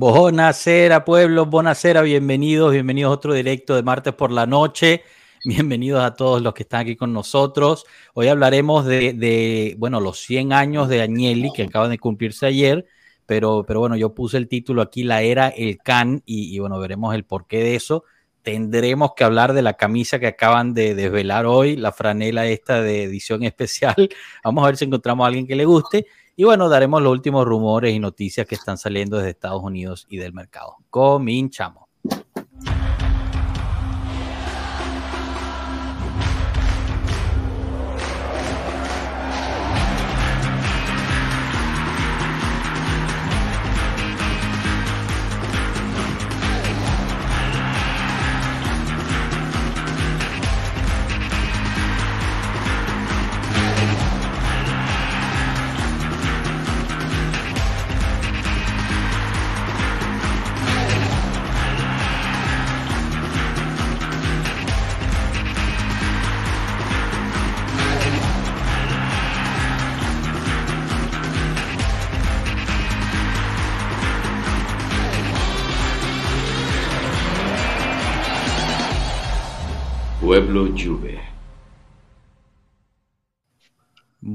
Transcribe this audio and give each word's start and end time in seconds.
Bonacera, 0.00 1.04
pueblo, 1.04 1.46
bonacera, 1.46 2.02
bienvenidos, 2.02 2.70
bienvenidos 2.70 3.10
a 3.10 3.14
otro 3.14 3.34
directo 3.34 3.74
de 3.74 3.82
martes 3.82 4.14
por 4.14 4.30
la 4.30 4.46
noche. 4.46 5.02
Bienvenidos 5.44 6.04
a 6.04 6.14
todos 6.14 6.40
los 6.40 6.54
que 6.54 6.62
están 6.62 6.82
aquí 6.82 6.94
con 6.94 7.12
nosotros. 7.12 7.84
Hoy 8.14 8.28
hablaremos 8.28 8.86
de, 8.86 9.74
bueno, 9.76 9.98
los 9.98 10.20
100 10.20 10.52
años 10.52 10.88
de 10.88 11.02
Agnelli 11.02 11.50
que 11.52 11.64
acaban 11.64 11.90
de 11.90 11.98
cumplirse 11.98 12.46
ayer, 12.46 12.86
pero, 13.26 13.64
pero 13.66 13.80
bueno, 13.80 13.96
yo 13.96 14.14
puse 14.14 14.36
el 14.36 14.46
título 14.46 14.82
aquí, 14.82 15.02
La 15.02 15.22
Era 15.22 15.48
El 15.48 15.78
Can, 15.78 16.22
y, 16.24 16.54
y 16.54 16.60
bueno, 16.60 16.78
veremos 16.78 17.12
el 17.16 17.24
porqué 17.24 17.58
de 17.58 17.74
eso. 17.74 18.04
Tendremos 18.42 19.14
que 19.16 19.24
hablar 19.24 19.52
de 19.52 19.62
la 19.62 19.74
camisa 19.74 20.20
que 20.20 20.28
acaban 20.28 20.74
de 20.74 20.94
desvelar 20.94 21.44
hoy, 21.44 21.74
la 21.74 21.90
franela 21.90 22.46
esta 22.46 22.82
de 22.82 23.02
edición 23.02 23.42
especial. 23.42 23.96
Vamos 24.44 24.62
a 24.62 24.68
ver 24.68 24.76
si 24.76 24.84
encontramos 24.84 25.24
a 25.24 25.26
alguien 25.26 25.48
que 25.48 25.56
le 25.56 25.64
guste. 25.64 26.06
Y 26.40 26.44
bueno, 26.44 26.68
daremos 26.68 27.02
los 27.02 27.10
últimos 27.10 27.44
rumores 27.44 27.92
y 27.92 27.98
noticias 27.98 28.46
que 28.46 28.54
están 28.54 28.78
saliendo 28.78 29.16
desde 29.16 29.30
Estados 29.30 29.60
Unidos 29.60 30.06
y 30.08 30.18
del 30.18 30.32
mercado. 30.32 30.76
Cominchamos. 30.88 31.87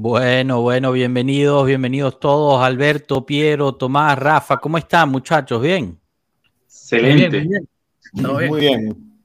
Bueno, 0.04 0.60
bueno, 0.60 0.92
bienvenidos, 0.92 1.64
bienvenidos 1.64 2.20
todos, 2.20 2.62
Alberto, 2.62 3.24
Piero, 3.24 3.74
Tomás, 3.74 4.18
Rafa, 4.18 4.58
¿cómo 4.58 4.76
están 4.76 5.08
muchachos? 5.08 5.62
¿Bien? 5.62 5.98
Excelente. 6.66 7.48
Muy 8.12 8.60
bien. 8.60 9.18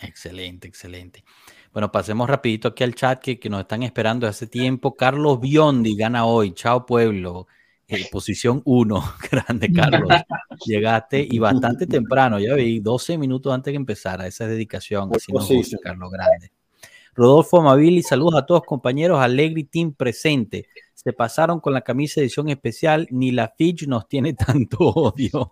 Excelente, 0.00 0.66
excelente. 0.66 1.22
Bueno, 1.70 1.92
pasemos 1.92 2.30
rapidito 2.30 2.68
aquí 2.68 2.82
al 2.82 2.94
chat 2.94 3.20
que, 3.20 3.38
que 3.38 3.50
nos 3.50 3.60
están 3.60 3.82
esperando 3.82 4.26
hace 4.26 4.46
tiempo. 4.46 4.96
Carlos 4.96 5.38
Biondi 5.38 5.94
gana 5.96 6.24
hoy. 6.24 6.52
Chao, 6.54 6.86
pueblo. 6.86 7.46
Eh, 7.86 8.08
posición 8.10 8.62
1, 8.64 9.04
grande 9.30 9.70
Carlos. 9.70 10.08
Llegaste 10.64 11.28
y 11.30 11.38
bastante 11.38 11.86
temprano, 11.86 12.38
ya 12.38 12.54
vi, 12.54 12.80
12 12.80 13.18
minutos 13.18 13.52
antes 13.52 13.70
que 13.70 13.76
empezara. 13.76 14.26
Esa 14.26 14.44
es 14.44 14.50
dedicación, 14.52 15.10
así 15.14 15.30
nos 15.30 15.46
gusta, 15.46 15.76
Carlos 15.82 16.10
Grande. 16.10 16.50
Rodolfo 17.14 17.58
Amabili, 17.60 18.02
saludos 18.02 18.36
a 18.36 18.46
todos 18.46 18.62
compañeros, 18.62 19.20
Alegri 19.20 19.64
Team 19.64 19.92
presente. 19.92 20.66
Se 20.94 21.12
pasaron 21.12 21.60
con 21.60 21.74
la 21.74 21.82
camisa 21.82 22.20
edición 22.20 22.48
especial, 22.48 23.06
ni 23.10 23.32
la 23.32 23.52
Fitch 23.56 23.86
nos 23.86 24.08
tiene 24.08 24.32
tanto 24.34 24.78
odio. 24.78 25.50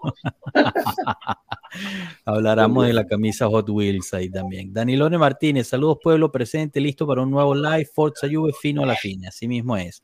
Hablaremos 2.25 2.87
de 2.87 2.93
la 2.95 3.07
camisa 3.07 3.47
Hot 3.49 3.69
Wheels 3.69 4.15
ahí 4.15 4.31
también. 4.31 4.73
Danilone 4.73 5.19
Martínez, 5.19 5.69
saludos 5.69 5.99
pueblo 6.03 6.33
presente, 6.33 6.81
listo 6.81 7.07
para 7.07 7.23
un 7.23 7.31
nuevo 7.31 7.55
live, 7.55 7.85
Forza 7.85 8.27
Juve 8.31 8.53
fino 8.59 8.83
a 8.83 8.87
la 8.87 8.97
fina, 8.97 9.29
así 9.29 9.47
mismo 9.47 9.77
es. 9.77 10.03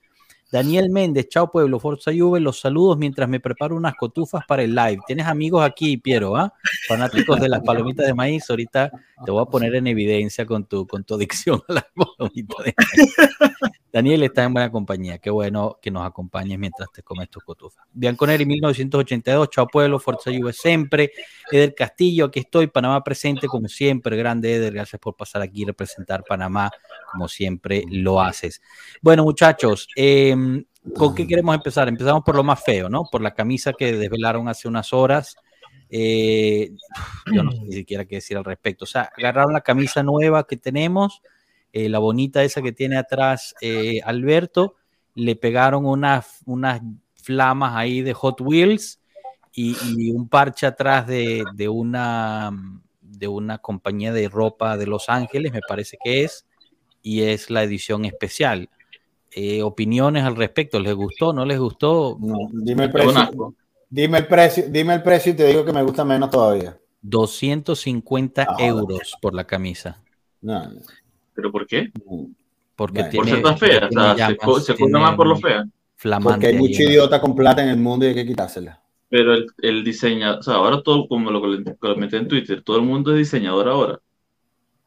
Daniel 0.51 0.91
Méndez, 0.91 1.29
chao 1.29 1.51
pueblo, 1.51 1.81
Forza 1.81 2.13
Juve, 2.17 2.39
los 2.39 2.61
saludos 2.61 2.97
mientras 2.99 3.29
me 3.29 3.41
preparo 3.41 3.75
unas 3.75 3.95
cotufas 3.97 4.45
para 4.47 4.63
el 4.63 4.75
live. 4.75 4.99
Tienes 5.07 5.27
amigos 5.27 5.65
aquí, 5.65 5.97
Piero, 5.97 6.37
¿ah? 6.37 6.55
Fanáticos 6.87 7.41
de 7.41 7.49
las 7.49 7.63
palomitas 7.63 8.07
de 8.07 8.15
maíz, 8.15 8.49
ahorita 8.49 8.93
te 9.25 9.31
voy 9.31 9.43
a 9.43 9.47
poner 9.47 9.75
en 9.75 9.89
evidencia 9.89 10.47
con 10.47 10.65
tu, 10.65 10.87
con 10.87 11.03
tu 11.03 11.15
adicción 11.15 11.61
a 11.69 11.73
las 11.73 11.87
palomitas 11.95 12.65
de 12.65 12.75
maíz. 12.77 13.15
Daniel 13.97 14.25
está 14.25 14.45
en 14.45 14.53
buena 14.53 14.71
compañía, 14.71 15.17
qué 15.17 15.31
bueno 15.31 15.79
que 15.81 15.91
nos 15.91 16.07
acompañes 16.07 16.59
mientras 16.59 16.93
te 16.93 17.03
comes 17.03 17.31
tus 17.31 17.43
cotufas. 17.43 17.87
Bianconeri 17.95 18.45
1982, 18.45 19.49
chao 19.49 19.67
pueblo, 19.67 19.99
Forza 19.99 20.31
Juve 20.31 20.53
siempre. 20.53 21.13
Eder 21.51 21.75
Castillo, 21.75 22.27
aquí 22.27 22.41
estoy, 22.41 22.67
Panamá 22.67 23.03
presente 23.03 23.47
como 23.47 23.69
siempre, 23.69 24.15
grande 24.19 24.57
Eder, 24.57 24.75
gracias 24.75 25.01
por 25.01 25.17
pasar 25.17 25.41
aquí 25.41 25.63
y 25.63 25.65
representar 25.65 26.25
Panamá 26.29 26.71
como 27.11 27.27
siempre 27.27 27.85
lo 27.89 28.21
haces. 28.21 28.61
Bueno 29.01 29.25
muchachos, 29.25 29.89
eh, 29.97 30.37
¿Con 30.95 31.15
qué 31.15 31.27
queremos 31.27 31.55
empezar? 31.55 31.89
Empezamos 31.89 32.23
por 32.23 32.37
lo 32.37 32.45
más 32.45 32.63
feo, 32.63 32.91
¿no? 32.91 33.05
Por 33.11 33.23
la 33.23 33.33
camisa 33.33 33.73
que 33.73 33.97
desvelaron 33.97 34.47
hace 34.47 34.69
unas 34.69 34.93
horas. 34.93 35.37
Eh, 35.89 36.71
yo 37.33 37.43
no 37.43 37.51
sé 37.51 37.63
ni 37.63 37.73
siquiera 37.73 38.05
qué 38.05 38.17
decir 38.17 38.37
al 38.37 38.45
respecto. 38.45 38.85
O 38.85 38.87
sea, 38.87 39.11
agarraron 39.17 39.55
la 39.55 39.63
camisa 39.63 40.03
nueva 40.03 40.47
que 40.47 40.59
tenemos, 40.59 41.23
eh, 41.77 41.91
la 41.91 41.99
bonita 41.99 42.43
esa 42.43 42.63
que 42.63 42.73
tiene 42.73 42.97
atrás 42.97 43.55
eh, 43.61 44.01
Alberto, 44.03 44.77
le 45.15 45.37
pegaron 45.37 45.85
unas, 45.85 46.41
unas 46.47 46.81
flamas 47.23 47.77
ahí 47.77 48.01
de 48.01 48.15
Hot 48.15 48.41
Wheels 48.41 48.99
y, 49.53 49.77
y 49.95 50.11
un 50.11 50.27
parche 50.27 50.67
atrás 50.67 51.07
de, 51.07 51.45
de, 51.53 51.69
una, 51.69 52.51
de 53.03 53.29
una 53.29 53.59
compañía 53.59 54.15
de 54.15 54.27
ropa 54.31 54.79
de 54.79 54.87
Los 54.87 55.11
Ángeles, 55.11 55.53
me 55.53 55.61
parece 55.69 55.99
que 56.03 56.25
es, 56.25 56.47
y 57.03 57.25
es 57.25 57.51
la 57.51 57.63
edición 57.63 58.07
especial. 58.07 58.71
Eh, 59.31 59.63
opiniones 59.63 60.25
al 60.25 60.35
respecto. 60.35 60.81
¿Les 60.81 60.95
gustó? 60.95 61.35
¿No 61.35 61.45
les 61.45 61.59
gustó? 61.59 62.17
No, 62.19 62.49
dime 62.55 62.85
el 62.85 62.91
precio. 62.91 63.55
Dime 63.91 64.19
el 64.19 64.27
precio, 64.27 64.65
dime 64.71 64.95
el 64.95 65.03
precio 65.03 65.33
y 65.33 65.37
te 65.37 65.47
digo 65.47 65.63
que 65.63 65.75
me 65.75 65.83
gusta 65.83 66.07
menos 66.07 66.31
todavía. 66.31 66.81
250 67.03 68.47
ah, 68.49 68.57
euros 68.61 69.15
por 69.21 69.35
la 69.35 69.47
camisa. 69.47 70.03
No, 70.41 70.73
¿Pero 71.37 71.53
por 71.53 71.67
qué? 71.67 71.93
Porque 72.75 73.01
bueno, 73.01 73.11
tiene, 73.11 73.27
por 73.27 73.35
ser 73.35 73.43
tan 73.43 73.59
fea, 73.59 73.89
o 73.89 73.93
sea, 73.93 74.17
llamas, 74.17 74.65
se, 74.65 74.75
se 74.75 74.87
más 74.89 75.15
por 75.15 75.29
lo 75.29 75.37
fea. 75.37 75.65
Porque 76.23 76.49
hay 76.49 76.55
mucho 76.57 76.83
idiota 76.83 77.21
con 77.21 77.35
plata 77.35 77.63
en 77.63 77.69
el 77.69 77.77
mundo 77.77 78.05
y 78.05 78.09
hay 78.09 78.15
que 78.15 78.27
quitársela. 78.27 78.83
Pero 79.09 79.35
el, 79.35 79.47
el 79.59 79.85
diseñador, 79.85 80.41
o 80.41 80.43
sea, 80.43 80.55
ahora 80.55 80.83
todo, 80.83 81.07
como 81.07 81.31
lo 81.31 81.41
comenté 81.79 82.17
en 82.17 82.29
Twitter, 82.29 82.63
todo 82.63 82.79
el 82.79 82.83
mundo 82.83 83.13
es 83.13 83.19
diseñador 83.19 83.69
ahora. 83.69 84.01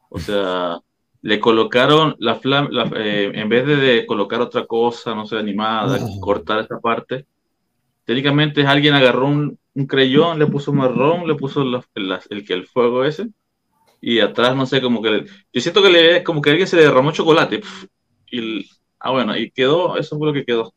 O 0.08 0.18
sea, 0.18 0.78
le 1.22 1.40
colocaron 1.40 2.16
la 2.18 2.34
flama, 2.36 2.68
la, 2.70 2.90
eh, 2.96 3.30
en 3.34 3.48
vez 3.48 3.66
de, 3.66 3.76
de, 3.76 4.06
colocar 4.06 4.40
otra 4.40 4.66
cosa, 4.66 5.14
no 5.14 5.26
sé, 5.26 5.36
animada, 5.36 5.98
oh. 6.02 6.20
cortar 6.20 6.60
esta 6.60 6.78
parte, 6.80 7.26
técnicamente 8.04 8.66
alguien 8.66 8.94
agarró 8.94 9.26
un, 9.26 9.58
un 9.74 9.86
creyón, 9.86 10.38
le 10.38 10.46
puso 10.46 10.72
marrón, 10.72 11.26
le 11.26 11.34
puso 11.34 11.64
la, 11.64 11.84
la, 11.94 12.20
el 12.30 12.44
que 12.44 12.54
el 12.54 12.66
fuego 12.66 13.04
ese, 13.04 13.28
y 14.00 14.20
atrás, 14.20 14.56
no 14.56 14.66
sé, 14.66 14.80
como 14.80 15.02
que, 15.02 15.24
yo 15.52 15.60
siento 15.60 15.82
que 15.82 15.90
le, 15.90 16.24
como 16.24 16.40
que 16.40 16.50
alguien 16.50 16.68
se 16.68 16.76
le 16.76 16.82
derramó 16.82 17.12
chocolate, 17.12 17.60
y, 18.30 18.68
ah, 18.98 19.10
bueno, 19.10 19.36
y 19.36 19.50
quedó, 19.50 19.96
eso 19.96 20.16
fue 20.18 20.28
lo 20.28 20.32
que 20.32 20.44
quedó. 20.44 20.72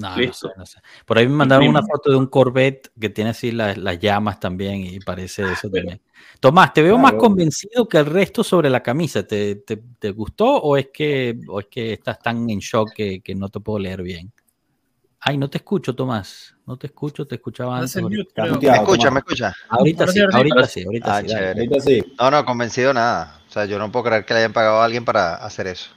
No, 0.00 0.16
Listo. 0.16 0.48
No 0.48 0.52
sé, 0.52 0.58
no 0.58 0.66
sé. 0.66 0.78
Por 1.04 1.18
ahí 1.18 1.28
me 1.28 1.34
mandaron 1.34 1.68
una 1.68 1.82
foto 1.82 2.10
de 2.10 2.16
un 2.16 2.26
Corvette 2.26 2.90
que 2.98 3.10
tiene 3.10 3.30
así 3.30 3.52
las, 3.52 3.76
las 3.76 3.98
llamas 3.98 4.40
también 4.40 4.84
y 4.84 4.98
parece 5.00 5.42
eso 5.42 5.68
también. 5.68 6.00
Tomás, 6.38 6.72
te 6.72 6.82
veo 6.82 6.96
claro. 6.96 7.02
más 7.02 7.20
convencido 7.20 7.86
que 7.86 7.98
el 7.98 8.06
resto 8.06 8.42
sobre 8.42 8.70
la 8.70 8.82
camisa. 8.82 9.26
¿Te, 9.26 9.56
te, 9.56 9.76
te 9.76 10.10
gustó 10.10 10.46
o 10.46 10.76
es, 10.76 10.88
que, 10.92 11.38
o 11.48 11.60
es 11.60 11.66
que 11.66 11.92
estás 11.92 12.18
tan 12.18 12.48
en 12.48 12.60
shock 12.60 12.92
que, 12.94 13.20
que, 13.20 13.34
no 13.34 13.48
te 13.50 13.60
puedo 13.60 13.78
leer 13.78 14.02
bien? 14.02 14.32
Ay, 15.20 15.36
no 15.36 15.50
te 15.50 15.58
escucho, 15.58 15.94
Tomás. 15.94 16.56
No 16.70 16.76
te 16.76 16.86
escucho, 16.86 17.26
te 17.26 17.34
escuchaba 17.34 17.78
antes. 17.78 18.00
me 18.00 18.22
escucha, 18.22 19.10
me 19.10 19.18
escucha. 19.18 19.52
Ahorita 19.70 20.06
sí, 20.06 20.20
ahorita 20.20 20.68
sí, 20.68 20.84
ahorita, 20.84 21.16
ah, 21.16 21.22
sí, 21.26 21.34
ahorita 21.34 21.80
sí. 21.80 22.00
No, 22.16 22.30
no, 22.30 22.44
convencido 22.44 22.94
nada. 22.94 23.40
O 23.48 23.52
sea, 23.52 23.64
yo 23.64 23.76
no 23.76 23.90
puedo 23.90 24.04
creer 24.04 24.24
que 24.24 24.34
le 24.34 24.38
hayan 24.38 24.52
pagado 24.52 24.80
a 24.80 24.84
alguien 24.84 25.04
para 25.04 25.34
hacer 25.34 25.66
eso. 25.66 25.90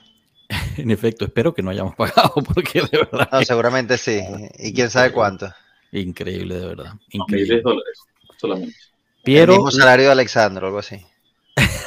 En 0.78 0.90
efecto, 0.90 1.26
espero 1.26 1.54
que 1.54 1.62
no 1.62 1.70
hayamos 1.70 1.94
pagado, 1.96 2.34
porque 2.56 2.82
de 2.82 2.98
verdad. 2.98 3.30
No, 3.32 3.44
seguramente 3.44 4.00
sí. 4.00 4.20
Y 4.58 4.74
quién 4.74 4.90
sabe 4.90 5.12
cuánto. 5.12 5.54
Increíble, 5.92 6.56
de 6.56 6.66
verdad. 6.66 6.94
Increíble. 7.12 7.62
dólares 7.62 8.00
solamente. 8.38 8.76
Piero, 9.24 9.54
el 9.54 9.60
mismo 9.60 9.70
salario 9.70 10.08
de 10.08 10.12
Alexandro, 10.14 10.66
algo 10.66 10.80
así. 10.80 11.06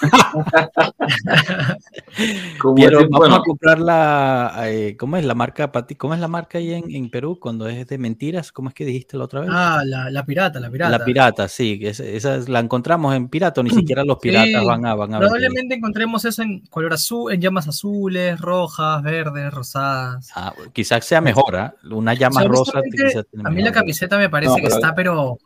Como 2.60 2.74
Pero 2.76 2.98
decir, 2.98 3.08
vamos 3.10 3.18
bueno, 3.18 3.34
a 3.36 3.42
comprar 3.44 3.78
la, 3.78 4.54
eh, 4.68 4.96
¿cómo 4.98 5.16
es 5.16 5.24
la 5.24 5.34
marca, 5.34 5.72
Pati? 5.72 5.94
¿Cómo 5.94 6.14
es 6.14 6.20
la 6.20 6.28
marca 6.28 6.58
ahí 6.58 6.72
en, 6.72 6.90
en 6.94 7.10
Perú 7.10 7.38
cuando 7.40 7.68
es 7.68 7.86
de 7.86 7.98
mentiras? 7.98 8.52
¿Cómo 8.52 8.68
es 8.68 8.74
que 8.74 8.84
dijiste 8.84 9.16
la 9.16 9.24
otra 9.24 9.40
vez? 9.40 9.50
Ah, 9.52 9.82
la, 9.84 10.10
la 10.10 10.24
pirata, 10.24 10.60
la 10.60 10.70
pirata. 10.70 10.98
La 10.98 11.04
pirata, 11.04 11.48
sí, 11.48 11.78
esa, 11.82 12.04
esa 12.04 12.36
es- 12.36 12.48
la 12.48 12.60
encontramos 12.60 13.14
en 13.14 13.28
pirata, 13.28 13.62
ni 13.62 13.70
siquiera 13.74 14.04
los 14.04 14.18
Sí, 14.20 14.28
piratas 14.28 14.64
van 14.64 14.86
a, 14.86 14.94
van 14.94 15.14
a. 15.14 15.18
Probablemente 15.18 15.74
encontremos 15.74 16.24
eso 16.24 16.42
en 16.42 16.60
color 16.66 16.92
azul, 16.94 17.32
en 17.32 17.40
llamas 17.40 17.68
azules, 17.68 18.38
rojas, 18.40 19.02
verdes, 19.02 19.52
rosadas. 19.52 20.30
Ah, 20.34 20.52
quizás 20.72 21.04
sea 21.04 21.20
mejor, 21.20 21.56
¿ah? 21.56 21.74
Una 21.90 22.14
llama 22.14 22.40
O 22.40 22.40
sea, 22.40 22.48
rosa. 22.48 22.82
quizás 22.90 23.26
A 23.44 23.50
mí 23.50 23.62
la 23.62 23.72
camiseta 23.72 24.18
me 24.18 24.28
parece 24.28 24.56
No, 24.56 24.68
que 24.68 24.74
está, 24.74 24.94
pero. 24.94 25.38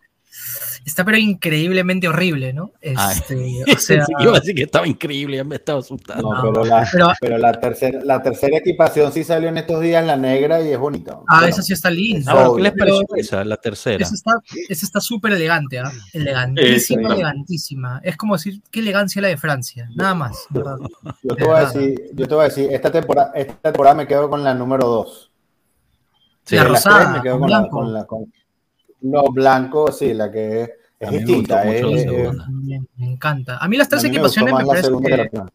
Está, 0.84 1.04
pero 1.04 1.18
increíblemente 1.18 2.08
horrible, 2.08 2.52
¿no? 2.52 2.72
Ah, 2.96 3.12
Este, 3.12 3.34
o 3.76 3.78
sea, 3.78 4.04
Sí, 4.06 4.12
iba 4.18 4.32
a 4.36 4.40
decir 4.40 4.54
que 4.54 4.62
estaba 4.62 4.86
increíble, 4.86 5.36
ya 5.36 5.44
me 5.44 5.56
estaba 5.56 5.80
asustando. 5.80 6.32
No, 6.34 6.40
pero 6.52 6.64
la, 6.64 6.88
pero, 6.90 7.08
pero 7.20 7.38
la 7.38 7.52
tercera, 7.52 8.00
la 8.02 8.22
tercera 8.22 8.56
equipación 8.58 9.12
sí 9.12 9.22
salió 9.24 9.48
en 9.50 9.58
estos 9.58 9.80
días, 9.80 10.04
la 10.04 10.16
negra, 10.16 10.60
y 10.62 10.72
es 10.72 10.78
bonita. 10.78 11.18
ah, 11.28 11.38
Bueno, 11.40 11.46
esa 11.48 11.62
sí 11.62 11.72
está 11.72 11.90
linda. 11.90 12.32
Ah, 12.32 12.34
bueno, 12.34 12.54
¿qué 12.56 12.62
les 12.62 12.72
Pero- 12.72 12.84
pareció 13.08 13.16
esa, 13.16 13.44
la 13.44 13.56
tercera? 13.56 14.02
Esa 14.04 14.14
está, 14.14 14.32
esa 14.68 14.86
está 14.86 15.00
súper 15.00 15.32
elegante, 15.32 15.78
¿ah? 15.78 15.92
Elegantísima, 16.12 17.14
elegantísima. 17.14 18.00
Es 18.02 18.16
como 18.16 18.34
decir, 18.36 18.60
qué 18.70 18.80
elegancia 18.80 19.20
la 19.22 19.28
de 19.28 19.36
Francia. 19.36 19.88
Nada 19.94 20.14
más, 20.14 20.46
¿verdad? 20.50 20.76
Yo 21.22 21.34
te 21.36 21.44
voy 21.44 21.56
a 21.56 21.60
decir, 21.66 22.00
yo 22.14 22.26
te 22.26 22.34
voy 22.34 22.44
a 22.44 22.48
decir, 22.48 22.68
esta 22.72 22.90
temporada, 22.90 23.32
esta 23.34 23.54
temporada 23.70 23.94
me 23.96 24.06
quedo 24.06 24.28
con 24.30 24.42
la 24.42 24.54
número 24.54 24.86
2. 24.86 25.30
Sí, 26.44 26.56
la 26.56 26.64
rosada, 26.64 27.12
me 27.12 27.22
quedo 27.22 27.34
con 27.38 27.42
con 27.42 27.50
la, 27.50 27.58
blanco. 27.60 27.76
con 27.76 27.92
la 27.92 28.04
con 28.06 28.32
los 29.02 29.25
blancos, 29.32 29.99
sí, 29.99 30.12
la 30.14 30.31
que 30.31 30.62
es, 30.62 30.70
es 30.99 31.11
me 31.11 31.19
distinta. 31.19 31.64
Me, 31.64 32.81
me 32.97 33.06
encanta. 33.12 33.58
A 33.58 33.69
mí 33.69 33.76
las 33.76 33.88
tres 33.88 34.02
mí 34.02 34.11
me 34.11 34.14
equipaciones 34.17 34.52
me, 34.52 34.58
más 34.58 34.62
la 34.62 34.69
parece 34.69 34.87
segunda 34.87 35.08
que, 35.08 35.14
que 35.17 35.19
la 35.23 35.29
primera. 35.29 35.52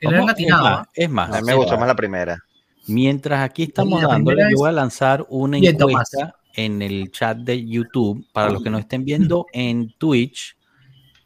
que 0.00 0.06
le 0.08 0.14
han 0.14 0.20
Vamos- 0.20 0.30
atinado. 0.32 0.66
Es 0.66 0.68
¿ah? 0.68 0.72
más, 0.72 0.88
es 0.94 1.10
más, 1.10 1.30
A 1.36 1.40
mí 1.40 1.46
me 1.46 1.54
gustó 1.54 1.72
va. 1.72 1.78
más 1.80 1.88
la 1.88 1.96
primera. 1.96 2.38
Mientras 2.86 3.40
aquí 3.44 3.64
estamos 3.64 4.00
dándole, 4.02 4.44
yo 4.50 4.56
voy 4.58 4.68
a 4.70 4.72
lanzar 4.72 5.26
una 5.28 5.58
encuesta 5.58 6.36
en 6.54 6.80
el 6.80 7.10
chat 7.10 7.36
de 7.38 7.66
YouTube. 7.66 8.26
Para 8.32 8.50
los 8.50 8.62
que 8.62 8.70
nos 8.70 8.80
estén 8.80 9.04
viendo 9.04 9.44
en 9.52 9.92
Twitch, 9.98 10.56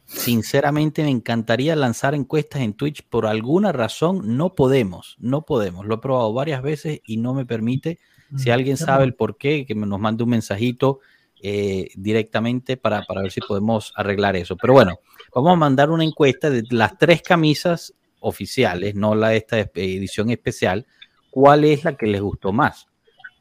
sinceramente 0.05 1.03
me 1.03 1.09
encantaría 1.09 1.75
lanzar 1.75 2.13
encuestas 2.15 2.61
en 2.61 2.73
Twitch. 2.73 3.03
Por 3.09 3.25
alguna 3.25 3.71
razón 3.71 4.35
no 4.37 4.55
podemos, 4.55 5.15
no 5.19 5.43
podemos. 5.43 5.85
Lo 5.85 5.95
he 5.95 5.97
probado 5.99 6.33
varias 6.33 6.61
veces 6.61 6.99
y 7.05 7.17
no 7.17 7.33
me 7.33 7.45
permite. 7.45 7.99
Si 8.35 8.49
alguien 8.49 8.77
sabe 8.77 9.03
el 9.05 9.13
por 9.13 9.37
qué, 9.37 9.65
que 9.65 9.75
me- 9.75 9.85
nos 9.87 9.99
mande 9.99 10.23
un 10.23 10.31
mensajito 10.31 10.99
eh, 11.45 11.89
directamente 11.95 12.77
para, 12.77 13.03
para 13.03 13.21
ver 13.21 13.31
si 13.31 13.41
podemos 13.41 13.91
arreglar 13.97 14.35
eso. 14.37 14.55
Pero 14.55 14.73
bueno, 14.73 14.95
vamos 15.35 15.51
a 15.51 15.55
mandar 15.57 15.91
una 15.91 16.03
encuesta 16.05 16.49
de 16.49 16.63
las 16.71 16.97
tres 16.97 17.21
camisas 17.21 17.93
oficiales, 18.21 18.95
no 18.95 19.13
la 19.13 19.29
de 19.29 19.37
esta 19.37 19.59
edición 19.59 20.29
especial. 20.29 20.85
¿Cuál 21.29 21.65
es 21.65 21.83
la 21.83 21.97
que 21.97 22.07
les 22.07 22.21
gustó 22.21 22.53
más? 22.53 22.87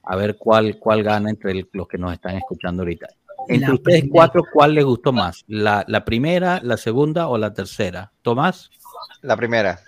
A 0.03 0.17
ver 0.17 0.37
cuál, 0.37 0.79
cuál 0.81 1.05
gana 1.05 1.31
entre 1.31 1.53
el- 1.53 1.69
los 1.73 1.87
que 1.87 1.97
nos 1.99 2.13
están 2.13 2.37
escuchando 2.37 2.83
ahorita. 2.83 3.07
Entre 3.49 3.69
La 3.69 3.75
ustedes 3.75 4.01
primera. 4.01 4.13
cuatro, 4.13 4.43
¿cuál 4.53 4.75
les 4.75 4.85
gustó 4.85 5.13
más? 5.13 5.45
¿La, 5.47 5.85
la 5.87 6.05
primera, 6.05 6.61
la 6.63 6.77
segunda 6.77 7.29
o 7.29 7.39
la 7.39 7.53
tercera? 7.55 8.11
Tomás, 8.23 8.69
La 9.23 9.37
primera. 9.37 9.79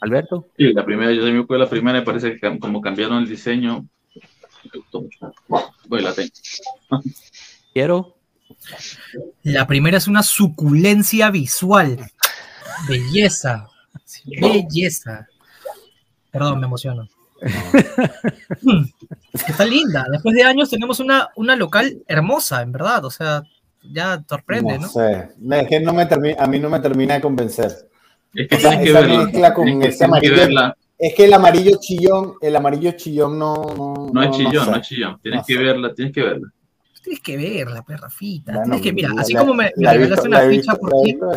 Alberto. 0.00 0.46
sí, 0.56 0.72
la 0.72 0.84
primera, 0.84 1.12
yo 1.12 1.22
también 1.22 1.46
fue 1.46 1.58
la 1.58 1.68
primera, 1.68 1.98
me 1.98 2.04
parece 2.04 2.36
que 2.36 2.58
como 2.60 2.80
cambiaron 2.80 3.18
el 3.18 3.28
diseño, 3.28 3.86
me 4.72 4.80
gustó 4.80 5.02
mucho. 5.02 5.32
Voy, 5.86 6.02
la 6.02 6.12
tengo. 6.14 6.30
Quiero. 7.72 8.16
La 9.42 9.66
primera 9.66 9.98
es 9.98 10.08
una 10.08 10.22
suculencia 10.22 11.30
visual. 11.30 11.98
Belleza. 12.88 13.68
Sí, 14.04 14.22
Belleza. 14.40 15.26
Perdón, 16.30 16.60
me 16.60 16.66
emociono. 16.66 17.08
Mm, 18.62 18.84
Está 19.32 19.64
linda. 19.64 20.04
Después 20.10 20.34
de 20.34 20.42
años 20.42 20.68
tenemos 20.70 20.98
una, 21.00 21.28
una 21.36 21.56
local 21.56 22.02
hermosa, 22.06 22.62
en 22.62 22.72
verdad. 22.72 23.04
O 23.04 23.10
sea, 23.10 23.42
ya 23.82 24.22
sorprende, 24.28 24.74
no 24.78 24.82
¿no? 24.86 24.88
sé, 24.88 25.28
es 25.62 25.68
que 25.68 25.80
no 25.80 25.92
me 25.92 26.02
a 26.38 26.46
mí 26.46 26.58
no 26.58 26.68
me 26.68 26.80
termina 26.80 27.14
de 27.14 27.20
convencer. 27.20 27.88
Es 28.34 28.48
que 28.48 28.56
Esa- 28.56 28.68
tienes 28.70 28.84
que 28.84 28.90
esa 28.90 29.00
verla. 29.00 29.24
mezcla 29.24 29.54
con 29.54 29.64
tienes 29.66 29.82
que- 29.88 29.94
ese 29.94 30.04
tienes 30.04 30.20
que 30.20 30.30
verla. 30.30 30.76
Es 30.98 31.14
que 31.14 31.26
el 31.26 31.32
amarillo 31.32 31.78
chillón, 31.80 32.34
el 32.40 32.56
amarillo 32.56 32.92
chillón 32.92 33.38
no... 33.38 33.54
No, 33.54 34.10
No 34.12 34.22
es 34.22 34.30
chillón, 34.32 34.64
sé. 34.64 34.70
no 34.70 34.76
es 34.76 34.88
chillón. 34.88 35.20
Tienes 35.22 35.40
No 35.40 35.46
que 35.46 35.54
sé. 35.54 35.62
verla, 35.62 35.94
tienes 35.94 36.14
que 36.14 36.22
verla. 36.22 36.48
Tienes 37.02 37.20
que 37.22 37.36
verla, 37.36 37.82
perrafita. 37.82 38.52
Bueno, 38.52 38.64
Tienes 38.64 38.82
que, 38.82 38.92
mira, 38.92 39.10
así 39.16 39.32
la- 39.32 39.40
como 39.40 39.54
me, 39.54 39.72
regalaste 39.76 40.08
visto- 40.08 40.26
una 40.26 40.40
ficha 40.40 40.72
visto- 40.72 40.78
por 40.78 40.90
King, 40.90 41.04
visto, 41.04 41.32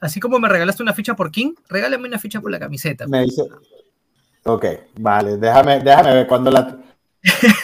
así 0.00 0.20
como 0.20 0.38
me 0.38 0.48
regalaste 0.48 0.82
una 0.82 0.92
ficha 0.92 1.16
por 1.16 1.30
King, 1.30 1.54
regálame 1.68 2.06
una 2.08 2.18
ficha 2.18 2.40
por 2.40 2.50
la 2.50 2.58
camiseta. 2.58 3.06
Me 3.08 3.22
dice... 3.24 3.42
Ok, 4.44 4.64
vale, 5.00 5.36
déjame, 5.38 5.80
déjame 5.80 6.14
ver. 6.14 6.26
Cuando 6.26 6.50
la, 6.50 6.78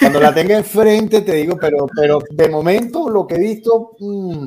cuando 0.00 0.20
la 0.20 0.34
tenga 0.34 0.56
enfrente 0.56 1.20
te 1.20 1.34
digo, 1.34 1.56
pero, 1.60 1.86
pero 1.94 2.18
de 2.30 2.48
momento 2.48 3.08
lo 3.10 3.26
que 3.26 3.34
he 3.36 3.38
visto, 3.38 3.92
mm, 4.00 4.46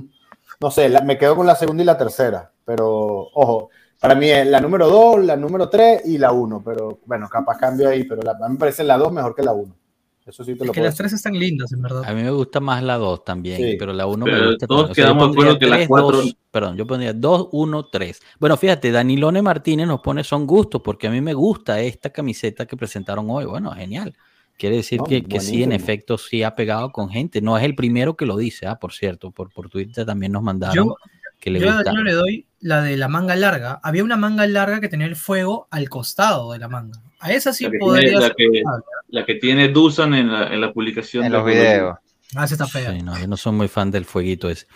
no 0.60 0.72
sé, 0.72 0.90
la- 0.90 1.02
me 1.02 1.18
quedo 1.18 1.36
con 1.36 1.46
la 1.48 1.56
segunda 1.56 1.84
y 1.84 1.86
la 1.86 1.98
tercera. 1.98 2.52
Pero, 2.66 2.88
ojo, 3.34 3.70
para 4.00 4.16
mí 4.16 4.30
es 4.30 4.46
la 4.48 4.60
número 4.62 4.88
2, 4.90 5.26
la 5.26 5.36
número 5.36 5.70
3 5.70 6.04
y 6.06 6.18
la 6.18 6.32
1. 6.32 6.62
Pero 6.64 7.00
bueno, 7.06 7.28
capaz 7.30 7.58
cambio 7.58 7.90
ahí, 7.90 8.04
pero 8.04 8.22
la, 8.22 8.32
a 8.32 8.48
mí 8.48 8.54
me 8.54 8.60
parece 8.60 8.84
la 8.84 8.98
2 8.98 9.12
mejor 9.12 9.34
que 9.36 9.44
la 9.44 9.54
1. 9.54 9.76
Eso 10.26 10.44
sí 10.44 10.56
te 10.56 10.64
Es 10.64 10.68
lo 10.68 10.74
que 10.74 10.80
puedo 10.82 10.90
las 10.90 10.98
tres 10.98 11.14
están 11.14 11.40
lindas, 11.40 11.72
en 11.72 11.82
verdad. 11.82 12.04
A 12.06 12.14
mí 12.14 12.22
me 12.22 12.32
gusta 12.32 12.60
más 12.60 12.84
la 12.84 12.98
2 12.98 13.24
también, 13.24 13.56
Sí. 13.58 13.76
pero 13.80 13.94
la 13.94 14.08
1 14.08 14.26
Pero 14.26 14.38
me 14.38 14.48
gusta 14.48 14.68
todos 14.68 14.82
también. 14.88 14.92
O 14.92 14.96
sea, 14.96 15.04
yo 15.04 15.08
quedamos 15.14 15.28
de 15.28 15.32
acuerdo 15.42 15.60
que 15.60 15.66
la 15.68 15.76
tres, 15.78 15.88
cuatro- 15.88 16.18
dos- 16.18 16.38
perdón, 16.52 16.76
yo 16.76 16.86
pondría 16.86 17.14
2, 17.14 17.48
1, 17.54 17.86
3. 17.86 18.22
Bueno, 18.38 18.58
fíjate, 18.58 18.92
Danilone 18.92 19.42
Martínez 19.42 19.88
nos 19.88 20.02
pone 20.02 20.26
son 20.26 20.46
gustos, 20.46 20.82
porque 20.84 21.08
a 21.08 21.12
mí 21.12 21.22
me 21.22 21.34
gusta 21.34 21.80
esta 21.80 22.10
camiseta 22.10 22.66
que 22.66 22.76
presentaron 22.76 23.26
hoy. 23.30 23.46
Bueno, 23.46 23.72
genial. 23.72 24.14
Quiere 24.58 24.76
decir 24.78 25.00
No, 25.00 25.06
que, 25.06 25.24
que 25.24 25.40
sí, 25.40 25.64
en 25.64 25.72
efecto, 25.72 26.18
sí 26.18 26.44
ha 26.44 26.56
pegado 26.56 26.92
con 26.92 27.10
gente. 27.10 27.40
No 27.42 27.58
es 27.58 27.64
el 27.64 27.74
primero 27.76 28.18
que 28.18 28.26
lo 28.26 28.36
dice, 28.36 28.66
ah, 28.68 28.76
por 28.80 28.92
cierto. 28.92 29.32
Por, 29.32 29.50
por 29.54 29.70
Twitter 29.70 30.06
también 30.06 30.34
nos 30.34 30.44
mandaron 30.44 30.76
Yo, 30.76 30.96
que 31.40 31.52
le 31.52 31.60
yo 31.62 31.70
a 31.70 31.76
gusta. 31.76 31.84
Danilo 31.92 32.04
le 32.04 32.14
doy 32.14 32.47
la 32.60 32.82
de 32.82 32.98
la 32.98 33.08
manga 33.08 33.36
larga. 33.36 33.80
Había 33.84 34.04
una 34.04 34.18
manga 34.18 34.46
larga 34.48 34.80
que 34.80 34.90
tenía 34.90 35.08
el 35.08 35.16
fuego 35.16 35.68
al 35.72 35.90
costado 35.90 36.52
de 36.54 36.60
la 36.60 36.68
manga. 36.68 37.00
A 37.20 37.32
esa 37.34 37.54
sí 37.54 37.64
La 37.66 37.72
que 37.72 37.78
podría 37.80 38.02
tiene- 38.10 38.20
la 38.22 38.28
ser 38.28 38.36
que- 38.36 38.46
aceptable. 38.46 38.84
La 39.10 39.26
que 39.26 39.36
tiene 39.36 39.68
Dusan 39.70 40.14
en 40.14 40.32
la, 40.32 40.48
en 40.54 40.62
la 40.62 40.74
publicación. 40.74 41.26
En 41.26 41.32
de 41.32 41.38
los 41.38 41.46
videos. 41.48 41.98
Ah, 42.36 42.44
esa 42.44 42.56
está 42.56 42.68
fea. 42.68 42.92
Sí, 42.92 43.02
no, 43.02 43.18
yo 43.18 43.26
no 43.28 43.38
soy 43.38 43.54
muy 43.54 43.68
fan 43.70 43.90
del 43.90 44.04
fueguito 44.04 44.50
ese. 44.50 44.68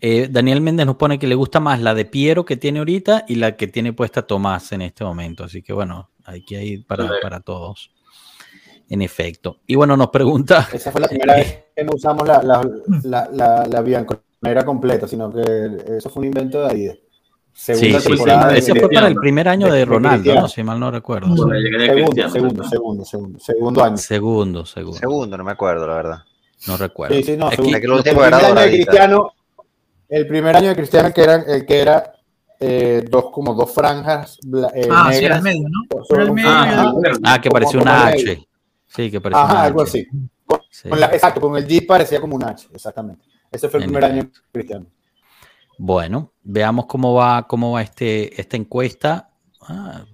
Eh, 0.00 0.28
Daniel 0.30 0.60
Méndez 0.60 0.86
nos 0.86 0.96
pone 0.96 1.18
que 1.20 1.28
le 1.28 1.36
gusta 1.36 1.60
más 1.60 1.80
la 1.80 1.94
de 1.94 2.04
Piero 2.04 2.44
que 2.44 2.56
tiene 2.56 2.80
ahorita 2.80 3.24
y 3.28 3.36
la 3.36 3.56
que 3.56 3.68
tiene 3.68 3.92
puesta 3.92 4.22
Tomás 4.26 4.72
en 4.72 4.82
este 4.82 5.04
momento. 5.04 5.44
Así 5.44 5.62
que 5.62 5.72
bueno, 5.72 6.10
hay 6.24 6.44
que 6.44 6.62
ir 6.64 6.84
para, 6.86 7.08
para 7.22 7.40
todos. 7.40 7.92
En 8.88 9.02
efecto. 9.02 9.60
Y 9.66 9.74
bueno, 9.76 9.96
nos 9.96 10.08
pregunta. 10.10 10.68
Esa 10.72 10.90
fue 10.90 11.00
la 11.00 11.08
primera 11.08 11.34
vez 11.36 11.64
que 11.76 11.84
no 11.84 11.92
usamos 11.94 12.26
la, 12.26 12.42
la, 12.42 12.68
la, 13.04 13.28
la, 13.32 13.66
la 13.66 13.80
Bianco, 13.82 14.22
no 14.40 14.50
era 14.50 14.64
completa, 14.64 15.06
sino 15.08 15.32
que 15.32 15.42
eso 15.96 16.10
fue 16.10 16.20
un 16.20 16.26
invento 16.26 16.60
de 16.60 16.66
Adidas. 16.66 16.98
Sí, 17.58 17.74
Segunda 17.74 18.00
sí, 18.00 18.04
sí. 18.04 18.10
temporada 18.12 18.56
Ese 18.56 18.74
fue 18.74 18.88
para 18.90 19.08
el 19.08 19.14
primer 19.14 19.48
año 19.48 19.72
de 19.72 19.84
Ronaldo. 19.86 20.34
¿no? 20.34 20.46
si 20.48 20.62
mal 20.62 20.78
no 20.78 20.90
recuerdo. 20.90 21.28
Con 21.34 21.36
Segundo, 21.50 22.28
segundo, 22.28 22.64
segundo, 22.68 23.04
segundo, 23.04 23.38
segundo 23.40 23.82
año. 23.84 23.96
Segundo, 23.96 24.66
segundo. 24.66 24.98
Segundo, 24.98 25.38
no 25.38 25.44
me 25.44 25.52
acuerdo, 25.52 25.86
la 25.86 25.94
verdad. 25.94 26.18
No 26.68 26.76
recuerdo. 26.76 27.14
Sí, 27.16 27.22
sí, 27.22 27.36
no, 27.36 27.46
Aquí- 27.46 27.56
segundo. 27.56 27.76
Es 27.76 27.80
que 27.80 27.86
lo 27.88 27.94
el, 27.94 27.98
último 27.98 28.20
primer 28.20 28.34
era 28.34 28.46
año 28.48 28.54
de. 28.60 28.70
Cristiano, 28.70 29.30
el 30.10 30.26
primer 30.26 30.56
año 30.56 30.68
de 30.68 30.76
Cristiano 30.76 31.12
que 31.14 31.22
era, 31.22 31.34
el 31.36 31.64
que 31.66 31.80
era 31.80 32.12
eh, 32.60 33.04
dos, 33.10 33.24
como 33.32 33.54
dos 33.54 33.72
franjas 33.72 34.38
eh, 34.74 34.88
Ah, 34.90 35.08
sí, 35.12 35.20
negras. 35.20 35.38
al 35.38 35.42
medio, 35.42 35.68
¿no? 35.68 36.18
El 36.20 36.32
medio. 36.32 36.48
Ah, 36.50 36.92
Ah, 37.24 37.40
que 37.40 37.50
parecía 37.50 37.80
una 37.80 38.06
H. 38.08 38.46
Sí, 38.86 39.10
que 39.10 39.20
parecía 39.20 39.42
Ajá, 39.44 39.52
una 39.54 39.62
algo 39.62 39.80
H. 39.82 39.88
así. 39.90 40.06
Sí. 40.70 40.88
Con 40.90 41.00
la- 41.00 41.06
exacto, 41.06 41.40
con 41.40 41.56
el 41.56 41.66
G 41.66 41.86
parecía 41.86 42.20
como 42.20 42.36
un 42.36 42.44
H, 42.44 42.68
exactamente. 42.74 43.24
Ese 43.50 43.68
fue 43.70 43.78
el 43.78 43.84
En 43.84 43.90
primer 43.90 44.04
año 44.04 44.22
de 44.24 44.30
Cristiano. 44.52 44.86
Bueno, 45.78 46.32
veamos 46.42 46.86
cómo 46.86 47.14
va, 47.14 47.46
cómo 47.46 47.72
va 47.72 47.82
este, 47.82 48.40
esta 48.40 48.56
encuesta. 48.56 49.30
Ah, 49.62 50.04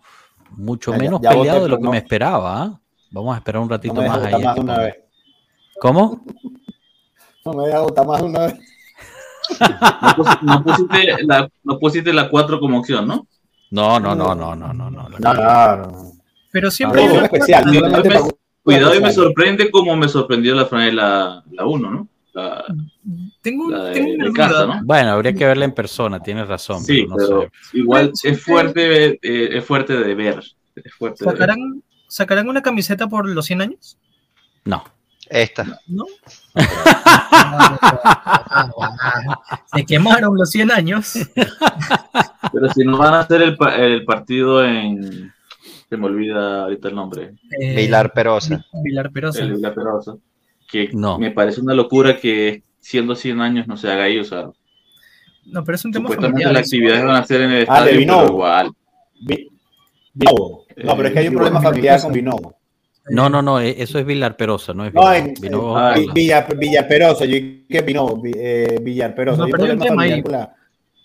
mucho 0.51 0.93
Ya, 0.93 0.99
menos 0.99 1.21
ya 1.21 1.31
peleado 1.31 1.59
voté, 1.61 1.63
de 1.65 1.69
lo 1.69 1.77
que 1.79 1.83
no. 1.85 1.91
me 1.91 1.99
esperaba. 1.99 2.63
¿ah? 2.63 2.81
Vamos 3.11 3.35
a 3.35 3.39
esperar 3.39 3.63
un 3.63 3.69
No 3.69 3.75
ratito 3.75 3.95
me 3.95 4.09
más 4.09 4.19
ahí. 4.25 4.43
más 4.43 4.59
una 4.59 4.79
vez. 4.79 4.95
¿Cómo? 5.81 6.21
No 7.45 7.55
me 7.55 7.67
deja 7.67 7.81
votar 7.81 8.07
más 8.07 8.21
de 8.23 8.29
una 8.29 8.39
vez. 8.47 8.55
No 9.61 10.15
pusiste, 10.17 10.47
no 10.47 10.63
pusiste 10.63 11.25
la, 11.25 11.49
no 11.65 11.79
pusiste 11.79 12.13
la 12.13 12.31
4 12.31 12.61
como 12.61 12.79
opción, 12.79 13.07
¿no? 13.09 13.27
No, 13.73 13.99
no, 13.99 14.15
no, 14.15 14.35
no, 14.35 14.55
no, 14.55 14.73
no, 14.73 14.91
no. 14.91 15.09
No. 15.09 16.13
Pero 16.53 16.71
siempre 16.71 17.03
hay 17.03 17.09
una 17.09 17.25
especial. 17.25 17.65
Cuidado 18.63 18.95
y 18.95 19.01
me 19.01 19.13
sorprende 19.13 19.71
como 19.73 19.97
me 19.97 20.09
sorprendió 20.09 20.55
la 20.55 20.69
la, 20.93 21.43
la 21.51 21.67
1, 21.67 21.91
¿no? 21.91 22.09
La, 22.33 22.65
Tengo, 23.43 23.71
la 23.71 23.85
de, 23.85 23.93
tengo 23.93 24.15
una 24.15 24.25
de 24.25 24.33
casa, 24.33 24.63
duda. 24.65 24.77
¿no? 24.77 24.81
Bueno, 24.85 25.11
habría 25.11 25.35
que 25.35 25.47
verla 25.47 25.65
en 25.67 25.73
persona, 25.75 26.21
tienes 26.21 26.49
razón. 26.49 26.83
Sí, 26.83 27.03
pero 27.03 27.09
no 27.09 27.17
pero 27.17 27.43
sé. 27.43 27.51
igual 27.79 28.11
es 28.13 28.19
sí. 28.21 28.35
fuerte, 28.35 29.11
eh, 29.23 29.59
es 29.59 29.65
fuerte 29.65 29.97
de 29.97 30.15
ver. 30.15 30.43
Es 30.75 30.95
fuerte 30.95 31.25
de 31.25 31.31
ver. 31.31 31.39
¿Sacarán, 31.39 31.83
¿Sacarán 32.09 32.49
una 32.49 32.63
camiseta 32.63 33.07
por 33.07 33.29
los 33.29 33.47
100 33.47 33.61
años? 33.63 33.99
No. 34.65 34.83
Esta. 35.29 35.81
¿No? 35.87 36.05
Se 39.75 39.85
quemaron 39.87 40.37
los 40.37 40.51
100 40.51 40.71
años. 40.71 41.15
Pero 42.53 42.69
si 42.75 42.85
no 42.85 42.99
van 42.99 43.15
a 43.15 43.21
hacer 43.21 43.43
el, 43.43 43.57
el 43.79 44.05
partido 44.05 44.65
en. 44.65 45.33
Se 45.89 45.97
me 45.97 46.07
olvida 46.07 46.65
ahorita 46.65 46.89
el 46.89 46.95
nombre. 46.95 47.35
Eh, 47.61 47.77
Vilar 47.77 48.13
Perosa. 48.13 48.65
Vilar 48.83 49.11
Perosa. 49.11 49.43
El 49.45 49.61
Perosa, 49.61 50.17
Que 50.73 50.89
No. 50.95 51.19
me 51.19 51.31
parece 51.31 51.61
una 51.61 51.75
locura 51.75 52.17
que 52.17 52.63
siendo 52.81 53.15
100 53.15 53.41
años 53.43 53.69
no 53.69 53.77
se 53.77 53.91
haga 53.91 54.05
ahí. 54.05 54.19
O 54.19 54.25
sea, 54.25 54.47
No, 55.45 55.63
pero 55.65 55.77
es 55.77 55.85
un 55.85 55.93
tema 55.93 56.09
supuestamente 56.09 56.45
familiar. 56.45 56.53
las 56.55 56.63
actividades 56.67 57.05
van 57.05 57.17
a 57.17 57.25
ser 57.27 57.41
en 57.43 57.51
el 57.51 57.67
Ah, 57.69 57.85
de 57.85 57.91
estadio, 57.91 58.07
pero 58.07 58.27
igual. 58.33 58.71
Vi- 59.21 59.49
Vinovo. 60.15 60.67
No, 60.83 60.97
pero 60.97 61.09
es 61.09 61.13
que 61.15 61.21
hay 61.21 61.29
un 61.29 61.35
Eh, 61.35 61.37
problema 61.37 61.61
familiar 61.61 62.01
con 62.01 62.13
Vinovo. 62.13 62.55
No, 63.11 63.29
no, 63.29 63.43
no, 63.43 63.61
e- 63.61 63.83
eso 63.83 63.99
es 63.99 64.07
Vilar 64.07 64.37
Perosa, 64.37 64.73
no 64.73 64.85
es 64.87 64.95
No, 64.95 65.01
Vinovo. 65.11 65.15
en, 65.17 65.35
Vinovo- 65.35 65.77
ah, 65.77 65.95
Vi- 65.99 66.09
Villa, 66.15 66.47
Villaperosa, 66.57 67.25
yo 67.25 67.37
que 67.69 67.83
Vinovo, 67.83 68.17
Vi- 68.23 68.33
eh, 68.37 68.79
Villaperosa. 68.81 69.39
No, 69.39 69.45
hay 69.45 69.51
un 69.51 69.53
pero 69.53 69.65
hay 69.65 69.71
un 69.73 69.77
problema 69.79 69.97
familiar 70.03 70.23
con 70.23 70.33
la- 70.33 70.55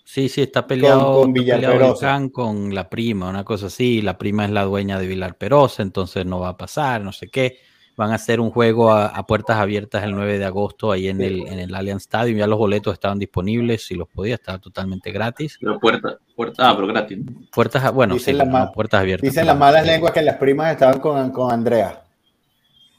Sí, 0.04 0.28
sí, 0.30 0.40
está 0.42 0.66
peleado, 0.66 1.20
con 1.20 1.28
está 1.30 1.40
Villar 1.40 1.56
peleado 1.58 1.74
Perosa. 1.74 1.92
Volcán 1.92 2.28
con 2.30 2.74
la 2.74 2.88
prima, 2.88 3.28
una 3.28 3.44
cosa 3.44 3.66
así. 3.66 4.00
La 4.00 4.16
prima 4.16 4.44
es 4.46 4.50
la 4.50 4.64
dueña 4.64 4.98
de 4.98 5.06
Vilar 5.06 5.36
Perosa, 5.36 5.82
entonces 5.82 6.24
no 6.24 6.40
va 6.40 6.50
a 6.50 6.56
pasar, 6.56 7.02
no 7.02 7.12
sé 7.12 7.28
qué. 7.28 7.58
Van 7.98 8.12
a 8.12 8.14
hacer 8.14 8.38
un 8.40 8.50
juego 8.52 8.92
a, 8.92 9.06
a 9.08 9.26
puertas 9.26 9.56
abiertas 9.58 10.04
el 10.04 10.12
9 10.12 10.38
de 10.38 10.44
agosto 10.44 10.92
ahí 10.92 11.08
en 11.08 11.20
el, 11.20 11.48
en 11.48 11.58
el 11.58 11.74
Allianz 11.74 12.02
Stadium. 12.02 12.38
Ya 12.38 12.46
los 12.46 12.56
boletos 12.56 12.92
estaban 12.94 13.18
disponibles, 13.18 13.84
si 13.84 13.96
los 13.96 14.06
podía, 14.08 14.36
estaba 14.36 14.60
totalmente 14.60 15.10
gratis. 15.10 15.58
Pero 15.60 15.80
puerta, 15.80 16.16
puerta, 16.36 16.70
ah, 16.70 16.74
pero 16.76 16.86
gratis. 16.86 17.18
Puertas, 17.50 17.92
bueno, 17.92 18.14
Dicen 18.14 18.34
sí, 18.34 18.38
las 18.38 18.46
no, 18.46 18.70
puertas 18.72 19.00
abiertas. 19.00 19.28
Dicen 19.28 19.44
las 19.46 19.58
malas 19.58 19.84
lenguas 19.84 20.12
que 20.12 20.22
las 20.22 20.36
primas 20.36 20.70
estaban 20.72 21.00
con, 21.00 21.32
con 21.32 21.50
Andrea. 21.52 22.04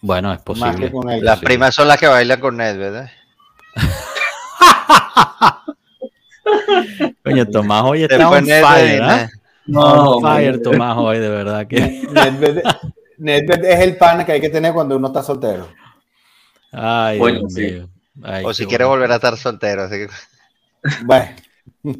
Bueno, 0.02 0.34
es 0.34 0.40
Más 0.40 0.44
posible. 0.44 0.88
que 0.88 0.92
con 0.92 1.10
él. 1.10 1.24
Las 1.24 1.40
Sí. 1.40 1.46
primas 1.46 1.74
son 1.74 1.88
las 1.88 1.98
que 1.98 2.08
bailan 2.08 2.40
con 2.42 2.58
Ned, 2.58 2.78
¿verdad? 2.78 3.10
Coño, 7.24 7.46
Tomás 7.48 7.84
hoy 7.86 8.04
está 8.04 8.18
Después 8.18 8.42
on 8.42 8.48
Ned 8.48 8.62
fire, 8.64 9.02
¿ah? 9.04 9.30
No, 9.66 9.82
On 10.18 10.22
fire. 10.24 10.62
Tomás 10.62 10.98
hoy, 10.98 11.20
de 11.20 11.30
verdad 11.30 11.68
que. 11.68 11.80
Nedved, 12.12 12.62
Nedved 13.20 13.64
es 13.66 13.80
el 13.82 13.98
pan 13.98 14.26
que 14.26 14.32
hay 14.34 14.42
que 14.42 14.50
tener 14.50 14.74
cuando 14.74 14.96
uno 14.98 15.08
está 15.08 15.22
soltero. 15.22 15.70
Ay, 16.72 17.20
Bueno, 17.20 17.40
Dios 17.40 17.54
sí. 17.54 17.62
mío. 17.62 17.90
Ay, 18.24 18.44
O 18.46 18.54
si 18.54 18.64
bueno. 18.66 18.90
volver 18.90 19.12
a 19.12 19.16
estar 19.16 19.38
soltero. 19.38 19.84
Así 19.84 19.96
que... 19.96 20.08
Bueno, 21.06 21.28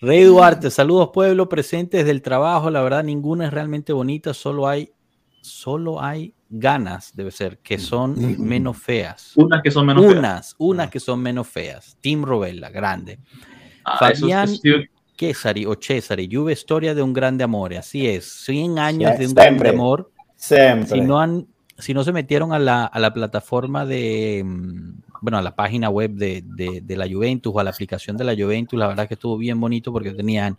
Rey 0.00 0.24
Duarte, 0.24 0.70
saludos 0.70 1.10
pueblo, 1.12 1.48
presentes 1.48 2.04
del 2.04 2.20
trabajo. 2.22 2.70
La 2.70 2.82
verdad, 2.82 3.02
ninguna 3.04 3.46
es 3.46 3.52
realmente 3.52 3.92
bonita, 3.92 4.34
solo 4.34 4.68
hay, 4.68 4.92
solo 5.40 6.02
hay 6.02 6.34
ganas, 6.50 7.14
debe 7.14 7.30
ser, 7.30 7.58
que 7.58 7.78
son 7.78 8.14
menos 8.46 8.76
feas. 8.78 9.32
Unas 9.36 9.62
que 9.62 9.70
son 9.70 9.86
menos 9.86 10.04
feas. 10.04 10.18
Unas, 10.18 10.54
unas 10.58 10.90
que 10.90 11.00
son 11.00 11.20
menos 11.20 11.48
feas. 11.48 11.96
Team 12.00 12.22
Rovella, 12.24 12.68
grande. 12.70 13.18
Ah, 13.84 13.96
Fabián- 13.98 14.50
eso 14.50 14.62
Cesari 15.16 15.66
o 15.66 15.76
Cesari, 15.80 16.28
Juve 16.30 16.52
historia 16.52 16.94
de 16.94 17.02
un 17.02 17.12
grande 17.12 17.44
amor, 17.44 17.74
así 17.74 18.06
es, 18.06 18.24
100 18.44 18.78
años 18.78 19.12
Sí, 19.12 19.18
de 19.18 19.26
un 19.26 19.32
siempre. 19.32 19.44
grande 19.44 19.68
amor. 19.70 20.10
siempre. 20.36 20.88
Si 20.88 21.00
no 21.00 21.20
han, 21.20 21.46
si 21.78 21.94
no 21.94 22.04
se 22.04 22.12
metieron 22.12 22.52
a 22.52 22.58
la, 22.58 22.84
a 22.84 22.98
la 22.98 23.12
plataforma 23.12 23.84
de, 23.86 24.42
mm, 24.44 24.92
bueno, 25.22 25.38
a 25.38 25.42
la 25.42 25.54
página 25.56 25.88
web 25.90 26.12
de, 26.12 26.42
de- 26.44 26.80
de 26.82 26.96
la 26.96 27.08
Juventus 27.08 27.52
o 27.54 27.60
a 27.60 27.64
la 27.64 27.70
aplicación 27.70 28.16
de 28.16 28.24
la 28.24 28.34
Juventus, 28.34 28.78
la 28.78 28.86
verdad 28.88 29.08
que 29.08 29.14
estuvo 29.14 29.36
bien 29.38 29.58
bonito 29.60 29.92
porque 29.92 30.12
tenían 30.12 30.58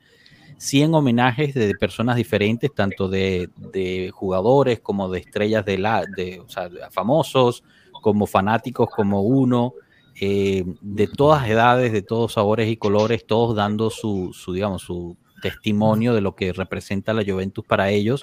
100 0.57 0.93
homenajes 0.95 1.53
de 1.53 1.73
personas 1.75 2.15
diferentes, 2.15 2.73
tanto 2.73 3.07
de, 3.09 3.49
de 3.57 4.09
jugadores 4.13 4.79
como 4.79 5.09
de 5.09 5.19
estrellas 5.19 5.65
de 5.65 5.77
la, 5.77 6.05
de, 6.15 6.39
o 6.39 6.47
sea, 6.49 6.69
de 6.69 6.79
famosos, 6.91 7.63
como 8.01 8.25
fanáticos, 8.25 8.89
como 8.89 9.21
uno, 9.21 9.73
eh, 10.19 10.63
de 10.81 11.07
todas 11.07 11.47
edades, 11.49 11.91
de 11.91 12.01
todos 12.01 12.33
sabores 12.33 12.69
y 12.69 12.77
colores, 12.77 13.25
todos 13.25 13.55
dando 13.55 13.89
su, 13.89 14.31
su, 14.33 14.53
digamos, 14.53 14.81
su 14.81 15.17
testimonio 15.41 16.13
de 16.13 16.21
lo 16.21 16.35
que 16.35 16.53
representa 16.53 17.13
la 17.13 17.23
Juventus 17.25 17.65
para 17.67 17.89
ellos 17.89 18.21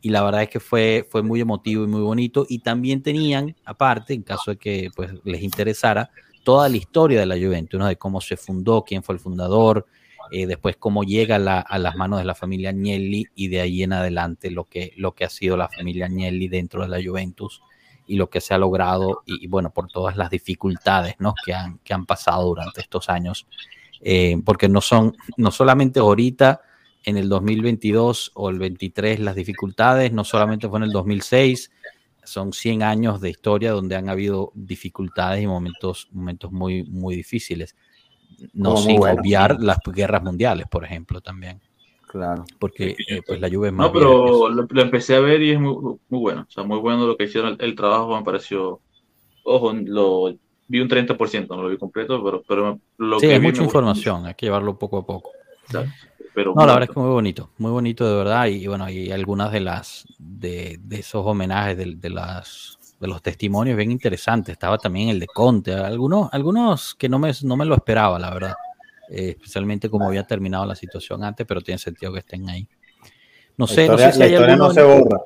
y 0.00 0.10
la 0.10 0.22
verdad 0.22 0.42
es 0.42 0.48
que 0.48 0.60
fue, 0.60 1.06
fue 1.10 1.22
muy 1.22 1.40
emotivo 1.40 1.84
y 1.84 1.88
muy 1.88 2.00
bonito. 2.00 2.46
Y 2.48 2.60
también 2.60 3.02
tenían, 3.02 3.56
aparte, 3.64 4.14
en 4.14 4.22
caso 4.22 4.52
de 4.52 4.56
que 4.56 4.90
pues, 4.94 5.12
les 5.24 5.42
interesara, 5.42 6.10
toda 6.44 6.68
la 6.68 6.76
historia 6.76 7.20
de 7.20 7.26
la 7.26 7.34
Juventus, 7.36 7.78
¿no? 7.78 7.86
de 7.86 7.96
cómo 7.96 8.20
se 8.20 8.36
fundó, 8.36 8.84
quién 8.84 9.02
fue 9.02 9.16
el 9.16 9.20
fundador, 9.20 9.86
eh, 10.30 10.46
después 10.46 10.76
cómo 10.76 11.02
llega 11.04 11.38
la- 11.38 11.60
a 11.60 11.78
las 11.78 11.96
manos 11.96 12.20
de 12.20 12.24
la 12.24 12.34
familia 12.34 12.70
Agnelli 12.70 13.26
y 13.34 13.48
de 13.48 13.60
ahí 13.60 13.82
en 13.82 13.92
adelante 13.92 14.50
lo 14.50 14.64
que, 14.64 14.92
lo 14.96 15.12
que 15.14 15.24
ha 15.24 15.30
sido 15.30 15.56
la 15.56 15.68
familia 15.68 16.06
Agnelli 16.06 16.48
dentro 16.48 16.82
de 16.82 16.88
la 16.88 17.02
Juventus 17.02 17.62
y 18.08 18.16
lo 18.16 18.30
que 18.30 18.40
se 18.40 18.54
ha 18.54 18.58
logrado 18.58 19.22
y, 19.26 19.46
bueno, 19.46 19.70
por 19.70 19.88
todas 19.88 20.16
las 20.16 20.30
dificultades 20.30 21.14
¿no? 21.18 21.34
que, 21.44 21.54
han, 21.54 21.78
que 21.78 21.94
han 21.94 22.06
pasado 22.06 22.46
durante 22.46 22.80
estos 22.80 23.08
años. 23.08 23.46
Eh, 24.00 24.40
porque 24.44 24.68
no 24.68 24.80
son, 24.80 25.16
no 25.36 25.50
solamente 25.50 26.00
ahorita, 26.00 26.62
en 27.04 27.16
el 27.16 27.28
2022 27.28 28.32
o 28.34 28.50
el 28.50 28.58
23 28.58 29.20
las 29.20 29.34
dificultades, 29.34 30.12
no 30.12 30.24
solamente 30.24 30.68
fue 30.68 30.78
en 30.78 30.84
el 30.84 30.92
2006, 30.92 31.70
son 32.24 32.52
100 32.52 32.82
años 32.82 33.20
de 33.20 33.30
historia 33.30 33.72
donde 33.72 33.96
han 33.96 34.08
habido 34.08 34.52
dificultades 34.54 35.42
y 35.42 35.46
momentos, 35.46 36.08
momentos 36.12 36.52
muy, 36.52 36.84
muy 36.84 37.16
difíciles. 37.16 37.76
No 38.52 38.74
Como 38.74 38.82
sin 38.82 38.96
bueno. 38.98 39.20
obviar 39.20 39.60
las 39.60 39.78
guerras 39.84 40.22
mundiales, 40.22 40.66
por 40.68 40.84
ejemplo, 40.84 41.20
también, 41.20 41.60
Claro. 42.08 42.44
porque 42.58 42.96
eh, 43.06 43.20
pues 43.26 43.38
la 43.38 43.48
lluvia 43.48 43.68
es 43.68 43.74
más 43.74 43.86
No, 43.86 43.92
pero 43.92 44.48
lo, 44.48 44.66
lo 44.68 44.82
empecé 44.82 45.14
a 45.14 45.20
ver 45.20 45.42
y 45.42 45.50
es 45.50 45.60
muy, 45.60 45.74
muy 46.08 46.20
bueno. 46.20 46.46
O 46.48 46.50
sea, 46.50 46.64
muy 46.64 46.78
bueno 46.78 47.06
lo 47.06 47.16
que 47.16 47.24
hicieron. 47.24 47.52
El, 47.52 47.56
el 47.60 47.74
trabajo 47.74 48.16
me 48.16 48.24
pareció. 48.24 48.80
Ojo, 49.44 49.72
lo 49.72 50.34
vi 50.68 50.80
un 50.80 50.88
30%, 50.88 51.48
no 51.48 51.62
lo 51.62 51.68
vi 51.68 51.78
completo, 51.78 52.22
pero, 52.22 52.42
pero 52.46 52.78
lo 52.98 53.20
Sí, 53.20 53.26
que 53.26 53.34
es 53.34 53.40
vi 53.40 53.46
mucha 53.46 53.62
información, 53.62 54.26
hay 54.26 54.34
que 54.34 54.46
llevarlo 54.46 54.78
poco 54.78 54.98
a 54.98 55.06
poco. 55.06 55.30
Pero 56.34 56.54
No, 56.54 56.66
la 56.66 56.74
verdad 56.74 56.88
es 56.88 56.94
que 56.94 57.00
muy 57.00 57.10
bonito, 57.10 57.50
muy 57.58 57.70
bonito 57.70 58.08
de 58.08 58.16
verdad. 58.16 58.46
Y, 58.46 58.66
bueno, 58.66 58.84
hay 58.84 59.10
algunas 59.10 59.52
de 59.52 59.60
las 59.60 60.06
de, 60.18 60.78
de 60.80 61.00
esos 61.00 61.26
homenajes 61.26 61.76
de, 61.76 61.94
de 61.96 62.10
las 62.10 62.78
de 63.00 63.06
los 63.06 63.22
testimonios 63.22 63.76
bien 63.76 63.90
interesantes. 63.90 64.52
Estaba 64.52 64.78
también 64.78 65.08
el 65.08 65.20
de 65.20 65.26
Conte, 65.26 65.72
algunos, 65.72 66.28
algunos 66.32 66.94
que 66.94 67.08
no 67.08 67.18
me, 67.18 67.32
no 67.42 67.56
me 67.56 67.64
lo 67.64 67.74
esperaba, 67.74 68.18
la 68.18 68.30
verdad. 68.30 68.54
Eh, 69.10 69.30
especialmente 69.30 69.88
como 69.88 70.06
había 70.06 70.24
terminado 70.24 70.66
la 70.66 70.74
situación 70.74 71.24
antes, 71.24 71.46
pero 71.46 71.60
tiene 71.60 71.78
sentido 71.78 72.12
que 72.12 72.18
estén 72.20 72.48
ahí. 72.48 72.66
No 73.56 73.66
La 73.66 73.72
sé, 73.72 73.82
historia, 73.82 74.06
no 74.06 74.12
sé 74.12 74.12
si 74.12 74.18
la 74.18 74.24
hay 74.26 74.32
historia 74.32 74.56
no 74.56 74.70
se 74.72 74.82
borra. 74.82 75.20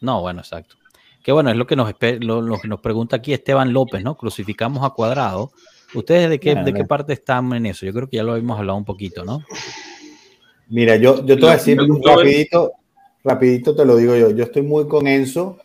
No, 0.00 0.20
bueno, 0.20 0.40
exacto. 0.40 0.76
Que 1.22 1.32
bueno, 1.32 1.50
es 1.50 1.56
lo 1.56 1.66
que 1.66 1.76
nos 1.76 1.88
espe- 1.90 2.22
lo, 2.22 2.40
lo 2.42 2.58
que 2.60 2.68
nos 2.68 2.80
pregunta 2.80 3.16
aquí 3.16 3.32
Esteban 3.32 3.72
López, 3.72 4.02
¿no? 4.02 4.16
Crucificamos 4.16 4.84
a 4.84 4.90
cuadrado. 4.90 5.50
¿Ustedes 5.94 6.28
de 6.28 6.38
qué, 6.40 6.54
de 6.54 6.74
qué 6.74 6.84
parte 6.84 7.12
están 7.12 7.52
en 7.52 7.66
eso? 7.66 7.86
Yo 7.86 7.92
creo 7.92 8.08
que 8.08 8.16
ya 8.16 8.22
lo 8.22 8.32
habíamos 8.32 8.58
hablado 8.58 8.76
un 8.78 8.84
poquito, 8.84 9.24
¿no? 9.24 9.42
Mira, 10.68 10.96
yo, 10.96 11.24
yo 11.24 11.36
te 11.36 11.40
voy 11.42 11.50
a 11.50 11.52
decir 11.54 11.78
rapidito, 12.04 12.72
rapidito 13.22 13.74
te 13.76 13.84
lo 13.84 13.96
digo 13.96 14.16
yo. 14.16 14.30
Yo 14.30 14.44
estoy 14.44 14.62
muy 14.62 14.88
con 14.88 15.06
Enzo 15.06 15.58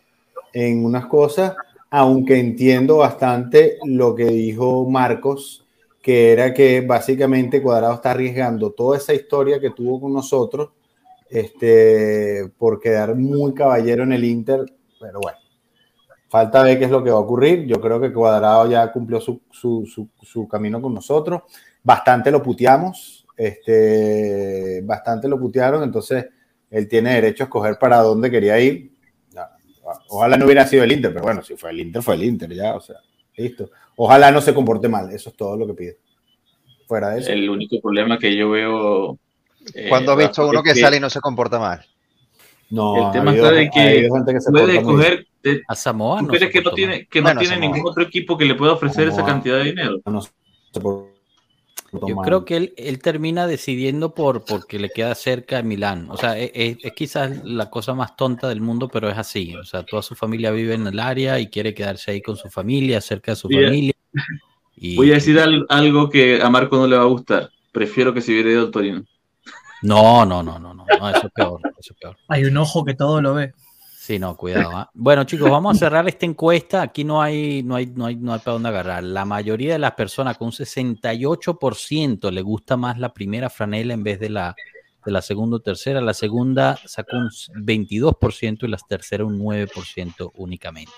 en 0.52 0.84
unas 0.84 1.06
cosas, 1.06 1.54
aunque 1.90 2.38
entiendo 2.38 2.98
bastante 2.98 3.78
lo 3.84 4.14
que 4.14 4.26
dijo 4.26 4.88
Marcos, 4.88 5.66
que 6.02 6.32
era 6.32 6.54
que 6.54 6.80
básicamente 6.80 7.62
Cuadrado 7.62 7.94
está 7.94 8.12
arriesgando 8.12 8.72
toda 8.72 8.96
esa 8.96 9.12
historia 9.12 9.60
que 9.60 9.70
tuvo 9.70 10.00
con 10.00 10.12
nosotros 10.12 10.70
este, 11.28 12.50
por 12.58 12.80
quedar 12.80 13.14
muy 13.14 13.54
caballero 13.54 14.02
en 14.02 14.12
el 14.12 14.24
Inter, 14.24 14.64
pero 15.00 15.20
bueno. 15.20 15.38
Falta 16.28 16.62
ver 16.62 16.78
qué 16.78 16.84
es 16.84 16.90
lo 16.92 17.02
que 17.02 17.10
va 17.10 17.16
a 17.16 17.20
ocurrir. 17.20 17.66
Yo 17.66 17.80
creo 17.80 18.00
que 18.00 18.12
Cuadrado 18.12 18.70
ya 18.70 18.92
cumplió 18.92 19.20
su, 19.20 19.42
su, 19.50 19.84
su, 20.22 20.46
camino 20.46 20.80
con 20.80 20.94
nosotros. 20.94 21.42
Bastante 21.82 22.30
lo 22.30 22.40
puteamos, 22.40 23.26
este, 23.36 24.80
bastante 24.84 25.26
lo 25.26 25.40
putearon, 25.40 25.82
entonces 25.82 26.26
él 26.70 26.86
tiene 26.86 27.14
derecho 27.14 27.42
a 27.42 27.46
escoger 27.46 27.78
para 27.78 27.98
dónde 27.98 28.30
quería 28.30 28.60
ir. 28.60 28.92
Ojalá 30.08 30.36
no 30.36 30.44
hubiera 30.44 30.64
sido 30.66 30.84
el 30.84 30.92
Inter, 30.92 31.12
pero 31.12 31.24
bueno, 31.24 31.42
si 31.42 31.56
fue 31.56 31.70
el 31.70 31.80
Inter, 31.80 32.00
fue 32.00 32.14
el 32.14 32.22
Inter, 32.22 32.54
ya, 32.54 32.76
o 32.76 32.80
sea, 32.80 32.96
listo. 33.36 33.70
Ojalá 34.02 34.30
no 34.30 34.40
se 34.40 34.54
comporte 34.54 34.88
mal, 34.88 35.12
eso 35.12 35.28
es 35.28 35.36
todo 35.36 35.58
lo 35.58 35.66
que 35.66 35.74
pido. 35.74 35.94
Fuera 36.88 37.10
de 37.10 37.20
eso. 37.20 37.30
El 37.32 37.50
único 37.50 37.78
problema 37.82 38.18
que 38.18 38.34
yo 38.34 38.48
veo. 38.48 39.18
eh, 39.74 39.90
Cuando 39.90 40.12
has 40.12 40.18
visto 40.18 40.48
uno 40.48 40.62
que 40.62 40.74
sale 40.74 40.96
y 40.96 41.00
no 41.00 41.10
se 41.10 41.20
comporta 41.20 41.58
mal. 41.58 41.84
no, 42.70 42.96
el 42.96 43.12
tema 43.12 43.34
está 43.34 43.50
de 43.52 43.68
que 43.70 44.40
se 44.40 44.50
puede 44.50 44.82
coger. 44.82 45.26
te- 45.42 45.62
A 45.68 45.74
Samoa 45.74 46.20
¿Tú 46.20 46.24
no 46.24 46.28
crees 46.30 46.44
se 46.44 46.50
que 46.50 46.62
no 46.62 46.70
tiene, 46.72 47.06
que 47.08 47.20
no 47.20 47.24
Bueno, 47.26 47.40
tiene 47.40 47.58
ningún 47.58 47.82
otro 47.86 48.02
equipo 48.02 48.38
que 48.38 48.46
le 48.46 48.54
pueda 48.54 48.72
ofrecer 48.72 49.08
esa 49.08 49.22
cantidad 49.22 49.58
de 49.58 49.64
dinero? 49.64 49.98
No 50.06 50.22
se 50.22 50.30
portó 50.80 51.10
Yo 51.92 52.16
creo 52.22 52.44
que 52.44 52.56
él, 52.56 52.74
él 52.76 53.00
termina 53.00 53.46
decidiendo 53.46 54.14
por 54.14 54.44
porque 54.44 54.78
le 54.78 54.90
queda 54.90 55.14
cerca 55.14 55.56
de 55.56 55.62
Milán. 55.64 56.08
O 56.10 56.16
sea, 56.16 56.38
es, 56.38 56.50
es- 56.54 56.76
es 56.84 56.92
quizás 56.92 57.44
la 57.44 57.68
cosa 57.70 57.94
más 57.94 58.14
tonta 58.16 58.48
del 58.48 58.60
mundo, 58.60 58.88
pero 58.88 59.08
es 59.10 59.18
así. 59.18 59.54
O 59.56 59.64
sea, 59.64 59.84
toda 59.84 60.02
su 60.02 60.14
familia 60.14 60.50
vive 60.52 60.74
en 60.74 60.86
el 60.86 60.98
área 61.00 61.38
y 61.40 61.48
quiere 61.48 61.74
quedarse 61.74 62.12
ahí 62.12 62.22
con 62.22 62.36
su 62.36 62.48
familia, 62.48 63.00
cerca 63.00 63.32
de 63.32 63.36
su 63.36 63.48
Bien. 63.48 63.64
familia. 63.64 63.92
Y- 64.76 64.96
Voy 64.96 65.10
a 65.10 65.14
decir 65.14 65.38
al- 65.40 65.66
algo 65.68 66.08
que 66.10 66.40
a 66.42 66.48
Marco 66.48 66.76
no 66.76 66.86
le 66.86 66.96
va 66.96 67.02
a 67.02 67.06
gustar. 67.06 67.50
Prefiero 67.72 68.14
que 68.14 68.20
se 68.20 68.32
hubiera 68.32 68.50
ido 68.50 68.62
al 68.62 68.70
Torino. 68.70 69.04
No, 69.82 70.26
no, 70.26 70.42
no, 70.42 70.58
no, 70.58 70.74
no, 70.74 70.84
no, 70.98 71.10
eso 71.10 71.26
es 71.26 71.32
peor, 71.32 71.60
eso 71.78 71.92
es 71.94 71.98
peor. 71.98 72.16
Hay 72.28 72.44
un 72.44 72.56
ojo 72.58 72.84
que 72.84 72.94
todo 72.94 73.22
lo 73.22 73.34
ve. 73.34 73.52
Sí, 74.00 74.18
no, 74.18 74.34
cuidado. 74.34 74.70
¿ah? 74.74 74.90
Bueno, 74.94 75.24
chicos, 75.24 75.50
vamos 75.50 75.76
a 75.76 75.78
cerrar 75.78 76.08
esta 76.08 76.24
encuesta. 76.24 76.80
Aquí 76.80 77.04
no 77.04 77.20
hay, 77.20 77.62
no 77.62 77.76
hay, 77.76 77.84
no 77.84 78.06
hay, 78.06 78.16
no 78.16 78.32
hay 78.32 78.38
para 78.38 78.54
dónde 78.54 78.70
agarrar. 78.70 79.04
La 79.04 79.26
mayoría 79.26 79.74
de 79.74 79.78
las 79.78 79.92
personas 79.92 80.38
con 80.38 80.46
un 80.46 80.52
68% 80.52 82.30
le 82.30 82.40
gusta 82.40 82.78
más 82.78 82.98
la 82.98 83.12
primera 83.12 83.50
franela 83.50 83.92
en 83.92 84.02
vez 84.02 84.18
de 84.18 84.30
la, 84.30 84.56
de 85.04 85.12
la 85.12 85.20
segunda 85.20 85.58
o 85.58 85.60
tercera. 85.60 86.00
La 86.00 86.14
segunda 86.14 86.78
sacó 86.86 87.18
un 87.18 87.28
22% 87.28 88.62
y 88.62 88.68
la 88.68 88.78
tercera 88.78 89.26
un 89.26 89.38
9% 89.38 90.32
únicamente. 90.36 90.92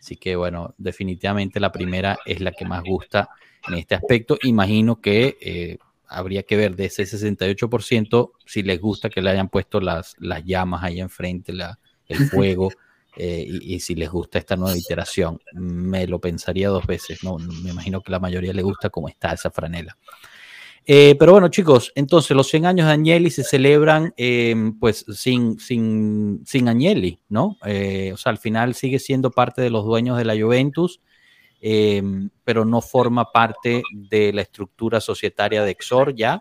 Así 0.00 0.16
que 0.16 0.34
bueno, 0.34 0.74
definitivamente 0.76 1.60
la 1.60 1.70
primera 1.70 2.18
es 2.26 2.40
la 2.40 2.50
que 2.50 2.64
más 2.64 2.82
gusta 2.82 3.28
en 3.68 3.74
este 3.74 3.94
aspecto. 3.94 4.38
Imagino 4.42 5.00
que 5.00 5.38
eh, 5.40 5.78
habría 6.08 6.42
que 6.42 6.56
ver 6.56 6.74
de 6.74 6.86
ese 6.86 7.04
68% 7.04 8.32
si 8.44 8.64
les 8.64 8.80
gusta 8.80 9.08
que 9.08 9.22
le 9.22 9.30
hayan 9.30 9.48
puesto 9.48 9.78
las, 9.78 10.16
las 10.18 10.44
llamas 10.44 10.82
ahí 10.82 10.98
enfrente, 10.98 11.52
la, 11.52 11.78
el 12.08 12.28
fuego. 12.28 12.70
Eh, 13.16 13.46
y, 13.48 13.78
si 13.78 13.94
les 13.94 14.10
gusta 14.10 14.38
esta 14.38 14.56
nueva 14.56 14.76
iteración, 14.76 15.38
me 15.52 16.06
lo 16.06 16.20
pensaría 16.20 16.68
dos 16.68 16.84
veces, 16.84 17.22
¿no? 17.22 17.38
Me 17.38 17.70
imagino 17.70 18.00
que 18.00 18.10
la 18.10 18.18
mayoría 18.18 18.52
le 18.52 18.62
gusta 18.62 18.90
cómo 18.90 19.08
está 19.08 19.32
esa 19.32 19.50
franela. 19.50 19.96
Eh, 20.86 21.16
pero 21.18 21.32
bueno, 21.32 21.48
chicos, 21.48 21.92
entonces 21.94 22.36
los 22.36 22.48
100 22.48 22.66
años 22.66 22.86
de 22.86 22.92
Agnelli 22.92 23.30
se 23.30 23.42
celebran 23.42 24.12
em, 24.18 24.78
pues 24.78 25.06
sin, 25.14 25.58
sin, 25.58 26.42
sin 26.44 26.68
Agnelli, 26.68 27.20
¿no? 27.28 27.56
Eh, 27.64 28.10
o 28.12 28.18
sea, 28.18 28.30
al 28.30 28.38
final 28.38 28.74
sigue 28.74 28.98
siendo 28.98 29.30
parte 29.30 29.62
de 29.62 29.70
los 29.70 29.84
dueños 29.84 30.18
de 30.18 30.26
la 30.26 30.34
Juventus, 30.34 31.00
em, 31.60 32.28
pero 32.44 32.66
no 32.66 32.82
forma 32.82 33.32
parte 33.32 33.82
de 33.92 34.32
la 34.34 34.42
estructura 34.42 35.00
societaria 35.00 35.62
de 35.62 35.70
Exor 35.70 36.14
ya, 36.14 36.38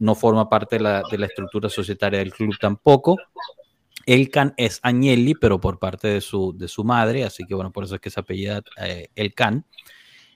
no 0.00 0.16
forma 0.16 0.48
parte 0.48 0.76
de 0.76 0.82
la, 0.82 1.02
de 1.08 1.18
la 1.18 1.26
estructura 1.26 1.68
societaria 1.68 2.18
del 2.18 2.32
club 2.32 2.56
tampoco. 2.58 3.16
Elkan 4.06 4.54
es 4.56 4.78
Agnelli, 4.82 5.34
pero 5.34 5.60
por 5.60 5.78
parte 5.80 6.08
de 6.08 6.20
su, 6.20 6.56
de 6.56 6.68
su 6.68 6.84
madre, 6.84 7.24
así 7.24 7.44
que 7.44 7.54
bueno, 7.54 7.72
por 7.72 7.84
eso 7.84 7.96
es 7.96 8.00
que 8.00 8.10
se 8.10 8.20
apellida 8.20 8.62
eh, 8.80 9.08
Elkan. 9.16 9.66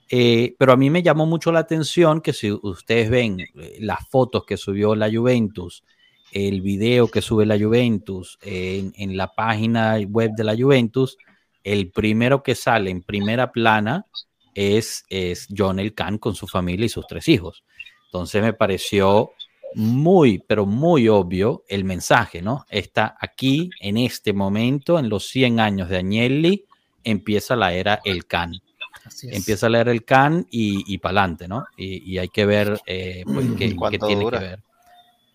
Eh, 0.08 0.56
pero 0.58 0.72
a 0.72 0.76
mí 0.76 0.90
me 0.90 1.04
llamó 1.04 1.24
mucho 1.24 1.52
la 1.52 1.60
atención 1.60 2.20
que 2.20 2.32
si 2.32 2.50
ustedes 2.50 3.10
ven 3.10 3.38
eh, 3.40 3.78
las 3.78 4.08
fotos 4.08 4.44
que 4.44 4.56
subió 4.56 4.96
la 4.96 5.08
Juventus, 5.08 5.84
el 6.32 6.62
video 6.62 7.08
que 7.08 7.22
sube 7.22 7.46
la 7.46 7.58
Juventus 7.58 8.38
en, 8.42 8.92
en, 8.96 9.16
la 9.16 9.32
página 9.32 9.98
web 9.98 10.32
de 10.36 10.44
la 10.44 10.56
Juventus, 10.56 11.16
el 11.62 11.92
primero 11.92 12.42
que 12.42 12.56
sale 12.56 12.90
en 12.90 13.02
primera 13.02 13.52
plana 13.52 14.06
es, 14.54 15.04
es 15.08 15.46
John 15.56 15.78
Elkan 15.78 16.18
con 16.18 16.34
su 16.34 16.48
familia 16.48 16.86
y 16.86 16.88
sus 16.88 17.06
tres 17.06 17.28
hijos. 17.28 17.64
Entonces 18.06 18.42
me 18.42 18.52
pareció 18.52 19.30
muy, 19.74 20.38
pero 20.38 20.66
muy 20.66 21.08
obvio 21.08 21.64
el 21.68 21.84
mensaje, 21.84 22.42
¿no? 22.42 22.64
Está 22.68 23.16
aquí, 23.20 23.70
en 23.80 23.96
este 23.96 24.32
momento, 24.32 24.98
en 24.98 25.08
los 25.08 25.28
100 25.28 25.60
años 25.60 25.88
de 25.88 25.98
Agnelli, 25.98 26.64
empieza 27.04 27.56
la 27.56 27.72
era 27.72 28.00
El 28.04 28.26
Can. 28.26 28.52
Empieza 29.22 29.68
la 29.68 29.80
era 29.80 29.92
El 29.92 30.04
Can 30.04 30.46
y, 30.50 30.92
y 30.92 30.98
para 30.98 31.20
adelante, 31.20 31.48
¿no? 31.48 31.64
Y, 31.76 32.12
y, 32.12 32.18
hay 32.18 32.28
que 32.28 32.46
ver 32.46 32.80
eh, 32.86 33.22
pues, 33.24 33.46
qué, 33.56 33.76
qué 33.90 33.98
tiene 33.98 34.22
dura? 34.22 34.38
que 34.38 34.44
ver. 34.44 34.62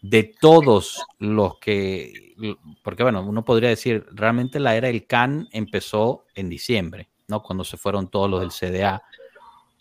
De 0.01 0.35
todos 0.39 1.03
los 1.17 1.57
que, 1.57 2.35
porque 2.83 3.03
bueno, 3.03 3.25
uno 3.25 3.43
podría 3.43 3.69
decir, 3.69 4.05
realmente 4.11 4.59
la 4.59 4.75
era 4.75 4.89
El 4.89 5.07
Can 5.07 5.47
empezó 5.51 6.25
en 6.35 6.49
diciembre, 6.49 7.09
¿no? 7.27 7.41
Cuando 7.41 7.63
se 7.63 7.77
fueron 7.77 8.09
todos 8.09 8.29
los 8.29 8.41
del 8.41 8.51
CDA 8.51 9.01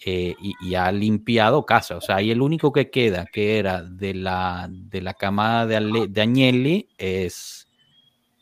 eh, 0.06 0.34
y, 0.40 0.54
y, 0.61 0.75
ha 0.75 0.92
limpiado 0.92 1.64
casa. 1.64 1.96
O 1.96 2.00
sea, 2.00 2.16
ahí 2.16 2.30
el 2.30 2.42
único 2.42 2.73
que 2.73 2.90
queda, 2.90 3.26
que 3.32 3.58
era 3.58 3.82
de 3.82 4.12
la, 4.12 4.68
de 4.70 5.00
la 5.00 5.14
camada 5.14 5.66
de, 5.66 5.76
Ale, 5.76 6.08
de 6.08 6.20
Agnelli, 6.20 6.88
es, 6.99 7.66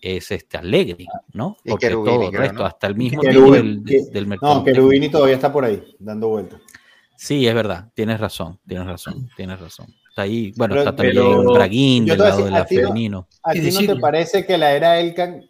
es 0.01 0.33
este 0.33 0.59
Allegri, 0.59 1.07
¿no? 1.33 1.57
Porque 1.65 1.91
todo 1.91 2.29
el 2.29 2.33
resto, 2.33 2.59
¿no? 2.59 2.65
hasta 2.65 2.89
el 2.89 2.97
mismo 2.97 3.23
del, 3.23 3.85
del, 3.85 4.27
mercado. 4.27 4.57
No, 4.57 4.65
Cherubini 4.65 5.09
todavía 5.09 5.37
está 5.37 5.53
por 5.53 5.65
ahí, 5.65 5.81
dando 6.01 6.29
vueltas. 6.29 6.61
Sí, 7.17 7.47
es 7.47 7.55
verdad, 7.55 7.89
tienes 7.95 8.19
razón, 8.19 8.59
tienes 8.67 8.89
razón, 8.89 9.29
tienes 9.37 9.61
razón. 9.61 9.87
Está 10.09 10.23
ahí, 10.23 10.53
bueno, 10.57 10.73
pero, 10.73 10.81
está 10.81 10.97
también 10.97 11.15
pero, 11.15 11.53
Braguín 11.55 12.07
del 12.07 12.19
lado 12.19 12.45
de 12.45 12.51
la 12.51 12.67
Femenino. 12.67 13.29
¿A 13.45 13.53
ti 13.53 13.71
no 13.71 13.95
te 13.95 14.01
parece 14.01 14.45
que 14.45 14.59
la 14.59 14.73
era 14.73 14.99
Elkan 14.99 15.45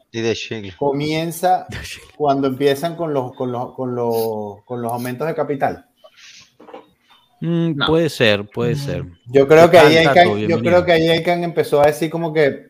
comienza 0.77 1.67
cuando 2.17 2.49
empiezan 2.49 2.95
con 2.95 3.15
los, 3.15 3.33
con 3.33 3.51
los, 3.51 3.75
con 3.75 3.95
los, 3.95 4.63
con 4.67 4.83
los 4.83 4.93
aumentos 4.93 5.27
de 5.27 5.35
capital? 5.35 5.87
Mm, 7.43 7.77
no. 7.77 7.87
Puede 7.87 8.09
ser, 8.09 8.49
puede 8.49 8.77
ser. 8.77 9.05
Yo 9.27 9.49
creo 9.49 9.69
que 9.69 9.77
ahí 9.77 9.97
Elkan, 9.97 10.39
yo 10.39 10.61
creo 10.61 10.85
que 10.85 10.93
ahí 10.93 11.09
Elkan 11.09 11.43
empezó 11.43 11.83
a 11.83 11.87
decir 11.87 12.09
como 12.09 12.33
que 12.33 12.69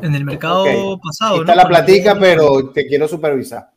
en 0.00 0.14
el 0.14 0.24
mercado 0.24 0.62
okay, 0.62 0.76
Está 0.76 0.96
pasado. 1.02 1.44
¿no? 1.44 1.54
la 1.54 1.66
platica, 1.66 2.16
pero 2.18 2.70
te 2.70 2.86
quiero 2.86 3.08
supervisar. 3.08 3.70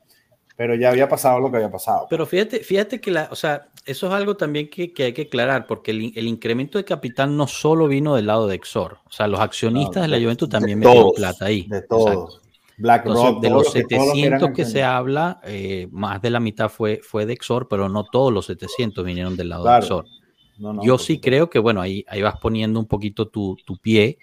Pero 0.55 0.75
ya 0.75 0.89
había 0.89 1.09
pasado 1.09 1.39
lo 1.39 1.49
que 1.49 1.57
había 1.57 1.71
pasado. 1.71 2.05
Pero 2.11 2.27
fíjate, 2.27 2.59
fíjate 2.59 3.01
que 3.01 3.09
la, 3.09 3.27
o 3.31 3.35
sea, 3.35 3.69
eso 3.85 4.07
es 4.07 4.13
algo 4.13 4.37
también 4.37 4.69
que, 4.69 4.93
que 4.93 5.05
hay 5.05 5.13
que 5.13 5.23
aclarar, 5.23 5.65
porque 5.65 5.89
el, 5.89 6.13
el, 6.15 6.27
incremento 6.27 6.77
de 6.77 6.85
capital 6.85 7.35
no 7.35 7.47
solo 7.47 7.87
vino 7.87 8.15
del 8.15 8.27
lado 8.27 8.47
de 8.47 8.55
Exor. 8.55 8.99
O 9.05 9.11
sea, 9.11 9.27
los 9.27 9.39
accionistas 9.39 9.95
no, 9.95 10.01
de, 10.03 10.07
de, 10.07 10.17
la 10.19 10.23
Juventus 10.23 10.47
también 10.47 10.79
metieron 10.79 11.11
plata 11.13 11.45
ahí. 11.45 11.65
De 11.67 11.81
todos. 11.81 12.41
BlackRock, 12.77 13.41
de 13.41 13.49
los 13.49 13.71
700 13.71 14.49
que, 14.49 14.53
que 14.53 14.65
se 14.65 14.83
habla, 14.83 15.41
eh, 15.43 15.87
más 15.91 16.21
de 16.21 16.29
la 16.29 16.39
mitad 16.39 16.69
fue, 16.69 17.01
fue 17.03 17.25
de 17.25 17.33
Exor, 17.33 17.67
pero 17.67 17.89
no 17.89 18.05
todos 18.05 18.31
los 18.31 18.45
700 18.45 19.03
vinieron 19.03 19.35
del 19.35 19.49
lado 19.49 19.63
claro. 19.63 19.79
de 19.79 19.85
Exor. 19.85 20.05
No, 20.57 20.73
no, 20.73 20.83
Yo 20.83 20.97
sí 20.97 21.19
creo 21.19 21.49
que, 21.49 21.59
bueno, 21.59 21.81
ahí, 21.81 22.05
ahí 22.07 22.21
vas 22.21 22.39
poniendo 22.39 22.79
un 22.79 22.85
poquito 22.85 23.27
tu, 23.27 23.57
tu 23.65 23.77
pie, 23.77 24.17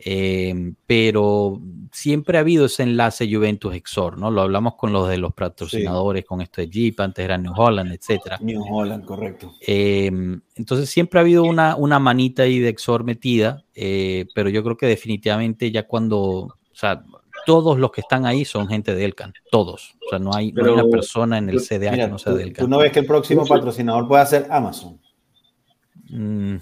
eh, 0.00 0.74
pero 0.86 1.60
siempre 1.92 2.38
ha 2.38 2.42
habido 2.42 2.66
ese 2.66 2.84
enlace 2.84 3.32
Juventus-Exor, 3.32 4.18
¿no? 4.18 4.30
Lo 4.30 4.42
hablamos 4.42 4.76
con 4.76 4.92
los 4.92 5.08
de 5.08 5.18
los 5.18 5.34
patrocinadores, 5.34 6.22
sí. 6.22 6.26
con 6.26 6.40
esto 6.40 6.60
de 6.60 6.68
Jeep, 6.68 7.00
antes 7.00 7.24
era 7.24 7.36
New 7.36 7.52
Holland, 7.56 7.92
etcétera. 7.92 8.38
New 8.40 8.62
Holland, 8.62 9.04
correcto. 9.04 9.54
Eh, 9.66 10.10
entonces 10.54 10.88
siempre 10.88 11.18
ha 11.18 11.22
habido 11.22 11.42
una, 11.42 11.74
una 11.74 11.98
manita 11.98 12.44
ahí 12.44 12.60
de 12.60 12.68
Exor 12.68 13.02
metida, 13.02 13.64
eh, 13.74 14.26
pero 14.34 14.48
yo 14.50 14.62
creo 14.62 14.76
que 14.76 14.86
definitivamente 14.86 15.70
ya 15.72 15.86
cuando, 15.86 16.20
o 16.20 16.56
sea, 16.72 17.02
todos 17.44 17.78
los 17.78 17.90
que 17.90 18.02
están 18.02 18.24
ahí 18.24 18.44
son 18.44 18.68
gente 18.68 18.94
de 18.94 19.04
Elcan, 19.04 19.32
todos. 19.50 19.96
O 20.06 20.10
sea, 20.10 20.18
no 20.18 20.34
hay, 20.34 20.52
no 20.52 20.64
hay 20.64 20.72
una 20.72 20.88
persona 20.88 21.38
en 21.38 21.48
el 21.48 21.60
CDA 21.60 21.90
mira, 21.90 22.04
que 22.04 22.10
no 22.12 22.18
sea 22.18 22.34
de 22.34 22.44
Elcan. 22.44 22.66
¿Tú 22.66 22.70
no 22.70 22.78
ves 22.78 22.92
que 22.92 23.00
el 23.00 23.06
próximo 23.06 23.44
patrocinador 23.46 24.06
puede 24.06 24.24
ser 24.26 24.46
Amazon? 24.50 25.00
Mm, 26.08 26.56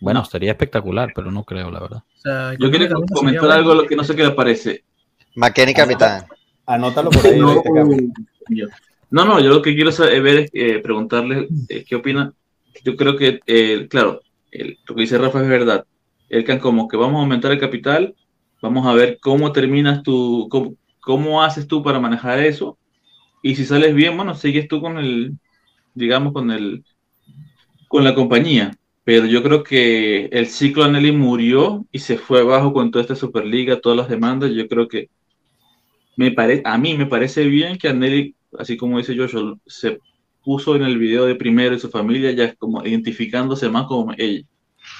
bueno, 0.00 0.20
no. 0.20 0.24
estaría 0.24 0.52
espectacular, 0.52 1.12
pero 1.14 1.30
no 1.30 1.44
creo, 1.44 1.70
la 1.70 1.80
verdad. 1.80 2.02
O 2.16 2.20
sea, 2.20 2.52
yo, 2.52 2.66
yo 2.66 2.70
quería 2.70 2.88
comentar 2.88 3.40
sería... 3.40 3.54
algo 3.54 3.86
que 3.86 3.96
no 3.96 4.04
sé 4.04 4.14
qué 4.14 4.24
le 4.24 4.30
parece. 4.30 4.84
McKenny 5.34 5.74
Capitán. 5.74 6.24
Anótalo 6.66 7.10
por 7.10 7.26
ahí. 7.26 7.38
no, 7.38 7.56
este 7.56 7.70
no, 9.10 9.24
no, 9.24 9.40
yo 9.40 9.50
lo 9.50 9.62
que 9.62 9.74
quiero 9.74 9.90
saber 9.90 10.26
es 10.26 10.50
eh, 10.52 10.80
preguntarle 10.80 11.48
eh, 11.68 11.84
qué 11.88 11.96
opina. 11.96 12.32
Yo 12.84 12.96
creo 12.96 13.16
que, 13.16 13.40
eh, 13.46 13.86
claro, 13.88 14.20
el, 14.50 14.78
lo 14.86 14.94
que 14.94 15.00
dice 15.00 15.18
Rafa 15.18 15.40
es 15.42 15.48
verdad. 15.48 15.86
El 16.28 16.44
can 16.44 16.58
como 16.58 16.88
que 16.88 16.96
vamos 16.96 17.16
a 17.16 17.22
aumentar 17.22 17.52
el 17.52 17.58
capital, 17.58 18.14
vamos 18.60 18.86
a 18.86 18.92
ver 18.92 19.18
cómo 19.20 19.52
terminas 19.52 20.02
tu, 20.02 20.48
cómo, 20.50 20.74
cómo 21.00 21.42
haces 21.42 21.66
tú 21.66 21.82
para 21.82 22.00
manejar 22.00 22.38
eso. 22.40 22.76
Y 23.42 23.54
si 23.54 23.64
sales 23.64 23.94
bien, 23.94 24.16
bueno, 24.16 24.34
sigues 24.34 24.68
tú 24.68 24.82
con 24.82 24.98
el, 24.98 25.38
digamos, 25.94 26.32
con 26.34 26.50
el, 26.50 26.84
con 27.88 28.04
la 28.04 28.14
compañía 28.14 28.78
pero 29.08 29.24
yo 29.24 29.42
creo 29.42 29.64
que 29.64 30.26
el 30.26 30.48
ciclo 30.48 30.84
Anelli 30.84 31.12
murió 31.12 31.86
y 31.90 31.98
se 31.98 32.18
fue 32.18 32.40
abajo 32.40 32.74
con 32.74 32.90
toda 32.90 33.00
esta 33.00 33.14
Superliga, 33.14 33.80
todas 33.80 33.96
las 33.96 34.10
demandas. 34.10 34.50
Yo 34.50 34.68
creo 34.68 34.86
que 34.86 35.08
me 36.14 36.30
pare, 36.30 36.60
a 36.62 36.76
mí 36.76 36.92
me 36.92 37.06
parece 37.06 37.44
bien 37.44 37.78
que 37.78 37.88
Anelli, 37.88 38.34
así 38.58 38.76
como 38.76 38.98
dice 38.98 39.16
Joshua, 39.16 39.56
se 39.66 39.98
puso 40.44 40.76
en 40.76 40.82
el 40.82 40.98
video 40.98 41.24
de 41.24 41.36
primero 41.36 41.74
y 41.74 41.78
su 41.80 41.88
familia, 41.88 42.32
ya 42.32 42.54
como 42.56 42.84
identificándose 42.84 43.70
más 43.70 43.86
como 43.86 44.12
ella. 44.18 44.44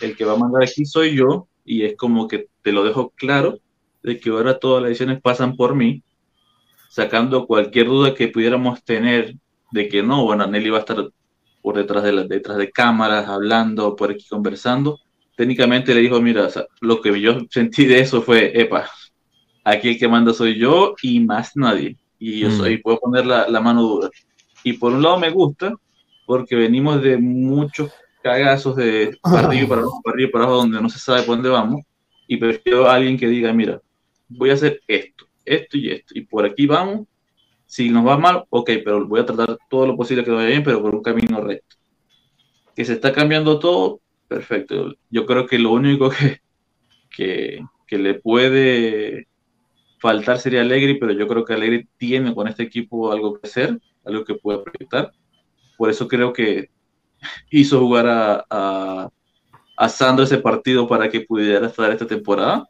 El 0.01 0.17
que 0.17 0.25
va 0.25 0.33
a 0.33 0.39
mandar 0.39 0.63
aquí 0.63 0.87
soy 0.87 1.15
yo 1.15 1.47
y 1.63 1.83
es 1.83 1.95
como 1.95 2.29
que 2.29 2.47
te 2.63 2.73
lo 2.73 2.85
dejo 2.85 3.11
claro 3.11 3.59
de 4.03 4.19
que 4.19 4.31
ahora 4.31 4.59
todas 4.59 4.81
las 4.81 4.89
decisiones 4.89 5.21
pasan 5.21 5.55
por 5.55 5.75
mí, 5.75 6.03
sacando 6.89 7.47
cualquier 7.47 7.89
duda 7.89 8.15
que 8.15 8.29
pudiéramos 8.29 8.83
tener 8.85 9.35
de 9.71 9.87
que 9.87 10.03
no, 10.03 10.25
bueno, 10.25 10.45
Anelli 10.45 10.71
va 10.71 10.79
a 10.79 10.81
estar 10.81 11.11
por 11.69 11.77
detrás 11.77 12.03
de, 12.03 12.13
la, 12.13 12.25
detrás 12.25 12.57
de 12.57 12.71
cámaras, 12.71 13.29
hablando, 13.29 13.95
por 13.95 14.11
aquí 14.11 14.27
conversando. 14.27 15.01
Técnicamente 15.37 15.95
le 15.95 16.01
dijo, 16.01 16.19
mira, 16.19 16.47
o 16.47 16.49
sea, 16.49 16.65
lo 16.81 17.03
que 17.03 17.21
yo 17.21 17.41
sentí 17.51 17.85
de 17.85 18.01
eso 18.01 18.23
fue, 18.23 18.59
epa, 18.59 18.89
aquí 19.65 19.91
el 19.91 19.99
que 19.99 20.09
manda 20.09 20.33
soy 20.33 20.59
yo 20.59 20.95
y 21.03 21.21
más 21.21 21.55
nadie. 21.57 21.99
Y 22.19 22.39
yo 22.39 22.51
soy, 22.51 22.79
mm. 22.79 22.81
puedo 22.81 22.99
poner 23.01 23.27
la, 23.27 23.51
la, 23.51 23.61
mano 23.61 23.83
dura. 23.83 24.09
Y 24.65 24.73
por 24.73 24.95
un 24.95 25.03
lado 25.03 25.19
me 25.19 25.29
gusta, 25.29 25.75
porque 26.25 26.57
venimos 26.57 27.03
de 27.03 27.19
muchos 27.19 27.93
cagazos 28.23 28.75
de 28.75 29.19
partido 29.23 29.69
para 29.69 29.83
abajo, 29.83 30.01
partido 30.03 30.31
para 30.31 30.45
abajo, 30.45 30.61
donde 30.61 30.81
no 30.81 30.89
se 30.89 30.99
sabe 30.99 31.21
por 31.21 31.37
dónde 31.37 31.51
vamos. 31.51 31.83
Y 32.27 32.39
prefiero 32.39 32.89
a 32.89 32.95
alguien 32.95 33.19
que 33.19 33.29
diga, 33.29 33.53
mira, 33.53 33.79
voy 34.27 34.49
a 34.49 34.55
hacer 34.55 34.81
esto, 34.89 35.27
esto 35.45 35.77
y 35.77 35.91
esto. 35.91 36.15
Y 36.19 36.23
por 36.23 36.47
aquí 36.47 36.67
vamos 36.67 37.07
si 37.69 37.91
nos 37.91 38.07
va 38.07 38.17
mal, 38.17 38.45
ok, 38.49 38.71
pero 38.83 39.07
voy 39.07 39.21
a 39.21 39.27
tratar 39.27 39.59
todo 39.69 39.87
lo 39.87 39.95
posible 39.95 40.25
que 40.25 40.31
vaya 40.31 40.49
bien, 40.49 40.65
pero 40.65 40.81
por 40.81 40.95
un 40.95 41.03
camino 41.03 41.43
recto. 41.43 41.77
Que 42.75 42.83
se 42.83 42.95
está 42.95 43.13
cambiando 43.13 43.59
todo, 43.59 44.01
perfecto. 44.27 44.95
Yo 45.11 45.27
creo 45.27 45.47
que 45.47 45.59
lo 45.59 45.73
único 45.73 46.11
que, 47.15 47.63
que, 47.87 47.99
le 47.99 48.15
puede 48.15 49.29
faltar 49.99 50.39
sería 50.39 50.63
Allegri, 50.63 50.99
pero 50.99 51.13
yo 51.13 51.29
creo 51.29 51.45
que 51.45 51.53
Allegri 51.53 51.87
tiene 51.99 52.35
con 52.35 52.49
este 52.49 52.63
equipo 52.63 53.13
algo 53.13 53.39
que 53.39 53.47
hacer, 53.47 53.79
algo 54.07 54.25
que 54.25 54.35
puede 54.35 54.61
proyectar. 54.61 55.13
Por 55.77 55.91
eso 55.91 56.09
creo 56.09 56.33
que 56.33 56.71
hizo 57.51 57.81
jugar 57.81 58.07
a, 58.07 58.47
a, 58.49 59.11
a 59.77 59.89
Sandro 59.91 60.25
ese 60.25 60.39
partido 60.39 60.89
para 60.89 61.11
que 61.11 61.21
pudiera 61.21 61.67
estar 61.67 61.93
esta 61.93 62.07
temporada 62.07 62.67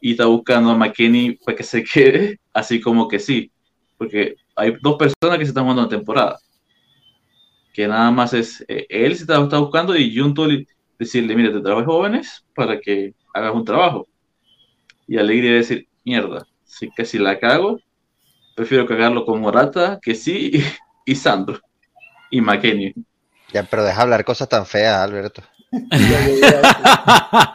y 0.00 0.12
está 0.12 0.24
buscando 0.24 0.70
a 0.70 0.74
McKinney 0.74 1.36
para 1.44 1.54
que 1.54 1.64
se 1.64 1.84
quede, 1.84 2.40
así 2.54 2.80
como 2.80 3.08
que 3.08 3.18
sí, 3.18 3.52
porque 3.98 4.36
hay 4.54 4.76
dos 4.80 4.96
personas 4.96 5.38
que 5.38 5.44
se 5.44 5.50
están 5.50 5.64
jugando 5.64 5.82
la 5.82 5.88
temporada, 5.88 6.38
que 7.74 7.86
nada 7.86 8.10
más 8.10 8.32
es 8.32 8.64
eh, 8.68 8.86
él 8.88 9.14
se 9.16 9.22
está, 9.22 9.42
está, 9.42 9.58
buscando 9.58 9.94
y 9.96 10.16
Junto 10.16 10.46
decirle, 10.98 11.36
mira, 11.36 11.52
te 11.52 11.60
trabajo 11.60 11.92
jóvenes 11.92 12.44
para 12.54 12.80
que 12.80 13.12
hagas 13.34 13.54
un 13.54 13.64
trabajo. 13.64 14.06
Y 15.06 15.18
Alegría 15.18 15.52
decir, 15.52 15.86
mierda, 16.04 16.46
sí 16.64 16.90
que 16.94 17.04
si 17.04 17.18
la 17.18 17.38
cago, 17.38 17.80
prefiero 18.54 18.86
cagarlo 18.86 19.24
con 19.24 19.40
Morata 19.40 19.98
que 20.00 20.14
sí 20.14 20.62
y, 21.04 21.14
Sandro 21.14 21.60
y 22.30 22.40
McKinney. 22.40 22.94
Ya, 23.52 23.62
pero 23.64 23.84
deja 23.84 24.02
hablar 24.02 24.24
cosas 24.24 24.48
tan 24.48 24.66
feas, 24.66 24.98
Alberto. 24.98 25.42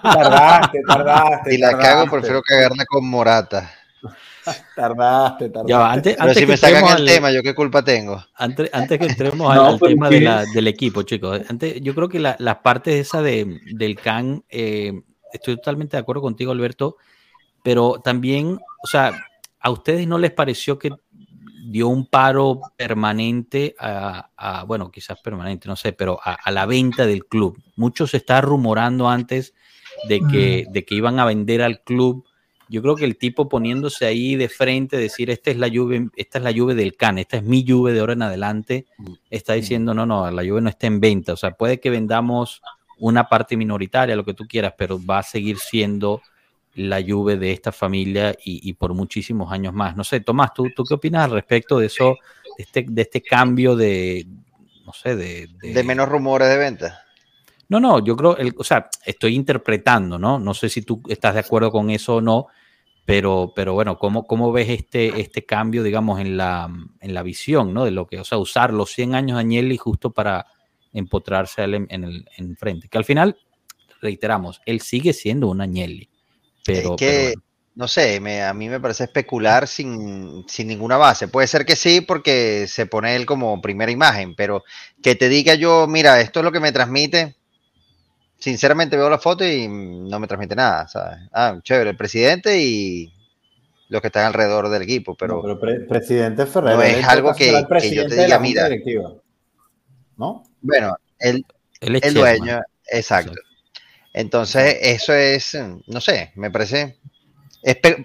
tardaste, 0.03 0.81
tardaste. 0.87 1.51
Si 1.51 1.57
la 1.57 1.77
cago, 1.77 2.09
prefiero 2.09 2.41
cagarla 2.41 2.85
con 2.85 3.07
Morata. 3.07 3.71
Tardaste, 4.75 5.49
tardaste. 5.49 5.67
Ya, 5.67 5.91
antes, 5.91 6.13
Pero 6.15 6.23
antes 6.23 6.37
si 6.37 6.45
que 6.45 6.51
me 6.51 6.57
sacan 6.57 6.75
entremos 6.79 6.91
el 6.99 7.01
al- 7.07 7.15
tema, 7.15 7.31
¿yo 7.31 7.43
qué 7.43 7.55
culpa 7.55 7.83
tengo? 7.83 8.23
Antes, 8.35 8.69
antes 8.73 8.99
que 8.99 9.05
entremos 9.05 9.47
al, 9.51 9.57
No, 9.57 9.65
al 9.67 9.79
pero 9.79 9.95
tema 9.95 10.09
del 10.09 10.67
equipo, 10.67 11.03
chicos. 11.03 11.41
Antes, 11.49 11.79
yo 11.81 11.95
creo 11.95 12.09
que 12.09 12.19
la, 12.19 12.35
la 12.39 12.61
parte 12.61 12.99
esa 12.99 13.21
de, 13.21 13.59
del 13.73 13.95
CAN, 13.95 14.43
eh, 14.49 14.93
estoy 15.31 15.55
totalmente 15.57 15.95
de 15.97 16.01
acuerdo 16.01 16.21
contigo, 16.21 16.51
Alberto, 16.51 16.97
pero 17.63 18.01
también, 18.03 18.59
o 18.83 18.87
sea, 18.87 19.13
¿a 19.59 19.69
ustedes 19.71 20.07
no 20.07 20.17
les 20.17 20.31
pareció 20.31 20.77
que 20.77 20.91
dio 21.71 21.87
un 21.87 22.07
paro 22.07 22.59
permanente 22.75 23.73
a, 23.79 24.29
a- 24.35 24.63
bueno, 24.65 24.91
quizás 24.91 25.19
permanente, 25.21 25.67
no 25.69 25.75
sé, 25.77 25.93
pero 25.93 26.19
a, 26.23 26.33
a 26.33 26.51
la 26.51 26.65
venta 26.65 27.05
del 27.05 27.25
club? 27.25 27.57
Mucho 27.77 28.05
se 28.05 28.17
está 28.17 28.41
rumorando 28.41 29.07
antes 29.09 29.53
de 30.09 30.19
que, 30.29 30.65
de 30.69 30.83
que 30.85 30.95
iban 30.95 31.19
a 31.19 31.25
vender 31.25 31.61
al 31.61 31.81
club. 31.83 32.25
Yo 32.73 32.81
creo 32.81 32.95
que 32.95 33.05
el 33.05 33.17
tipo 33.17 33.47
poniéndose 33.47 34.07
ahí 34.07 34.35
de 34.35 34.49
frente, 34.49 34.97
decir, 34.97 35.29
esta 35.29 35.51
es 35.51 35.57
la 35.57 35.67
lluvia, 35.67 36.09
esta 36.15 36.39
es 36.39 36.43
la 36.43 36.49
lluvia 36.49 36.73
del 36.73 36.95
CAN, 36.95 37.19
esta 37.19 37.37
es 37.37 37.43
mi 37.43 37.63
lluvia 37.63 37.93
de 37.93 37.99
ahora 37.99 38.13
en 38.13 38.23
adelante, 38.23 38.87
está 39.29 39.53
diciendo, 39.53 39.93
no, 39.93 40.07
no, 40.07 40.31
la 40.31 40.41
lluvia 40.41 40.61
no 40.61 40.69
está 40.69 40.87
en 40.87 40.99
venta. 40.99 41.33
O 41.33 41.37
sea, 41.37 41.51
puede 41.51 41.79
que 41.79 41.91
vendamos 41.91 42.63
una 42.97 43.29
parte 43.29 43.55
minoritaria, 43.57 44.15
lo 44.15 44.25
que 44.25 44.33
tú 44.33 44.47
quieras, 44.47 44.73
pero 44.75 44.99
va 45.05 45.19
a 45.19 45.23
seguir 45.23 45.59
siendo 45.59 46.23
la 46.73 46.99
lluvia 46.99 47.37
de 47.37 47.51
esta 47.51 47.71
familia 47.71 48.35
y, 48.43 48.67
y 48.67 48.73
por 48.73 48.95
muchísimos 48.95 49.51
años 49.51 49.71
más. 49.71 49.95
No 49.95 50.03
sé, 50.03 50.21
Tomás, 50.21 50.51
¿tú, 50.55 50.65
¿tú 50.75 50.83
qué 50.83 50.95
opinas 50.95 51.25
al 51.25 51.31
respecto 51.31 51.77
de 51.77 51.85
eso, 51.85 52.17
de 52.57 52.63
este, 52.63 52.85
de 52.89 53.01
este 53.03 53.21
cambio 53.21 53.75
de, 53.75 54.25
no 54.83 54.93
sé, 54.93 55.15
de... 55.15 55.47
De 55.61 55.83
menos 55.83 56.09
rumores 56.09 56.49
de 56.49 56.57
venta. 56.57 57.03
No, 57.69 57.79
no, 57.79 58.03
yo 58.03 58.15
creo, 58.15 58.35
el, 58.35 58.51
o 58.57 58.63
sea, 58.63 58.89
estoy 59.05 59.35
interpretando, 59.35 60.17
¿no? 60.17 60.39
No 60.39 60.55
sé 60.55 60.69
si 60.69 60.81
tú 60.81 61.03
estás 61.07 61.35
de 61.35 61.41
acuerdo 61.41 61.71
con 61.71 61.91
eso 61.91 62.15
o 62.15 62.21
no, 62.21 62.47
pero, 63.05 63.51
pero 63.55 63.73
bueno, 63.73 63.97
¿cómo, 63.97 64.25
cómo 64.27 64.51
ves 64.51 64.69
este, 64.69 65.19
este 65.21 65.45
cambio, 65.45 65.83
digamos, 65.83 66.19
en 66.21 66.37
la, 66.37 66.69
en 67.01 67.13
la 67.13 67.23
visión, 67.23 67.73
¿no? 67.73 67.85
De 67.85 67.91
lo 67.91 68.07
que, 68.07 68.19
o 68.19 68.23
sea, 68.23 68.37
usar 68.37 68.73
los 68.73 68.91
100 68.91 69.15
años 69.15 69.37
de 69.37 69.41
Agnelli 69.41 69.77
justo 69.77 70.11
para 70.11 70.47
empotrarse 70.93 71.61
a 71.61 71.65
él 71.65 71.75
en, 71.75 71.87
en 71.89 72.03
el 72.05 72.25
en 72.37 72.55
frente. 72.57 72.87
Que 72.89 72.97
al 72.97 73.05
final, 73.05 73.37
reiteramos, 74.01 74.61
él 74.65 74.81
sigue 74.81 75.13
siendo 75.13 75.49
un 75.49 75.61
Agnelli, 75.61 76.09
pero... 76.63 76.89
es 76.89 76.91
que, 76.95 77.05
pero 77.05 77.21
bueno. 77.21 77.41
no 77.75 77.87
sé, 77.87 78.19
me- 78.19 78.43
a 78.43 78.53
mí 78.53 78.69
me 78.69 78.79
parece 78.79 79.05
especular 79.05 79.67
sin, 79.67 80.45
sin 80.47 80.67
ninguna 80.67 80.97
base. 80.97 81.27
Puede 81.27 81.47
ser 81.47 81.65
que 81.65 81.75
sí, 81.75 82.01
porque 82.01 82.67
se 82.67 82.85
pone 82.85 83.15
él 83.15 83.25
como 83.25 83.61
primera 83.61 83.91
imagen, 83.91 84.35
pero 84.35 84.63
que 85.01 85.15
te 85.15 85.29
diga 85.29 85.55
yo, 85.55 85.87
mira, 85.87 86.21
esto 86.21 86.39
es 86.39 86.43
lo 86.45 86.51
que 86.51 86.59
me 86.59 86.71
transmite. 86.71 87.35
Sinceramente 88.43 88.97
veo 88.97 89.09
la 89.09 89.19
foto 89.19 89.45
y 89.47 89.69
no 89.69 90.19
me 90.19 90.27
transmite 90.27 90.53
nada, 90.53 90.85
¿sabes? 90.89 91.17
Ah, 91.31 91.57
chévere, 91.63 91.91
el 91.91 91.95
presidente 91.95 92.59
y 92.59 93.09
los 93.87 94.01
que 94.01 94.07
están 94.07 94.25
alrededor 94.25 94.67
del 94.67 94.81
equipo, 94.81 95.15
pero, 95.15 95.35
No, 95.37 95.41
pero 95.43 95.57
pre- 95.61 95.79
presidente 95.85 96.45
Ferrer. 96.45 96.75
no 96.75 96.81
es 96.81 97.07
algo 97.07 97.33
que- 97.33 97.65
que 97.79 97.95
yo 97.95 98.05
te 98.05 98.15
diga, 98.21 98.39
mira. 98.39 98.65
directiva. 98.65 99.13
¿No? 100.17 100.43
bueno, 100.59 100.97
el, 101.19 101.45
el 101.79 102.13
dueño, 102.13 102.59
exacto. 102.91 103.31
Entonces, 104.11 104.77
eso 104.81 105.13
es, 105.13 105.57
no 105.87 106.01
sé, 106.01 106.33
me 106.35 106.51
parece, 106.51 106.97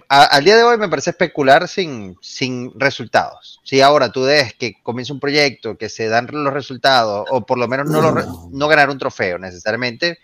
a- 0.07 0.23
al 0.23 0.43
día 0.45 0.55
de 0.55 0.63
hoy 0.63 0.77
me 0.77 0.87
parece 0.87 1.09
especular 1.09 1.67
sin, 1.67 2.15
sin 2.21 2.71
resultados. 2.79 3.59
Si 3.65 3.81
ahora 3.81 4.09
tú 4.09 4.23
ves 4.23 4.53
que 4.53 4.81
comienza 4.83 5.11
un 5.11 5.19
proyecto, 5.19 5.77
que 5.77 5.89
se 5.89 6.07
dan 6.07 6.29
los 6.31 6.53
resultados, 6.53 7.27
o 7.29 7.45
por 7.45 7.57
lo 7.57 7.67
menos 7.67 7.87
no, 7.87 8.01
lo 8.01 8.11
re- 8.11 8.23
no 8.53 8.69
ganar 8.69 8.89
un 8.89 8.97
trofeo 8.97 9.37
necesariamente, 9.37 10.17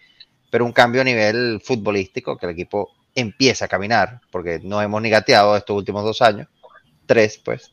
pero 0.49 0.65
un 0.65 0.71
cambio 0.73 1.01
a 1.01 1.05
nivel 1.05 1.61
futbolístico, 1.63 2.37
que 2.37 2.45
el 2.45 2.53
equipo 2.53 2.91
empieza 3.15 3.65
a 3.65 3.67
caminar, 3.69 4.21
porque 4.31 4.59
no 4.63 4.81
hemos 4.81 5.01
ni 5.01 5.09
gateado 5.09 5.55
estos 5.55 5.75
últimos 5.75 6.03
dos 6.03 6.21
años, 6.21 6.47
tres 7.05 7.37
pues. 7.43 7.69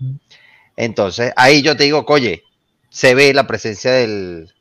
Entonces, 0.76 1.32
ahí 1.36 1.62
yo 1.62 1.76
te 1.76 1.84
digo, 1.84 2.04
oye, 2.08 2.44
se 2.90 3.14
ve 3.14 3.34
la 3.34 3.46
presencia 3.46 3.92
del, 3.92 4.52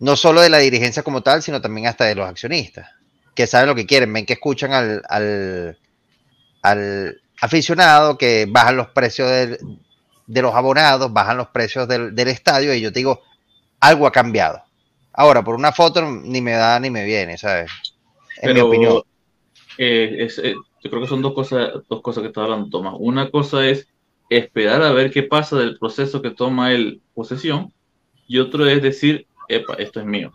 no 0.00 0.16
solo 0.16 0.40
de 0.40 0.50
la 0.50 0.58
dirigencia 0.58 1.02
como 1.02 1.22
tal, 1.22 1.42
sino 1.42 1.60
también 1.60 1.86
hasta 1.86 2.04
de 2.04 2.14
los 2.14 2.28
accionistas, 2.28 2.90
que 3.34 3.46
saben 3.46 3.68
lo 3.68 3.74
que 3.74 3.86
quieren, 3.86 4.12
ven 4.12 4.26
que 4.26 4.34
escuchan 4.34 4.72
al, 4.72 5.02
al, 5.08 5.78
al 6.62 7.20
aficionado, 7.40 8.18
que 8.18 8.46
bajan 8.48 8.76
los 8.76 8.88
precios 8.88 9.30
del- 9.30 9.58
de 10.26 10.42
los 10.42 10.54
abonados, 10.54 11.12
bajan 11.12 11.36
los 11.36 11.48
precios 11.48 11.86
del, 11.86 12.14
del 12.14 12.28
estadio, 12.28 12.74
y 12.74 12.80
yo 12.80 12.92
te 12.92 13.00
digo, 13.00 13.22
algo 13.80 14.06
ha 14.06 14.12
cambiado. 14.12 14.63
Ahora, 15.14 15.42
por 15.44 15.54
una 15.54 15.72
foto 15.72 16.02
ni 16.02 16.40
me 16.40 16.52
da 16.52 16.78
ni 16.80 16.90
me 16.90 17.04
viene, 17.04 17.38
¿sabes? 17.38 17.70
En 18.42 18.54
mi 18.54 18.60
opinión. 18.60 19.02
eh, 19.78 20.16
es, 20.20 20.38
eh, 20.38 20.54
yo 20.82 20.90
creo 20.90 21.02
que 21.02 21.08
son 21.08 21.22
dos 21.22 21.34
cosas, 21.34 21.72
dos 21.88 22.02
cosas 22.02 22.22
que 22.22 22.28
está 22.28 22.42
hablando 22.42 22.68
Tomás. 22.68 22.94
Una 22.98 23.30
cosa 23.30 23.66
es 23.66 23.88
esperar 24.28 24.82
a 24.82 24.92
ver 24.92 25.10
qué 25.10 25.22
pasa 25.22 25.56
del 25.56 25.78
proceso 25.78 26.20
que 26.22 26.30
toma 26.30 26.72
el 26.72 27.00
posesión 27.14 27.72
y 28.26 28.38
otro 28.38 28.66
es 28.66 28.82
decir, 28.82 29.26
epa, 29.48 29.74
esto 29.74 30.00
es 30.00 30.06
mío. 30.06 30.32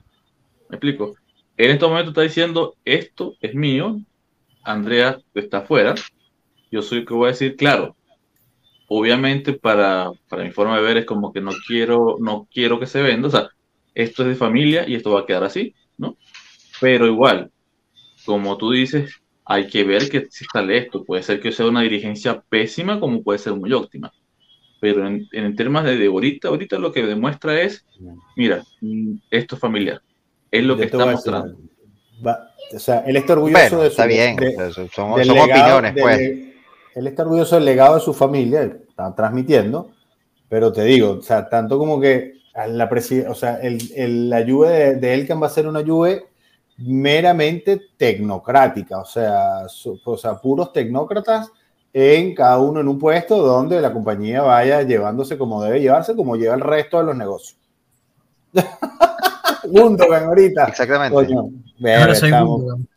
¿Me 0.69 0.77
explico? 0.77 1.15
En 1.57 1.71
este 1.71 1.85
momento 1.85 2.11
está 2.11 2.21
diciendo, 2.21 2.75
esto 2.85 3.35
es 3.41 3.53
mío, 3.53 3.99
Andrea 4.63 5.19
está 5.33 5.59
afuera, 5.59 5.95
yo 6.71 6.81
soy 6.81 6.99
el 6.99 7.05
que 7.05 7.13
voy 7.13 7.25
a 7.25 7.31
decir, 7.31 7.55
claro, 7.57 7.95
obviamente 8.87 9.53
para, 9.53 10.11
para 10.29 10.43
mi 10.43 10.51
forma 10.51 10.77
de 10.77 10.83
ver 10.83 10.97
es 10.97 11.05
como 11.05 11.33
que 11.33 11.41
no 11.41 11.51
quiero, 11.67 12.15
no 12.19 12.47
quiero 12.51 12.79
que 12.79 12.87
se 12.87 13.01
venda, 13.01 13.27
o 13.27 13.31
sea, 13.31 13.49
esto 13.95 14.23
es 14.23 14.29
de 14.29 14.35
familia 14.35 14.87
y 14.87 14.95
esto 14.95 15.11
va 15.11 15.21
a 15.21 15.25
quedar 15.25 15.43
así, 15.43 15.73
¿no? 15.97 16.17
Pero 16.81 17.07
igual, 17.07 17.51
como 18.25 18.57
tú 18.57 18.71
dices, 18.71 19.11
hay 19.45 19.67
que 19.67 19.83
ver 19.83 20.09
que 20.09 20.27
si 20.29 20.45
está 20.45 20.61
esto. 20.71 21.03
Puede 21.03 21.23
ser 21.23 21.41
que 21.41 21.51
sea 21.51 21.65
una 21.67 21.81
dirigencia 21.81 22.41
pésima, 22.49 22.99
como 22.99 23.21
puede 23.23 23.39
ser 23.39 23.53
muy 23.53 23.73
óptima. 23.73 24.11
Pero 24.79 25.05
en, 25.07 25.27
en 25.33 25.55
temas 25.55 25.83
de, 25.83 25.97
de 25.97 26.07
ahorita, 26.07 26.47
ahorita 26.47 26.77
lo 26.79 26.91
que 26.91 27.05
demuestra 27.05 27.59
es, 27.61 27.85
mira, 28.37 28.63
mm, 28.81 29.15
esto 29.29 29.55
es 29.55 29.61
familiar. 29.61 30.01
Es 30.51 30.63
lo 30.63 30.75
Yo 30.75 30.79
que 30.79 30.85
está 30.85 31.05
mostrando. 31.05 31.57
Va- 32.25 32.49
o 32.73 32.79
sea, 32.79 32.99
él 33.07 33.15
está 33.17 33.33
orgulloso 33.33 33.59
Bueno, 33.77 33.81
de 33.83 33.89
su 33.89 33.91
está 33.91 34.05
bien, 34.05 34.35
de- 34.35 34.47
o 34.55 34.71
sea, 34.71 34.87
son, 34.89 35.11
opiniones, 35.11 35.27
legado- 35.27 35.81
pues. 35.99 36.19
él 36.95 37.07
está 37.07 37.23
orgulloso 37.23 37.55
del 37.55 37.65
legado 37.65 37.95
de 37.95 38.01
su 38.01 38.13
familia, 38.13 38.61
está 38.87 39.13
transmitiendo, 39.15 39.91
pero 40.47 40.71
te 40.71 40.83
digo, 40.83 41.11
o 41.19 41.21
sea, 41.21 41.49
tanto 41.49 41.77
como 41.77 41.99
que 41.99 42.38
la 42.67 42.89
presi- 42.89 43.25
o 43.27 43.33
sea, 43.35 43.55
el, 43.61 43.79
el- 43.95 44.29
la 44.29 44.41
lluvia 44.41 44.69
de, 44.71 44.95
de 44.95 45.13
Elkan 45.13 45.41
va 45.41 45.47
a 45.47 45.51
ser 45.51 45.67
una 45.67 45.81
lluvia 45.81 46.21
meramente 46.77 47.81
tecnocrática, 47.97 48.99
o 48.99 49.05
sea, 49.05 49.67
su- 49.67 49.99
o 50.03 50.17
sea, 50.17 50.35
puros 50.35 50.71
tecnócratas 50.73 51.51
en 51.91 52.33
cada 52.35 52.59
uno 52.59 52.79
en 52.79 52.87
un 52.87 52.97
puesto 52.99 53.37
donde 53.37 53.81
la 53.81 53.91
compañía 53.91 54.41
vaya 54.43 54.81
llevándose 54.83 55.37
como 55.37 55.63
debe 55.63 55.81
llevarse, 55.81 56.15
como 56.15 56.35
lleva 56.35 56.55
el 56.55 56.61
resto 56.61 56.97
de 56.99 57.03
los 57.03 57.15
negocios. 57.15 57.57
Gundogan 59.65 60.25
ahorita. 60.25 60.65
Exactamente. 60.65 61.13
Coño, 61.13 61.49
Ahora 61.99 62.15
soy 62.15 62.31
Gundogan. 62.31 62.87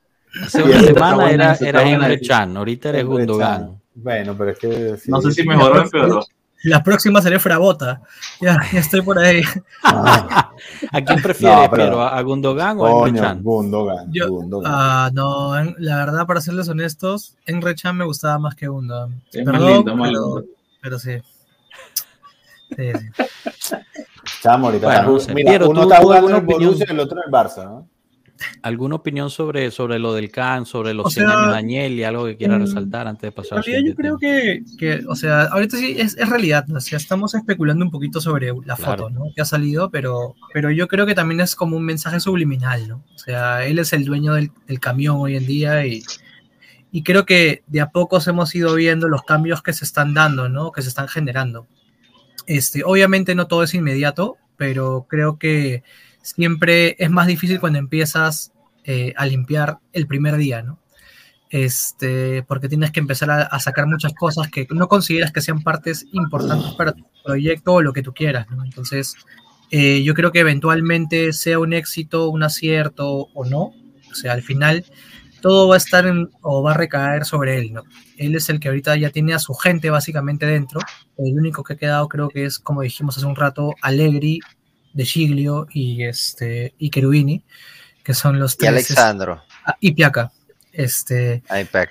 Hace 0.44 0.62
una 0.62 0.80
semana 0.80 1.30
era, 1.30 1.54
era 1.60 1.80
decisión. 1.82 2.20
Chan, 2.20 2.56
ahorita 2.56 2.88
eres 2.90 3.04
Gundogan. 3.04 3.80
Bueno, 3.94 4.34
pero 4.38 4.50
es 4.52 4.58
que. 4.58 4.96
sí. 4.96 5.10
No 5.10 5.20
sé 5.20 5.32
si 5.32 5.46
mejoró 5.46 5.80
o 5.80 5.82
empeoró. 5.84 6.24
La 6.64 6.82
próxima 6.82 7.20
será 7.20 7.38
Frabota. 7.40 8.00
Ya, 8.40 8.56
ya 8.72 8.78
estoy 8.80 9.02
por 9.02 9.18
ahí. 9.18 9.42
Ah, 9.82 10.50
¿A 10.92 11.00
quién 11.02 11.20
prefieres, 11.20 11.56
No, 11.58 11.70
pero- 11.70 11.84
pero, 11.84 12.02
¿A 12.02 12.20
Gundogan 12.22 12.78
o 12.78 12.84
a 12.86 12.90
Henry 12.90 13.10
coño, 13.10 13.22
Chan? 13.22 13.42
Gundogan. 13.42 14.12
Yo- 14.12 14.28
Gundogan. 14.28 14.72
Ah, 14.72 15.10
no, 15.12 15.58
en- 15.58 15.74
la 15.78 15.96
verdad, 15.96 16.26
para 16.26 16.40
serles 16.40 16.68
honestos, 16.68 17.36
en 17.46 17.60
Rechan 17.62 17.96
me 17.96 18.04
gustaba 18.04 18.38
más 18.38 18.54
que 18.54 18.68
Gundogan. 18.68 19.22
Es 19.32 19.44
más 19.44 19.52
Perdón, 19.54 19.72
lindo, 19.72 19.96
más 19.96 20.08
pero, 20.10 20.20
lindo. 20.36 20.44
pero 20.80 20.98
sí. 20.98 21.18
Sí, 22.76 22.90
sí. 22.98 23.74
Chamo, 24.40 24.66
ahorita 24.68 24.86
Bueno, 24.86 25.00
está- 25.00 25.12
no 25.12 25.18
sé. 25.20 25.34
mira, 25.34 25.56
uno 25.66 25.82
¿tú- 25.82 25.90
está 25.90 26.02
jugando 26.02 26.30
en 26.30 26.36
el 26.36 26.42
Borussia 26.42 26.86
y 26.88 26.92
el 26.92 27.00
otro 27.00 27.18
en 27.18 27.24
el 27.26 27.32
Barça, 27.32 27.64
¿no? 27.64 27.88
¿Alguna 28.62 28.96
opinión 28.96 29.30
sobre, 29.30 29.70
sobre 29.70 29.98
lo 29.98 30.14
del 30.14 30.30
CAN, 30.30 30.66
sobre 30.66 30.94
los 30.94 31.06
O 31.06 31.10
100 31.10 31.26
sea, 31.26 31.34
años 31.36 31.46
de 31.48 31.52
Daniel 31.52 31.92
y 31.92 32.04
algo 32.04 32.24
que 32.26 32.36
quiera 32.36 32.58
resaltar 32.58 33.06
antes 33.08 33.22
de 33.22 33.32
pasar 33.32 33.52
En 33.52 33.58
al 33.58 33.64
realidad 33.64 33.88
yo 33.90 33.94
creo 33.96 34.18
que, 34.18 34.62
que, 34.78 35.04
o 35.08 35.14
sea, 35.16 35.42
ahorita 35.44 35.76
sí 35.76 35.94
es, 35.98 36.16
es 36.16 36.28
realidad, 36.28 36.66
¿no? 36.68 36.78
o 36.78 36.80
sea, 36.80 36.98
estamos 36.98 37.34
especulando 37.34 37.84
un 37.84 37.90
poquito 37.90 38.20
sobre 38.20 38.48
la 38.64 38.76
Claro. 38.76 39.04
foto, 39.04 39.10
¿no? 39.10 39.24
Que 39.34 39.42
ha 39.42 39.44
salido, 39.44 39.90
pero, 39.90 40.34
pero 40.52 40.70
yo 40.70 40.88
creo 40.88 41.06
que 41.06 41.14
también 41.14 41.40
es 41.40 41.54
como 41.54 41.76
un 41.76 41.84
mensaje 41.84 42.20
subliminal, 42.20 42.88
¿no? 42.88 43.04
O 43.14 43.18
sea, 43.18 43.64
él 43.66 43.78
es 43.78 43.92
el 43.92 44.04
dueño 44.04 44.34
del, 44.34 44.50
del 44.66 44.80
camión 44.80 45.16
hoy 45.18 45.36
en 45.36 45.46
día 45.46 45.86
y, 45.86 46.02
y 46.90 47.02
creo 47.02 47.24
que 47.24 47.62
de 47.66 47.80
a 47.80 47.90
pocos 47.90 48.26
hemos 48.28 48.54
ido 48.54 48.74
viendo 48.74 49.08
los 49.08 49.22
cambios 49.22 49.62
que 49.62 49.72
se 49.72 49.84
están 49.84 50.14
dando, 50.14 50.48
¿no? 50.48 50.72
Que 50.72 50.82
se 50.82 50.88
están 50.88 51.08
generando. 51.08 51.66
Este, 52.46 52.82
obviamente 52.84 53.34
no 53.34 53.46
todo 53.46 53.62
es 53.62 53.74
inmediato, 53.74 54.36
pero 54.56 55.06
creo 55.08 55.38
que 55.38 55.82
siempre 56.22 56.96
es 56.98 57.10
más 57.10 57.26
difícil 57.26 57.60
cuando 57.60 57.78
empiezas 57.78 58.52
eh, 58.84 59.12
a 59.16 59.26
limpiar 59.26 59.78
el 59.92 60.06
primer 60.06 60.36
día, 60.36 60.62
¿no? 60.62 60.78
Este, 61.50 62.42
porque 62.44 62.68
tienes 62.68 62.92
que 62.92 63.00
empezar 63.00 63.30
a, 63.30 63.60
sacar 63.60 63.86
muchas 63.86 64.14
cosas 64.14 64.48
que 64.48 64.66
no 64.70 64.88
consideras 64.88 65.32
que 65.32 65.42
sean 65.42 65.62
partes 65.62 66.06
importantes 66.12 66.72
para 66.72 66.92
tu 66.92 67.04
proyecto 67.22 67.74
o 67.74 67.82
lo 67.82 67.92
que 67.92 68.02
tú 68.02 68.14
quieras, 68.14 68.46
¿no? 68.50 68.64
Entonces, 68.64 69.14
eh, 69.70 70.02
yo 70.02 70.14
creo 70.14 70.32
que 70.32 70.40
eventualmente 70.40 71.34
sea 71.34 71.58
un 71.58 71.74
éxito, 71.74 72.30
un 72.30 72.42
acierto 72.42 73.28
o 73.34 73.44
no, 73.44 73.74
o 74.10 74.14
sea, 74.14 74.32
al 74.32 74.42
final 74.42 74.86
todo 75.42 75.68
va 75.68 75.74
a 75.74 75.78
estar 75.78 76.06
en- 76.06 76.30
o 76.40 76.62
va 76.62 76.70
a 76.70 76.76
recaer 76.76 77.26
sobre 77.26 77.58
él, 77.58 77.74
¿no? 77.74 77.82
Él 78.16 78.34
es 78.34 78.48
el 78.48 78.58
que 78.58 78.68
ahorita 78.68 78.96
ya 78.96 79.10
tiene 79.10 79.34
a 79.34 79.38
su 79.38 79.52
gente 79.54 79.90
básicamente 79.90 80.46
dentro. 80.46 80.80
El 81.18 81.38
único 81.38 81.64
que 81.64 81.74
ha 81.74 81.76
quedado 81.76 82.08
creo 82.08 82.28
que 82.30 82.46
es, 82.46 82.58
como 82.58 82.80
dijimos 82.80 83.18
hace 83.18 83.26
un 83.26 83.36
rato, 83.36 83.74
Allegri, 83.82 84.40
De 84.92 85.04
Giglio 85.04 85.66
y, 85.72 86.02
este, 86.04 86.74
y 86.78 86.90
Cherubini, 86.90 87.42
que 88.04 88.14
son 88.14 88.38
los 88.38 88.54
Y 88.54 88.58
tres. 88.58 88.68
Alexandro. 88.70 89.42
ah, 89.64 89.76
y 89.80 89.92
Piaca. 89.92 90.30
Este, 90.72 91.42
Peca. 91.70 91.90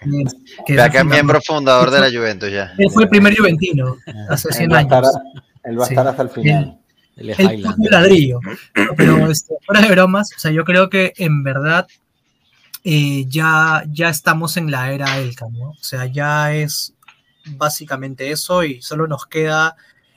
que- 0.65 0.97
es 0.97 1.05
miembro 1.05 1.39
fundador 1.41 1.91
de 1.91 1.99
la 1.99 2.09
Juventus 2.19 2.51
ya. 2.51 2.73
Él 2.77 2.89
fue 2.91 3.03
el 3.03 3.09
primer 3.09 3.37
juventino 3.37 3.95
hace 4.29 4.49
Él 4.49 4.55
100 4.55 4.71
va 4.71 4.77
a 4.77 4.81
estar, 4.81 5.03
años. 5.05 5.15
él 5.63 5.79
va 5.79 5.83
a 5.83 5.87
Sí. 5.87 5.93
estar 5.93 6.07
hasta 6.07 6.23
el 6.23 6.29
final. 6.29 6.77
Él 7.17 7.29
es 7.29 7.39
El 7.39 7.45
Highlander. 7.51 7.75
puto 7.75 7.89
ladrillo. 7.91 8.39
No, 8.75 8.83
Pero 8.97 9.31
este, 9.31 9.53
fuera 9.65 9.81
de 9.81 9.89
bromas, 9.89 10.29
o 10.35 10.39
sea, 10.39 10.49
yo 10.51 10.63
creo 10.65 10.89
que 10.89 11.13
en 11.17 11.43
verdad 11.43 11.87
eh, 12.83 13.25
ya, 13.27 13.83
ya 13.91 14.09
estamos 14.09 14.57
en 14.57 14.71
la 14.71 14.91
era 14.91 15.19
Elka, 15.19 15.45
¿no? 15.51 15.69
O 15.71 15.77
sea, 15.83 16.07
ya 16.07 16.53
es 16.55 16.93
básicamente 17.45 18.31
eso 18.31 18.63
y 18.63 18.81
solo 18.81 19.05
nos 19.07 19.27
queda 19.27 19.75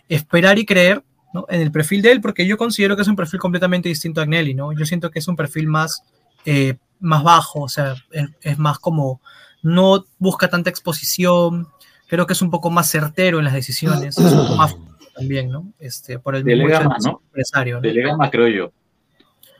esperar 0.08 0.58
y 0.58 0.64
creer 0.64 1.02
¿no? 1.34 1.44
en 1.50 1.60
el 1.60 1.70
perfil 1.70 2.00
de 2.00 2.12
él, 2.12 2.20
porque 2.20 2.46
yo 2.46 2.56
considero 2.56 2.96
que 2.96 3.02
es 3.02 3.08
un 3.08 3.16
perfil 3.16 3.40
completamente 3.40 3.88
distinto 3.88 4.20
a 4.20 4.24
Agnelli, 4.24 4.54
¿no? 4.54 4.72
Yo 4.72 4.86
siento 4.86 5.10
que 5.10 5.18
es 5.18 5.28
un 5.28 5.36
perfil 5.36 5.66
más, 5.66 6.02
eh, 6.46 6.76
más 7.00 7.22
bajo, 7.22 7.62
o 7.62 7.68
sea, 7.68 7.96
es, 8.12 8.28
es 8.40 8.58
más 8.58 8.78
como, 8.78 9.20
no 9.62 10.06
busca 10.18 10.48
tanta 10.48 10.70
exposición, 10.70 11.68
creo 12.06 12.26
que 12.26 12.34
es 12.34 12.42
un 12.42 12.50
poco 12.50 12.70
más 12.70 12.88
certero 12.88 13.38
en 13.38 13.44
las 13.44 13.54
decisiones, 13.54 14.16
es 14.16 14.32
un 14.32 14.38
poco 14.38 14.56
más 14.56 14.76
también, 15.14 15.50
¿no? 15.50 15.72
Este, 15.78 16.18
por 16.18 16.36
el 16.36 16.44
Delega 16.44 16.88
empresario, 17.04 17.76
¿no? 17.76 17.80
Delega 17.80 18.16
más, 18.16 18.30
creo 18.30 18.48
yo. 18.48 18.72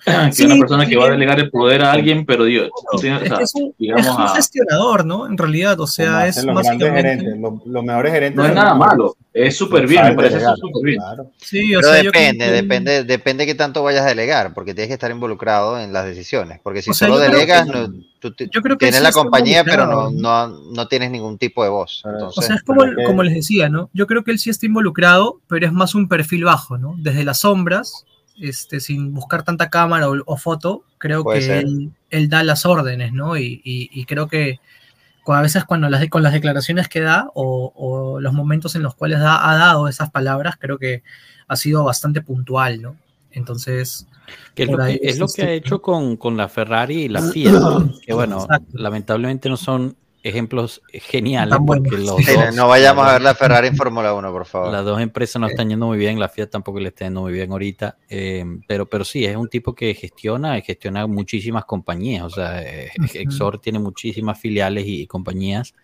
que 0.27 0.33
Sí, 0.33 0.45
una 0.45 0.57
persona 0.57 0.87
que 0.87 0.97
va 0.97 1.07
a 1.07 1.11
delegar 1.11 1.39
el 1.41 1.51
poder 1.51 1.83
a 1.83 1.93
alguien, 1.93 2.27
pero 2.27 2.45
Dios, 2.45 2.71
no 2.93 2.99
tiene- 2.99 3.17
o 3.17 3.21
Es, 3.23 3.29
sea, 3.29 3.37
que 3.39 3.45
es 3.45 3.55
un, 3.55 3.75
digamos 3.79 4.07
es 4.07 4.13
un 4.13 4.21
a- 4.23 4.29
gestionador, 4.29 5.07
¿no? 5.07 5.27
En 5.27 5.39
realidad, 5.39 5.81
o 5.81 5.87
sea, 5.87 6.27
es 6.27 6.45
los 6.45 6.55
básicamente... 6.55 6.91
gerentes, 7.03 7.39
los, 7.39 7.53
los 7.67 7.85
mejores 7.85 8.13
gerentes. 8.13 8.37
no 8.37 8.47
es 8.47 8.55
nada 8.55 8.75
malo, 8.75 9.17
es 9.33 9.57
súper 9.57 9.87
bien, 9.87 10.05
me 10.05 10.15
parece 10.15 10.41
súper 10.41 10.85
bien. 10.85 10.99
claro. 10.99 11.31
Sí, 11.39 11.75
o 11.75 11.81
Pero 11.81 11.93
sea, 11.93 12.03
yo 12.03 12.11
creo 12.13 12.23
depende, 12.23 12.45
que- 12.47 12.53
depende, 12.53 13.05
depende 13.05 13.47
qué 13.47 13.55
tanto 13.55 13.83
vayas 13.83 14.03
a 14.05 14.09
delegar, 14.09 14.53
porque 14.55 14.75
tienes 14.75 14.89
que 14.89 14.95
estar 14.95 15.11
involucrado 15.11 15.81
en 15.81 15.93
las 15.93 16.05
decisiones. 16.05 16.61
Porque 16.63 16.83
si 16.83 16.91
O 16.91 16.95
sea, 16.95 17.09
solo 17.09 17.21
yo 17.21 17.27
creo 17.27 17.39
delegas, 17.41 17.67
no- 17.67 17.89
tú 18.21 18.35
yo 18.39 18.63
creo 18.63 18.77
que 18.79 18.87
tienes 18.87 18.99
sí 19.01 19.03
la 19.05 19.13
compañía, 19.13 19.65
pero 19.65 19.87
no, 19.87 20.11
no, 20.11 20.49
no 20.49 20.89
tienes 20.89 21.11
ningún 21.11 21.37
tipo 21.39 21.63
de 21.63 21.69
voz. 21.71 22.01
Pero- 22.05 22.15
O 22.17 22.19
Entonces, 22.29 22.47
sea, 22.47 22.57
es 22.57 22.63
como, 22.63 22.83
que- 22.85 23.05
como 23.05 23.23
les 23.23 23.35
decía, 23.35 23.69
¿no? 23.69 23.91
Yo 23.93 24.07
creo 24.07 24.23
que 24.25 24.31
él 24.31 24.39
sí 24.39 24.51
está 24.51 24.67
involucrado, 24.67 25.41
pero 25.47 25.67
es 25.67 25.73
más 25.73 25.95
un 25.95 26.09
perfil 26.09 26.45
bajo, 26.45 26.79
¿no? 26.79 26.95
Desde 26.99 27.25
las 27.25 27.41
sombras, 27.41 28.05
este, 28.41 28.81
sin 28.81 29.13
buscar 29.15 29.43
tanta 29.45 29.71
cámara 29.71 30.09
o, 30.09 30.17
o 30.27 30.37
foto, 30.37 30.85
creo 30.99 31.23
Puede 31.25 31.41
que 31.41 31.59
él, 31.61 31.93
él 32.11 32.29
da 32.29 32.43
las 32.43 32.67
órdenes, 32.67 33.13
¿no? 33.13 33.37
Y, 33.37 33.61
y- 33.65 33.91
y 33.93 34.05
creo 34.07 34.29
que 34.29 34.61
a 35.27 35.41
veces 35.41 35.65
cuando 35.65 35.89
las, 35.89 36.07
con 36.09 36.23
las 36.23 36.33
declaraciones 36.33 36.89
que 36.89 37.01
da 37.01 37.29
o, 37.35 37.73
o 37.75 38.21
los 38.21 38.33
momentos 38.35 38.75
en 38.77 38.83
los 38.83 38.95
cuales 38.95 39.21
da- 39.21 39.49
ha 39.51 39.57
dado 39.57 39.89
esas 39.89 40.11
palabras, 40.11 40.57
creo 40.59 40.79
que 40.79 41.03
ha 41.49 41.57
sido 41.57 41.85
bastante 41.85 42.21
puntual, 42.21 42.83
¿no? 42.83 42.97
Entonces, 43.31 44.07
Que 44.55 44.65
es 44.65 44.69
lo 44.71 44.77
Por 44.77 44.83
ahí 44.87 44.99
que, 44.99 45.09
es 45.09 45.19
lo 45.19 45.27
que 45.29 45.43
ha 45.43 45.53
hecho 45.53 45.81
con, 45.83 46.17
con 46.17 46.37
la 46.37 46.49
Ferrari 46.49 47.03
y 47.05 47.09
la 47.09 47.21
Fiat, 47.33 47.53
que 48.05 48.13
bueno, 48.13 48.43
Exacto. 48.43 48.79
lamentablemente 48.79 49.49
no 49.49 49.57
son 49.57 49.97
ejemplos 50.25 50.83
geniales 50.91 51.59
porque 51.67 51.99
los 51.99 52.17
sí, 52.17 52.33
dos, 52.33 52.55
no 52.55 52.67
vayamos 52.67 53.07
a 53.07 53.13
ver 53.13 53.23
la 53.23 53.35
Ferrari 53.35 53.69
en 53.69 53.77
Fórmula 53.77 54.15
1, 54.15 54.33
por 54.33 54.47
favor. 54.47 54.73
las 54.73 54.83
dos 54.83 54.99
empresas 55.01 55.39
no 55.39 55.47
están 55.47 55.69
yendo 55.69 55.87
muy 55.87 55.99
bien, 55.99 56.19
la 56.19 56.31
Fiat 56.31 56.49
tampoco 56.49 56.81
le 56.81 56.89
está 56.89 57.05
yendo 57.05 57.21
muy 57.21 57.33
bien 57.35 57.53
ahorita, 57.53 57.99
eh, 58.09 58.43
pero, 58.67 58.89
pero 58.89 59.05
sí, 59.05 59.27
es 59.27 59.37
un 59.37 59.49
tipo 59.51 59.75
que 59.75 59.95
gestiona, 59.95 60.59
gestiona 60.63 61.07
muchísimas 61.07 61.67
compañías, 61.67 62.25
o 62.25 62.31
sea, 62.31 62.63
eh. 62.63 62.91
Exor 63.13 63.61
tiene 63.61 63.79
muchísimas 63.79 64.41
filiales 64.41 64.85
y, 64.87 65.07
compañías 65.07 65.75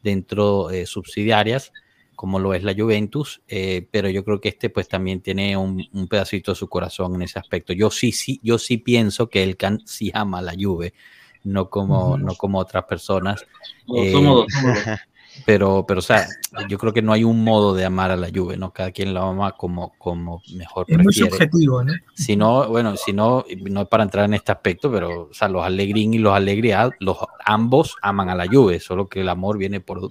dentro 0.00 0.70
eh, 0.70 0.86
subsidiarias, 0.86 1.72
como 2.14 2.38
lo 2.38 2.54
es 2.54 2.62
la 2.62 2.74
Juventus, 2.74 3.42
eh, 3.48 3.88
pero 3.90 4.08
yo 4.08 4.24
creo 4.24 4.40
que 4.40 4.48
este 4.48 4.70
pues 4.70 4.88
también 4.88 5.20
tiene 5.20 5.56
un, 5.56 5.84
un 5.92 6.06
pedacito 6.06 6.52
de 6.52 6.56
su 6.56 6.68
corazón 6.68 7.16
en 7.16 7.22
ese 7.22 7.40
aspecto. 7.40 7.72
Yo 7.72 7.90
sí, 7.90 8.12
sí, 8.12 8.40
yo 8.44 8.58
sí 8.58 8.78
pienso 8.78 9.28
que 9.28 9.42
él 9.42 9.56
can, 9.56 9.80
sí 9.86 10.12
ama 10.14 10.40
la 10.40 10.54
Juve, 10.58 10.94
no 11.52 11.68
como, 11.70 12.16
no 12.18 12.34
como 12.34 12.58
otras 12.58 12.84
personas. 12.84 13.44
No, 13.86 13.96
Eh, 13.96 14.12
somos 14.12 14.34
dos, 14.36 14.46
somos 14.52 14.76
dos. 14.84 14.98
Pero, 15.46 15.84
pero, 15.86 16.00
o 16.00 16.02
sea, 16.02 16.26
yo 16.68 16.78
creo 16.78 16.92
que 16.92 17.00
no 17.00 17.12
hay 17.12 17.22
un 17.22 17.44
modo 17.44 17.72
de 17.72 17.84
amar 17.84 18.10
a 18.10 18.16
la 18.16 18.28
Juve, 18.34 18.56
¿no? 18.56 18.72
Cada 18.72 18.90
quien 18.90 19.14
la 19.14 19.22
ama 19.22 19.52
como, 19.52 19.92
como 19.96 20.42
mejor 20.54 20.84
es 20.88 20.96
muy 20.96 21.04
prefiere. 21.04 21.30
subjetivo, 21.30 21.84
¿no? 21.84 21.92
Si 22.14 22.34
no, 22.34 22.68
bueno, 22.68 22.96
si 22.96 23.12
no, 23.12 23.44
no 23.70 23.82
es 23.82 23.86
para 23.88 24.02
entrar 24.02 24.24
en 24.24 24.34
este 24.34 24.50
aspecto, 24.50 24.90
pero, 24.90 25.28
o 25.30 25.34
sea, 25.34 25.48
los 25.48 25.64
Allegrini 25.64 26.16
y 26.16 26.18
los 26.18 26.34
Allegri, 26.34 26.72
ah, 26.72 26.90
los 26.98 27.18
ambos 27.44 27.96
aman 28.02 28.30
a 28.30 28.34
la 28.34 28.46
Juve, 28.48 28.80
solo 28.80 29.08
que 29.08 29.20
el 29.20 29.28
amor 29.28 29.58
viene 29.58 29.78
por, 29.80 30.10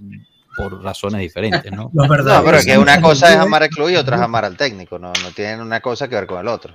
por 0.56 0.82
razones 0.82 1.20
diferentes, 1.20 1.72
¿no? 1.74 1.92
No, 1.94 2.08
verdaderos 2.08 2.46
pero 2.46 2.64
que 2.64 2.78
una 2.82 3.02
cosa 3.02 3.30
es 3.34 3.38
amar 3.38 3.64
al 3.64 3.70
club 3.70 3.90
y 3.90 3.96
otra 3.98 4.16
es 4.16 4.22
amar 4.22 4.46
al 4.46 4.56
técnico, 4.56 4.98
no, 4.98 5.12
no 5.22 5.32
tienen 5.36 5.60
una 5.60 5.82
cosa 5.82 6.08
que 6.08 6.16
ver 6.16 6.28
con 6.28 6.40
el 6.40 6.48
otro. 6.48 6.74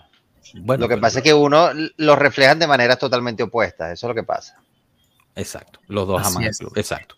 Bueno, 0.54 0.82
lo 0.82 0.88
que 0.88 0.94
pero- 0.94 1.00
pasa 1.02 1.18
es 1.18 1.24
que 1.24 1.34
uno 1.34 1.68
los 1.96 2.18
reflejan 2.18 2.58
de 2.58 2.66
maneras 2.66 2.98
totalmente 2.98 3.42
opuestas, 3.42 3.92
eso 3.92 4.06
es 4.06 4.08
lo 4.08 4.14
que 4.14 4.22
pasa. 4.24 4.60
Exacto, 5.34 5.80
los 5.88 6.06
dos 6.06 6.26
aman 6.26 6.50
club, 6.58 6.72
exacto. 6.76 7.14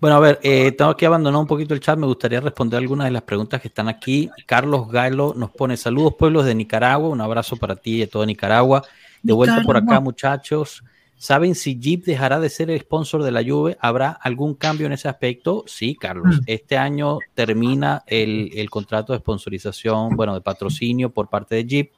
Bueno, 0.00 0.16
a 0.16 0.20
ver, 0.20 0.40
eh, 0.42 0.72
tengo 0.72 0.96
que 0.96 1.06
abandonar 1.06 1.40
un 1.40 1.46
poquito 1.46 1.74
el 1.74 1.80
chat, 1.80 1.96
me 1.96 2.08
gustaría 2.08 2.40
responder 2.40 2.78
algunas 2.78 3.04
de 3.04 3.12
las 3.12 3.22
preguntas 3.22 3.60
que 3.60 3.68
están 3.68 3.88
aquí. 3.88 4.28
Carlos 4.46 4.88
Galo 4.90 5.32
nos 5.36 5.52
pone 5.52 5.76
saludos 5.76 6.14
pueblos 6.18 6.44
de 6.44 6.56
Nicaragua, 6.56 7.08
un 7.08 7.20
abrazo 7.20 7.56
para 7.56 7.76
ti 7.76 7.94
y 7.94 7.98
de 8.00 8.06
toda 8.08 8.26
Nicaragua. 8.26 8.82
De 9.22 9.32
vuelta 9.32 9.62
por 9.62 9.76
acá, 9.76 10.00
muchachos. 10.00 10.82
¿Saben 11.16 11.54
si 11.54 11.78
Jeep 11.78 12.04
dejará 12.04 12.40
de 12.40 12.50
ser 12.50 12.68
el 12.68 12.80
sponsor 12.80 13.22
de 13.22 13.30
la 13.30 13.44
Juve? 13.44 13.78
¿Habrá 13.80 14.10
algún 14.10 14.54
cambio 14.56 14.86
en 14.88 14.92
ese 14.92 15.08
aspecto? 15.08 15.62
Sí, 15.68 15.94
Carlos. 15.94 16.38
Mm. 16.38 16.44
Este 16.46 16.76
año 16.76 17.18
termina 17.34 18.02
el, 18.08 18.50
el 18.56 18.68
contrato 18.70 19.12
de 19.12 19.20
sponsorización, 19.20 20.16
bueno, 20.16 20.34
de 20.34 20.40
patrocinio 20.40 21.10
por 21.10 21.28
parte 21.28 21.54
de 21.54 21.64
Jeep. 21.64 21.92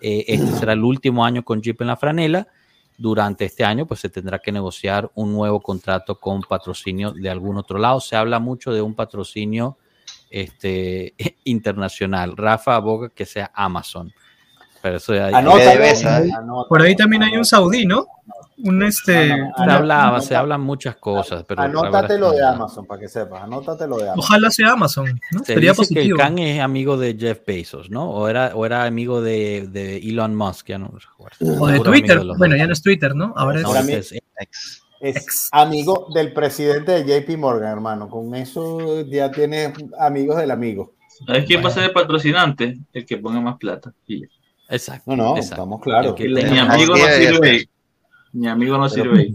Eh, 0.00 0.24
este 0.28 0.52
será 0.52 0.72
el 0.72 0.84
último 0.84 1.24
año 1.24 1.44
con 1.44 1.62
Jeep 1.62 1.80
en 1.80 1.86
la 1.88 1.96
franela. 1.96 2.48
Durante 2.98 3.44
este 3.44 3.62
año, 3.62 3.86
pues 3.86 4.00
se 4.00 4.08
tendrá 4.08 4.38
que 4.38 4.50
negociar 4.50 5.10
un 5.14 5.32
nuevo 5.32 5.60
contrato 5.60 6.18
con 6.18 6.40
patrocinio 6.40 7.12
de 7.12 7.28
algún 7.28 7.58
otro 7.58 7.78
lado. 7.78 8.00
Se 8.00 8.16
habla 8.16 8.38
mucho 8.38 8.72
de 8.72 8.80
un 8.80 8.94
patrocinio 8.94 9.76
este, 10.30 11.14
internacional. 11.44 12.36
Rafa 12.36 12.76
aboga 12.76 13.10
que 13.10 13.26
sea 13.26 13.50
Amazon. 13.54 14.12
Pero 14.80 14.96
eso 14.96 15.14
ya, 15.14 15.26
Anótalo, 15.28 15.70
Debesa, 15.70 16.22
¿eh? 16.22 16.30
anótalo, 16.36 16.68
Por 16.68 16.82
ahí 16.82 16.94
también 16.94 17.22
hay 17.22 17.36
un 17.36 17.44
saudí, 17.44 17.84
¿no? 17.86 18.06
Un 18.58 18.82
este. 18.82 19.32
Ah, 19.32 19.36
no, 19.36 20.20
se 20.20 20.34
anota- 20.34 20.38
hablan 20.38 20.60
muchas 20.62 20.96
cosas, 20.96 21.44
pero 21.46 21.60
Anótate 21.60 22.18
lo 22.18 22.32
de. 22.32 22.42
Amazon 22.42 22.86
para 22.86 23.00
que 23.00 23.08
sepas. 23.08 23.42
Anótate 23.42 23.86
lo 23.86 23.96
de 23.98 24.04
Amazon. 24.04 24.18
Ojalá 24.24 24.50
sea 24.50 24.72
Amazon, 24.72 25.20
¿no? 25.32 25.40
Se 25.40 25.54
Sería 25.54 25.72
dice 25.72 25.94
que 25.94 26.00
el 26.00 26.08
positivo. 26.10 26.18
Khan 26.18 26.38
es 26.38 26.60
amigo 26.60 26.96
de 26.96 27.16
Jeff 27.18 27.40
Bezos, 27.46 27.90
¿no? 27.90 28.08
O 28.10 28.28
era, 28.28 28.52
o 28.54 28.64
era 28.64 28.84
amigo 28.84 29.20
de, 29.20 29.68
de 29.70 29.98
Elon 29.98 30.34
Musk, 30.34 30.68
ya 30.68 30.78
no 30.78 30.88
recuerdo. 30.88 31.36
O 31.62 31.66
de 31.66 31.80
Twitter. 31.80 32.20
bueno, 32.38 32.56
ya 32.56 32.66
no 32.66 32.72
es 32.72 32.80
Twitter, 32.82 33.14
¿no? 33.14 33.34
Ahora 33.36 33.58
es. 33.58 33.62
No, 33.64 33.76
es- 33.76 34.12
Ex. 34.38 34.82
Es 35.00 35.16
Ex. 35.16 35.48
amigo 35.52 36.08
del 36.14 36.32
presidente 36.32 36.92
de 36.92 37.04
JP 37.20 37.36
Morgan, 37.36 37.70
hermano. 37.72 38.08
Con 38.08 38.34
eso 38.34 39.02
ya 39.02 39.30
tienes 39.30 39.72
amigos 40.00 40.38
del 40.38 40.50
amigo. 40.50 40.94
¿Sabes 41.26 41.44
quién 41.44 41.62
va 41.62 41.68
a 41.68 41.72
ser 41.72 41.84
el 41.84 41.92
patrocinante? 41.92 42.78
El 42.94 43.04
que 43.04 43.18
ponga 43.18 43.40
más 43.40 43.56
plata. 43.58 43.92
Y 44.06 44.22
ya. 44.22 44.26
exacto. 44.70 45.14
No, 45.14 45.16
no, 45.16 45.28
exacto. 45.36 45.54
estamos 45.54 45.80
claros. 45.82 46.14
El 46.18 46.34
que 46.36 46.44
más- 46.50 46.70
amigo 46.74 46.96
no 46.96 47.06
sirve. 47.06 47.68
Es. 48.36 48.42
Mi 48.42 48.48
amigo 48.48 48.78
no 48.78 48.88
sirve. 48.88 49.32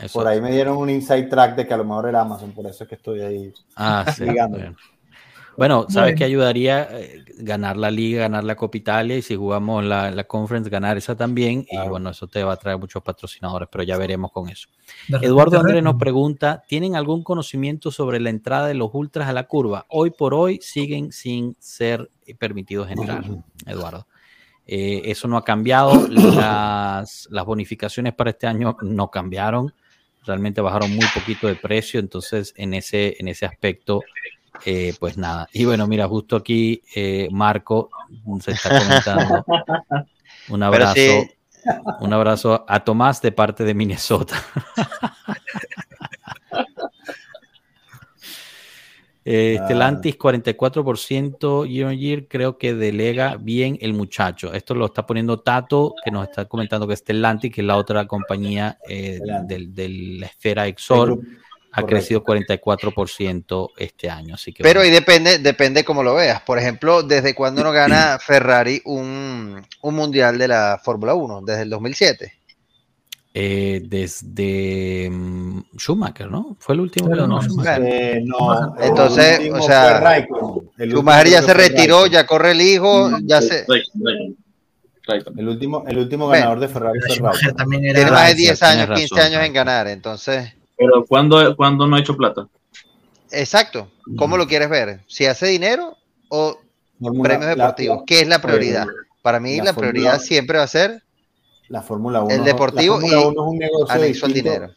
eso. 0.00 0.18
Por 0.18 0.26
ahí 0.26 0.40
me 0.40 0.50
dieron 0.50 0.76
un 0.76 0.90
inside 0.90 1.24
track 1.24 1.56
de 1.56 1.66
que 1.66 1.74
a 1.74 1.76
lo 1.76 1.84
mejor 1.84 2.08
era 2.08 2.20
Amazon, 2.20 2.52
por 2.52 2.66
eso 2.66 2.84
es 2.84 2.88
que 2.88 2.96
estoy 2.96 3.20
ahí. 3.20 3.52
Ah, 3.76 4.04
sí. 4.14 4.24
ligando. 4.24 4.58
bueno. 4.58 4.76
Bueno, 5.56 5.86
¿sabes 5.88 6.14
qué 6.16 6.24
ayudaría? 6.24 6.88
Eh, 6.90 7.24
Ganar 7.38 7.76
la 7.76 7.90
liga, 7.90 8.20
ganar 8.20 8.44
la 8.44 8.54
Copa 8.54 8.76
Italia 8.76 9.16
y 9.16 9.22
si 9.22 9.34
jugamos 9.34 9.84
la, 9.84 10.10
la 10.10 10.24
conference, 10.24 10.70
ganar 10.70 10.96
esa 10.96 11.16
también. 11.16 11.66
Y 11.68 11.88
bueno, 11.88 12.10
eso 12.10 12.28
te 12.28 12.44
va 12.44 12.52
a 12.52 12.56
traer 12.56 12.78
muchos 12.78 13.02
patrocinadores, 13.02 13.68
pero 13.70 13.82
ya 13.82 13.96
veremos 13.98 14.30
con 14.30 14.48
eso. 14.48 14.68
Eduardo 15.20 15.58
Andrés 15.58 15.82
nos 15.82 15.96
pregunta, 15.96 16.62
¿tienen 16.68 16.94
algún 16.94 17.24
conocimiento 17.24 17.90
sobre 17.90 18.20
la 18.20 18.30
entrada 18.30 18.68
de 18.68 18.74
los 18.74 18.90
ultras 18.92 19.28
a 19.28 19.32
la 19.32 19.44
curva? 19.44 19.86
Hoy 19.88 20.10
por 20.10 20.34
hoy 20.34 20.60
siguen 20.62 21.10
sin 21.10 21.56
ser 21.58 22.10
permitidos 22.38 22.90
entrar, 22.90 23.24
Eduardo. 23.66 24.06
Eh, 24.74 25.10
eso 25.10 25.28
no 25.28 25.36
ha 25.36 25.44
cambiado. 25.44 26.08
Las, 26.08 27.28
las 27.30 27.44
bonificaciones 27.44 28.14
para 28.14 28.30
este 28.30 28.46
año 28.46 28.74
no 28.80 29.10
cambiaron. 29.10 29.74
Realmente 30.24 30.62
bajaron 30.62 30.94
muy 30.94 31.04
poquito 31.12 31.46
de 31.46 31.56
precio. 31.56 32.00
Entonces, 32.00 32.54
en 32.56 32.72
ese, 32.72 33.16
en 33.18 33.28
ese 33.28 33.44
aspecto, 33.44 34.00
eh, 34.64 34.94
pues 34.98 35.18
nada. 35.18 35.46
Y 35.52 35.66
bueno, 35.66 35.86
mira, 35.86 36.08
justo 36.08 36.36
aquí 36.36 36.82
eh, 36.96 37.28
Marco 37.30 37.90
se 38.40 38.52
está 38.52 38.78
comentando. 38.78 39.44
Un 40.48 40.62
abrazo. 40.62 40.94
sí, 40.94 41.30
Un 42.00 42.14
abrazo 42.14 42.64
a 42.66 42.82
Tomás 42.82 43.20
de 43.20 43.32
parte 43.32 43.64
de 43.64 43.74
Minnesota. 43.74 44.42
Eh, 49.24 49.56
Ah. 49.60 49.64
Stellantis 49.64 50.16
44% 50.18 51.64
year 51.66 51.86
on 51.86 51.96
year, 51.98 52.26
creo 52.26 52.58
que 52.58 52.74
delega 52.74 53.36
bien 53.36 53.78
el 53.80 53.92
muchacho. 53.94 54.52
Esto 54.52 54.74
lo 54.74 54.86
está 54.86 55.06
poniendo 55.06 55.40
Tato, 55.40 55.94
que 56.04 56.10
nos 56.10 56.28
está 56.28 56.46
comentando 56.46 56.88
que 56.88 56.96
Stellantis, 56.96 57.52
que 57.52 57.60
es 57.60 57.66
la 57.66 57.76
otra 57.76 58.06
compañía 58.06 58.78
eh, 58.88 59.20
de 59.46 59.88
la 59.88 60.26
esfera 60.26 60.66
Exor, 60.66 61.20
ha 61.72 61.82
crecido 61.84 62.22
44% 62.22 63.70
este 63.78 64.10
año. 64.10 64.34
Así 64.34 64.52
que 64.52 64.62
pero 64.62 64.80
bueno, 64.80 64.92
y 64.92 64.94
depende, 64.94 65.38
depende 65.38 65.84
cómo 65.84 66.02
lo 66.02 66.14
veas. 66.14 66.42
Por 66.42 66.58
ejemplo, 66.58 67.02
¿desde 67.02 67.34
cuándo 67.34 67.62
no 67.64 67.72
gana 67.72 68.18
Ferrari 68.24 68.82
un, 68.84 69.64
un 69.80 69.94
mundial 69.94 70.36
de 70.36 70.48
la 70.48 70.80
Fórmula 70.82 71.14
1? 71.14 71.42
Desde 71.42 71.62
el 71.62 71.70
2007. 71.70 72.41
Eh, 73.34 73.82
desde 73.84 75.08
mm, 75.10 75.62
Schumacher, 75.78 76.30
¿no? 76.30 76.56
Fue 76.58 76.74
el 76.74 76.80
último 76.82 77.08
Claro, 77.08 77.26
no, 77.26 77.40
Schumacher. 77.42 77.82
Eh, 77.84 78.22
no, 78.24 78.76
el 78.76 78.84
Entonces, 78.84 79.38
último 79.38 79.56
o 79.56 79.62
sea, 79.62 80.26
Schumacher 80.78 81.28
ya 81.28 81.42
se 81.42 81.54
retiró, 81.54 82.06
ya 82.06 82.26
corre 82.26 82.50
el 82.52 82.60
hijo, 82.60 83.10
ya 83.24 83.40
se... 83.40 83.64
El 85.36 85.48
último, 85.48 85.84
el 85.88 85.98
último 85.98 86.28
ganador 86.28 86.60
de 86.60 86.68
Ferrari 86.68 87.00
fue 87.00 87.16
Schumacher 87.16 87.52
también 87.54 87.84
era. 87.84 87.94
Tiene 87.94 88.10
más 88.12 88.28
de 88.28 88.34
Francia, 88.34 88.36
10 88.36 88.58
tienes 88.58 88.62
años, 88.62 88.98
15 88.98 89.14
razón, 89.14 89.32
años 89.32 89.46
en 89.46 89.52
ganar, 89.52 89.88
entonces... 89.88 90.52
Pero 90.76 91.04
¿cuándo, 91.06 91.56
cuándo 91.56 91.86
no 91.86 91.96
ha 91.96 92.00
hecho 92.00 92.16
plata? 92.16 92.46
Exacto. 93.30 93.88
¿Cómo 94.16 94.36
lo 94.36 94.46
quieres 94.46 94.68
ver? 94.68 95.00
¿Si 95.06 95.26
hace 95.26 95.46
dinero 95.46 95.96
o 96.28 96.58
premios 97.22 97.46
deportivos? 97.46 97.98
la- 97.98 98.04
¿Qué 98.06 98.20
es 98.20 98.28
la 98.28 98.40
prioridad? 98.40 98.86
Para 99.22 99.40
mí 99.40 99.60
la 99.60 99.72
prioridad 99.72 100.20
siempre 100.20 100.58
va 100.58 100.64
a 100.64 100.68
ser 100.68 101.02
La 101.72 101.80
Fórmula 101.80 102.22
1. 102.22 102.34
El 102.34 102.44
deportivo 102.44 102.96
la 102.96 103.00
Fórmula 103.00 103.22
y 103.22 103.24
1 103.24 103.30
es 103.30 103.48
un 103.48 103.58
negocio 103.58 103.94
anexo 103.94 104.26
al 104.26 104.32
distinto. 104.34 104.50
dinero. 104.60 104.74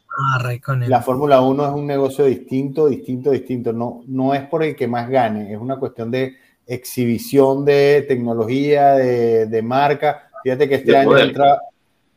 La 0.87 1.01
Fórmula 1.01 1.41
1 1.41 1.65
es 1.67 1.71
un 1.73 1.85
negocio 1.87 2.23
distinto, 2.25 2.87
distinto, 2.87 3.31
distinto. 3.31 3.73
No, 3.73 4.01
no 4.07 4.33
es 4.33 4.43
por 4.47 4.63
el 4.63 4.77
que 4.77 4.87
más 4.87 5.09
gane, 5.09 5.51
es 5.51 5.59
una 5.59 5.77
cuestión 5.77 6.09
de 6.09 6.35
exhibición 6.65 7.65
de 7.65 8.05
tecnología, 8.07 8.93
de, 8.93 9.45
de 9.47 9.61
marca. 9.61 10.29
Fíjate 10.41 10.69
que 10.69 10.75
este 10.75 10.91
De 10.91 10.97
año 10.97 11.09
poder. 11.09 11.27
entra 11.27 11.59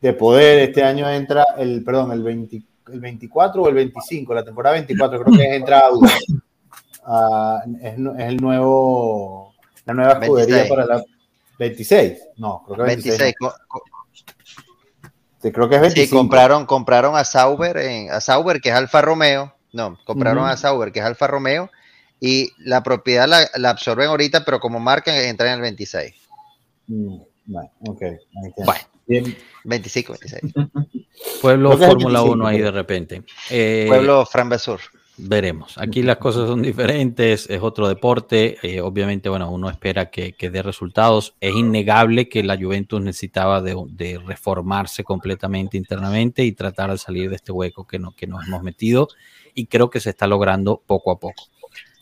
de 0.00 0.12
poder, 0.12 0.58
este 0.60 0.84
año 0.84 1.10
entra 1.10 1.44
el, 1.58 1.82
perdón, 1.82 2.12
el, 2.12 2.22
20 2.22 2.62
el 2.92 3.00
24 3.00 3.60
o 3.62 3.68
el 3.68 3.74
25, 3.74 4.32
la 4.32 4.44
temporada 4.44 4.74
24, 4.74 5.24
creo 5.24 5.36
que 5.36 5.44
es 5.44 5.52
entra 5.54 5.80
Audi. 5.80 6.08
Ah, 7.04 7.62
es, 7.82 7.94
es 7.94 8.28
el 8.28 8.36
nuevo, 8.36 9.54
la 9.86 9.94
nueva 9.94 10.12
escudería 10.12 10.56
26. 10.58 10.68
para 10.70 10.86
la 10.86 11.04
26. 11.58 12.18
No, 12.36 12.62
creo 12.64 12.76
que 12.76 12.82
26. 12.84 13.18
26. 13.18 13.34
Co- 13.40 13.54
co- 13.66 13.82
Sí, 13.82 13.90
creo 15.40 15.68
que 15.68 15.76
es 15.76 15.80
25. 15.80 16.06
Sí, 16.06 16.10
compraron, 16.10 16.66
compraron 16.66 17.16
a 17.16 17.24
Sauber, 17.24 17.76
en, 17.78 18.10
a 18.10 18.20
Sauber, 18.20 18.60
que 18.60 18.70
es 18.70 18.74
Alfa 18.74 19.00
Romeo. 19.00 19.54
No, 19.72 19.98
compraron 20.04 20.46
a 20.46 20.56
Sauber, 20.56 20.92
que 20.92 21.00
es 21.00 21.04
Alfa 21.04 21.26
Romeo. 21.26 21.70
Y 22.20 22.50
la 22.58 22.82
propiedad 22.82 23.28
la, 23.28 23.48
la 23.56 23.70
absorben 23.70 24.08
ahorita, 24.08 24.44
pero 24.44 24.58
como 24.58 24.80
marca 24.80 25.16
entra 25.22 25.48
en 25.48 25.54
el 25.54 25.60
26. 25.60 26.14
Mm, 26.88 27.18
bueno, 27.46 27.70
ok. 27.86 28.02
Bueno. 28.64 28.80
Bien. 29.06 29.36
25, 29.64 30.14
26. 30.20 30.52
Pueblo 31.40 31.70
Fórmula 31.70 32.20
25, 32.20 32.32
1 32.32 32.46
ahí 32.46 32.58
de 32.58 32.70
repente. 32.70 33.22
Eh, 33.50 33.86
Pueblo 33.88 34.26
Fran 34.26 34.48
Besur. 34.48 34.80
Veremos. 35.20 35.76
Aquí 35.78 36.02
las 36.02 36.18
cosas 36.18 36.46
son 36.48 36.62
diferentes, 36.62 37.50
es 37.50 37.60
otro 37.60 37.88
deporte. 37.88 38.56
eh, 38.62 38.80
obviamente, 38.80 39.28
bueno, 39.28 39.50
uno 39.50 39.68
espera 39.68 40.10
que, 40.10 40.34
que 40.34 40.48
dé 40.48 40.62
resultados. 40.62 41.34
Es 41.40 41.56
innegable 41.56 42.28
que 42.28 42.44
la 42.44 42.56
Juventus 42.56 43.00
necesitaba 43.00 43.60
de, 43.60 43.76
de 43.88 44.18
reformarse 44.18 45.02
completamente 45.02 45.76
internamente 45.76 46.44
y 46.44 46.52
tratar 46.52 46.92
de 46.92 46.98
salir 46.98 47.30
de 47.30 47.36
este 47.36 47.50
hueco 47.50 47.84
que, 47.84 47.98
no, 47.98 48.12
que 48.12 48.28
nos 48.28 48.46
hemos 48.46 48.62
metido. 48.62 49.08
Y 49.54 49.66
creo 49.66 49.90
que 49.90 49.98
se 49.98 50.10
está 50.10 50.28
logrando 50.28 50.80
poco 50.86 51.10
a 51.10 51.18
poco. 51.18 51.48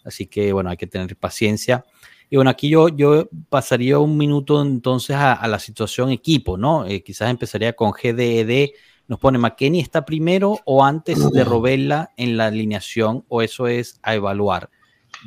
Así 0.04 0.26
que, 0.26 0.52
bueno, 0.52 0.68
hay 0.68 0.76
que 0.76 0.86
tener 0.86 1.16
paciencia. 1.16 1.86
Y 2.28 2.36
bueno, 2.36 2.50
aquí 2.50 2.68
yo, 2.68 2.88
yo 2.90 3.30
pasaría 3.48 3.98
un 3.98 4.18
minuto 4.18 4.60
entonces 4.60 5.16
a, 5.16 5.32
a 5.32 5.48
la 5.48 5.58
situación 5.58 6.10
equipo, 6.10 6.58
¿no? 6.58 6.84
Eh, 6.84 7.02
quizás 7.02 7.30
empezaría 7.30 7.72
con 7.72 7.92
GDED. 7.92 8.72
Nos 9.08 9.18
pone 9.20 9.38
McKenny 9.38 9.80
está 9.80 10.04
primero 10.04 10.58
o 10.64 10.84
antes 10.84 11.30
de 11.30 11.44
Robella 11.44 12.10
en 12.16 12.36
la 12.36 12.46
alineación, 12.46 13.24
o 13.28 13.42
eso 13.42 13.68
es 13.68 14.00
a 14.02 14.14
evaluar. 14.14 14.70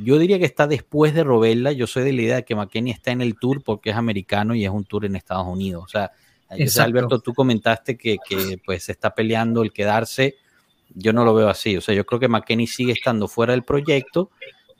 Yo 0.03 0.17
diría 0.19 0.37
que 0.37 0.45
está 0.45 0.67
después 0.67 1.13
de 1.13 1.23
Robella. 1.23 1.71
Yo 1.71 1.87
soy 1.87 2.03
de 2.03 2.13
la 2.13 2.21
idea 2.21 2.35
de 2.37 2.45
que 2.45 2.55
McKenny 2.55 2.91
está 2.91 3.11
en 3.11 3.21
el 3.21 3.37
tour 3.39 3.63
porque 3.63 3.89
es 3.89 3.95
americano 3.95 4.53
y 4.53 4.63
es 4.65 4.71
un 4.71 4.85
tour 4.85 5.05
en 5.05 5.15
Estados 5.15 5.47
Unidos. 5.47 5.83
O 5.83 5.87
sea, 5.87 6.11
Exacto. 6.51 6.87
Alberto, 6.87 7.19
tú 7.19 7.33
comentaste 7.33 7.97
que, 7.97 8.17
que, 8.27 8.59
pues 8.65 8.83
se 8.83 8.91
está 8.91 9.13
peleando 9.13 9.61
el 9.61 9.71
quedarse. 9.71 10.35
Yo 10.93 11.13
no 11.13 11.23
lo 11.23 11.33
veo 11.33 11.47
así. 11.49 11.77
O 11.77 11.81
sea, 11.81 11.93
yo 11.93 12.05
creo 12.05 12.19
que 12.19 12.27
McKenny 12.27 12.67
sigue 12.67 12.93
estando 12.93 13.27
fuera 13.27 13.53
del 13.53 13.63
proyecto, 13.63 14.31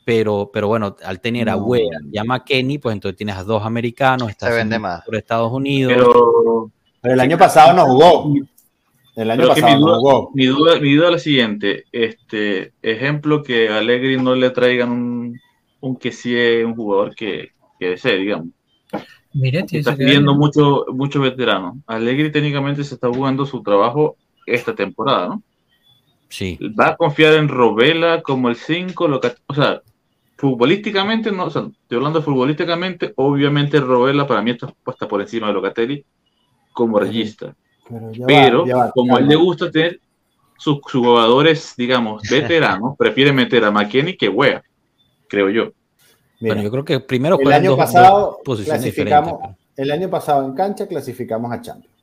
pero, 0.04 0.50
pero 0.52 0.68
bueno, 0.68 0.96
al 1.04 1.20
tener 1.22 1.50
a 1.50 1.56
No. 1.56 1.66
Wea 1.66 2.00
y 2.12 2.18
a 2.18 2.24
McKenny, 2.24 2.80
pues 2.80 2.94
entonces 2.94 3.16
tienes 3.18 3.36
a 3.36 3.44
dos 3.44 3.64
americanos, 3.64 4.30
está 4.30 4.48
Se 4.48 4.54
vende 4.54 4.76
haciendo 4.76 4.88
más. 4.88 5.06
por 5.06 5.16
Estados 5.16 5.52
Unidos. 5.52 5.94
Pero, 5.96 6.72
Pero 7.02 7.14
el 7.14 7.20
año 7.20 7.38
pasado 7.38 7.74
no 7.74 7.86
jugó. 7.86 8.34
El 9.16 9.32
año 9.32 9.42
pero 9.42 9.56
que 9.56 9.64
mi 9.64 9.72
no 9.74 9.80
duda, 9.80 9.98
jugó. 9.98 10.32
mi, 10.34 10.46
duda, 10.46 10.80
mi 10.80 10.94
duda 10.96 11.08
es 11.08 11.12
la 11.14 11.20
siguiente. 11.20 11.86
Este, 11.92 12.74
ejemplo 12.82 13.44
que 13.44 13.70
a 13.70 13.80
Allegri 13.80 14.18
no 14.18 14.36
le 14.36 14.50
traigan 14.52 14.92
un, 14.92 15.40
un 15.82 15.96
que 15.98 16.12
sí 16.12 16.36
es 16.38 16.66
un 16.66 16.76
jugador 16.76 17.16
que, 17.16 17.52
que 17.80 17.90
desee, 17.92 18.18
digamos. 18.18 18.48
Mire, 19.34 19.66
Está 19.72 19.96
pidiendo 19.96 20.34
mucho, 20.36 20.86
mucho 20.92 21.22
veterano. 21.22 21.82
Allegri 21.86 22.32
técnicamente 22.32 22.84
se 22.84 22.96
está 22.96 23.10
jugando 23.10 23.46
su 23.46 23.62
trabajo 23.62 24.16
esta 24.46 24.74
temporada, 24.74 25.28
¿no? 25.30 25.44
Sí. 26.30 26.58
Va 26.80 26.90
a 26.90 26.96
confiar 26.98 27.34
en 27.34 27.48
Robela 27.48 28.22
como 28.22 28.50
el 28.50 28.56
5, 28.56 29.08
lo 29.08 29.20
que- 29.20 29.34
o 29.48 29.54
sea, 29.54 29.82
futbolísticamente, 30.38 31.32
no, 31.32 31.46
o 31.46 31.50
sea, 31.50 31.64
estoy 31.64 31.98
hablando 31.98 32.22
futbolísticamente, 32.22 33.14
obviamente 33.18 33.80
Robela 33.80 34.26
para 34.26 34.42
mí 34.42 34.52
está 34.52 34.68
puesta 34.84 35.08
por 35.08 35.22
encima 35.22 35.48
de 35.48 35.54
Locatelli 35.54 36.06
como 36.72 36.98
regista, 37.00 37.56
Pero, 37.90 38.12
ya 38.12 38.22
va, 38.22 38.28
pero 38.28 38.66
ya 38.66 38.76
va, 38.76 38.92
como 38.92 39.16
a 39.16 39.20
él 39.20 39.28
le 39.28 39.36
gusta 39.36 39.72
tener 39.72 40.00
sus, 40.58 40.80
sus 40.88 41.02
jugadores, 41.02 41.74
digamos, 41.78 42.22
veteranos, 42.30 42.96
prefiere 42.98 43.32
meter 43.34 43.64
a 43.66 43.72
McKenny 43.72 44.16
que 44.16 44.30
Wea, 44.30 44.62
creo 45.28 45.50
yo. 45.50 45.64
Mira, 46.42 46.56
bueno, 46.56 46.62
yo 46.62 46.72
creo 46.72 46.86
que 46.86 47.00
primero 47.02 47.38
el 47.40 47.52
año 47.52 47.72
dos- 47.72 47.80
pasado 47.80 48.40
dos 48.46 48.62
clasificamos, 48.64 49.40
el 49.76 49.92
año 49.92 50.10
pasado 50.10 50.46
en 50.46 50.54
cancha 50.54 50.88
clasificamos 50.88 51.52
a 51.52 51.62
Champions 51.62 51.96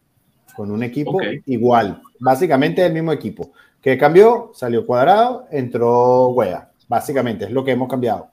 con 0.54 0.70
un 0.70 0.82
equipo 0.82 1.18
igual, 1.46 2.00
básicamente 2.18 2.84
el 2.84 2.92
mismo 2.92 3.12
equipo. 3.12 3.52
que 3.80 3.96
cambió? 3.98 4.50
Salió 4.54 4.84
cuadrado, 4.84 5.46
entró 5.50 6.28
Wea. 6.28 6.70
Básicamente 6.88 7.44
es 7.44 7.50
lo 7.50 7.62
que 7.64 7.72
hemos 7.72 7.88
cambiado 7.88 8.28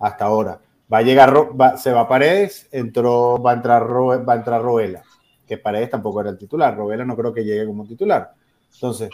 hasta 0.00 0.24
ahora. 0.26 0.60
Va 0.92 0.98
a 0.98 1.02
llegar, 1.02 1.32
va- 1.58 1.76
se 1.76 1.92
va 1.92 2.08
Paredes, 2.08 2.68
entró, 2.72 3.40
va 3.40 3.52
a 3.52 3.54
entrar, 3.54 3.86
Ro- 3.86 4.24
va 4.24 4.32
a 4.34 4.36
entrar 4.36 4.60
Robela, 4.62 5.02
que 5.50 5.58
Paredes 5.58 5.90
tampoco 5.90 6.20
era 6.20 6.30
el 6.30 6.38
titular. 6.38 6.76
Robela 6.76 7.04
no 7.04 7.16
creo 7.16 7.34
que 7.34 7.44
llegue 7.44 7.66
como 7.66 7.84
titular. 7.84 8.30
Entonces, 8.72 9.10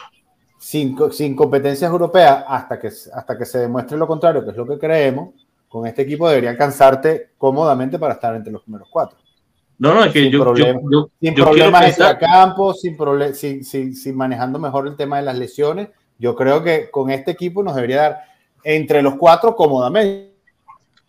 sin, 0.59 0.95
co- 0.95 1.11
sin 1.11 1.35
competencias 1.35 1.91
europeas, 1.91 2.45
hasta 2.47 2.79
que, 2.79 2.89
hasta 2.89 3.39
que 3.39 3.47
se 3.47 3.61
demuestre 3.61 3.97
lo 3.97 4.07
contrario, 4.07 4.45
que 4.45 4.51
es 4.51 4.57
lo 4.57 4.67
que 4.67 4.79
creemos, 4.79 5.31
con 5.67 5.87
este 5.87 6.03
equipo 6.03 6.29
debería 6.29 6.51
alcanzarte 6.51 7.31
cómodamente 7.39 7.99
para 7.99 8.13
estar 8.15 8.35
entre 8.37 8.53
los 8.53 8.63
primeros 8.63 8.89
cuatro. 8.91 9.17
No, 9.79 9.95
no, 9.95 10.05
es 10.05 10.13
que 10.13 10.23
Sin 10.25 10.33
yo, 10.33 10.41
problema. 10.41 10.81
yo, 10.91 11.11
Sin 11.21 11.35
yo 11.35 11.45
problemas 11.45 11.85
pensar- 11.87 12.13
extracampo, 12.13 12.75
sin, 12.75 12.97
sin, 13.35 13.65
sin, 13.65 13.95
sin 13.97 14.15
manejando 14.17 14.59
mejor 14.59 14.87
el 14.87 14.97
tema 14.97 15.17
de 15.17 15.23
las 15.23 15.39
lesiones. 15.39 15.89
Yo 16.19 16.35
creo 16.35 16.63
que 16.63 16.91
con 16.91 17.11
este 17.11 17.31
equipo 17.31 17.63
nos 17.63 17.75
debería 17.75 17.97
dar 18.03 18.19
entre 18.63 19.01
los 19.03 19.15
cuatro 19.17 19.57
cómodamente. 19.57 20.33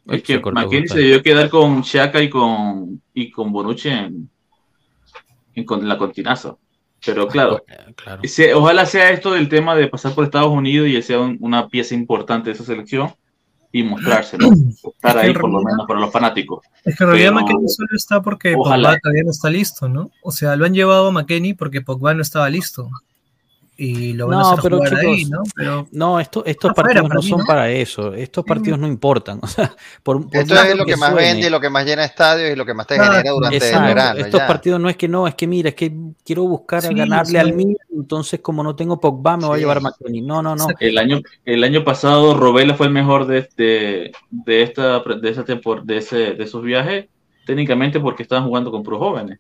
Es 0.08 0.24
que 0.24 0.40
McKennie 0.40 0.88
se 0.88 1.00
debió 1.00 1.22
quedar 1.22 1.50
con 1.50 1.82
Shaka 1.82 2.22
y 2.22 2.30
con, 2.30 3.02
y 3.14 3.30
con 3.30 3.52
Bonucci 3.52 3.90
en, 3.90 4.30
en 5.58 5.66
con 5.66 5.88
la 5.88 5.98
continaza. 5.98 6.56
Pero 7.06 7.28
claro, 7.28 7.64
claro. 7.96 8.22
se- 8.24 8.54
ojalá 8.56 8.86
sea 8.86 9.12
esto 9.12 9.32
del 9.32 9.50
tema 9.50 9.76
de 9.76 9.88
pasar 9.88 10.14
por 10.16 10.24
Estados 10.24 10.50
Unidos 10.50 10.88
y 10.88 10.96
él 10.96 11.04
sea 11.04 11.20
un- 11.20 11.38
una 11.42 11.68
pieza 11.68 11.94
importante 11.94 12.50
de 12.50 12.56
esa 12.56 12.64
selección 12.64 13.14
y 13.72 13.84
mostrárselo, 13.84 14.50
estar 14.96 15.18
ahí 15.18 15.34
por 15.34 15.52
lo 15.52 15.62
menos 15.62 15.86
para 15.88 16.00
los 16.00 16.12
fanáticos. 16.12 16.66
Es 16.84 16.98
que 16.98 17.04
en 17.04 17.10
realidad 17.12 17.34
McKennie 17.34 17.68
solo 17.70 17.90
está 17.96 18.22
porque 18.22 18.56
Ojalá. 18.58 18.90
Pogba 18.90 19.00
todavía 19.04 19.24
no 19.26 19.32
está 19.32 19.50
listo, 19.50 19.88
¿no? 19.90 20.10
O 20.24 20.32
sea, 20.32 20.56
lo 20.56 20.66
han 20.66 20.74
llevado 20.74 21.08
a 21.10 21.12
McKennie 21.12 21.54
porque 21.56 21.82
Pogba 21.82 22.14
no 22.16 22.22
estaba 22.22 22.50
listo. 22.50 22.90
Y 23.80 24.14
lo 24.14 24.26
van 24.28 24.40
No, 24.40 24.46
a 24.48 24.52
hacer 24.54 24.64
pero 24.64 24.78
jugar 24.78 24.96
ahí, 24.96 25.18
chicos, 25.18 25.30
¿no? 25.30 25.44
Pero 25.56 25.88
No, 25.92 26.20
esto- 26.20 26.44
estos 26.46 26.74
partidos 26.74 27.04
para 27.04 27.14
no 27.14 27.22
mí, 27.22 27.30
son 27.30 27.40
¿no? 27.42 27.46
para 27.46 27.70
eso. 27.70 28.12
Estos 28.16 28.44
partidos 28.44 28.80
no 28.80 28.88
importan. 28.88 29.40
O 29.44 29.48
sea, 29.48 29.76
por, 30.02 30.26
por 30.28 30.36
Esto 30.36 30.56
es 30.56 30.76
lo 30.76 30.84
que 30.86 30.98
más 30.98 31.12
suene. 31.12 31.28
vende 31.28 31.48
y 31.48 31.50
lo 31.52 31.60
que 31.62 31.70
más 31.70 31.86
llena 31.86 32.04
estadios 32.04 32.52
y 32.52 32.56
lo 32.56 32.66
que 32.66 32.74
más 32.74 32.88
te 32.88 32.96
genera 32.96 33.22
durante 33.30 33.58
Exacto. 33.58 33.80
el 33.80 33.86
verano. 33.94 34.20
Estos 34.20 34.40
ya. 34.40 34.48
partidos 34.48 34.80
no 34.82 34.90
es 34.90 34.98
que 34.98 35.08
no, 35.08 35.28
es 35.28 35.36
que 35.36 35.46
mira, 35.46 35.70
es 35.70 35.76
que 35.76 35.94
quiero 36.26 36.44
buscar 36.46 36.82
Sí, 36.82 36.94
ganarle 36.96 37.32
sí. 37.32 37.38
al 37.38 37.54
Milan, 37.54 37.76
entonces 37.96 38.40
como 38.40 38.64
no 38.64 38.76
tengo 38.76 39.00
Pogba 39.00 39.38
me 39.38 39.46
voy 39.46 39.58
a 39.58 39.60
llevar 39.60 39.78
a 39.78 39.82
McKennie. 39.82 40.24
No, 40.24 40.42
no, 40.42 40.56
no. 40.56 40.68
El 40.80 40.98
año, 40.98 41.22
el 41.46 41.64
año 41.64 41.84
pasado 41.84 42.34
Robela 42.36 42.74
fue 42.74 42.88
el 42.88 42.94
mejor 42.94 43.28
de, 43.28 43.48
de, 43.56 44.12
de 44.32 44.64
esta 44.64 45.00
de 45.02 45.30
esa 45.30 45.44
de 45.44 45.98
ese 45.98 46.18
de 46.34 46.44
esos 46.44 46.64
viajes, 46.64 47.06
técnicamente 47.46 48.00
porque 48.00 48.24
estaban 48.24 48.46
jugando 48.48 48.72
con 48.72 48.82
puros 48.82 49.00
jóvenes. 49.00 49.38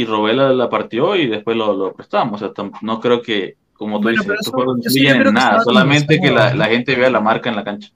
Y 0.00 0.04
Robela 0.04 0.52
la 0.52 0.70
partió 0.70 1.16
y 1.16 1.26
después 1.26 1.56
lo, 1.56 1.72
lo 1.74 1.92
prestamos. 1.92 2.40
O 2.40 2.52
sea, 2.54 2.64
no 2.82 3.00
creo 3.00 3.20
que, 3.20 3.56
como 3.72 3.96
tú 3.98 4.04
Bueno, 4.04 4.22
dices, 4.22 4.30
estos 4.34 4.46
eso- 4.46 4.52
juegos 4.52 4.76
no 4.78 5.10
en 5.10 5.34
nada, 5.34 5.60
solamente 5.62 6.20
que 6.20 6.30
la, 6.30 6.54
la 6.54 6.66
gente 6.66 6.94
vea 6.94 7.10
la 7.10 7.20
marca 7.20 7.48
en 7.50 7.56
la 7.56 7.64
cancha. 7.64 7.90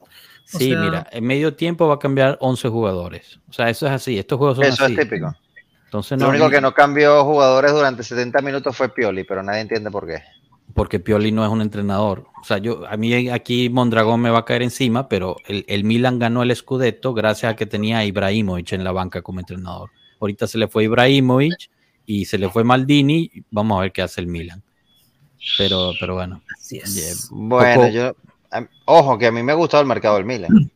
O 0.00 0.06
Sí, 0.58 0.70
sea- 0.70 0.80
mira, 0.80 1.06
en 1.12 1.24
medio 1.24 1.54
tiempo 1.54 1.86
va 1.88 1.94
a 1.94 1.98
cambiar 1.98 2.38
11 2.40 2.68
jugadores. 2.70 3.38
O 3.48 3.52
sea, 3.52 3.68
eso 3.68 3.86
es 3.86 3.92
así. 3.92 4.18
Estos 4.18 4.38
juegos 4.38 4.56
son 4.56 4.64
Eso 4.64 4.84
así. 4.84 4.94
es 4.94 5.00
típico. 5.00 5.34
Entonces 5.84 6.18
Lo 6.18 6.24
no, 6.24 6.30
único 6.30 6.48
que 6.48 6.60
no 6.62 6.72
cambió 6.72 7.22
jugadores 7.24 7.72
durante 7.72 8.02
70 8.02 8.40
minutos 8.40 8.74
fue 8.74 8.88
Pioli, 8.88 9.24
pero 9.24 9.42
nadie 9.42 9.60
entiende 9.60 9.90
por 9.90 10.06
qué. 10.06 10.22
porque 10.74 11.00
Pioli 11.00 11.32
no 11.32 11.44
es 11.44 11.50
un 11.50 11.60
entrenador. 11.60 12.24
O 12.40 12.44
sea, 12.44 12.56
yo 12.56 12.86
a 12.88 12.96
mí 12.96 13.28
aquí 13.28 13.68
Mondragón 13.68 14.22
me 14.22 14.30
va 14.30 14.38
a 14.38 14.44
caer 14.46 14.62
encima, 14.62 15.06
pero 15.06 15.36
el, 15.46 15.66
el 15.68 15.84
Milan 15.84 16.18
ganó 16.18 16.42
el 16.42 16.56
Scudetto 16.56 17.12
gracias 17.12 17.52
a 17.52 17.56
que 17.56 17.66
tenía 17.66 17.98
a 17.98 18.04
Ibrahimovic 18.06 18.72
en 18.72 18.84
la 18.84 18.92
banca 18.92 19.20
como 19.20 19.40
entrenador. 19.40 19.90
Ahorita 20.22 20.46
se 20.46 20.56
le 20.56 20.68
fue 20.68 20.84
Ibrahimovic 20.84 21.68
y 22.06 22.24
se 22.26 22.38
le 22.38 22.48
fue 22.48 22.62
Maldini. 22.64 23.28
Vamos 23.50 23.76
a 23.78 23.82
ver 23.82 23.92
qué 23.92 24.02
hace 24.02 24.20
el 24.20 24.28
Milan. 24.28 24.62
Pero, 25.58 25.90
pero 25.98 26.14
bueno. 26.14 26.40
así 26.56 26.76
es. 26.78 26.94
Yeah. 26.94 27.36
Bueno, 27.38 27.74
Poco- 27.82 27.88
yo. 27.92 28.12
Ojo, 28.84 29.18
que 29.18 29.26
a 29.26 29.32
mí 29.32 29.42
me 29.42 29.50
ha 29.52 29.56
gustado 29.56 29.82
el 29.82 29.88
mercado 29.88 30.16
del 30.16 30.24
Milan. 30.24 30.70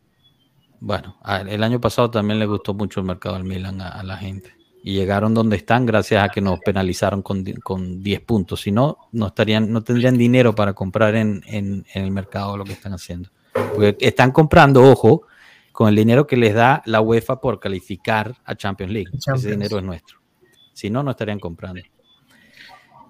Bueno, 0.81 1.17
a- 1.23 1.41
el 1.43 1.63
año 1.63 1.81
pasado 1.81 2.11
también 2.11 2.39
le 2.39 2.47
gustó 2.47 2.75
mucho 2.75 3.01
el 3.01 3.07
mercado 3.07 3.37
del 3.37 3.45
Milan 3.45 3.81
a, 3.81 3.89
a 3.91 4.03
la 4.03 4.17
gente. 4.17 4.53
Y 4.83 4.93
llegaron 4.95 5.35
donde 5.35 5.57
están 5.57 5.87
gracias 5.87 6.23
a 6.25 6.29
que 6.29 6.41
nos 6.41 6.59
penalizaron 6.61 7.23
con, 7.23 7.45
con 7.63 8.03
10 8.03 8.21
puntos. 8.23 8.61
Si 8.63 8.73
no, 8.73 8.99
no, 9.13 9.29
estarían, 9.29 9.73
no 9.73 9.83
tendrían 9.83 10.17
dinero 10.19 10.55
para 10.55 10.73
comprar 10.75 11.15
en, 11.17 11.43
en- 11.47 11.85
en 11.95 12.05
el 12.05 12.11
mercado 12.11 12.57
lo 12.57 12.65
que 12.65 12.73
están 12.73 12.93
haciendo. 12.93 13.31
Porque 13.53 13.97
están 14.01 14.33
comprando, 14.33 14.83
ojo, 14.83 15.23
con 15.77 15.89
el 15.91 15.95
dinero 15.95 16.27
que 16.27 16.39
les 16.39 16.55
da 16.55 16.83
la 16.87 17.03
UEFA 17.03 17.39
por 17.39 17.61
calificar 17.61 18.35
a 18.47 18.55
Champions 18.55 18.91
League. 18.95 19.11
Champions. 19.19 19.41
Ese 19.45 19.51
dinero 19.51 19.77
es 19.77 19.85
nuestro. 19.85 20.19
Si 20.73 20.89
no, 20.89 21.03
no 21.03 21.11
estarían 21.11 21.39
comprando. 21.39 21.83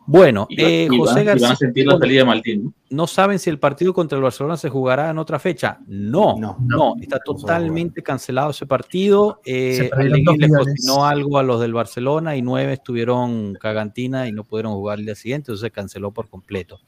Bueno, 0.09 0.47
Y, 0.51 0.61
eh, 0.61 0.85
y 0.85 0.89
van- 0.89 0.99
José 0.99 1.13
y 1.13 1.15
van 1.17 1.25
García. 1.27 1.51
a 1.53 1.57
sentir 1.57 1.87
la 1.87 1.97
salida 1.99 2.19
de 2.21 2.25
Martín. 2.25 2.75
¿No 2.91 3.07
saben 3.07 3.39
si 3.39 3.51
el 3.51 3.61
partido 3.61 3.95
contra 3.95 4.17
el 4.17 4.23
Barcelona 4.25 4.57
se 4.57 4.69
jugará 4.69 5.11
en 5.11 5.19
otra 5.19 5.39
fecha? 5.39 5.79
No, 5.87 6.37
no, 6.41 6.57
No. 6.61 6.95
está 7.01 7.21
totalmente 7.25 8.03
cancelado 8.03 8.51
ese 8.51 8.67
partido. 8.67 9.41
Eh, 9.45 9.89
le 9.99 10.25
cocinó 10.49 11.07
algo 11.07 11.39
a 11.39 11.45
los 11.45 11.61
del 11.61 11.73
Barcelona 11.73 12.35
y 12.37 12.43
nueve 12.43 12.73
estuvieron 12.73 13.55
cagantina 13.61 14.27
y 14.27 14.33
no 14.33 14.43
pudieron 14.43 14.73
jugar 14.75 14.99
el 14.99 15.05
día 15.07 15.15
siguiente, 15.15 15.53
entonces 15.53 15.63
se 15.67 15.71
canceló 15.71 16.11
por 16.11 16.29
completo. 16.29 16.81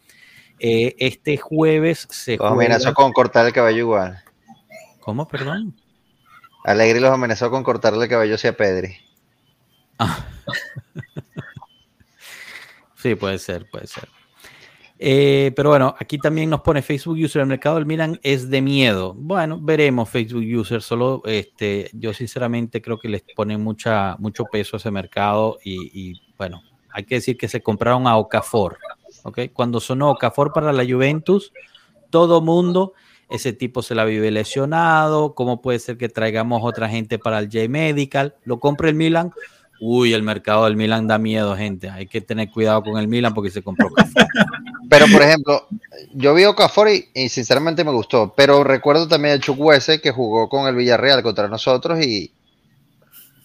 Eh, 0.59 0.97
este 0.99 1.37
jueves 1.37 2.09
se 2.11 2.33
Los 2.37 2.49
juega... 2.49 2.55
amenazó 2.55 2.95
con 2.95 3.13
cortar 3.13 3.47
el 3.47 3.53
cabello 3.53 3.79
igual. 3.79 4.19
¿Cómo, 5.09 5.27
perdón? 5.27 5.75
Alegre 6.65 7.01
los 7.01 7.11
amenazó 7.11 7.51
con 7.51 7.65
cortarle 7.65 8.05
el 8.05 8.11
cabello 8.11 8.35
hacia 8.35 8.55
Pedri. 8.55 8.95
Sí, 12.95 13.15
puede 13.15 13.39
ser, 13.39 13.67
puede 13.71 13.87
ser. 13.87 14.07
Eh, 14.99 15.53
pero 15.57 15.71
bueno, 15.71 15.95
aquí 15.99 16.19
también 16.19 16.51
nos 16.51 16.61
pone 16.61 16.83
Facebook 16.83 17.17
User, 17.17 17.41
el 17.41 17.49
mercado 17.49 17.77
del 17.77 17.87
Milan 17.87 18.21
es 18.23 18.51
de 18.51 18.61
miedo. 18.61 19.15
Bueno, 19.15 19.59
veremos 19.59 20.11
Facebook 20.11 20.45
User, 20.45 20.83
solo 20.83 21.23
este, 21.25 21.89
yo 21.95 22.13
sinceramente 22.13 22.83
creo 22.83 22.99
que 22.99 23.09
les 23.09 23.23
pone 23.35 23.57
mucha, 23.57 24.15
mucho 24.19 24.45
peso 24.45 24.77
a 24.77 24.79
ese 24.79 24.91
mercado 24.91 25.59
y, 25.65 26.11
y, 26.11 26.21
bueno, 26.37 26.61
hay 26.91 27.05
que 27.05 27.15
decir 27.15 27.39
que 27.39 27.49
se 27.49 27.63
compraron 27.63 28.07
a 28.07 28.17
Okafor, 28.19 28.77
¿ok? 29.23 29.41
Cuando 29.55 29.81
sonó 29.81 30.11
Okafor 30.11 30.53
para 30.53 30.71
la 30.71 30.85
Juventus, 30.85 31.53
todo 32.11 32.43
mundo, 32.43 32.93
ese 33.31 33.53
tipo 33.53 33.83
se 33.83 33.95
la 33.95 34.05
vive 34.05 34.31
lesionado, 34.31 35.35
¿cómo 35.35 35.61
puede 35.61 35.79
ser 35.79 35.97
que 35.99 36.09
traigamos 36.09 36.63
otra 36.65 36.89
gente 36.89 37.19
para 37.19 37.39
el 37.39 37.47
J 37.47 37.69
Medical? 37.69 38.35
Lo 38.45 38.59
compra 38.61 38.89
el 38.89 38.95
Milan, 38.95 39.33
Uy, 39.81 40.13
el 40.13 40.25
mercado 40.25 40.65
del 40.65 40.75
Milan 40.75 41.07
da 41.07 41.19
miedo, 41.19 41.57
gente. 41.57 41.89
Hay 41.89 42.07
que 42.09 42.21
tener 42.21 42.51
cuidado 42.51 42.83
con 42.83 42.99
el 42.99 43.07
Milan 43.07 43.33
porque 43.33 43.51
se 43.53 43.63
compró. 43.63 43.89
Pero, 44.91 45.07
por 45.13 45.23
ejemplo, 45.23 45.69
yo 46.15 46.35
vi 46.35 46.45
Okafor 46.47 46.89
y, 46.89 47.05
y 47.15 47.29
sinceramente 47.29 47.85
me 47.85 47.93
gustó. 47.93 48.35
Pero 48.37 48.65
recuerdo 48.65 49.07
también 49.07 49.35
a 49.35 49.39
Chukwueze 49.39 50.01
que 50.01 50.11
jugó 50.11 50.49
con 50.49 50.67
el 50.67 50.75
Villarreal 50.75 51.23
contra 51.23 51.47
nosotros 51.47 52.05
y 52.05 52.33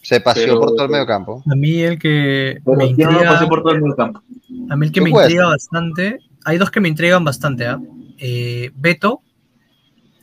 se 0.01 0.21
paseó 0.21 0.45
Pero- 0.45 0.59
por 0.59 0.69
todo 0.71 0.85
el 0.85 0.91
medio 0.91 1.05
campo. 1.05 1.43
A 1.51 1.55
mí 1.55 1.81
el 1.83 1.99
que 1.99 2.57
Pero 2.65 2.77
me 2.77 2.85
¿quién 2.95 2.97
no 3.09 3.11
intriga, 3.11 3.33
pasó 3.33 3.47
por 3.47 3.61
todo 3.61 3.73
el 3.73 3.81
medio 3.81 3.95
campo? 3.95 4.21
a 4.69 4.75
mí 4.75 4.85
el 4.87 4.91
que 4.91 4.99
¿Qué 4.99 5.01
me 5.01 5.09
intriga 5.11 5.45
bastante, 5.47 6.17
hay 6.45 6.57
dos 6.57 6.71
que 6.71 6.79
me 6.81 6.89
intrigan 6.89 7.23
bastante, 7.23 7.67
¿ah? 7.67 7.79
Eh, 8.17 8.71
Beto, 8.73 9.21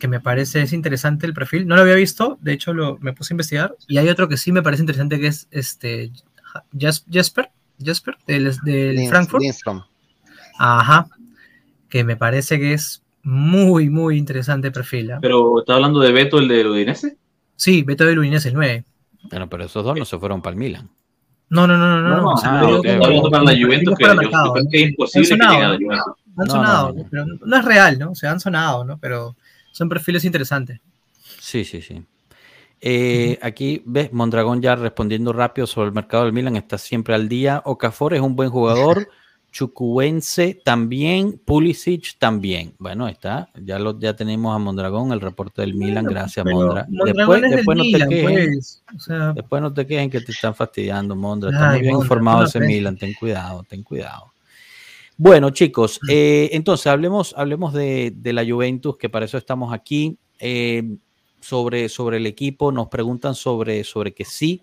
que 0.01 0.09
me 0.09 0.19
parece 0.19 0.63
es 0.63 0.73
interesante 0.73 1.27
el 1.27 1.35
perfil, 1.35 1.69
no 1.69 1.77
lo 1.77 1.83
había 1.83 1.95
visto, 1.95 2.39
de 2.41 2.53
hecho 2.55 2.75
lo, 2.75 2.99
me 2.99 3.13
puse 3.13 3.33
a 3.33 3.35
investigar, 3.35 3.77
y 3.87 3.99
hay 3.99 4.09
otro 4.09 4.29
que 4.29 4.37
sí 4.37 4.51
me 4.51 4.63
parece 4.63 4.83
interesante 4.83 5.21
que 5.21 5.29
es 5.29 5.47
este 5.53 6.11
Jesper, 6.77 7.51
Jesper 7.81 8.17
del, 8.27 8.53
del 8.65 9.09
Frankfurt, 9.09 9.43
Lindstrom. 9.43 9.83
ajá, 10.59 11.07
que 11.89 12.03
me 12.03 12.17
parece 12.17 12.59
que 12.59 12.73
es 12.73 13.03
muy, 13.23 13.91
muy 13.91 14.17
interesante 14.17 14.69
el 14.69 14.73
perfil. 14.73 15.13
¿ah? 15.13 15.19
Pero 15.21 15.61
está 15.61 15.75
hablando 15.75 16.01
de 16.01 16.11
Beto, 16.13 16.39
el 16.39 16.49
de 16.49 16.67
Udinese. 16.67 17.17
Sí, 17.55 17.83
Beto 17.83 18.05
del 18.07 18.19
Udinese, 18.19 18.49
el 18.49 18.55
9. 18.55 18.85
Bueno, 19.31 19.49
pero 19.51 19.65
esos 19.65 19.85
dos 19.85 19.99
no 19.99 20.05
se 20.07 20.19
fueron 20.19 20.41
para 20.41 20.55
el 20.55 20.59
Milan. 20.59 20.89
No, 21.51 21.67
no, 21.67 21.77
no, 21.77 22.01
no, 22.01 22.17
no. 22.23 22.35
Ah, 22.43 22.61
hablando 22.61 23.31
para 23.31 23.45
la 23.45 23.53
Juventus, 23.53 23.95
que 23.99 24.05
es 24.05 24.89
imposible 24.89 25.29
que 25.29 25.35
Han 25.35 25.39
sonado, 25.41 25.59
llegue 25.59 25.65
a 25.65 25.69
la 25.69 25.79
¿no? 25.79 25.79
Juventus. 25.79 26.15
Han 26.39 26.47
No, 26.47 26.53
sonado, 26.53 26.89
no, 26.89 26.95
no. 26.95 27.09
pero 27.11 27.27
no 27.45 27.57
es 27.57 27.65
real, 27.65 27.99
¿no? 27.99 28.11
O 28.13 28.15
sea, 28.15 28.31
han 28.31 28.41
sonado, 28.41 28.85
¿no? 28.85 28.99
Pero 28.99 29.37
son 29.73 29.89
perfiles 29.89 30.25
interesantes. 30.25 30.81
Sí, 31.41 31.65
sí, 31.65 31.83
sí. 31.83 32.03
Eh, 32.83 33.39
aquí 33.43 33.83
ves 33.85 34.13
Mondragón 34.13 34.63
ya 34.63 34.75
respondiendo 34.75 35.33
rápido 35.33 35.67
sobre 35.67 35.89
el 35.89 35.95
mercado 35.95 36.25
del 36.25 36.33
Milan, 36.33 36.57
está 36.57 36.79
siempre 36.79 37.15
al 37.15 37.29
día. 37.29 37.63
Okafor 37.65 38.15
es 38.15 38.21
un 38.21 38.37
buen 38.37 38.49
jugador, 38.49 39.09
Chucuense 39.53 40.61
también, 40.65 41.41
Pulisic 41.45 42.17
también. 42.19 42.75
Bueno, 42.79 43.09
está, 43.09 43.51
ya 43.61 43.79
lo 43.79 43.99
ya 43.99 44.15
tenemos 44.15 44.55
a 44.55 44.59
Mondragón, 44.59 45.13
el 45.13 45.21
reporte 45.21 45.63
del 45.63 45.75
Milan, 45.75 46.05
gracias 46.05 46.47
Mondra. 46.47 46.87
Mondragón 46.89 47.41
Después, 47.43 47.77
no 47.77 47.83
te 47.83 48.09
quejen, 48.09 48.53
pues. 48.55 48.83
O 48.97 49.01
sea, 49.01 49.33
después 49.33 49.61
no 49.61 49.75
te 49.75 49.87
quejen 49.87 50.09
que 50.09 50.21
te 50.21 50.33
están 50.33 50.55
fastidiando, 50.55 51.17
Mondra. 51.17 51.51
Está 51.51 51.71
Ay, 51.71 51.73
muy 51.73 51.81
bien 51.81 51.95
Mondra, 51.95 52.05
informado 52.07 52.45
ese. 52.45 52.61
Milan, 52.61 52.97
ten 52.97 53.13
cuidado, 53.13 53.65
ten 53.65 53.83
cuidado. 53.83 54.30
Bueno, 55.23 55.51
chicos, 55.51 56.01
eh, 56.09 56.49
entonces 56.53 56.87
hablemos, 56.87 57.35
hablemos 57.37 57.75
de, 57.75 58.11
de 58.17 58.33
la 58.33 58.43
Juventus, 58.43 58.97
que 58.97 59.11
para 59.11 59.27
eso 59.27 59.37
estamos 59.37 59.75
aquí. 59.75 60.17
Eh, 60.39 60.97
sobre, 61.43 61.91
sobre 61.91 62.17
el 62.17 62.27
equipo, 62.27 62.73
nos 62.73 62.89
preguntan 62.89 63.35
sobre, 63.35 63.85
sobre 63.85 64.15
que 64.15 64.25
sí. 64.25 64.63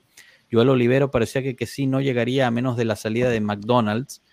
Joel 0.51 0.69
Olivero 0.69 1.11
parecía 1.11 1.43
que, 1.43 1.55
que 1.55 1.67
sí 1.67 1.85
no 1.85 2.01
llegaría 2.01 2.47
a 2.47 2.51
menos 2.51 2.75
de 2.75 2.85
la 2.85 2.95
salida 2.95 3.29
de 3.29 3.39
McDonald's, 3.39 4.23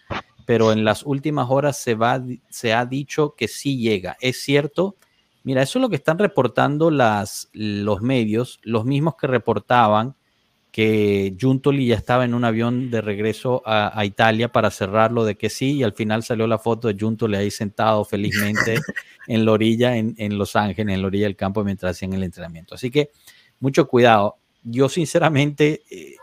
pero 0.46 0.72
en 0.72 0.82
las 0.82 1.02
últimas 1.02 1.48
horas 1.50 1.78
se, 1.78 1.94
va, 1.94 2.24
se 2.48 2.72
ha 2.72 2.86
dicho 2.86 3.34
que 3.36 3.46
sí 3.46 3.76
llega. 3.76 4.16
Es 4.18 4.40
cierto. 4.40 4.96
Mira, 5.42 5.60
eso 5.60 5.78
es 5.78 5.82
lo 5.82 5.90
que 5.90 5.96
están 5.96 6.18
reportando 6.18 6.90
las, 6.90 7.50
los 7.52 8.00
medios, 8.00 8.60
los 8.62 8.86
mismos 8.86 9.16
que 9.16 9.26
reportaban 9.26 10.16
que 10.74 11.36
Juntoli 11.40 11.86
ya 11.86 11.94
estaba 11.94 12.24
en 12.24 12.34
un 12.34 12.44
avión 12.44 12.90
de 12.90 13.00
regreso 13.00 13.62
a, 13.64 13.96
a, 13.96 14.04
Italia 14.04 14.50
para 14.50 14.72
cerrarlo 14.72 15.24
de 15.24 15.36
que 15.36 15.48
sí, 15.48 15.74
y 15.74 15.82
al 15.84 15.92
final 15.92 16.24
salió 16.24 16.48
la 16.48 16.58
foto 16.58 16.88
de 16.88 16.96
Juntoli 16.98 17.36
ahí 17.36 17.52
sentado 17.52 18.04
felizmente 18.04 18.80
en 19.28 19.44
la 19.44 19.52
orilla, 19.52 19.96
en, 19.96 20.16
en, 20.18 20.36
Los 20.36 20.56
Ángeles, 20.56 20.92
en 20.92 21.00
la 21.00 21.06
orilla 21.06 21.26
del 21.26 21.36
campo 21.36 21.62
mientras 21.62 21.92
hacían 21.92 22.12
el 22.14 22.24
entrenamiento. 22.24 22.74
Así 22.74 22.90
que 22.90 23.12
mucho 23.60 23.86
cuidado. 23.86 24.38
Yo 24.64 24.88
sinceramente, 24.88 25.84
eh, 25.92 26.16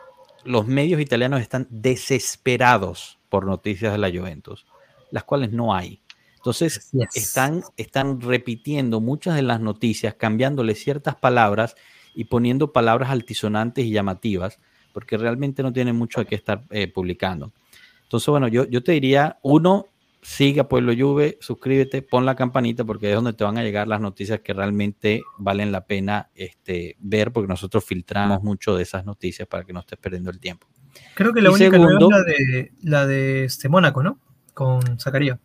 los 0.43 0.67
medios 0.67 0.99
italianos 0.99 1.39
están 1.39 1.65
desesperados 1.69 3.19
por 3.29 3.45
noticias 3.45 3.93
de 3.93 3.99
la 3.99 4.09
Juventus, 4.09 4.65
las 5.11 5.23
cuales 5.23 5.53
no 5.53 5.73
hay. 5.73 6.01
Entonces, 6.35 6.89
yes. 6.91 7.07
están, 7.15 7.63
están 7.77 8.19
repitiendo 8.19 8.99
muchas 8.99 9.33
de 9.33 9.43
las 9.43 9.61
noticias, 9.61 10.15
cambiándole 10.15 10.75
ciertas 10.75 11.15
palabras 11.15 11.77
y 12.15 12.25
poniendo 12.25 12.71
palabras 12.73 13.09
altisonantes 13.09 13.85
y 13.85 13.91
llamativas, 13.91 14.59
porque 14.93 15.17
realmente 15.17 15.63
no 15.63 15.71
tienen 15.73 15.95
mucho 15.95 16.25
que 16.25 16.35
estar 16.35 16.63
eh, 16.69 16.87
publicando. 16.87 17.51
Entonces, 18.03 18.27
bueno, 18.27 18.47
yo, 18.47 18.65
yo 18.67 18.83
te 18.83 18.91
diría, 18.91 19.37
uno, 19.41 19.85
sigue 20.21 20.59
a 20.59 20.67
Pueblo 20.67 20.93
Juve, 20.97 21.37
suscríbete, 21.41 22.01
pon 22.01 22.25
la 22.25 22.35
campanita 22.35 22.83
porque 22.83 23.09
es 23.09 23.15
donde 23.15 23.33
te 23.33 23.43
van 23.43 23.57
a 23.57 23.63
llegar 23.63 23.87
las 23.87 24.01
noticias 24.01 24.41
que 24.41 24.53
realmente 24.53 25.23
valen 25.37 25.71
la 25.71 25.85
pena 25.85 26.29
este, 26.35 26.95
ver 26.99 27.31
porque 27.31 27.47
nosotros 27.47 27.83
filtramos 27.85 28.43
mucho 28.43 28.75
de 28.75 28.83
esas 28.83 29.05
noticias 29.05 29.47
para 29.47 29.63
que 29.63 29.73
no 29.73 29.79
estés 29.79 29.97
perdiendo 29.97 30.29
el 30.29 30.39
tiempo. 30.39 30.67
Creo 31.15 31.33
que 31.33 31.41
la 31.41 31.49
Y 31.49 31.53
única 31.53 31.71
segundo- 31.71 32.09
es 32.09 32.11
la 32.11 32.23
de, 32.23 32.71
la 32.83 33.07
de 33.07 33.45
este 33.45 33.69
Mónaco, 33.69 34.03
¿no? 34.03 34.19
Con 34.53 34.99
Zacarías. 34.99 35.39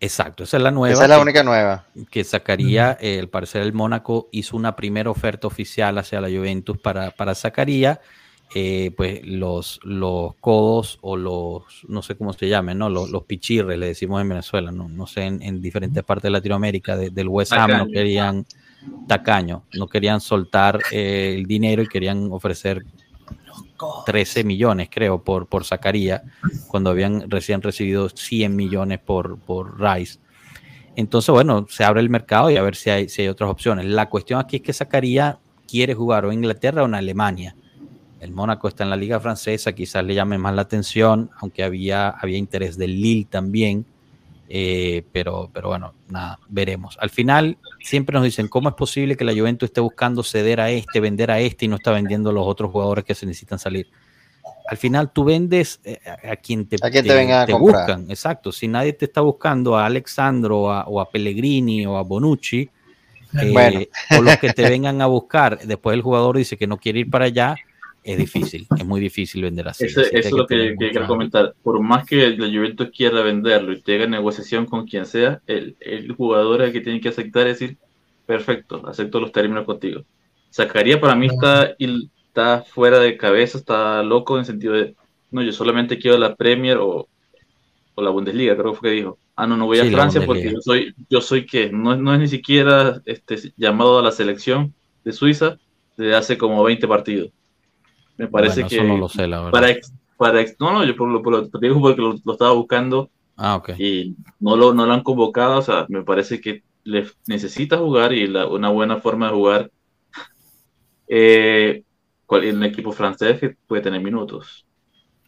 Exacto, 0.00 0.44
esa 0.44 0.56
es 0.58 0.62
la 0.62 0.70
nueva. 0.70 0.92
Esa 0.94 1.04
es 1.04 1.08
la 1.08 1.16
que- 1.16 1.22
única 1.22 1.42
nueva. 1.42 1.86
que 2.10 2.22
sacaría, 2.24 2.98
eh, 3.00 3.18
al 3.18 3.28
parecer 3.28 3.62
el 3.62 3.72
Mónaco 3.72 4.28
hizo 4.32 4.56
una 4.56 4.76
primera 4.76 5.10
oferta 5.10 5.46
oficial 5.46 5.96
hacia 5.98 6.20
la 6.20 6.28
Juventus 6.28 6.76
para, 6.78 7.10
para 7.12 7.34
Zacarías, 7.34 7.98
eh, 8.54 8.92
pues 8.96 9.26
los, 9.26 9.80
los 9.82 10.34
codos 10.36 10.98
o 11.00 11.16
los, 11.16 11.64
no 11.88 12.02
sé 12.02 12.14
cómo 12.16 12.32
se 12.32 12.48
llamen, 12.48 12.78
¿no? 12.78 12.88
Los, 12.90 13.10
los 13.10 13.24
pichirres, 13.24 13.78
le 13.78 13.86
decimos 13.86 14.20
en 14.22 14.28
Venezuela, 14.28 14.70
no, 14.70 14.88
no 14.88 15.06
sé, 15.06 15.24
en, 15.24 15.42
en 15.42 15.60
diferentes 15.60 16.04
partes 16.04 16.24
de 16.24 16.30
Latinoamérica, 16.30 16.96
de- 16.96 17.10
del 17.10 17.28
West 17.28 17.52
Ham 17.54 17.70
no 17.78 17.86
querían, 17.88 18.46
tacaño, 19.08 19.64
no 19.74 19.88
querían 19.88 20.20
soltar 20.20 20.78
eh, 20.92 21.34
el 21.36 21.46
dinero 21.46 21.82
y 21.82 21.88
querían 21.88 22.28
ofrecer 22.30 22.84
13 24.04 24.44
millones, 24.44 24.88
creo, 24.90 25.22
por, 25.22 25.46
por 25.46 25.64
Zacarías, 25.64 26.22
cuando 26.68 26.90
habían 26.90 27.30
recién 27.30 27.62
recibido 27.62 28.08
100 28.08 28.54
millones 28.54 28.98
por, 28.98 29.38
por 29.38 29.80
Rice. 29.80 30.18
Entonces, 30.96 31.30
bueno, 31.30 31.66
se 31.68 31.84
abre 31.84 32.00
el 32.00 32.08
mercado 32.08 32.50
y 32.50 32.56
a 32.56 32.62
ver 32.62 32.74
si 32.74 32.90
hay, 32.90 33.08
si 33.08 33.22
hay 33.22 33.28
otras 33.28 33.50
opciones. 33.50 33.84
La 33.84 34.08
cuestión 34.08 34.40
aquí 34.40 34.56
es 34.56 34.62
que 34.62 34.72
Zacarías 34.72 35.36
quiere 35.68 35.94
jugar 35.94 36.24
o 36.24 36.32
en 36.32 36.38
Inglaterra 36.38 36.82
o 36.82 36.86
en 36.86 36.94
Alemania. 36.94 37.54
El 38.20 38.32
Mónaco 38.32 38.68
está 38.68 38.84
en 38.84 38.90
la 38.90 38.96
liga 38.96 39.20
francesa, 39.20 39.72
quizás 39.72 40.02
le 40.04 40.14
llame 40.14 40.38
más 40.38 40.54
la 40.54 40.62
atención, 40.62 41.30
aunque 41.38 41.62
había, 41.62 42.08
había 42.08 42.38
interés 42.38 42.78
del 42.78 43.00
Lille 43.00 43.26
también. 43.28 43.84
Eh, 44.48 45.02
pero, 45.12 45.50
pero 45.52 45.68
bueno, 45.68 45.94
nada, 46.08 46.38
veremos. 46.48 46.96
Al 47.00 47.10
final 47.10 47.58
siempre 47.80 48.14
nos 48.14 48.24
dicen, 48.24 48.48
¿cómo 48.48 48.68
es 48.68 48.74
posible 48.76 49.16
que 49.16 49.24
la 49.24 49.32
Juventus 49.32 49.68
esté 49.68 49.80
buscando 49.80 50.22
ceder 50.22 50.60
a 50.60 50.70
este, 50.70 51.00
vender 51.00 51.30
a 51.30 51.40
este 51.40 51.64
y 51.64 51.68
no 51.68 51.76
está 51.76 51.90
vendiendo 51.90 52.30
a 52.30 52.32
los 52.32 52.46
otros 52.46 52.70
jugadores 52.70 53.04
que 53.04 53.14
se 53.14 53.26
necesitan 53.26 53.58
salir? 53.58 53.88
Al 54.68 54.76
final 54.76 55.12
tú 55.12 55.24
vendes 55.24 55.80
eh, 55.84 55.98
a, 56.06 56.32
a 56.32 56.36
quien 56.36 56.66
te, 56.66 56.76
A 56.80 56.90
quien 56.90 57.04
te 57.04 57.32
a 57.32 57.46
te 57.46 57.52
comprar. 57.52 57.86
buscan, 57.86 58.10
exacto. 58.10 58.52
Si 58.52 58.68
nadie 58.68 58.92
te 58.92 59.04
está 59.06 59.20
buscando 59.20 59.76
a 59.76 59.86
Alexandro 59.86 60.62
o 60.62 60.70
a, 60.70 60.84
o 60.86 61.00
a 61.00 61.10
Pellegrini 61.10 61.86
o 61.86 61.96
a 61.96 62.02
Bonucci, 62.02 62.68
eh, 63.40 63.50
Bueno. 63.52 63.80
o 64.18 64.22
los 64.22 64.36
que 64.38 64.52
te 64.52 64.68
vengan 64.68 65.02
a 65.02 65.06
buscar, 65.06 65.58
después 65.60 65.94
el 65.94 66.02
jugador 66.02 66.36
dice 66.36 66.56
que 66.56 66.66
no 66.66 66.78
quiere 66.78 67.00
ir 67.00 67.10
para 67.10 67.26
allá, 67.26 67.56
es 68.06 68.18
difícil, 68.18 68.66
es 68.78 68.86
muy 68.86 69.00
difícil 69.00 69.42
vender 69.42 69.68
así. 69.68 69.84
Eso, 69.86 70.00
que 70.10 70.18
es 70.18 70.32
lo 70.32 70.46
que, 70.46 70.54
tener 70.56 70.70
que 70.78 70.90
quiero 70.90 71.06
comentar. 71.08 71.54
Por 71.62 71.80
más 71.80 72.06
que 72.06 72.30
la 72.36 72.46
Juventus 72.46 72.88
quiera 72.96 73.20
venderlo 73.22 73.72
y 73.72 73.80
tenga 73.82 74.06
negociación 74.06 74.66
con 74.66 74.86
quien 74.86 75.06
sea, 75.06 75.40
el, 75.46 75.76
el 75.80 76.12
jugador 76.12 76.62
es 76.62 76.68
el 76.68 76.72
que 76.72 76.80
tiene 76.80 77.00
que 77.00 77.08
aceptar 77.10 77.46
y 77.46 77.50
decir, 77.50 77.76
perfecto, 78.26 78.86
acepto 78.88 79.20
los 79.20 79.32
términos 79.32 79.64
contigo. 79.64 80.02
Zacarías 80.52 81.00
para 81.00 81.14
mí 81.14 81.26
está, 81.26 81.74
está 81.78 82.62
fuera 82.62 82.98
de 82.98 83.16
cabeza, 83.16 83.58
está 83.58 84.02
loco 84.02 84.34
en 84.34 84.40
el 84.40 84.46
sentido 84.46 84.74
de, 84.74 84.94
no, 85.30 85.42
yo 85.42 85.52
solamente 85.52 85.98
quiero 85.98 86.16
la 86.18 86.34
Premier 86.34 86.78
o, 86.78 87.08
o 87.94 88.02
la 88.02 88.10
Bundesliga, 88.10 88.56
creo 88.56 88.72
que 88.72 88.78
fue 88.78 88.90
que 88.90 88.96
dijo. 88.96 89.18
Ah, 89.38 89.46
no, 89.46 89.56
no 89.56 89.66
voy 89.66 89.78
a 89.78 89.82
Francia 89.96 90.20
porque 90.26 90.42
yo 90.54 90.60
soy, 90.62 90.94
yo 91.10 91.20
soy 91.20 91.44
que 91.44 91.70
no, 91.70 91.92
es- 91.92 91.98
no 91.98 92.14
es 92.14 92.20
ni 92.20 92.28
siquiera 92.28 93.02
este, 93.04 93.36
llamado 93.56 93.98
a 93.98 94.02
la 94.02 94.10
selección 94.10 94.72
de 95.04 95.12
Suiza 95.12 95.58
desde 95.96 96.14
hace 96.14 96.38
como 96.38 96.62
20 96.64 96.88
partidos. 96.88 97.30
Me 98.18 98.28
parece 98.28 98.62
Bueno, 98.62 98.68
que 98.68 98.76
eso 98.76 98.84
no 98.84 98.96
lo 98.98 99.08
sé, 99.08 99.26
la 99.26 99.38
verdad. 99.42 99.50
para, 99.52 99.76
para 100.16 100.44
no, 100.58 100.72
no, 100.72 100.84
yo 100.84 100.96
por 100.96 101.08
lo, 101.08 101.22
por 101.22 101.32
lo- 101.32 101.48
te 101.48 101.58
digo 101.60 101.80
porque 101.80 102.00
lo, 102.00 102.14
lo 102.24 102.32
estaba 102.32 102.52
buscando 102.52 103.10
Ah, 103.36 103.56
ok. 103.56 103.70
y 103.78 104.16
no 104.40 104.56
lo, 104.56 104.72
no 104.72 104.86
lo 104.86 104.92
han 104.92 105.02
convocado, 105.02 105.58
o 105.58 105.62
sea, 105.62 105.84
me 105.88 106.02
parece 106.02 106.40
que 106.40 106.62
le 106.84 107.06
necesita 107.26 107.76
jugar 107.78 108.12
y 108.12 108.26
la- 108.26 108.46
una 108.46 108.70
buena 108.70 108.96
forma 109.00 109.26
de 109.28 109.32
jugar 109.34 109.70
eh, 111.08 111.82
cual- 112.26 112.44
en 112.44 112.56
un 112.56 112.64
equipo 112.64 112.92
francés 112.92 113.38
que 113.38 113.56
puede 113.66 113.82
tener 113.82 114.00
minutos. 114.02 114.64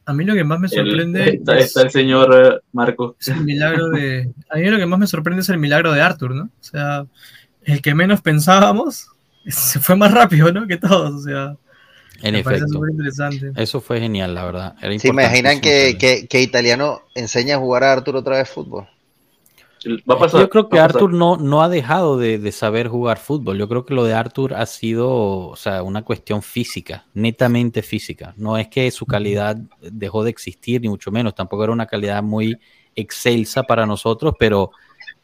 A 0.06 0.14
mí 0.14 0.24
lo 0.24 0.34
que 0.34 0.44
más 0.44 0.58
me 0.58 0.68
El- 0.68 0.72
sorprende 0.72 1.28
está, 1.34 1.58
es, 1.58 1.66
está 1.66 1.82
el 1.82 1.90
señor 1.90 2.34
eh, 2.34 2.58
Marcos. 2.72 3.16
es 3.20 3.28
el 3.28 3.44
milagro 3.44 3.88
de. 3.90 4.32
A 4.50 4.56
mí 4.56 4.64
lo 4.70 4.78
que 4.78 4.86
más 4.86 4.98
me 4.98 5.06
sorprende 5.06 5.42
es 5.42 5.48
el 5.50 5.58
milagro 5.58 5.92
de 5.92 6.00
Arthur, 6.00 6.34
¿no? 6.34 6.44
O 6.44 6.62
sea, 6.62 7.06
el 7.62 7.82
que 7.82 7.94
menos 7.94 8.22
pensábamos 8.22 9.08
se 9.46 9.78
fue 9.80 9.96
más 9.96 10.12
rápido, 10.12 10.50
¿no? 10.52 10.66
Que 10.66 10.78
todos. 10.78 11.12
O 11.14 11.20
sea, 11.20 11.56
En 12.22 12.34
me 12.34 12.40
efecto. 12.40 12.80
interesante. 12.90 13.52
Eso 13.56 13.80
fue 13.80 14.00
genial, 14.00 14.34
la 14.34 14.44
verdad. 14.44 14.74
Era 14.80 14.98
¿Se 14.98 15.08
imaginan 15.08 15.60
que, 15.60 15.96
que, 15.98 16.26
que 16.26 16.42
Italiano 16.42 17.02
enseña 17.14 17.56
a 17.56 17.58
jugar 17.58 17.84
a 17.84 17.92
Arturo 17.92 18.20
otra 18.20 18.38
vez 18.38 18.48
fútbol? 18.48 18.88
Va 20.10 20.14
a 20.14 20.18
pasar. 20.18 20.40
Yo 20.40 20.50
creo 20.50 20.68
que. 20.68 20.78
Arthur 20.78 21.12
no, 21.12 21.36
no 21.36 21.62
ha 21.62 21.68
dejado 21.68 22.18
de, 22.18 22.38
de 22.38 22.52
saber 22.52 22.88
jugar 22.88 23.18
fútbol. 23.18 23.58
Yo 23.58 23.68
creo 23.68 23.86
que 23.86 23.94
lo 23.94 24.04
de 24.04 24.14
Arthur 24.14 24.54
ha 24.54 24.66
sido 24.66 25.08
o 25.48 25.56
sea, 25.56 25.82
una 25.82 26.02
cuestión 26.02 26.42
física, 26.42 27.06
netamente 27.14 27.82
física. 27.82 28.34
No 28.36 28.58
es 28.58 28.68
que 28.68 28.90
su 28.90 29.06
calidad 29.06 29.56
dejó 29.80 30.24
de 30.24 30.30
existir, 30.30 30.80
ni 30.80 30.88
mucho 30.88 31.10
menos. 31.10 31.34
Tampoco 31.34 31.64
era 31.64 31.72
una 31.72 31.86
calidad 31.86 32.22
muy 32.22 32.58
excelsa 32.96 33.62
para 33.62 33.86
nosotros, 33.86 34.34
pero 34.38 34.72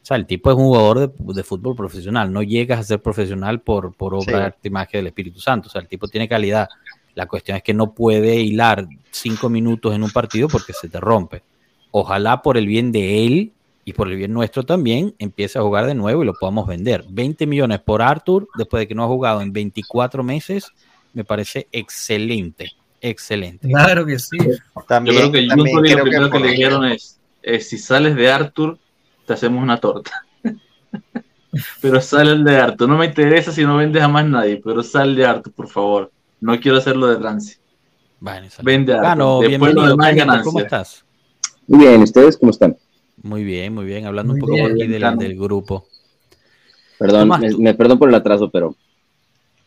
o 0.04 0.06
sea, 0.06 0.18
el 0.18 0.26
tipo 0.26 0.50
es 0.50 0.56
un 0.58 0.64
jugador 0.64 0.98
de, 1.00 1.34
de 1.34 1.42
fútbol 1.42 1.74
profesional. 1.74 2.30
No 2.30 2.42
llegas 2.42 2.78
a 2.78 2.82
ser 2.82 3.00
profesional 3.00 3.62
por, 3.62 3.94
por 3.94 4.12
obra 4.14 4.54
Sí. 4.62 4.68
de 4.70 4.86
del 4.98 5.06
Espíritu 5.06 5.40
Santo. 5.40 5.68
O 5.68 5.70
sea, 5.70 5.80
el 5.80 5.88
tipo 5.88 6.08
tiene 6.08 6.28
calidad. 6.28 6.68
La 7.14 7.24
cuestión 7.26 7.56
es 7.56 7.62
que 7.62 7.72
no 7.72 7.94
puede 7.94 8.36
hilar 8.36 8.86
cinco 9.10 9.48
minutos 9.48 9.94
en 9.94 10.02
un 10.02 10.10
partido 10.10 10.48
porque 10.48 10.74
se 10.74 10.90
te 10.90 11.00
rompe. 11.00 11.42
Ojalá 11.90 12.42
por 12.42 12.58
el 12.58 12.66
bien 12.66 12.92
de 12.92 13.24
él 13.26 13.52
y 13.86 13.94
por 13.94 14.08
el 14.10 14.16
bien 14.18 14.34
nuestro 14.34 14.62
también 14.64 15.14
empiece 15.18 15.58
a 15.58 15.62
jugar 15.62 15.86
de 15.86 15.94
nuevo 15.94 16.22
y 16.22 16.26
lo 16.26 16.34
podamos 16.34 16.66
vender. 16.66 17.04
20 17.08 17.46
millones 17.46 17.80
por 17.80 18.02
Arthur 18.02 18.46
después 18.58 18.80
de 18.82 18.88
que 18.88 18.94
no 18.94 19.04
ha 19.04 19.08
jugado 19.08 19.40
en 19.40 19.54
24 19.54 20.22
meses 20.22 20.70
me 21.14 21.24
parece 21.24 21.66
excelente, 21.72 22.72
excelente. 23.00 23.68
Claro 23.68 24.04
que 24.04 24.18
sí. 24.18 24.36
También, 24.86 25.16
Yo 25.16 25.30
creo 25.30 25.32
que 25.32 25.46
también 25.48 25.68
Juventus 25.68 25.72
lo 25.74 25.82
creo 25.82 26.02
primero 26.04 26.24
que, 26.26 26.30
por- 26.32 26.40
le 26.42 26.50
dijeron 26.50 26.84
es, 26.86 27.18
eh, 27.42 27.60
si 27.60 27.78
sales 27.78 28.16
de 28.16 28.30
Arthur, 28.30 28.78
te 29.26 29.32
hacemos 29.32 29.62
una 29.62 29.78
torta. 29.78 30.10
pero 31.80 32.00
sale 32.00 32.32
el 32.32 32.44
de 32.44 32.56
Arthur. 32.56 32.88
No 32.88 32.98
me 32.98 33.06
interesa 33.06 33.52
si 33.52 33.64
no 33.64 33.76
vendes 33.76 34.02
a 34.02 34.08
más 34.08 34.26
nadie, 34.26 34.60
pero 34.62 34.82
sal 34.82 35.14
de 35.14 35.24
Arthur, 35.24 35.52
por 35.52 35.68
favor. 35.68 36.12
No 36.40 36.58
quiero 36.60 36.78
hacerlo 36.78 37.06
de. 37.08 37.16
Bueno, 38.20 38.46
esa- 38.46 38.62
Vende 38.62 38.92
a 38.92 38.96
Arthur. 38.96 39.08
Gano, 39.08 39.40
Después 39.40 39.74
lo 39.74 39.86
demás 39.86 40.14
ganancia. 40.14 40.44
¿cómo 40.44 40.60
estás? 40.60 41.04
Muy 41.66 41.86
bien, 41.86 42.02
¿ustedes 42.02 42.36
cómo 42.36 42.50
están? 42.50 42.76
Muy 43.22 43.44
bien, 43.44 43.74
muy 43.74 43.84
bien, 43.84 44.06
hablando 44.06 44.32
Muy 44.32 44.40
un 44.42 44.48
poco 44.48 44.54
bien, 44.54 44.72
aquí 44.72 44.86
del, 44.86 45.18
del 45.18 45.38
grupo. 45.38 45.86
Perdón, 46.98 47.30
me, 47.58 47.74
perdón 47.74 47.98
por 47.98 48.08
el 48.08 48.14
atraso, 48.14 48.50
pero 48.50 48.76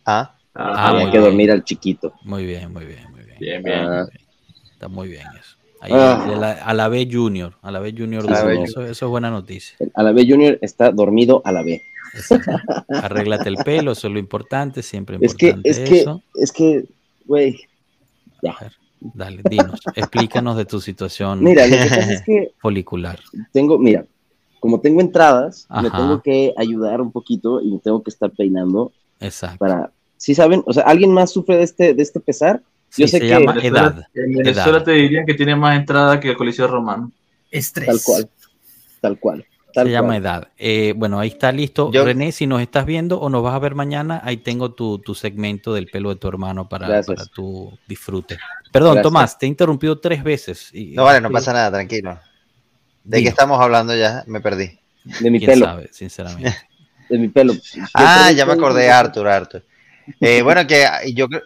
Ah, 0.05 0.33
Ah, 0.53 0.89
había 0.89 1.05
que 1.05 1.11
bien. 1.11 1.21
dormir 1.23 1.51
al 1.51 1.63
chiquito. 1.63 2.13
Muy 2.23 2.45
bien, 2.45 2.71
muy 2.73 2.85
bien, 2.85 3.11
muy 3.11 3.23
bien. 3.23 3.37
Bien, 3.39 3.63
bien. 3.63 3.79
Ah, 3.79 4.07
Está 4.73 4.87
muy 4.87 5.07
bien 5.07 5.27
eso. 5.39 5.56
Ahí, 5.87 5.93
Ah. 5.95 6.61
a 6.65 6.73
la- 6.73 6.87
B 6.89 7.07
Junior, 7.11 7.53
a 7.61 7.71
la 7.71 7.79
B 7.79 7.93
Junior, 7.97 8.25
B 8.27 8.63
eso, 8.63 8.81
eso 8.81 9.05
es 9.05 9.09
buena 9.09 9.29
noticia. 9.31 9.77
a 9.93 10.03
la 10.03 10.11
B 10.11 10.25
Junior 10.27 10.57
está 10.61 10.91
dormido 10.91 11.41
a 11.45 11.51
la 11.51 11.63
B. 11.63 11.81
Arréglate 12.89 13.49
el 13.49 13.57
pelo, 13.57 13.91
eso 13.91 14.07
es 14.07 14.13
lo 14.13 14.19
importante, 14.19 14.81
siempre 14.83 15.17
Es 15.21 15.35
que, 15.35 15.55
es 15.63 15.79
que, 15.79 15.99
eso. 16.01 16.21
es 16.35 16.51
que, 16.51 16.85
güey, 17.25 17.59
A 18.47 18.63
ver, 18.63 18.73
dale, 18.99 19.41
dinos, 19.49 19.79
explícanos 19.95 20.57
de 20.57 20.65
tu 20.65 20.79
situación 20.79 21.43
mira, 21.43 21.65
lo 21.67 21.75
que 21.77 21.85
pasa 21.89 22.13
es 22.13 22.21
que 22.23 22.51
folicular. 22.59 23.19
tengo, 23.51 23.77
mira, 23.77 24.05
como 24.59 24.79
tengo 24.79 25.01
entradas, 25.01 25.67
me 25.81 25.89
tengo 25.89 26.21
que 26.21 26.53
ayudar 26.57 27.01
un 27.01 27.11
poquito 27.11 27.61
y 27.61 27.71
me 27.71 27.79
tengo 27.79 28.01
que 28.03 28.09
estar 28.09 28.31
peinando 28.31 28.91
Exacto. 29.19 29.57
para, 29.59 29.91
¿sí 30.17 30.33
saben? 30.35 30.63
O 30.65 30.73
sea, 30.73 30.83
¿alguien 30.83 31.11
más 31.11 31.31
sufre 31.31 31.57
de 31.57 31.63
este, 31.63 31.93
de 31.93 32.01
este 32.03 32.19
pesar? 32.19 32.61
Sí, 32.89 33.01
yo 33.03 33.07
sé 33.07 33.17
se 33.17 33.19
que- 33.21 33.27
llama 33.29 33.53
Venezuela- 33.53 33.79
edad. 33.81 34.07
En 34.13 34.33
Venezuela 34.33 34.77
edad. 34.77 34.83
te 34.85 34.91
dirían 34.91 35.25
que 35.25 35.33
tiene 35.33 35.55
más 35.55 35.77
entrada 35.77 36.19
que 36.19 36.29
el 36.29 36.37
Coliseo 36.37 36.67
Romano. 36.67 37.11
Estrés. 37.51 37.87
Tal 37.87 37.99
cual, 38.03 38.29
tal 39.01 39.19
cual. 39.19 39.45
Tal 39.73 39.85
Se 39.87 39.91
llama 39.91 40.17
edad. 40.17 40.47
Eh, 40.57 40.93
bueno, 40.95 41.19
ahí 41.19 41.27
está 41.27 41.51
listo. 41.51 41.91
Yo- 41.91 42.03
René, 42.03 42.31
si 42.31 42.47
nos 42.47 42.61
estás 42.61 42.85
viendo 42.85 43.19
o 43.19 43.29
nos 43.29 43.43
vas 43.43 43.53
a 43.53 43.59
ver 43.59 43.75
mañana, 43.75 44.19
ahí 44.23 44.37
tengo 44.37 44.73
tu, 44.73 44.97
tu 44.99 45.13
segmento 45.13 45.71
del 45.73 45.85
pelo 45.87 46.09
de 46.09 46.15
tu 46.15 46.27
hermano 46.27 46.67
para, 46.67 47.01
tu 47.35 47.77
disfrute. 47.87 48.37
Perdón, 48.71 48.95
Gracias. 48.95 49.03
Tomás, 49.03 49.37
te 49.37 49.45
he 49.45 49.49
interrumpido 49.49 49.99
tres 49.99 50.23
veces. 50.23 50.73
y- 50.73 50.93
no 50.95 51.03
vale, 51.03 51.21
no 51.21 51.29
pasa 51.29 51.53
nada, 51.53 51.71
tranquilo. 51.71 52.17
¿De 53.03 53.21
qué 53.21 53.29
estamos 53.29 53.59
hablando 53.61 53.95
ya? 53.95 54.23
Me 54.25 54.41
perdí. 54.41 54.79
De 55.21 55.29
mi 55.29 55.37
¿Quién 55.39 55.51
pelo, 55.51 55.65
sabe, 55.65 55.89
sinceramente? 55.91 56.55
de 57.09 57.17
mi 57.19 57.27
pelo. 57.27 57.53
Yo 57.53 57.83
Ah, 57.93 58.31
ya 58.31 58.45
me 58.47 58.53
acordé, 58.53 58.89
Arthur, 58.89 59.27
Arthur. 59.27 59.63
Eh, 60.19 60.41
bueno, 60.41 60.65
que 60.65 60.85
yo 61.13 61.27
creo- 61.29 61.43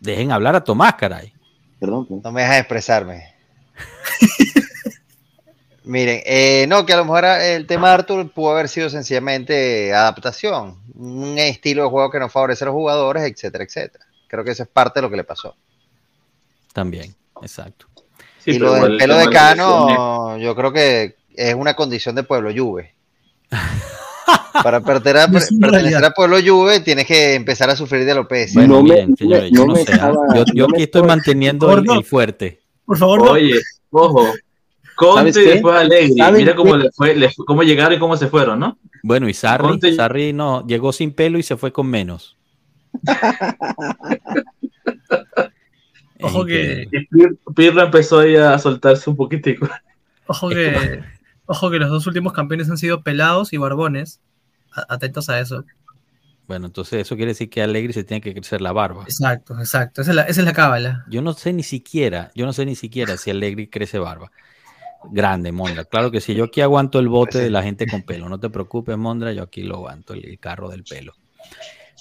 Dejen 0.00 0.32
hablar 0.32 0.56
a 0.56 0.64
Tomás, 0.64 0.94
caray. 0.94 1.32
Perdón, 1.78 2.06
perdón. 2.06 2.22
no 2.24 2.32
me 2.32 2.42
dejas 2.42 2.58
expresarme. 2.58 3.34
Miren, 5.84 6.20
eh, 6.24 6.66
no, 6.68 6.84
que 6.84 6.92
a 6.92 6.96
lo 6.96 7.04
mejor 7.04 7.24
el 7.24 7.66
tema 7.66 7.88
de 7.88 7.94
Arthur 7.94 8.32
pudo 8.32 8.50
haber 8.50 8.68
sido 8.68 8.90
sencillamente 8.90 9.94
adaptación, 9.94 10.80
un 10.94 11.38
estilo 11.38 11.84
de 11.84 11.90
juego 11.90 12.10
que 12.10 12.18
no 12.18 12.28
favorece 12.28 12.64
a 12.64 12.66
los 12.66 12.74
jugadores, 12.74 13.22
etcétera, 13.22 13.62
etcétera. 13.62 14.04
Creo 14.26 14.42
que 14.42 14.50
eso 14.50 14.64
es 14.64 14.68
parte 14.68 14.98
de 14.98 15.02
lo 15.02 15.10
que 15.10 15.16
le 15.16 15.24
pasó. 15.24 15.54
También, 16.72 17.14
exacto. 17.40 17.86
Sí, 18.40 18.52
y 18.52 18.58
lo 18.58 18.74
del 18.74 18.92
el 18.92 18.98
pelo 18.98 19.16
de 19.16 19.28
Cano, 19.30 20.36
yo 20.38 20.56
creo 20.56 20.72
que 20.72 21.16
es 21.34 21.54
una 21.54 21.74
condición 21.74 22.16
de 22.16 22.24
Pueblo 22.24 22.50
Juve. 22.54 22.94
Para 24.62 24.80
pertenecer 24.80 25.16
a, 25.28 25.28
pertenecer 25.60 26.12
Pueblo 26.14 26.36
Juve 26.44 26.80
tienes 26.80 27.06
que 27.06 27.34
empezar 27.34 27.70
a 27.70 27.76
sufrir 27.76 28.04
de 28.04 28.12
alopecia. 28.12 28.60
Bueno, 28.60 28.76
No 28.76 28.82
me- 28.82 29.16
señores, 29.16 29.52
no 29.52 29.58
yo 29.60 29.66
no 29.66 29.74
me 29.74 29.84
yo, 29.84 30.44
yo 30.54 30.62
no 30.66 30.68
me 30.68 30.76
aquí 30.76 30.82
estoy 30.84 31.02
manteniendo 31.02 31.72
el, 31.76 32.04
fuerte. 32.04 32.60
Por 32.84 32.96
favor, 32.98 33.24
no. 33.24 33.30
Oye, 33.32 33.60
ojo. 33.90 34.26
Conte 34.96 35.60
Allegri. 35.70 36.16
¿Saben 36.16 36.36
Mira 36.40 36.54
cómo, 36.56 36.74
le 36.76 36.90
fue, 36.90 37.14
le 37.14 37.30
fue- 37.30 37.44
cómo 37.44 37.62
llegaron 37.62 37.92
y 37.92 37.98
cómo 37.98 38.16
se 38.16 38.28
fueron, 38.28 38.58
¿no? 38.60 38.78
Bueno, 39.02 39.28
y 39.28 39.34
Sarri, 39.34 39.64
Conte- 39.68 39.94
Sarri 39.94 40.32
no, 40.32 40.66
llegó 40.66 40.92
sin 40.92 41.12
pelo 41.12 41.38
y 41.38 41.42
se 41.42 41.56
fue 41.58 41.70
con 41.72 41.86
menos. 41.86 42.36
Ojo 46.22 46.44
que- 46.46 46.88
Pirlo 47.54 47.82
empezó 47.82 48.20
ahí 48.20 48.36
a 48.36 48.58
soltarse 48.58 49.10
un 49.10 49.16
poquitico. 49.16 49.68
Ojo 50.26 50.48
que, 50.48 51.00
ojo 51.46 51.70
que 51.70 51.78
los 51.78 51.90
dos 51.90 52.06
últimos 52.06 52.32
campeones 52.32 52.70
han 52.70 52.78
sido 52.78 53.02
pelados 53.02 53.52
y 53.52 53.56
barbones. 53.56 54.20
Atentos 54.88 55.28
a 55.30 55.40
eso. 55.40 55.64
Bueno, 56.46 56.66
entonces 56.66 57.00
eso 57.00 57.16
quiere 57.16 57.32
decir 57.32 57.50
que 57.50 57.62
Allegri 57.62 57.92
se 57.92 58.04
tiene 58.04 58.20
que 58.20 58.32
crecer 58.32 58.60
la 58.60 58.72
barba. 58.72 59.02
Exacto, 59.04 59.58
exacto. 59.58 60.02
Esa 60.02 60.10
es 60.12 60.14
la, 60.16 60.22
esa 60.22 60.40
es 60.42 60.46
la 60.46 60.52
cábala. 60.52 61.04
Yo 61.08 61.22
no 61.22 61.32
sé 61.32 61.52
ni 61.52 61.62
siquiera, 61.62 62.30
yo 62.34 62.46
no 62.46 62.52
sé 62.52 62.64
ni 62.64 62.76
siquiera 62.76 63.16
si 63.16 63.30
Allegri 63.30 63.68
crece 63.68 63.98
barba. 63.98 64.30
Grande, 65.10 65.50
Mondra. 65.50 65.84
Claro 65.84 66.10
que 66.10 66.20
sí, 66.20 66.34
yo 66.34 66.44
aquí 66.44 66.60
aguanto 66.60 66.98
el 66.98 67.08
bote 67.08 67.38
de 67.38 67.50
la 67.50 67.62
gente 67.62 67.86
con 67.86 68.02
pelo. 68.02 68.28
No 68.28 68.38
te 68.38 68.50
preocupes, 68.50 68.96
Mondra, 68.96 69.32
yo 69.32 69.42
aquí 69.42 69.62
lo 69.62 69.76
aguanto, 69.76 70.14
el, 70.14 70.24
el 70.24 70.38
carro 70.38 70.68
del 70.68 70.84
pelo. 70.84 71.14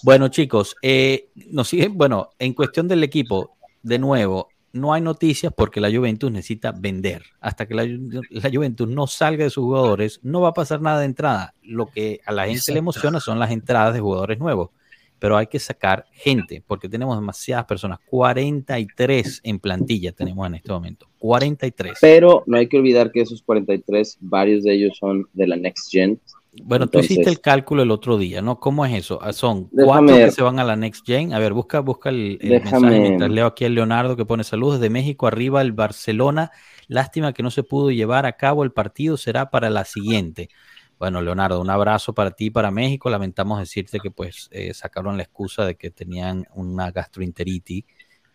Bueno, 0.03 0.27
chicos, 0.27 0.75
eh, 0.81 1.29
nos 1.51 1.67
siguen, 1.67 1.97
bueno, 1.97 2.29
en 2.37 2.53
cuestión 2.53 2.87
del 2.87 3.03
equipo, 3.03 3.57
de 3.81 3.97
nuevo, 3.97 4.49
no 4.75 4.93
hay 4.93 5.01
noticias 5.01 5.53
porque 5.55 5.79
la 5.79 5.89
Juventus 5.89 6.29
necesita 6.29 6.73
vender. 6.73 7.23
Hasta 7.39 7.65
que 7.65 7.73
la, 7.73 7.85
la 7.85 8.49
Juventus 8.53 8.87
no 8.89 9.07
salga 9.07 9.45
de 9.45 9.49
sus 9.49 9.63
jugadores, 9.63 10.19
no 10.21 10.41
va 10.41 10.49
a 10.49 10.53
pasar 10.53 10.81
nada 10.81 10.99
de 10.99 11.05
entrada. 11.05 11.53
Lo 11.63 11.87
que 11.87 12.19
a 12.25 12.33
la 12.33 12.45
gente 12.45 12.73
le 12.73 12.79
emociona 12.79 13.21
son 13.21 13.39
las 13.39 13.51
entradas 13.51 13.93
de 13.93 14.01
jugadores 14.01 14.37
nuevos. 14.37 14.71
Pero 15.17 15.37
hay 15.37 15.47
que 15.47 15.59
sacar 15.59 16.05
gente 16.11 16.61
porque 16.67 16.89
tenemos 16.89 17.17
demasiadas 17.17 17.65
personas. 17.65 17.99
43 18.09 19.41
en 19.45 19.59
plantilla 19.59 20.11
tenemos 20.11 20.45
en 20.45 20.55
este 20.55 20.71
momento. 20.73 21.07
43. 21.19 21.97
Pero 22.01 22.43
no 22.45 22.57
hay 22.57 22.67
que 22.67 22.77
olvidar 22.77 23.13
que 23.13 23.21
esos 23.21 23.41
43, 23.43 24.17
varios 24.19 24.63
de 24.63 24.73
ellos 24.73 24.97
son 24.99 25.25
de 25.31 25.47
la 25.47 25.55
Next 25.55 25.89
Gen. 25.89 26.19
Bueno, 26.63 26.87
tú 26.87 26.99
hiciste 26.99 27.29
el 27.29 27.41
cálculo 27.41 27.83
el 27.83 27.91
otro 27.91 28.17
día, 28.17 28.41
¿no? 28.41 28.59
¿Cómo 28.59 28.85
es 28.85 28.93
eso? 28.93 29.19
Ah, 29.21 29.33
Son 29.33 29.65
cuatro 29.65 30.15
que 30.15 30.31
se 30.31 30.41
van 30.41 30.59
a 30.59 30.63
la 30.63 30.75
Next 30.75 31.05
Gen. 31.05 31.33
A 31.33 31.39
ver, 31.39 31.53
busca, 31.53 31.81
busca 31.81 32.09
el, 32.09 32.39
mensaje 32.41 32.99
mientras 32.99 33.29
leo 33.29 33.47
aquí 33.47 33.65
el 33.65 33.75
Leonardo 33.75 34.15
que 34.15 34.25
pone 34.25 34.43
saludos 34.43 34.79
desde 34.79 34.89
México, 34.89 35.27
arriba 35.27 35.61
el 35.61 35.73
Barcelona. 35.73 36.51
Lástima 36.87 37.33
que 37.33 37.43
no 37.43 37.51
se 37.51 37.63
pudo 37.63 37.91
llevar 37.91 38.25
a 38.25 38.33
cabo 38.33 38.63
el 38.63 38.71
partido, 38.71 39.17
será 39.17 39.49
para 39.49 39.69
la 39.69 39.85
siguiente. 39.85 40.49
Bueno, 40.97 41.21
Leonardo, 41.21 41.59
un 41.59 41.69
abrazo 41.69 42.13
para 42.13 42.31
ti 42.31 42.45
y 42.45 42.49
para 42.51 42.71
México. 42.71 43.09
Lamentamos 43.09 43.59
decirte 43.59 43.99
que 43.99 44.11
pues 44.11 44.47
eh, 44.51 44.73
sacaron 44.73 45.17
la 45.17 45.23
excusa 45.23 45.65
de 45.65 45.75
que 45.75 45.91
tenían 45.91 46.45
una 46.53 46.91
gastroenteritis 46.91 47.83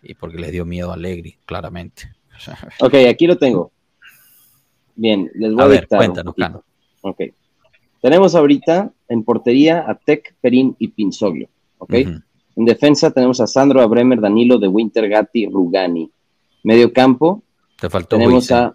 y 0.02 0.14
porque 0.14 0.38
les 0.38 0.52
dio 0.52 0.66
miedo 0.66 0.90
a 0.90 0.94
Allegri, 0.94 1.38
claramente. 1.46 2.10
Ok, 2.80 2.94
aquí 3.08 3.26
lo 3.26 3.36
tengo. 3.36 3.72
Bien, 4.94 5.30
les 5.34 5.52
voy 5.52 5.62
A 5.62 5.64
a, 5.64 5.68
ver, 5.68 5.80
dictar 5.80 5.98
cuéntanos. 5.98 6.34
Cano. 6.34 6.64
Ok. 7.02 7.22
Tenemos 8.00 8.34
ahorita 8.34 8.90
en 9.08 9.24
portería 9.24 9.84
a 9.86 9.94
Tec, 9.94 10.34
Perín 10.40 10.74
y 10.78 10.88
Pinsoglio. 10.88 11.48
Ok. 11.78 11.94
En 11.94 12.64
defensa 12.64 13.10
tenemos 13.10 13.40
a 13.40 13.46
Sandro, 13.46 13.80
a 13.80 13.86
Bremer, 13.86 14.20
Danilo, 14.20 14.58
De 14.58 14.68
Winter, 14.68 15.08
Gatti, 15.08 15.46
Rugani. 15.46 16.10
Medio 16.64 16.92
campo 16.92 17.42
Te 17.80 17.88
faltó 17.88 18.16
tenemos 18.16 18.50
a. 18.52 18.74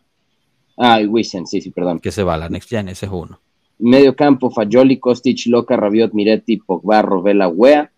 Ah, 0.77 1.01
y 1.01 1.05
Wisen, 1.05 1.47
sí, 1.47 1.61
sí, 1.61 1.71
perdón. 1.71 1.99
que 1.99 2.11
se 2.11 2.23
va 2.23 2.33
a 2.33 2.37
la 2.37 2.49
Next 2.49 2.69
Gen, 2.69 2.89
ese 2.89 3.05
es 3.05 3.11
uno. 3.11 3.39
Medio 3.79 4.15
campo, 4.15 4.49
Fagioli, 4.51 4.97
Kostic, 4.99 5.45
Loca, 5.47 5.75
Rabiot, 5.77 6.13
Miretti, 6.13 6.57
Pogba, 6.57 7.01
Rovella, 7.01 7.47
Wea. 7.47 7.91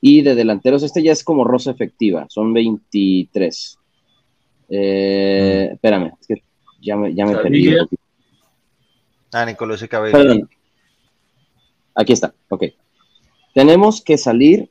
Y 0.00 0.20
de 0.22 0.34
delanteros, 0.34 0.82
este 0.82 1.02
ya 1.02 1.12
es 1.12 1.24
como 1.24 1.44
rosa 1.44 1.70
efectiva, 1.70 2.26
son 2.28 2.52
23. 2.52 3.78
Eh, 4.68 5.70
Espérame, 5.72 6.12
es 6.20 6.26
que 6.26 6.42
ya 6.82 6.96
me, 6.96 7.14
ya 7.14 7.24
me 7.26 7.36
perdí. 7.36 7.58
un 7.58 7.64
Sabía. 7.64 7.82
poquito. 7.84 8.02
Ah, 9.32 9.46
Nicolás 9.46 9.82
y 9.82 9.88
Cabello. 9.88 10.12
Perdón. 10.16 10.48
Aquí 11.94 12.12
está, 12.12 12.34
ok. 12.48 12.64
Tenemos 13.54 14.02
que 14.02 14.18
salir 14.18 14.70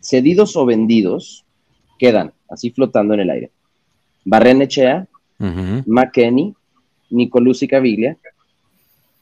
cedidos 0.00 0.56
o 0.56 0.64
vendidos, 0.66 1.44
quedan 1.98 2.32
así 2.48 2.70
flotando 2.70 3.14
en 3.14 3.20
el 3.20 3.30
aire. 3.30 3.50
Barrenechea, 4.24 5.08
Ujú. 5.40 5.82
McKenny, 5.86 6.54
Nicolucci 7.10 7.66
Caviglia, 7.66 8.16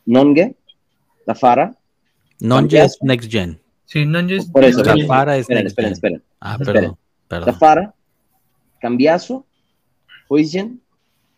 Nonge, 0.07 0.55
Tafara. 1.25 1.75
Nonge 2.41 2.83
es 2.85 2.99
Next 3.03 3.31
Gen. 3.31 3.59
Sí, 3.87 4.05
no, 4.07 4.21
yo- 4.21 4.39
Por 4.53 4.65
eso, 4.65 4.83
Tafara 4.83 5.37
es 5.37 5.43
Esperen, 5.43 5.65
Next 5.65 5.71
esperen, 5.73 5.89
Gen. 5.89 5.93
esperen. 5.95 6.23
Ah, 6.41 6.59
perdón, 6.59 6.97
perdón. 7.29 7.47
Tafara, 7.47 7.95
Cambiazo, 8.81 9.47
Huizen, 10.29 10.81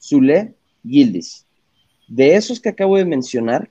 Zule, 0.01 0.55
Gildis. 0.87 1.47
De 2.09 2.35
esos 2.37 2.61
que 2.61 2.69
acabo 2.71 2.97
de 2.97 3.05
mencionar, 3.05 3.69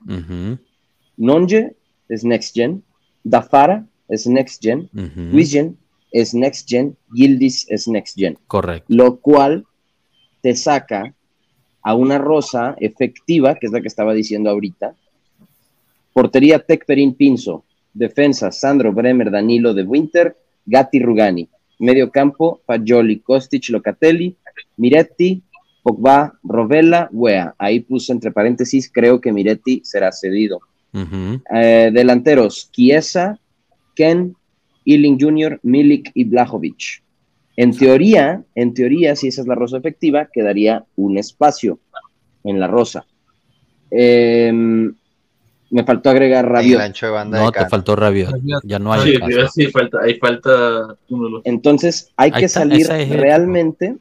Nonge 1.16 1.74
es 2.08 2.24
Next 2.24 2.54
Gen, 2.54 2.82
Dafara 3.22 3.86
es 4.08 4.26
Next 4.26 4.62
Gen. 4.62 4.88
Huizen 5.32 5.78
es 6.12 6.34
Next 6.34 6.68
Gen, 6.68 6.96
Gildis 7.12 7.66
es 7.68 7.88
Next 7.88 8.16
Gen. 8.18 8.38
Correcto. 8.46 8.86
Lo 8.88 9.16
cual 9.16 9.64
te 10.42 10.54
saca 10.54 11.14
a 11.82 11.94
una 11.94 12.18
rosa 12.18 12.76
efectiva, 12.78 13.56
que 13.56 13.66
es 13.66 13.72
la 13.72 13.80
que 13.80 13.88
estaba 13.88 14.14
diciendo 14.14 14.50
ahorita. 14.50 14.94
Portería 16.12 16.58
Tec 16.58 16.86
Perín 16.86 17.14
Pinzo. 17.14 17.64
Defensa 17.92 18.50
Sandro 18.50 18.92
Bremer, 18.92 19.30
Danilo 19.30 19.72
de 19.72 19.84
Winter, 19.84 20.36
Gatti 20.66 20.98
Rugani. 20.98 21.48
Medio 21.78 22.10
campo 22.10 22.60
Fagioli, 22.66 23.20
Kostic, 23.20 23.68
Locatelli, 23.68 24.36
Miretti, 24.76 25.42
Pogba, 25.82 26.38
Rovella, 26.42 27.08
Wea. 27.12 27.54
Ahí 27.58 27.80
puse 27.80 28.12
entre 28.12 28.32
paréntesis, 28.32 28.90
creo 28.90 29.20
que 29.20 29.32
Miretti 29.32 29.80
será 29.84 30.10
cedido. 30.12 30.60
Eh, 30.94 31.90
delanteros, 31.92 32.70
Chiesa, 32.70 33.38
Ken, 33.96 34.34
Ealing 34.84 35.18
Jr., 35.20 35.58
Milik 35.62 36.10
y 36.14 36.24
Blajovic. 36.24 37.02
En 37.56 37.76
teoría, 37.76 38.42
en 38.54 38.74
teoría, 38.74 39.16
si 39.16 39.28
esa 39.28 39.40
es 39.42 39.46
la 39.46 39.54
rosa 39.54 39.78
efectiva, 39.78 40.28
quedaría 40.32 40.84
un 40.96 41.18
espacio 41.18 41.78
en 42.44 42.60
la 42.60 42.66
rosa. 42.66 43.06
Em, 43.90 44.92
me 45.70 45.84
faltó 45.84 46.10
agregar 46.10 46.48
Rabiot. 46.48 46.80
ancho 46.80 47.06
de 47.06 47.12
banda 47.12 47.38
No, 47.38 47.50
de 47.50 47.58
te 47.58 47.68
faltó 47.68 47.96
Rabiot. 47.96 48.30
Rabiot. 48.32 48.62
Ya 48.64 48.78
no 48.78 48.92
hay 48.92 49.14
Sí, 49.14 49.18
sí, 49.52 49.66
falta, 49.68 49.98
ahí 50.02 50.14
falta 50.18 50.96
uno 51.08 51.24
de 51.24 51.30
los. 51.30 51.42
Entonces, 51.44 52.12
hay 52.16 52.30
Ahí 52.32 52.40
que 52.40 52.46
está, 52.46 52.60
salir 52.60 52.86
el- 52.90 53.08
realmente, 53.18 53.96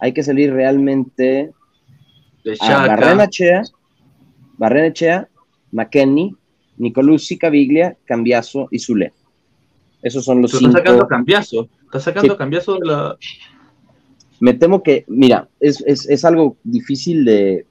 hay 0.00 0.12
que 0.12 0.22
salir 0.22 0.52
realmente 0.52 1.50
De 2.44 2.52
a 2.52 2.56
Chaka. 2.56 2.86
Barrenechea, 2.96 3.62
Barrenechea, 4.56 5.28
McKenny, 5.72 6.34
Nicolucci, 6.78 7.38
Caviglia, 7.38 7.96
Cambiaso 8.04 8.68
y 8.70 8.78
Zule. 8.78 9.12
Esos 10.02 10.24
son 10.24 10.40
los 10.42 10.52
cinco. 10.52 10.66
estás 10.68 10.80
sacando 10.82 11.06
cambiazo. 11.08 11.68
Estás 11.84 12.02
sacando 12.04 12.32
Sí. 12.34 12.38
cambiazo 12.38 12.74
de 12.78 12.86
la. 12.86 13.16
me 14.40 14.54
temo 14.54 14.82
que, 14.82 15.04
mira, 15.08 15.48
es, 15.58 15.82
es, 15.86 16.08
es 16.08 16.24
algo 16.24 16.56
difícil 16.62 17.24
de, 17.24 17.66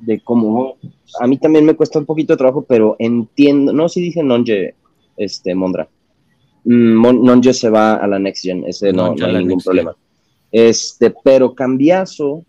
de 0.00 0.20
cómo, 0.20 0.76
a 1.20 1.26
mí 1.26 1.38
también 1.38 1.64
me 1.64 1.74
cuesta 1.74 1.98
un 1.98 2.04
poquito 2.06 2.34
de 2.34 2.36
trabajo, 2.36 2.66
pero 2.68 2.96
entiendo, 2.98 3.72
no, 3.72 3.88
si 3.88 4.00
dije 4.02 4.22
Nonje, 4.22 4.74
este, 5.16 5.54
Mondra, 5.54 5.88
Mm, 6.64 6.94
Mon- 6.96 7.22
Nonje 7.22 7.54
se 7.54 7.70
va 7.70 7.94
a 7.94 8.06
la 8.06 8.18
Next 8.18 8.42
Gen, 8.44 8.64
ese 8.66 8.92
no, 8.92 9.14
no 9.14 9.26
hay 9.26 9.36
ningún 9.38 9.60
problema. 9.60 9.96
Este, 10.52 11.14
pero 11.24 11.54
Cambiazo, 11.54 12.44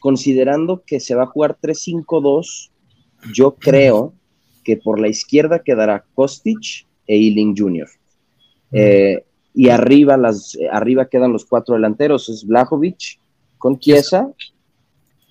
considerando 0.00 0.82
que 0.84 0.98
se 0.98 1.14
va 1.14 1.24
a 1.24 1.26
jugar 1.26 1.58
3-5-2, 1.62 2.71
yo 3.32 3.54
creo 3.54 4.14
que 4.64 4.76
por 4.76 5.00
la 5.00 5.08
izquierda 5.08 5.60
quedará 5.60 6.04
Kostic 6.14 6.86
e 7.06 7.16
Ealing 7.16 7.56
Jr. 7.56 7.88
Eh, 8.72 9.24
y 9.54 9.68
arriba, 9.68 10.16
las, 10.16 10.56
arriba 10.70 11.06
quedan 11.06 11.32
los 11.32 11.44
cuatro 11.44 11.74
delanteros, 11.74 12.28
es 12.28 12.46
Blajovic 12.46 13.18
con 13.58 13.78
Chiesa, 13.78 14.32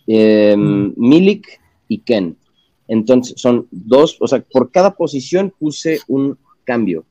eh, 0.08 0.56
Milik 0.58 1.60
y 1.88 2.00
Ken. 2.00 2.38
Entonces 2.88 3.40
son 3.40 3.68
dos, 3.72 4.18
o 4.20 4.28
sea, 4.28 4.42
por 4.42 4.72
cada 4.72 4.96
posición 4.96 5.54
puse 5.58 6.02
un 6.08 6.38
cambio. 6.64 7.06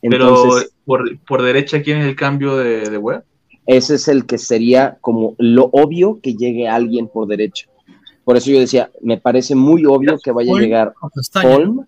Pero 0.00 0.44
por, 0.84 1.18
por 1.20 1.42
derecha, 1.42 1.82
¿quién 1.82 1.98
es 1.98 2.06
el 2.06 2.16
cambio 2.16 2.56
de, 2.56 2.88
de 2.88 2.98
web? 2.98 3.24
ese 3.68 3.96
es 3.96 4.08
el 4.08 4.24
que 4.24 4.38
sería 4.38 4.96
como 5.02 5.36
lo 5.38 5.68
obvio 5.72 6.20
que 6.22 6.34
llegue 6.34 6.66
alguien 6.66 7.06
por 7.06 7.28
derecha. 7.28 7.68
Por 8.28 8.36
eso 8.36 8.50
yo 8.50 8.60
decía, 8.60 8.90
me 9.00 9.16
parece 9.16 9.54
muy 9.54 9.86
obvio 9.86 10.18
que 10.22 10.30
vaya 10.32 10.52
a 10.54 10.60
llegar. 10.60 10.92
Holm 11.42 11.86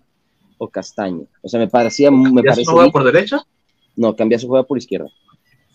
o 0.57 0.67
Castaño. 0.67 1.27
O 1.43 1.47
sea, 1.47 1.59
me 1.59 1.67
parecía, 1.67 2.09
me 2.09 2.41
¿Ya 2.41 2.49
parece 2.49 2.63
no 2.65 2.71
juega 2.71 2.89
por 2.89 3.03
derecha? 3.03 3.45
No, 3.95 4.15
Cambiaso 4.15 4.47
juega 4.47 4.63
por 4.63 4.79
izquierda. 4.79 5.05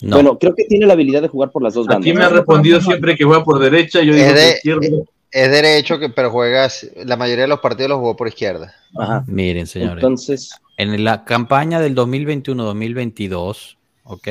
No. 0.01 0.17
Bueno, 0.17 0.37
creo 0.41 0.57
que 0.57 0.65
tiene 0.65 0.85
la 0.87 0.95
habilidad 0.95 1.23
de 1.23 1.29
jugar 1.29 1.53
por 1.53 1.63
las 1.63 1.75
dos 1.75 1.87
bandas. 1.87 2.01
Aquí 2.05 2.13
me 2.13 2.25
ha 2.25 2.31
respondido 2.31 2.81
siempre 2.81 3.15
que 3.15 3.23
juega 3.23 3.45
por 3.45 3.61
derecha. 3.61 4.03
Yo 4.03 4.13
digo 4.13 4.27
de- 4.27 4.55
izquierda. 4.57 5.05
es 5.31 5.51
derecho, 5.53 6.01
que, 6.01 6.09
pero 6.09 6.33
juegas, 6.33 6.91
la 6.97 7.17
mayoría 7.17 7.43
de 7.43 7.49
los 7.49 7.61
partidos 7.61 7.91
los 7.91 7.99
jugó 8.01 8.17
por 8.17 8.27
izquierda. 8.27 8.75
Ajá. 8.99 9.23
Miren, 9.29 9.69
señores. 9.69 10.03
Entonces, 10.03 10.51
En 10.79 11.05
la 11.05 11.25
campaña 11.25 11.79
del 11.79 11.95
2021-2022, 11.95 13.77
¿ok? 14.03 14.29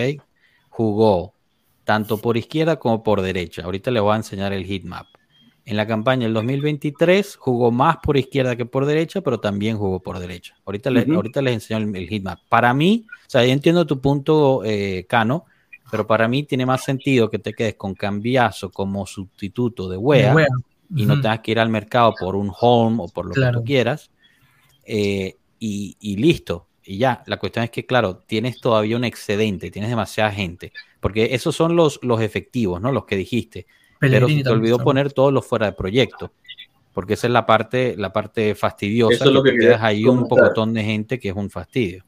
Jugó 0.67 1.31
tanto 1.85 2.17
por 2.17 2.35
izquierda 2.35 2.75
como 2.75 3.03
por 3.03 3.21
derecha. 3.21 3.61
Ahorita 3.63 3.89
les 3.89 4.03
voy 4.03 4.11
a 4.11 4.17
enseñar 4.17 4.51
el 4.51 4.65
heatmap. 4.65 5.07
En 5.65 5.77
la 5.77 5.87
campaña 5.87 6.25
del 6.25 6.33
2023 6.35 7.37
jugó 7.37 7.71
más 7.71 7.97
por 7.97 8.17
izquierda 8.17 8.55
que 8.55 8.65
por 8.65 8.85
derecha, 8.85 9.21
pero 9.21 9.39
también 9.39 9.77
jugó 9.77 9.99
por 9.99 10.19
derecha. 10.19 10.55
Ahorita, 10.65 10.91
le- 10.91 11.01
Ujú. 11.03 11.15
ahorita 11.15 11.41
les 11.41 11.53
enseño 11.55 11.79
el, 11.89 11.95
el 11.95 12.07
heatmap. 12.07 12.39
Para 12.49 12.73
mí, 12.73 13.05
o 13.09 13.29
sea, 13.29 13.43
yo 13.45 13.51
entiendo 13.51 13.85
tu 13.87 13.99
punto, 13.99 14.63
eh, 14.63 15.05
Cano, 15.09 15.45
pero 15.89 16.05
para 16.05 16.27
mí 16.27 16.43
tiene 16.43 16.65
más 16.65 16.83
sentido 16.83 17.29
que 17.29 17.39
te 17.39 17.53
quedes 17.53 17.75
con 17.75 17.95
Cambiazo 17.95 18.69
como 18.71 19.05
sustituto 19.07 19.89
de 19.89 19.97
Wea, 19.97 20.35
Wea. 20.35 20.47
y 20.95 21.05
no 21.05 21.19
tengas 21.19 21.39
que 21.39 21.51
ir 21.51 21.59
al 21.59 21.69
mercado 21.69 22.13
por 22.19 22.35
un 22.35 22.51
home 22.59 22.97
o 23.01 23.07
por 23.07 23.25
lo 23.25 23.33
Claro. 23.33 23.59
que 23.59 23.61
tú 23.61 23.65
quieras. 23.65 24.11
eh, 24.85 25.35
y, 25.59 25.97
y 25.99 26.17
listo. 26.17 26.67
Y 26.83 26.99
ya, 26.99 27.23
la 27.25 27.37
cuestión 27.37 27.63
es 27.65 27.71
que, 27.71 27.85
claro, 27.87 28.17
tienes 28.17 28.59
todavía 28.59 28.95
un 28.97 29.03
excedente, 29.03 29.71
tienes 29.71 29.89
demasiada 29.89 30.31
gente, 30.31 30.71
porque 30.99 31.29
esos 31.31 31.55
son 31.55 31.75
los, 31.75 31.99
los 32.03 32.21
efectivos, 32.21 32.79
¿no? 32.79 32.91
Los 32.91 33.05
que 33.05 33.15
dijiste. 33.15 33.65
Pero 33.99 34.27
se 34.27 34.43
te 34.43 34.49
olvidó 34.49 34.77
poner 34.79 35.13
todos 35.13 35.31
los 35.33 35.45
fuera 35.45 35.67
de 35.67 35.71
proyecto, 35.73 36.31
porque 36.93 37.13
esa 37.13 37.27
es 37.27 37.33
la 37.33 37.45
parte, 37.45 37.95
la 37.97 38.11
parte 38.13 38.55
fastidiosa, 38.55 39.15
Eso 39.15 39.25
es 39.25 39.31
lo 39.31 39.43
que 39.43 39.57
quedas 39.57 39.81
ahí 39.81 40.03
un 40.05 40.17
comentar. 40.17 40.37
pocotón 40.39 40.73
de 40.73 40.83
gente 40.83 41.19
que 41.19 41.29
es 41.29 41.35
un 41.35 41.49
fastidio. 41.49 42.03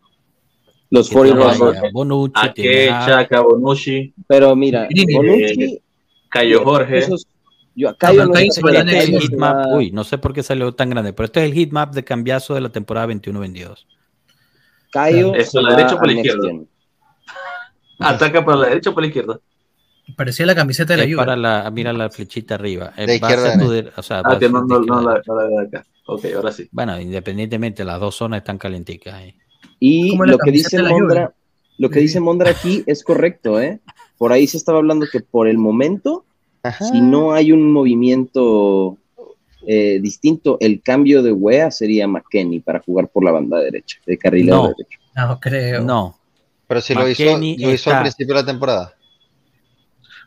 los 0.90 1.10
Que 1.10 1.16
tienes 1.22 1.34
49ers. 1.60 1.78
a 1.78 1.92
Bonucci, 1.92 2.48
Ake, 2.48 2.90
a- 2.90 3.06
Chaka, 3.06 3.42
Bonucci, 3.42 4.14
Pero 4.26 4.56
mira, 4.56 4.88
Bonucci, 5.14 5.82
Cayo 6.30 6.64
Jorge. 6.64 6.98
esos- 7.00 7.28
yo, 7.76 7.96
Cayo 7.98 8.26
no 8.26 8.34
es 8.36 8.58
el 8.58 9.74
uy, 9.74 9.92
no 9.92 10.04
sé 10.06 10.18
por 10.18 10.32
qué 10.34 10.44
salió 10.44 10.74
tan 10.74 10.90
grande, 10.90 11.12
pero 11.14 11.26
este 11.26 11.42
es 11.44 11.52
el 11.52 11.58
heatmap 11.58 11.94
de 11.94 12.04
cambiazo 12.06 12.54
de 12.56 12.62
la 12.62 12.70
temporada 12.70 13.06
21-22. 13.08 13.86
Cayo 14.92 15.36
Eso, 15.36 15.62
la 15.62 15.76
derecha 15.76 15.96
o 15.96 16.00
por 16.00 16.08
la 16.08 16.14
izquierda. 16.14 16.50
Ataca 18.00 18.46
para 18.46 18.58
la 18.58 18.68
derecha 18.70 18.90
o 18.90 18.94
para 18.94 19.02
la 19.04 19.08
izquierda. 19.08 19.40
Parecía 20.16 20.45
la 20.45 20.55
camiseta 20.55 20.93
de 20.95 20.99
la 20.99 21.05
Juve. 21.05 21.18
para 21.18 21.36
la, 21.36 21.70
mira 21.72 21.91
la 21.93 22.10
flechita 22.10 22.55
arriba. 22.55 22.93
Eh, 22.97 23.05
De 23.05 23.16
izquierda. 23.16 23.58
tu 23.60 23.70
de- 23.70 23.91
o 23.95 24.01
sea, 24.01 24.22
va 24.22 24.34
Ah, 24.34 24.39
que 24.39 24.49
no, 24.49 24.64
no, 24.64 24.80
no, 24.80 25.01
la, 25.01 25.12
derecha. 25.14 25.34
no 25.34 25.41
la 25.41 25.47
de 25.47 25.68
acá. 25.68 25.86
Ok, 26.05 26.26
ahora 26.36 26.51
sí. 26.51 26.68
Bueno, 26.72 26.99
independientemente, 26.99 27.84
las 27.84 27.99
dos 27.99 28.16
zonas 28.16 28.38
están 28.39 28.58
calenticas. 28.58 29.22
Y 29.80 30.16
lo 30.18 30.38
que 30.38 30.51
dice. 30.51 30.82
Mondra, 30.82 31.34
lo 31.78 31.89
que 31.89 31.99
dice 31.99 32.20
Mondra 32.20 32.51
aquí 32.51 32.84
es 32.88 33.03
correcto, 33.03 33.60
¿eh? 33.60 33.80
Por 34.18 34.32
ahí 34.32 34.47
se 34.47 34.58
estaba 34.58 34.78
hablando 34.80 35.05
que 35.12 35.20
por 35.20 35.47
el 35.47 35.58
momento, 35.58 36.26
Ajá. 36.64 36.86
si 36.86 37.01
no 37.01 37.34
hay 37.34 37.51
un 37.51 37.72
movimiento 37.72 38.97
eh, 39.70 39.99
distinto, 40.01 40.58
el 40.62 40.82
cambio 40.82 41.22
de 41.22 41.34
Wea 41.34 41.70
sería 41.72 42.08
McKenny 42.08 42.62
para 42.62 42.80
jugar 42.80 43.10
por 43.10 43.26
la 43.26 43.32
banda 43.32 43.60
derecha, 43.60 43.97
de 44.05 44.18
carrilero 44.18 44.55
No. 44.55 44.64
derecho. 44.70 44.99
No 45.16 45.39
creo. 45.41 45.82
No, 45.84 46.18
Pero 46.68 46.80
si 46.82 46.93
lo 46.93 47.08
hizo, 47.10 47.24
lo 47.38 47.72
hizo 47.74 47.91
al 47.91 48.01
principio 48.03 48.34
de 48.34 48.41
la 48.41 48.45
temporada. 48.45 48.93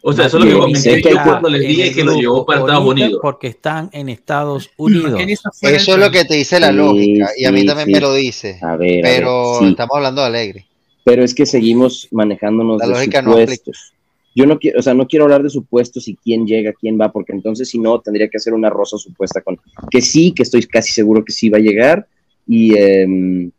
O 0.03 0.13
sea, 0.13 0.27
eso 0.27 0.39
es 0.39 0.45
lo 0.45 0.51
que 0.51 0.59
comenté 0.59 1.03
que 1.03 1.11
yo 1.11 1.23
cuando 1.23 1.49
les 1.51 1.61
dije 1.67 1.93
que 1.93 2.05
lo 2.05 2.15
llevó 2.15 2.47
para 2.47 2.61
Estados 2.61 2.85
Unidos. 2.87 3.19
Porque 3.21 3.49
están 3.49 3.91
en 3.93 4.09
Estados 4.09 4.71
Unidos. 4.77 5.21
Eso 5.61 5.93
es 5.95 5.99
lo 5.99 6.11
que 6.11 6.25
te 6.25 6.35
dice 6.37 6.59
la 6.59 6.71
Sí, 6.71 6.75
lógica, 6.75 7.31
y 7.37 7.45
a 7.45 7.53
mí 7.53 7.61
sí, 7.61 7.67
también 7.67 7.87
sí. 7.87 7.93
me 7.93 8.01
lo 8.01 8.15
dice. 8.15 8.59
A 8.63 8.77
ver, 8.77 9.05
a 9.07 9.09
Pero 9.09 9.53
ver, 9.53 9.59
sí. 9.59 9.69
estamos 9.71 9.97
hablando 9.97 10.23
de 10.23 10.27
Alegre. 10.29 10.67
pero 11.05 11.23
es 11.25 11.35
que 11.35 11.45
seguimos 11.47 12.09
manejándonos 12.13 12.79
La 12.79 12.87
de 12.87 12.93
lógica 12.93 13.21
no 13.23 13.33
supuestos. 13.33 13.93
Yo 14.35 14.47
no 14.47 14.59
quiero, 14.59 14.79
o 14.79 14.83
sea, 14.83 14.95
no 14.95 15.07
quiero 15.09 15.25
hablar 15.25 15.43
de 15.43 15.51
supuestos 15.51 16.07
y 16.09 16.17
quién 16.17 16.47
llega, 16.47 16.73
quién 16.73 16.99
va, 17.01 17.11
porque 17.13 17.33
entonces 17.33 17.69
si 17.69 17.79
no 17.79 18.01
tendría 18.01 18.29
que 18.29 18.37
hacer 18.37 18.55
una 18.55 18.71
rosa 18.71 18.97
supuesta 18.97 19.41
con 19.43 19.59
que 19.91 20.01
sí, 20.01 20.33
que 20.33 20.45
estoy 20.45 20.63
casi 20.67 20.93
seguro 20.93 21.25
que 21.25 21.33
sí 21.33 21.49
va 21.51 21.59
a 21.59 21.61
llegar 21.61 22.07
y 22.47 22.77
em, 22.79 23.51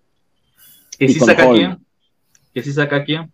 ¿Que 0.97 1.05
y 1.05 1.09
sí 1.09 1.19
saca 1.19 1.49
quién? 1.49 1.77
¿Que 2.53 2.63
sí 2.63 2.71
saca 2.73 3.03
quién? 3.03 3.31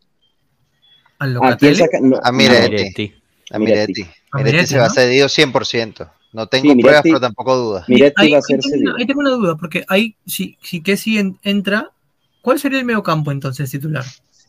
Al 1.19 1.37
¿a 1.43 1.57
quién 1.57 1.73
Locatelli. 1.77 2.09
No, 2.09 2.19
A 2.23 2.31
Miretti. 2.31 3.13
A 3.51 3.59
Miretti. 3.59 4.05
Miretti. 4.33 4.63
A 4.63 4.67
se 4.67 4.77
va 4.77 4.87
¿no? 4.87 4.93
cedido 4.93 5.27
100%. 5.27 6.11
No 6.33 6.47
tengo 6.47 6.63
Sí, 6.63 6.69
Miretti- 6.75 6.81
pruebas, 6.81 7.01
pero 7.03 7.19
tampoco 7.19 7.55
dudas. 7.55 7.89
Miretti 7.89 8.21
Ahí- 8.21 8.31
va 8.31 8.37
a 8.37 8.39
ahí 8.39 8.43
ser 8.43 8.59
tengo 8.59 8.69
cedido. 8.73 8.91
una- 8.91 8.99
Ahí 8.99 9.07
tengo 9.07 9.19
una 9.21 9.29
duda, 9.31 9.55
porque 9.55 9.85
ahí, 9.87 10.15
si, 10.25 10.57
si 10.61 10.81
que 10.81 10.97
si 10.97 11.17
en- 11.17 11.39
entra, 11.43 11.91
¿cuál 12.41 12.59
sería 12.59 12.79
el 12.79 12.85
medio 12.85 13.01
campo 13.03 13.31
entonces 13.31 13.71
titular? 13.71 14.03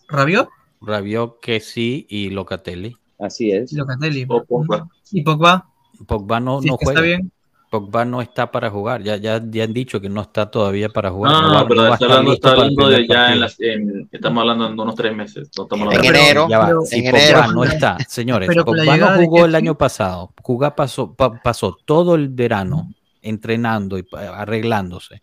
¿Rabiot? 0.09 0.49
Rabiot, 0.81 1.41
que 1.41 1.61
sí, 1.61 2.07
y 2.09 2.31
Locatelli. 2.31 2.97
Así 3.19 3.51
es. 3.53 3.73
Locatelli. 3.73 4.27
O 4.29 4.45
Pogba. 4.45 4.89
¿Y 5.11 5.23
Pogba? 5.23 5.67
Pogba 6.07 6.39
no, 6.41 6.61
Si 6.61 6.69
no 6.69 6.75
es 6.75 6.79
que 6.81 6.85
juega. 6.85 7.01
está 7.01 7.07
bien. 7.07 7.33
Pogba 7.71 8.05
no 8.05 8.23
está 8.23 8.51
para 8.51 8.71
jugar. 8.71 9.03
Ya, 9.03 9.17
ya, 9.17 9.43
ya 9.45 9.65
han 9.65 9.73
dicho 9.73 10.01
que 10.01 10.09
no 10.09 10.23
está 10.23 10.51
todavía 10.51 10.89
para 10.89 11.11
jugar. 11.11 11.33
No, 11.33 11.43
no, 11.43 11.53
no, 11.61 11.69
pero 11.69 11.93
está 11.93 12.05
hablando, 12.07 12.33
está 12.33 12.55
de 12.55 13.07
ya 13.07 13.33
en 13.33 13.41
las, 13.41 13.61
en- 13.61 14.09
estamos 14.11 14.41
hablando 14.41 14.69
de 14.69 14.73
unos 14.73 14.95
tres 14.95 15.15
meses. 15.15 15.51
No 15.57 15.65
estamos 15.65 15.95
En 15.95 16.05
enero. 16.05 16.47
Ya 16.49 16.59
va, 16.59 16.67
Pero- 16.67 16.83
si 16.83 16.99
en 16.99 17.11
Pogba 17.11 17.19
enero. 17.23 17.53
no 17.53 17.65
está, 17.65 17.99
señores, 18.09 18.49
Pero 18.49 18.65
Pogba 18.65 18.97
no 18.97 19.09
jugó 19.17 19.45
el 19.45 19.55
año 19.55 19.77
pasado. 19.77 20.33
Pogba 20.43 20.75
pasó, 20.75 21.15
pa- 21.15 21.41
pasó 21.43 21.77
todo 21.85 22.15
el 22.15 22.29
verano 22.31 22.89
entrenando 23.23 23.99
y 23.99 24.07
arreglándose. 24.17 25.23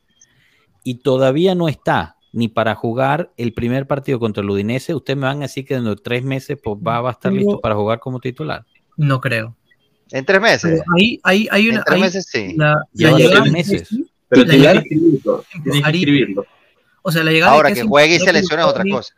Y 0.83 0.95
todavía 0.95 1.55
no 1.55 1.67
está 1.67 2.17
ni 2.31 2.47
para 2.49 2.75
jugar 2.75 3.31
el 3.37 3.53
primer 3.53 3.87
partido 3.87 4.19
contra 4.19 4.43
el 4.43 4.49
Udinese. 4.49 4.93
Ustedes 4.93 5.17
me 5.17 5.25
van 5.25 5.37
a 5.37 5.41
decir 5.41 5.65
que 5.65 5.73
dentro 5.75 5.95
de 5.95 6.01
tres 6.01 6.23
meses 6.23 6.59
Pogba 6.61 7.01
va 7.01 7.09
a 7.09 7.13
estar 7.13 7.31
listo 7.31 7.59
para 7.61 7.75
jugar 7.75 7.99
como 7.99 8.19
titular. 8.19 8.65
No 8.97 9.19
creo. 9.21 9.55
En 10.15 10.25
tres 10.25 10.39
meses. 10.41 10.81
Ahí, 10.97 11.19
ahí 11.23 11.47
hay 11.51 11.69
una. 11.69 11.79
En 11.79 11.83
tres 11.83 11.95
ahí 11.95 12.01
meses 12.01 12.27
sí. 12.31 12.53
la, 12.55 12.75
Ya 12.93 13.11
la 13.11 13.17
llegada 13.17 13.45
meses. 13.45 13.89
Pero 14.29 14.43
La 14.43 14.51
que 14.51 14.57
llegada- 14.57 14.79
escribirlo. 14.79 16.43
Que 16.43 16.49
o 17.03 17.11
sea, 17.11 17.23
la 17.23 17.31
llegada 17.31 17.51
Ahora 17.53 17.69
de 17.69 17.75
que 17.75 17.83
juegue 17.83 18.15
y 18.15 18.19
se 18.19 18.33
lesione 18.33 18.63
es 18.63 18.67
otra 18.69 18.83
cosa. 18.89 19.13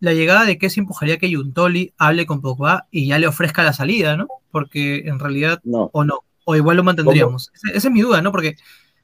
La 0.00 0.12
llegada 0.12 0.44
de 0.44 0.58
Kessie 0.58 0.80
empujaría 0.82 1.16
que 1.18 1.30
Yuntoli 1.30 1.92
hable 1.98 2.26
con 2.26 2.40
Pogba 2.40 2.86
y 2.90 3.06
ya 3.08 3.18
le 3.18 3.26
ofrezca 3.26 3.62
la 3.62 3.72
salida, 3.72 4.16
¿no? 4.16 4.28
Porque 4.50 4.98
en 5.06 5.18
realidad, 5.18 5.60
No, 5.64 5.90
o 5.92 6.04
no, 6.04 6.20
o 6.44 6.54
igual 6.56 6.76
lo 6.76 6.84
mantendríamos. 6.84 7.50
Esa, 7.54 7.68
esa 7.76 7.88
es 7.88 7.92
mi 7.94 8.02
duda, 8.02 8.20
¿no? 8.22 8.30
Porque, 8.30 8.56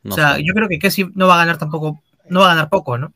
No 0.02 0.12
o 0.14 0.16
sea, 0.16 0.34
sé. 0.36 0.44
yo 0.44 0.52
creo 0.54 0.68
que 0.68 0.78
Kessie 0.78 1.08
no 1.14 1.26
va 1.26 1.34
a 1.34 1.38
ganar 1.38 1.58
tampoco, 1.58 2.02
no 2.28 2.40
va 2.40 2.46
a 2.46 2.54
ganar 2.54 2.68
poco, 2.68 2.98
¿no? 2.98 3.12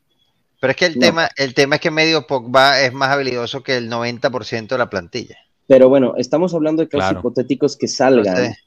Pero 0.59 0.71
es 0.71 0.77
que 0.77 0.85
el, 0.87 0.95
No. 0.95 0.99
tema, 1.01 1.29
el 1.37 1.53
tema 1.53 1.75
es 1.75 1.81
que 1.81 1.91
medio 1.91 2.25
Pogba 2.27 2.81
es 2.81 2.91
más 2.91 3.11
habilidoso 3.11 3.63
que 3.63 3.77
el 3.77 3.89
90% 3.89 4.75
de 4.75 4.77
la 4.79 4.89
plantilla. 4.89 5.37
Pero 5.69 5.87
bueno, 5.87 6.15
estamos 6.17 6.51
hablando 6.55 6.81
de 6.81 6.89
casos 6.89 7.05
Claro. 7.09 7.19
hipotéticos 7.19 7.77
que 7.77 7.85
No 7.85 7.91
salgan. 7.93 8.35
sé. 8.35 8.57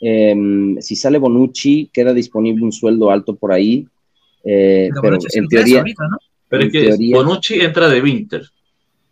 Em, 0.00 0.80
si 0.80 0.96
sale 0.96 1.18
Bonucci, 1.18 1.90
queda 1.92 2.14
disponible 2.14 2.64
un 2.64 2.72
sueldo 2.72 3.10
alto 3.10 3.36
por 3.36 3.52
ahí. 3.52 3.86
eh, 4.48 4.88
Pero 5.02 5.18
en 5.34 5.48
teoría, 5.48 5.78
ahorita, 5.80 6.04
¿no? 6.08 6.18
Pero 6.48 6.62
En 6.62 6.66
es 6.68 6.72
que 6.72 6.82
teoría- 6.88 7.16
Bonucci 7.16 7.54
entra 7.60 7.88
de 7.88 8.00
Winter. 8.00 8.42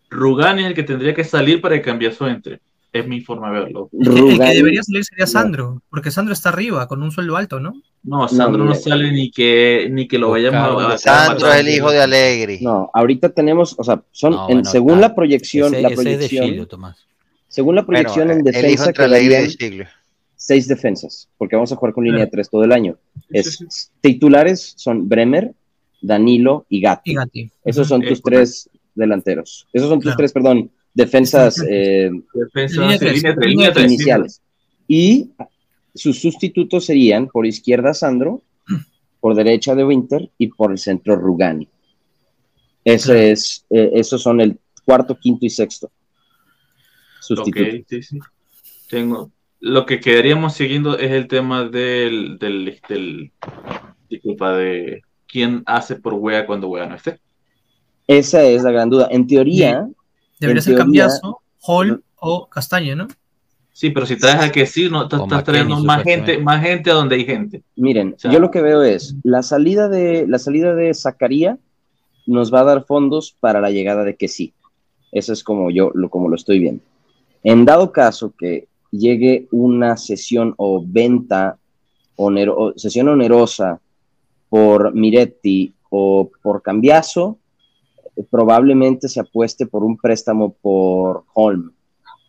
Rugani 0.09 0.63
es 0.63 0.69
el 0.69 0.75
que 0.75 0.85
tendría 0.85 1.13
que 1.13 1.25
salir 1.25 1.61
para 1.61 1.75
que 1.77 1.83
Cambiazo 1.83 2.27
entre. 2.29 2.61
Es 2.93 3.07
mi 3.09 3.21
forma 3.21 3.53
de 3.53 3.61
verlo. 3.65 3.91
El 3.93 4.39
que 4.39 4.55
debería 4.55 4.83
salir 4.85 5.05
sería 5.05 5.25
no. 5.25 5.31
Sandro, 5.31 5.83
porque 5.91 6.13
Sandro 6.13 6.33
está 6.33 6.51
arriba 6.51 6.87
con 6.87 7.03
un 7.03 7.11
sueldo 7.11 7.37
alto, 7.37 7.59
¿no? 7.59 7.73
No, 8.05 8.29
Sandro 8.29 8.65
no, 8.65 8.75
sale 8.77 9.11
ni 9.11 9.31
que 9.33 9.89
ni 9.91 10.07
que 10.07 10.17
lo 10.19 10.31
vayamos 10.31 10.85
a, 10.85 10.99
Sandro 10.99 11.53
es 11.53 11.61
el 11.61 11.69
hijo 11.71 11.91
de 11.91 12.01
Alegri. 12.01 12.61
No, 12.63 12.89
ahorita 12.95 13.31
tenemos, 13.31 13.75
o 13.77 13.83
sea, 13.83 14.01
son, 14.13 14.33
No, 14.35 14.43
en- 14.49 14.57
bueno, 14.59 14.71
según 14.71 15.01
la 15.01 15.13
proyección, 15.17 15.75
Ese, 15.75 15.83
la 15.83 15.89
ese 15.89 15.95
es 15.95 15.99
de 16.05 16.13
proyección, 16.15 16.47
Chile, 16.47 16.67
Tomás. 16.67 17.05
Según 17.55 17.77
la 17.77 17.83
Bueno, 17.83 18.01
proyección 18.03 18.31
en 18.33 18.39
hijo 18.41 18.45
defensa 18.51 18.93
quedarían 18.93 19.45
De 19.47 19.87
seis 20.35 20.67
defensas, 20.67 21.29
porque 21.39 21.55
vamos 21.55 21.71
a 21.71 21.77
jugar 21.77 21.95
con 21.95 22.05
línea 22.05 22.29
3 22.29 22.51
todo 22.51 22.65
el 22.65 22.73
año. 22.73 22.99
Es. 23.31 23.91
Titulares 24.01 24.75
son 24.77 25.09
Bremer, 25.09 25.53
Danilo 26.03 26.67
y 26.69 26.81
Gatti. 26.81 27.13
Y 27.13 27.15
Gatti. 27.15 27.51
Esos 27.65 27.87
son 27.87 28.01
tus 28.03 28.21
correcto. 28.21 28.41
tres 28.43 28.69
delanteros. 28.95 29.69
Esos 29.73 29.89
son 29.89 29.99
tus 30.01 30.07
Claro. 30.07 30.17
tres, 30.19 30.33
perdón, 30.33 30.71
defensas 30.93 31.63
eh, 31.69 32.11
Defensa, 32.35 32.81
Línea 32.83 32.99
sí, 32.99 32.99
tres, 32.99 33.15
línea 33.15 33.35
tres, 33.37 33.47
línea 33.49 33.69
línea 33.69 33.73
tres, 33.73 33.87
iniciales. 33.87 34.43
Y 34.89 35.31
sus 35.95 36.21
sustitutos 36.21 36.85
serían 36.87 37.29
por 37.29 37.47
izquierda 37.47 37.95
Sandro, 37.95 38.43
por 39.21 39.35
derecha 39.37 39.77
de 39.77 39.85
Winter 39.85 40.29
y 40.39 40.49
por 40.49 40.73
el 40.73 40.79
centro 40.79 41.15
Rugani. 41.17 41.69
Eso 42.85 43.13
Claro. 43.13 43.21
es, 43.21 43.65
eh, 43.71 43.91
esos 43.95 44.21
son 44.21 44.41
el 44.41 44.59
cuarto, 44.85 45.17
quinto 45.19 45.47
y 45.47 45.51
sexto. 45.51 45.91
Ok, 47.31 47.39
Sustitutos. 47.39 47.81
sí, 47.89 48.03
sí. 48.03 48.19
Tengo. 48.89 49.31
Lo 49.61 49.87
que 49.87 50.01
quedaríamos 50.01 50.55
siguiendo 50.55 50.99
es 50.99 51.11
el 51.11 51.27
tema 51.27 51.65
del, 51.65 52.39
del, 52.39 52.79
del- 52.89 53.33
disculpa, 54.11 54.53
de 54.57 55.03
quién 55.27 55.63
hace 55.67 55.97
por 55.97 56.15
wea 56.15 56.47
cuando 56.47 56.69
wea 56.69 56.87
no 56.87 56.95
esté. 56.97 57.19
Esa 58.07 58.43
es 58.43 58.63
la 58.63 58.71
gran 58.71 58.91
duda. 58.91 59.09
En 59.11 59.27
teoría, 59.27 59.89
Debería 60.39 60.59
En 60.59 60.63
ser 60.65 60.73
teoría- 60.75 60.85
Cambiazo, 60.85 61.41
Hall 61.63 62.03
o 62.17 62.47
Castaño, 62.49 62.95
¿no? 62.97 63.09
Sí, 63.73 63.91
pero 63.91 64.05
si 64.07 64.17
traes 64.17 64.41
a 64.41 64.53
que 64.53 64.67
sí, 64.67 64.89
no 64.91 65.05
estás 65.05 65.45
trayendo 65.45 65.79
más 65.81 66.03
gente, 66.03 66.39
más 66.39 66.63
gente 66.63 66.91
a 66.91 66.95
donde 66.95 67.17
hay 67.17 67.25
gente. 67.25 67.63
miren, 67.77 68.15
O 68.17 68.19
sea- 68.19 68.31
yo 68.31 68.39
lo 68.41 68.51
que 68.51 68.61
veo 68.63 68.83
es 68.83 69.17
la 69.25 69.43
salida 69.43 69.89
de 69.89 70.27
la 70.29 70.39
salida 70.39 70.75
de 70.75 70.93
Zacaría 70.95 71.59
nos 72.27 72.53
va 72.53 72.61
a 72.61 72.65
dar 72.65 72.85
fondos 72.85 73.35
para 73.41 73.61
la 73.61 73.71
llegada 73.71 74.05
de 74.05 74.17
que 74.17 74.29
sí. 74.29 74.53
Eso 75.13 75.33
es 75.33 75.43
como 75.43 75.71
yo 75.71 75.91
lo 75.95 76.09
como 76.11 76.29
lo 76.29 76.37
estoy 76.37 76.59
viendo. 76.59 76.83
En 77.45 77.65
dado 77.65 77.93
caso 77.93 78.33
que 78.37 78.67
llegue 78.91 79.47
una 79.53 79.97
sesión 79.97 80.55
o 80.57 80.83
venta, 80.85 81.57
onero- 82.17 82.57
o 82.59 82.73
sesión 82.77 83.09
onerosa 83.09 83.81
por 84.49 84.95
Miretti 84.95 85.73
o 85.91 86.31
por 86.43 86.63
Cambiaso, 86.63 87.39
probablemente 88.31 89.09
se 89.09 89.21
apueste 89.21 89.67
por 89.67 89.83
un 89.85 89.97
préstamo 89.97 90.55
por 90.61 91.25
Holm. 91.35 91.73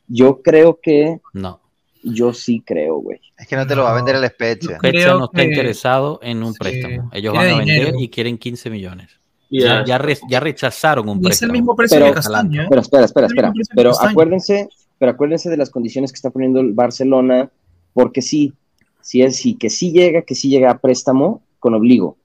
Yo 0.08 0.42
creo 0.42 0.80
que, 0.82 1.20
No. 1.34 1.60
yo 2.04 2.34
sí 2.34 2.62
creo, 2.66 2.98
güey. 2.98 3.20
Es 3.38 3.48
que 3.48 3.56
no 3.56 3.66
te 3.68 3.76
lo 3.76 3.84
va 3.84 3.92
a 3.92 3.96
vender 3.96 4.16
el 4.16 4.26
Spezia. 4.28 4.78
Spezia 4.78 5.14
no 5.14 5.26
está 5.26 5.42
que- 5.42 5.48
interesado 5.48 6.20
en 6.22 6.44
un 6.44 6.54
sí, 6.54 6.60
préstamo. 6.60 7.10
Ellos 7.14 7.34
quiere 7.34 7.48
van 7.52 7.56
a 7.56 7.58
vender 7.60 7.80
dinero. 7.80 8.00
y 8.00 8.10
quieren 8.10 8.38
15 8.38 8.70
millones. 8.70 9.12
Ya, 9.50 9.60
ya- 9.60 9.86
ya 9.86 9.98
re- 10.00 10.18
ya 10.30 10.40
rechazaron 10.40 11.08
un 11.08 11.18
Y 11.18 11.20
es 11.20 11.24
el 11.24 11.28
préstamo. 11.30 11.54
mismo 11.54 11.76
precio 11.76 11.98
Pero- 11.98 12.08
que 12.08 12.14
Castaño, 12.16 12.62
¿eh? 12.64 12.68
Pero 12.70 12.82
espera, 12.82 13.06
espera, 13.06 13.28
espera. 13.28 13.54
Pero 13.76 13.90
castaño. 13.92 14.10
acuérdense, 14.12 14.70
pero 15.00 15.12
acuérdense 15.12 15.50
de 15.50 15.58
las 15.58 15.70
condiciones 15.70 16.12
que 16.12 16.16
está 16.16 16.30
poniendo 16.30 16.60
el 16.60 16.74
Barcelona, 16.74 17.50
porque 17.94 18.22
sí, 18.22 18.54
sí 19.02 19.22
es 19.22 19.36
sí, 19.38 19.56
que 19.56 19.70
sí 19.70 19.92
llega, 19.92 20.22
que 20.24 20.36
sí 20.36 20.50
llega 20.50 20.72
a 20.72 20.78
préstamo 20.78 21.42
con 21.60 21.74
obligo. 21.74 22.18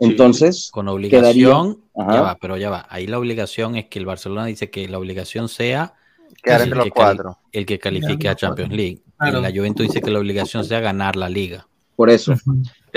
Sí. 0.00 0.06
Entonces, 0.08 0.70
Con 0.72 0.88
obligación, 0.88 1.78
ya 1.96 2.22
va, 2.22 2.36
pero 2.40 2.56
ya 2.56 2.70
va. 2.70 2.86
Ahí 2.90 3.06
la 3.06 3.18
obligación 3.18 3.76
es 3.76 3.86
que 3.86 3.98
el 4.00 4.06
Barcelona 4.06 4.46
dice 4.46 4.68
que 4.70 4.88
la 4.88 4.98
obligación 4.98 5.48
sea 5.48 5.94
Quedar 6.42 6.62
el 6.62 6.64
entre 6.68 6.76
los 6.78 6.84
que 6.86 6.90
cuatro. 6.90 7.38
el 7.52 7.66
que 7.66 7.78
califique 7.78 8.28
a 8.28 8.34
Champions 8.34 8.72
League. 8.72 9.02
Claro. 9.18 9.38
Y 9.38 9.42
la 9.42 9.50
Juventus 9.52 9.86
dice 9.86 10.00
que 10.00 10.10
la 10.10 10.18
obligación 10.18 10.64
sea 10.64 10.80
ganar 10.80 11.14
la 11.14 11.28
liga. 11.28 11.66
por 11.94 12.10
eso. 12.10 12.34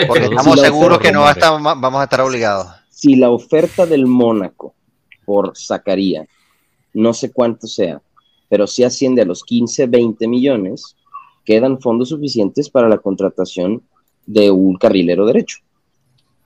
Porque 0.07 0.23
estamos 0.23 0.55
si 0.59 0.65
seguros 0.65 0.97
que 0.99 1.11
no 1.11 1.19
va 1.21 1.27
a 1.27 1.31
oferta- 1.33 1.57
estar- 1.57 1.79
vamos 1.79 1.99
a 2.01 2.03
estar 2.05 2.21
obligados. 2.21 2.67
si 2.89 3.15
la 3.17 3.29
oferta 3.29 3.85
del 3.85 4.07
Mónaco 4.07 4.73
por 5.25 5.55
Zacaría, 5.55 6.25
no 6.93 7.13
sé 7.13 7.31
cuánto 7.31 7.67
sea, 7.67 8.01
pero 8.49 8.67
si 8.67 8.83
asciende 8.83 9.21
a 9.21 9.25
los 9.25 9.43
15, 9.43 9.87
20 9.87 10.27
millones, 10.27 10.95
quedan 11.45 11.79
fondos 11.79 12.09
suficientes 12.09 12.69
para 12.69 12.89
la 12.89 12.97
contratación 12.97 13.83
de 14.25 14.51
un 14.51 14.75
carrilero 14.77 15.25
derecho. 15.25 15.57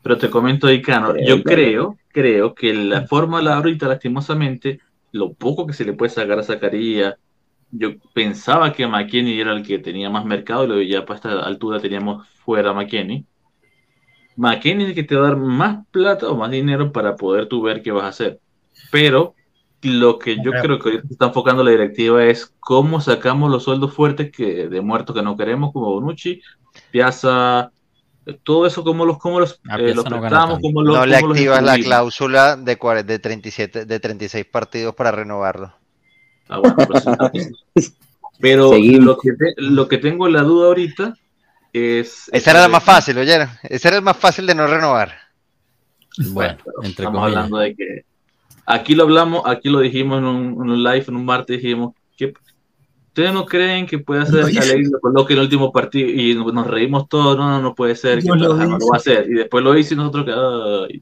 Pero 0.01 0.17
te 0.17 0.29
comento, 0.29 0.71
Icano, 0.71 1.13
Creo 1.13 1.27
yo 1.27 1.43
creo, 1.43 1.97
creo 2.09 2.55
que 2.55 2.73
la 2.73 3.05
fórmula 3.07 3.55
ahorita, 3.55 3.87
lastimosamente, 3.87 4.79
lo 5.11 5.33
poco 5.33 5.67
que 5.67 5.73
se 5.73 5.85
le 5.85 5.93
puede 5.93 6.09
sacar 6.11 6.39
a 6.39 6.43
Zacarías, 6.43 7.15
yo 7.71 7.91
pensaba 8.13 8.73
que 8.73 8.87
McKenny 8.87 9.39
era 9.39 9.53
el 9.53 9.63
que 9.65 9.79
tenía 9.79 10.09
más 10.09 10.25
mercado, 10.25 10.65
y 10.65 10.67
lo- 10.67 10.81
ya 10.81 11.05
para 11.05 11.15
esta 11.17 11.39
altura 11.45 11.79
teníamos 11.81 12.27
fuera 12.29 12.71
a 12.71 12.73
McKenny. 12.73 13.25
McKenny 14.35 14.83
es 14.83 14.89
el 14.89 14.95
que 14.95 15.03
te 15.03 15.15
va 15.15 15.27
a 15.27 15.29
dar 15.31 15.37
más 15.37 15.85
plata 15.91 16.29
o 16.29 16.35
más 16.37 16.49
dinero 16.51 16.91
para 16.91 17.15
poder 17.15 17.47
tú 17.47 17.61
ver 17.61 17.81
qué 17.81 17.91
vas 17.91 18.05
a 18.05 18.07
hacer. 18.09 18.39
Pero 18.91 19.35
lo 19.82 20.19
que 20.19 20.38
yo 20.43 20.51
creo 20.51 20.80
que 20.80 20.89
ahorita 20.89 21.07
está 21.09 21.25
enfocando 21.27 21.63
la 21.63 21.71
directiva 21.71 22.23
es 22.25 22.53
cómo 22.59 22.99
sacamos 23.01 23.49
los 23.51 23.63
sueldos 23.63 23.93
fuertes 23.93 24.32
que, 24.32 24.67
de 24.67 24.82
muertos 24.82 25.15
que 25.15 25.21
no 25.21 25.38
queremos, 25.38 25.71
como 25.71 25.91
Bonucci, 25.91 26.41
Piazza, 26.91 27.71
todo 28.43 28.65
eso, 28.67 28.84
cómo 28.84 29.05
los, 29.05 29.17
cómo 29.17 29.39
los, 29.39 29.59
eh, 29.77 29.93
no 29.95 30.03
gana 30.03 30.19
prestamos, 30.19 30.59
cómo 30.61 30.84
los, 30.84 30.95
No 30.97 31.05
le 31.05 31.19
cómo 31.21 31.34
activas 31.34 31.63
la 31.63 31.77
cláusula 31.77 32.55
de, 32.57 32.77
de 33.05 33.19
37, 33.19 33.86
de 33.86 33.99
36 33.99 34.45
partidos 34.45 34.95
para 34.95 35.11
renovarlo. 35.11 35.73
Ah, 36.49 36.59
bueno, 36.59 36.75
pero 36.77 37.32
sí. 37.75 37.93
Pero 38.39 38.69
Seguimos. 38.71 39.05
lo 39.05 39.17
que, 39.17 39.32
te- 39.34 39.53
lo 39.57 39.88
que 39.88 39.97
tengo 39.97 40.27
la 40.30 40.41
duda 40.43 40.67
ahorita 40.67 41.13
es... 41.73 42.30
Esa 42.32 42.51
era 42.51 42.61
la 42.61 42.67
más 42.69 42.84
fácil, 42.84 43.17
oyeron. 43.17 43.49
Ese 43.63 43.88
era 43.88 43.97
el 43.97 44.03
más 44.03 44.17
fácil 44.17 44.45
de 44.47 44.55
no 44.55 44.65
renovar. 44.67 45.13
Bueno, 46.32 46.57
pero 46.63 46.77
entre 46.84 47.05
estamos 47.05 47.21
comillas. 47.21 47.38
hablando 47.38 47.57
de 47.59 47.75
que... 47.75 48.05
Aquí 48.72 48.93
lo 48.93 49.01
hablamos, 49.01 49.41
aquí 49.45 49.67
lo 49.67 49.80
dijimos 49.80 50.20
en 50.20 50.26
un, 50.26 50.45
en 50.53 50.70
un 50.70 50.84
live, 50.84 51.05
en 51.07 51.15
un 51.15 51.26
martes, 51.26 51.59
dijimos 51.59 51.95
que 52.15 52.34
ustedes 53.07 53.34
no 53.34 53.43
creen 53.43 53.88
que 53.88 53.97
puede 53.97 54.22
hacer 54.22 54.45
que 54.45 54.59
Alegre 54.59 54.89
lo 54.91 54.99
coloque 54.99 55.34
en 55.34 55.39
el 55.39 55.45
último 55.45 55.72
partido 55.72 56.07
y 56.07 56.36
nos 56.36 56.53
nos 56.53 56.67
reímos 56.67 57.09
todos, 57.09 57.36
no, 57.36 57.49
no, 57.49 57.59
no 57.63 57.74
puede 57.74 57.95
ser, 57.95 58.22
que 58.22 58.28
lo 58.28 58.36
no, 58.36 58.53
no 58.53 58.55
lo 58.55 58.78
hice. 58.78 58.86
va 58.86 58.95
a 58.95 58.97
hacer. 58.97 59.26
Y 59.28 59.34
después 59.34 59.63
lo 59.63 59.76
hizo 59.76 59.95
y 59.95 59.97
nosotros 59.97 60.24
que... 60.24 61.01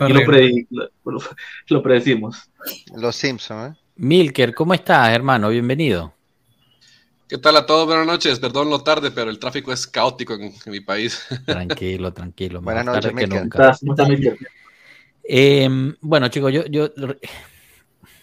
Aquí 0.00 0.12
lo, 0.12 0.20
predi- 0.20 0.66
lo, 0.70 1.18
lo 1.66 1.82
predecimos. 1.82 2.48
Los 2.96 3.16
Simpsons, 3.16 3.74
¿eh? 3.74 3.80
Milker, 3.96 4.54
¿cómo 4.54 4.74
estás, 4.74 5.08
hermano? 5.08 5.48
Bienvenido. 5.48 6.14
¿Qué 7.28 7.36
tal 7.36 7.56
a 7.56 7.66
todos? 7.66 7.86
Buenas 7.86 8.06
noches. 8.06 8.38
Perdón 8.38 8.70
lo 8.70 8.80
tarde, 8.82 9.10
pero 9.10 9.28
el 9.28 9.40
tráfico 9.40 9.72
es 9.72 9.88
caótico 9.88 10.34
en, 10.34 10.42
en 10.42 10.72
mi 10.72 10.80
país. 10.80 11.26
Tranquilo, 11.44 12.12
tranquilo. 12.12 12.62
Buenas 12.62 12.86
noches, 12.86 13.12
Milker. 13.12 13.48
Eh, 15.24 15.68
bueno, 16.00 16.28
chicos, 16.28 16.52
yo, 16.52 16.66
yo 16.66 16.90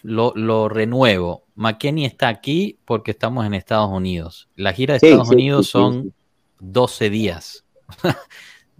lo, 0.04 0.34
lo 0.36 0.70
renuevo. 0.70 1.46
McKenny 1.56 2.06
está 2.06 2.28
aquí 2.30 2.80
porque 2.86 3.12
estamos 3.12 3.46
en 3.46 3.54
Estados 3.54 3.90
Unidos. 3.90 4.50
La 4.56 4.74
gira 4.74 4.94
de 4.94 5.00
Sí, 5.00 5.08
Estados 5.08 5.30
sí, 5.30 5.36
Unidos 5.36 5.66
sí, 5.66 5.72
son 5.74 6.04
sí. 6.04 6.14
12 6.60 7.10
días. 7.10 7.66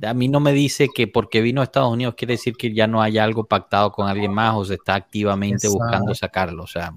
A 0.02 0.14
mí 0.14 0.30
no 0.30 0.40
me 0.40 0.54
dice 0.54 0.88
que 0.96 1.08
porque 1.08 1.42
vino 1.42 1.60
a 1.60 1.66
Estados 1.66 1.92
Unidos 1.92 2.16
quiere 2.16 2.36
decir 2.36 2.56
que 2.56 2.74
ya 2.74 2.88
no 2.88 3.02
haya 3.02 3.22
algo 3.22 3.46
pactado 3.48 3.92
con 3.92 4.08
alguien 4.08 4.34
más 4.34 4.56
o 4.56 4.64
se 4.64 4.76
está 4.76 4.96
activamente 4.96 5.68
Exacto. 5.68 5.78
buscando 5.84 6.16
sacarlo. 6.16 6.64
O 6.64 6.68
sea, 6.68 6.96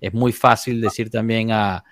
es 0.00 0.14
muy 0.14 0.32
fácil 0.32 0.80
decir 0.80 1.10
también 1.10 1.52
a, 1.52 1.84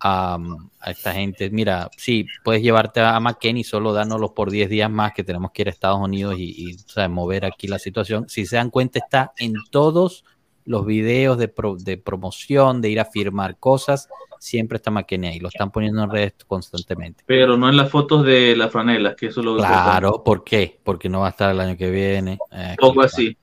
a, 0.00 0.38
a 0.80 0.90
esta 0.90 1.12
gente, 1.12 1.50
mira, 1.50 1.90
sí, 1.96 2.26
puedes 2.44 2.62
llevarte 2.62 3.00
a 3.00 3.18
McKenny, 3.20 3.64
solo 3.64 3.92
dánoslo 3.92 4.34
por 4.34 4.50
10 4.50 4.68
días 4.70 4.90
más 4.90 5.12
que 5.12 5.24
tenemos 5.24 5.50
que 5.52 5.62
ir 5.62 5.68
a 5.68 5.70
Estados 5.70 6.00
Unidos 6.00 6.36
y, 6.38 6.54
y, 6.56 6.74
o 6.74 6.88
sea, 6.88 7.08
mover 7.08 7.44
aquí 7.44 7.68
la 7.68 7.78
situación. 7.78 8.28
Si 8.28 8.46
se 8.46 8.56
dan 8.56 8.70
cuenta, 8.70 8.98
está 8.98 9.32
en 9.38 9.54
todos 9.70 10.24
los 10.64 10.86
videos 10.86 11.38
de, 11.38 11.48
pro- 11.48 11.76
de 11.76 11.96
promoción, 11.98 12.80
de 12.80 12.90
ir 12.90 13.00
a 13.00 13.04
firmar 13.04 13.58
cosas, 13.58 14.08
siempre 14.38 14.76
está 14.76 14.90
McKenny 14.90 15.28
ahí, 15.28 15.38
lo 15.38 15.48
están 15.48 15.70
poniendo 15.70 16.02
en 16.02 16.10
redes 16.10 16.34
constantemente. 16.46 17.24
Pero 17.26 17.56
no 17.56 17.68
en 17.68 17.76
las 17.76 17.90
fotos 17.90 18.24
de 18.24 18.56
las 18.56 18.70
franelas, 18.70 19.14
que 19.16 19.26
eso 19.26 19.40
es 19.40 19.46
lo 19.46 19.56
Claro, 19.56 20.22
¿por 20.24 20.44
qué? 20.44 20.78
Porque 20.82 21.08
no 21.08 21.20
va 21.20 21.28
a 21.28 21.30
estar 21.30 21.50
el 21.50 21.60
año 21.60 21.76
que 21.76 21.90
viene. 21.90 22.38
Eh, 22.52 22.76
poco 22.78 23.02
así. 23.02 23.36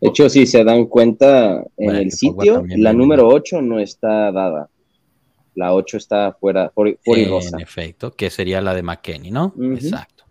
De 0.00 0.08
hecho, 0.08 0.28
si 0.28 0.46
se 0.46 0.62
dan 0.64 0.86
cuenta, 0.86 1.56
en 1.76 1.86
Bueno, 1.86 1.98
el 2.00 2.12
sitio, 2.12 2.64
la 2.68 2.92
número 2.92 3.26
8 3.28 3.62
no 3.62 3.78
está 3.78 4.30
dada. 4.30 4.68
La 5.54 5.74
8 5.74 5.96
está 5.96 6.32
fuera, 6.32 6.70
por, 6.70 6.96
por 7.04 7.18
y 7.18 7.24
rosa. 7.26 7.56
En 7.56 7.62
efecto, 7.62 8.12
que 8.12 8.30
sería 8.30 8.60
la 8.60 8.74
de 8.74 8.82
McKenny, 8.82 9.30
¿no? 9.30 9.54
Exacto. 9.74 10.24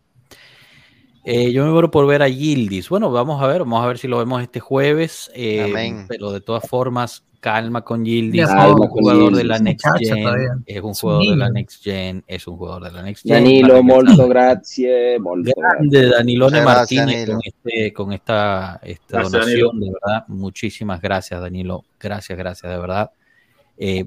Eh, 1.24 1.51
yo 1.51 1.63
me 1.65 1.72
muero 1.72 1.91
por 1.91 2.07
ver 2.07 2.24
a 2.24 2.30
Gildis. 2.30 2.89
Bueno, 2.89 3.11
vamos 3.11 3.41
a 3.43 3.47
ver, 3.47 3.59
vamos 3.59 3.84
a 3.84 3.88
ver 3.88 3.99
si 3.99 4.07
lo 4.07 4.17
vemos 4.17 4.41
este 4.41 4.59
jueves. 4.59 5.30
eh, 5.36 5.61
Amén. 5.61 6.05
pero 6.07 6.32
de 6.32 6.41
todas 6.41 6.67
formas, 6.67 7.24
calma 7.39 7.84
con 7.84 8.03
Gildis. 8.03 8.47
Calma 8.47 8.63
es 8.72 8.80
un 8.80 8.88
jugador 8.88 9.36
de 9.36 9.43
la 9.43 9.59
Next 9.59 9.86
Gen. 9.99 10.63
Es 10.65 10.82
un 10.82 10.93
jugador 10.95 11.22
de 11.30 11.36
la. 11.38 11.49
Next 11.51 11.84
Gen. 11.84 12.24
Es 12.26 12.47
un 12.47 12.57
jugador 12.57 12.84
de 12.86 12.91
la 12.91 13.01
Next 13.03 13.24
Gen. 13.24 13.34
Danilo, 13.34 13.84
molto 13.84 14.28
grazie, 14.28 15.19
molto 15.19 15.51
grazie. 15.55 15.89
de 16.01 16.09
Danilone 16.09 16.61
Muchas 16.61 16.74
gracias, 16.74 17.05
Martínez 17.05 17.28
Danilo. 17.28 17.34
con, 17.34 17.41
este, 17.45 17.93
con 17.93 18.13
esta, 18.13 18.80
esta 18.84 19.17
Gracias, 19.19 19.32
donación, 19.32 19.80
de 19.80 19.91
verdad. 19.91 20.24
Muchísimas 20.28 21.01
gracias, 21.01 21.39
Danilo. 21.39 21.84
Gracias, 21.99 22.36
gracias, 22.36 22.72
de 22.72 22.80
verdad. 22.80 23.11
Eh, 23.78 24.05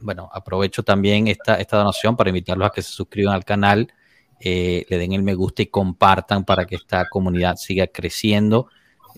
bueno, 0.00 0.28
aprovecho 0.32 0.82
también 0.82 1.28
esta, 1.28 1.56
esta 1.56 1.78
donación 1.78 2.16
para 2.16 2.30
invitarlos 2.30 2.68
a 2.68 2.70
que 2.70 2.82
se 2.82 2.92
suscriban 2.92 3.34
al 3.34 3.44
canal, 3.44 3.92
eh, 4.40 4.84
le 4.88 4.98
den 4.98 5.12
el 5.12 5.22
me 5.22 5.34
gusta 5.34 5.62
y 5.62 5.66
compartan 5.66 6.44
para 6.44 6.66
que 6.66 6.76
esta 6.76 7.08
comunidad 7.08 7.56
siga 7.56 7.86
creciendo. 7.86 8.68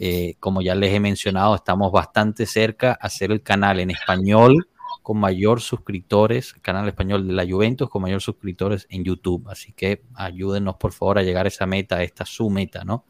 Eh, 0.00 0.36
como 0.38 0.62
ya 0.62 0.76
les 0.76 0.94
he 0.94 1.00
mencionado, 1.00 1.56
estamos 1.56 1.90
bastante 1.90 2.46
cerca 2.46 2.92
a 2.92 3.06
hacer 3.06 3.32
el 3.32 3.42
canal 3.42 3.80
en 3.80 3.90
español 3.90 4.68
con 5.02 5.18
mayor 5.18 5.60
suscriptores, 5.60 6.52
canal 6.62 6.86
español 6.86 7.26
de 7.26 7.32
la 7.32 7.44
Juventus 7.44 7.88
con 7.88 8.02
mayor 8.02 8.20
suscriptores 8.20 8.86
en 8.90 9.02
YouTube. 9.02 9.48
Así 9.48 9.72
que 9.72 10.02
ayúdenos 10.14 10.76
por 10.76 10.92
favor 10.92 11.18
a 11.18 11.22
llegar 11.22 11.46
a 11.46 11.48
esa 11.48 11.66
meta, 11.66 11.96
a 11.96 12.02
esta 12.04 12.24
su 12.24 12.48
meta, 12.50 12.84
¿no? 12.84 13.06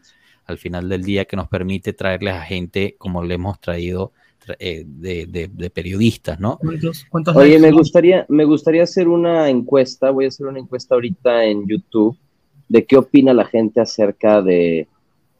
Al 0.47 0.57
final 0.57 0.89
del 0.89 1.03
día 1.03 1.27
que 1.27 1.37
nos 1.37 1.49
permite 1.49 1.93
traerles 1.93 2.35
a 2.35 2.43
gente 2.43 2.97
como 2.99 3.23
le 3.23 3.35
hemos 3.35 3.61
traído 3.61 4.13
tra- 4.13 4.28
eh, 4.59 4.85
de, 4.87 5.27
de- 5.27 5.51
de 5.53 5.71
periodistas, 5.71 6.39
¿no? 6.41 6.59
¿Cuántos, 6.59 7.05
cuántos 7.11 7.37
Oye, 7.37 7.59
me 7.59 7.71
gustaría, 7.71 8.25
me 8.29 8.45
gustaría 8.45 8.83
hacer 8.83 9.09
una 9.09 9.49
encuesta, 9.49 10.11
voy 10.11 10.27
a 10.27 10.29
hacer 10.29 10.47
una 10.47 10.59
encuesta 10.59 10.95
ahorita 10.95 11.45
en 11.45 11.67
YouTube, 11.69 12.17
de 12.69 12.85
qué 12.85 12.97
opina 12.97 13.33
la 13.33 13.45
gente 13.47 13.81
acerca 13.81 14.43
de 14.43 14.87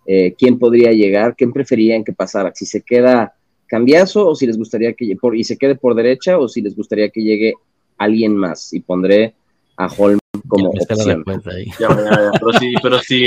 eh, 0.07 0.35
quién 0.39 0.59
podría 0.59 0.93
llegar, 0.93 1.35
quién 1.37 1.53
preferían 1.53 2.03
que 2.05 2.13
pasara, 2.13 2.53
si 2.55 2.65
se 2.67 2.83
queda 2.83 3.35
Cambiazo 3.67 4.27
o 4.27 4.35
si 4.35 4.47
les 4.47 4.57
gustaría 4.57 4.95
que 4.95 5.15
por, 5.21 5.37
y 5.37 5.45
se 5.45 5.59
quede 5.59 5.75
por 5.75 5.95
derecha 5.95 6.39
o 6.39 6.49
si 6.49 6.63
les 6.63 6.75
gustaría 6.75 7.11
que 7.11 7.21
llegue 7.23 7.53
alguien 7.99 8.35
más 8.35 8.73
y 8.73 8.81
pondré 8.81 9.35
a 9.77 9.89
Holm 9.89 10.19
como 10.49 10.73
Ya 10.73 10.95
opción. 10.95 11.25
ahí. 11.55 11.67
Ya, 11.79 11.89
ya, 11.89 12.11
ya. 12.11 12.31
Pero 12.33 12.53
sí, 12.59 12.75
pero 12.83 12.99
sí. 13.01 13.25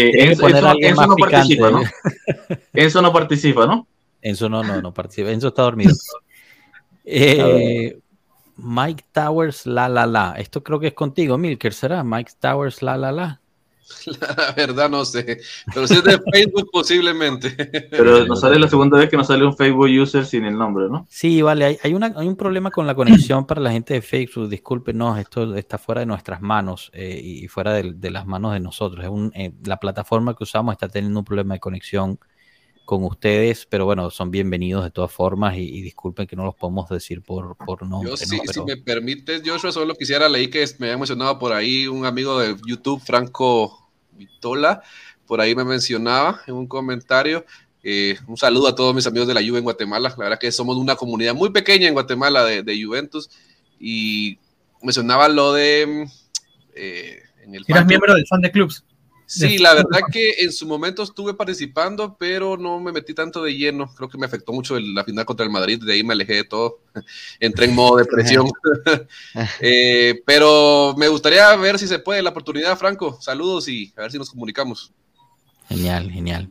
Más 0.95 1.07
no 1.07 1.15
picante. 1.15 1.35
participa, 1.37 1.69
¿no? 1.69 1.81
Enzo 2.73 3.01
no 3.03 3.13
participa, 3.13 3.67
¿no? 3.67 3.87
Enzo 4.21 4.49
no, 4.49 4.63
no, 4.63 4.81
no 4.81 4.93
participa. 4.93 5.31
Enzo 5.31 5.49
está 5.49 5.63
dormido. 5.63 5.93
Eh, 7.03 7.99
Mike 8.57 9.05
Towers, 9.11 9.65
la, 9.65 9.89
la, 9.89 10.05
la. 10.05 10.35
Esto 10.37 10.61
creo 10.63 10.79
que 10.79 10.87
es 10.87 10.93
contigo, 10.93 11.35
Milker, 11.35 11.73
¿será? 11.73 12.03
Mike 12.03 12.33
Towers, 12.39 12.83
la, 12.83 12.95
la, 12.95 13.11
la. 13.11 13.41
La 14.21 14.53
verdad 14.55 14.89
no 14.89 15.03
sé, 15.05 15.41
pero 15.73 15.87
si 15.87 15.95
es 15.95 16.03
de 16.03 16.19
Facebook 16.31 16.69
posiblemente. 16.71 17.51
Pero 17.91 18.25
nos 18.25 18.39
sale 18.39 18.57
la 18.57 18.67
segunda 18.67 18.97
vez 18.97 19.09
que 19.09 19.17
nos 19.17 19.27
sale 19.27 19.45
un 19.45 19.55
Facebook 19.55 19.89
user 19.89 20.25
sin 20.25 20.45
el 20.45 20.57
nombre, 20.57 20.87
¿no? 20.89 21.05
Sí, 21.09 21.41
vale, 21.41 21.65
hay, 21.65 21.77
hay, 21.83 21.93
una, 21.93 22.13
hay 22.15 22.27
un 22.27 22.35
problema 22.35 22.71
con 22.71 22.87
la 22.87 22.95
conexión 22.95 23.45
para 23.45 23.61
la 23.61 23.71
gente 23.71 23.93
de 23.93 24.01
Facebook, 24.01 24.49
discúlpenos, 24.49 25.19
esto 25.19 25.55
está 25.55 25.77
fuera 25.77 26.01
de 26.01 26.05
nuestras 26.05 26.41
manos 26.41 26.89
eh, 26.93 27.19
y 27.21 27.47
fuera 27.47 27.73
de, 27.73 27.93
de, 27.93 28.11
las 28.11 28.25
manos 28.25 28.53
de 28.53 28.59
nosotros. 28.59 29.03
Es 29.03 29.09
un, 29.09 29.31
eh, 29.35 29.51
la 29.65 29.77
plataforma 29.77 30.35
que 30.35 30.43
usamos 30.43 30.73
está 30.73 30.87
teniendo 30.87 31.19
un 31.19 31.25
problema 31.25 31.55
de 31.55 31.59
conexión 31.59 32.19
con 32.85 33.03
ustedes, 33.03 33.65
pero 33.69 33.85
bueno, 33.85 34.09
son 34.09 34.31
bienvenidos 34.31 34.83
de 34.83 34.91
todas 34.91 35.11
formas 35.11 35.55
y, 35.55 35.61
y 35.61 35.81
disculpen 35.81 36.27
que 36.27 36.35
no 36.35 36.43
los 36.43 36.55
podemos 36.55 36.89
decir 36.89 37.21
por, 37.21 37.55
por 37.55 37.87
nombre. 37.87 38.09
Yo 38.09 38.17
sí, 38.17 38.35
¿no? 38.35 38.43
pero... 38.45 38.53
si 38.53 38.61
me 38.61 38.77
permites, 38.77 39.41
Joshua, 39.45 39.71
solo 39.71 39.95
quisiera 39.95 40.27
leer 40.27 40.49
que 40.49 40.65
me 40.79 40.87
había 40.87 40.97
mencionado 40.97 41.39
por 41.39 41.53
ahí 41.53 41.87
un 41.87 42.05
amigo 42.05 42.39
de 42.39 42.55
YouTube, 42.67 43.01
Franco 43.01 43.89
Vitola, 44.11 44.81
por 45.25 45.39
ahí 45.39 45.55
me 45.55 45.63
mencionaba 45.63 46.41
en 46.47 46.55
un 46.55 46.67
comentario. 46.67 47.45
Eh, 47.83 48.17
un 48.27 48.37
saludo 48.37 48.67
a 48.67 48.75
todos 48.75 48.93
mis 48.93 49.07
amigos 49.07 49.27
de 49.27 49.33
la 49.33 49.41
Juve 49.41 49.59
en 49.59 49.63
Guatemala. 49.63 50.09
La 50.09 50.23
verdad 50.25 50.39
que 50.39 50.51
somos 50.51 50.77
una 50.77 50.95
comunidad 50.95 51.33
muy 51.33 51.49
pequeña 51.51 51.87
en 51.87 51.93
Guatemala 51.93 52.43
de, 52.43 52.61
de 52.61 52.83
Juventus 52.83 53.29
y 53.79 54.37
mencionaba 54.81 55.29
lo 55.29 55.53
de. 55.53 56.07
Eh, 56.75 57.19
en 57.43 57.55
el 57.55 57.63
¿Eras 57.67 57.85
miembro 57.85 58.13
del 58.13 58.27
fan 58.27 58.41
de 58.41 58.51
clubs? 58.51 58.83
Sí, 59.31 59.57
la 59.59 59.73
verdad 59.73 60.01
que 60.11 60.33
en 60.39 60.51
su 60.51 60.67
momento 60.67 61.03
estuve 61.03 61.33
participando, 61.33 62.17
pero 62.19 62.57
no 62.57 62.81
me 62.81 62.91
metí 62.91 63.13
tanto 63.13 63.41
de 63.41 63.55
lleno. 63.55 63.89
Creo 63.95 64.09
que 64.09 64.17
me 64.17 64.25
afectó 64.25 64.51
mucho 64.51 64.75
el, 64.75 64.93
la 64.93 65.05
final 65.05 65.23
contra 65.23 65.45
el 65.45 65.49
Madrid, 65.49 65.81
de 65.81 65.93
ahí 65.93 66.03
me 66.03 66.11
alejé 66.11 66.33
de 66.33 66.43
todo. 66.43 66.81
Entré 67.39 67.67
en 67.67 67.75
modo 67.75 67.95
depresión. 67.95 68.51
eh, 69.61 70.21
pero 70.25 70.93
me 70.97 71.07
gustaría 71.07 71.55
ver 71.55 71.79
si 71.79 71.87
se 71.87 71.99
puede 71.99 72.21
la 72.21 72.31
oportunidad, 72.31 72.77
Franco. 72.77 73.21
Saludos 73.21 73.69
y 73.69 73.93
a 73.95 74.01
ver 74.01 74.11
si 74.11 74.17
nos 74.17 74.29
comunicamos. 74.29 74.91
Genial, 75.69 76.11
genial. 76.11 76.49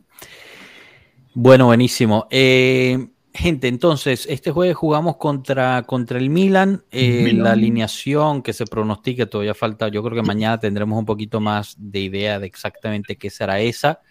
Bueno, 1.35 1.67
buenísimo. 1.67 2.27
Eh, 2.31 3.10
gente, 3.33 3.67
entonces, 3.67 4.25
este 4.29 4.51
jueves 4.51 4.75
jugamos 4.75 5.17
contra, 5.17 5.83
contra 5.83 6.17
el 6.17 6.29
Milan. 6.29 6.83
Eh, 6.91 7.23
Milan. 7.23 7.43
La 7.43 7.51
alineación 7.51 8.41
que 8.41 8.53
se 8.53 8.65
pronostica 8.65 9.25
todavía 9.25 9.53
falta. 9.53 9.87
Yo 9.87 10.03
creo 10.03 10.21
que 10.21 10.27
mañana 10.27 10.59
tendremos 10.59 10.97
un 10.97 11.05
poquito 11.05 11.39
más 11.39 11.75
de 11.77 11.99
idea 11.99 12.39
de 12.39 12.47
exactamente 12.47 13.15
qué 13.15 13.29
será 13.29 13.59
esa. 13.59 14.01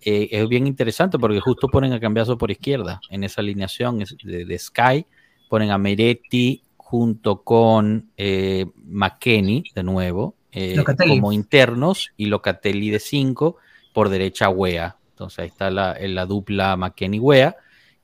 Eh, 0.00 0.28
es 0.30 0.48
bien 0.48 0.66
interesante 0.66 1.18
porque 1.18 1.40
justo 1.40 1.68
ponen 1.68 1.92
a 1.92 2.00
Cambiazo 2.00 2.38
por 2.38 2.50
izquierda 2.50 3.00
en 3.10 3.24
esa 3.24 3.40
alineación 3.40 4.04
de, 4.22 4.44
de 4.44 4.58
Sky. 4.58 5.06
Ponen 5.48 5.70
a 5.70 5.78
Meretti 5.78 6.62
junto 6.76 7.42
con 7.42 8.10
eh, 8.16 8.66
McKenny, 8.86 9.64
de 9.74 9.82
nuevo, 9.82 10.34
eh, 10.52 10.82
como 10.96 11.32
internos, 11.32 12.10
y 12.16 12.26
Locatelli 12.26 12.90
de 12.90 12.98
5, 12.98 13.56
por 13.92 14.08
derecha 14.08 14.48
Wea. 14.48 14.96
Entonces 15.10 15.38
ahí 15.40 15.48
está 15.48 15.70
la, 15.70 15.96
la 16.00 16.24
dupla 16.26 16.76
McKenny-Wea 16.76 17.56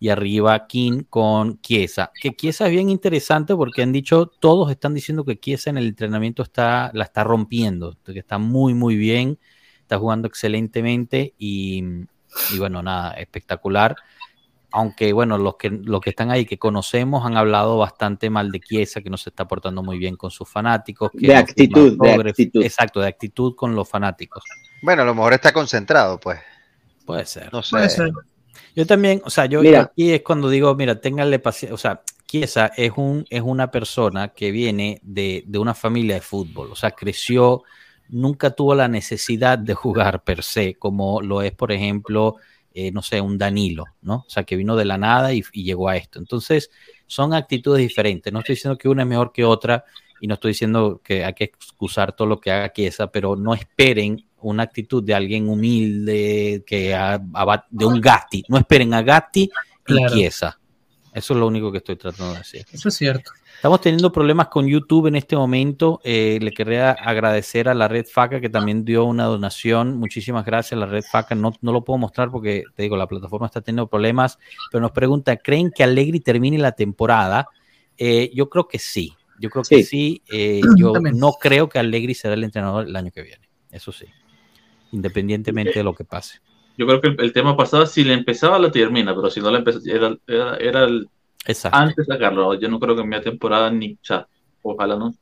y 0.04 0.10
arriba 0.10 0.66
King 0.66 1.04
con 1.08 1.62
Chiesa. 1.62 2.12
Que 2.20 2.36
Chiesa 2.36 2.66
es 2.66 2.72
bien 2.72 2.90
interesante 2.90 3.56
porque 3.56 3.80
han 3.80 3.90
dicho, 3.90 4.26
todos 4.26 4.70
están 4.70 4.92
diciendo 4.92 5.24
que 5.24 5.40
Chiesa 5.40 5.70
en 5.70 5.78
el 5.78 5.86
entrenamiento 5.86 6.42
está, 6.42 6.90
la 6.92 7.04
está 7.04 7.24
rompiendo, 7.24 7.96
que 8.04 8.18
está 8.18 8.36
muy, 8.36 8.74
muy 8.74 8.96
bien, 8.96 9.38
está 9.80 9.96
jugando 9.96 10.28
excelentemente 10.28 11.32
y, 11.38 11.82
y 12.52 12.58
bueno, 12.58 12.82
nada, 12.82 13.12
espectacular. 13.12 13.96
Aunque 14.70 15.14
bueno, 15.14 15.38
los 15.38 15.56
que, 15.56 15.70
los 15.70 16.02
que 16.02 16.10
están 16.10 16.30
ahí 16.30 16.44
que 16.44 16.58
conocemos 16.58 17.24
han 17.24 17.38
hablado 17.38 17.78
bastante 17.78 18.28
mal 18.28 18.52
de 18.52 18.60
Chiesa, 18.60 19.00
que 19.00 19.08
no 19.08 19.16
se 19.16 19.30
está 19.30 19.48
portando 19.48 19.82
muy 19.82 19.96
bien 19.96 20.16
con 20.16 20.30
sus 20.30 20.46
fanáticos. 20.46 21.12
Que 21.18 21.28
de 21.28 21.36
actitud, 21.36 21.96
de 21.98 22.12
actitud. 22.12 22.62
Exacto, 22.62 23.00
de 23.00 23.08
actitud 23.08 23.54
con 23.56 23.74
los 23.74 23.88
fanáticos. 23.88 24.44
Bueno, 24.82 25.00
a 25.00 25.06
lo 25.06 25.14
mejor 25.14 25.32
está 25.32 25.50
concentrado, 25.50 26.20
pues. 26.20 26.40
Puede 27.06 27.24
ser. 27.24 27.50
No 27.50 27.62
sé. 27.62 27.70
Puede 27.70 27.88
ser. 27.88 28.12
Yo 28.74 28.86
también, 28.86 29.22
o 29.24 29.30
sea, 29.30 29.46
yo, 29.46 29.62
yo, 29.62 29.80
aquí 29.80 30.12
es 30.12 30.22
cuando 30.22 30.48
digo, 30.48 30.74
mira, 30.74 31.00
ténganle 31.00 31.38
paciencia, 31.38 31.74
o 31.74 31.78
sea, 31.78 32.02
Chiesa 32.26 32.72
es, 32.76 32.92
un, 32.96 33.24
es 33.30 33.42
una 33.42 33.70
persona 33.70 34.28
que 34.28 34.50
viene 34.50 35.00
de, 35.02 35.44
de, 35.46 35.58
una 35.58 35.74
familia 35.74 36.16
de 36.16 36.20
fútbol, 36.20 36.72
o 36.72 36.74
sea, 36.74 36.90
creció, 36.90 37.62
nunca 38.08 38.50
tuvo 38.50 38.74
la 38.74 38.88
necesidad 38.88 39.58
de 39.58 39.74
jugar 39.74 40.24
per 40.24 40.42
se, 40.42 40.74
como 40.74 41.20
lo 41.22 41.42
es, 41.42 41.52
por 41.52 41.70
ejemplo, 41.70 42.36
eh, 42.72 42.90
no 42.90 43.02
sé, 43.02 43.20
un 43.20 43.38
Danilo, 43.38 43.84
¿no? 44.02 44.24
O 44.26 44.28
sea, 44.30 44.42
que 44.42 44.56
vino 44.56 44.74
de 44.74 44.84
la 44.84 44.98
nada 44.98 45.32
y, 45.32 45.44
y 45.52 45.62
llegó 45.62 45.88
a 45.88 45.96
esto. 45.96 46.18
Entonces, 46.18 46.70
son 47.06 47.32
actitudes 47.32 47.78
diferentes. 47.78 48.32
No 48.32 48.40
estoy 48.40 48.56
diciendo 48.56 48.76
que 48.76 48.88
una 48.88 49.02
es 49.02 49.08
mejor 49.08 49.32
que 49.32 49.44
otra 49.44 49.84
y 50.20 50.26
no 50.26 50.34
estoy 50.34 50.50
diciendo 50.50 51.00
que 51.04 51.24
hay 51.24 51.34
que 51.34 51.44
excusar 51.44 52.16
todo 52.16 52.26
lo 52.26 52.40
que 52.40 52.50
haga 52.50 52.72
Chiesa, 52.72 53.08
pero 53.08 53.36
no 53.36 53.54
esperen 53.54 54.26
una 54.48 54.62
actitud 54.62 55.02
de 55.02 55.14
alguien 55.14 55.48
humilde, 55.48 56.62
que 56.66 56.94
a, 56.94 57.14
a, 57.14 57.66
de 57.70 57.84
un 57.84 58.00
Gatti. 58.00 58.44
No 58.48 58.58
esperen 58.58 58.94
a 58.94 59.02
Gatti 59.02 59.50
claro. 59.82 60.14
y 60.14 60.18
Chiesa. 60.18 60.58
Eso 61.14 61.32
es 61.32 61.40
lo 61.40 61.46
único 61.46 61.70
que 61.70 61.78
estoy 61.78 61.94
tratando 61.94 62.32
de 62.32 62.38
decir. 62.38 62.66
Eso 62.72 62.88
es 62.88 62.96
cierto. 62.96 63.30
Estamos 63.54 63.80
teniendo 63.80 64.10
problemas 64.10 64.48
con 64.48 64.66
YouTube 64.66 65.06
en 65.06 65.14
este 65.14 65.36
momento. 65.36 66.00
Eh, 66.02 66.40
le 66.42 66.50
quería 66.50 66.90
agradecer 66.90 67.68
a 67.68 67.74
la 67.74 67.86
Red 67.86 68.06
Faca 68.12 68.40
que 68.40 68.48
también 68.48 68.84
dio 68.84 69.04
una 69.04 69.24
donación. 69.26 69.96
Muchísimas 69.96 70.44
gracias 70.44 70.72
a 70.72 70.80
la 70.80 70.86
Red 70.86 71.04
Faca. 71.08 71.36
No, 71.36 71.54
no, 71.60 71.72
lo 71.72 71.84
puedo 71.84 71.98
mostrar 71.98 72.32
porque, 72.32 72.64
te 72.74 72.82
digo, 72.82 72.96
la 72.96 73.06
plataforma 73.06 73.46
está 73.46 73.60
teniendo 73.60 73.86
problemas, 73.86 74.40
pero 74.72 74.82
nos 74.82 74.90
pregunta, 74.90 75.36
¿creen 75.36 75.70
que 75.70 75.84
Allegri 75.84 76.18
termine 76.18 76.58
la 76.58 76.72
temporada? 76.72 77.46
Eh, 77.96 78.32
yo 78.34 78.50
creo 78.50 78.66
que 78.66 78.80
sí. 78.80 79.14
Yo 79.38 79.50
creo 79.50 79.62
que 79.62 79.84
sí. 79.84 79.84
sí. 79.84 80.22
Eh, 80.32 80.60
yo 80.76 80.92
también. 80.92 81.16
no 81.16 81.34
creo 81.34 81.68
que 81.68 81.78
Allegri 81.78 82.14
será 82.14 82.34
el 82.34 82.42
entrenador 82.42 82.88
el 82.88 82.96
año 82.96 83.12
que 83.12 83.22
viene. 83.22 83.48
Eso 83.70 83.92
sí 83.92 84.06
independientemente 84.94 85.78
de 85.78 85.84
lo 85.84 85.94
que 85.94 86.04
pase. 86.04 86.38
Yo 86.76 86.86
creo 86.86 87.00
que 87.00 87.08
el, 87.08 87.20
el 87.20 87.32
tema 87.32 87.56
pasado, 87.56 87.86
si 87.86 88.04
le 88.04 88.14
empezaba, 88.14 88.58
lo 88.58 88.70
termina, 88.70 89.14
pero 89.14 89.30
si 89.30 89.40
no 89.40 89.50
le 89.50 89.58
empezaba, 89.58 89.84
era, 89.86 90.16
era, 90.26 90.56
era 90.56 90.84
el, 90.84 91.08
Exacto. 91.46 91.78
antes 91.78 92.06
de 92.06 92.14
sacarlo. 92.14 92.54
Yo 92.54 92.68
no 92.68 92.80
creo 92.80 92.96
que 92.96 93.02
en 93.02 93.08
mi 93.08 93.20
temporada 93.20 93.70
ni, 93.70 93.98
sea, 94.02 94.26
ojalá 94.62 94.96
no, 94.96 95.14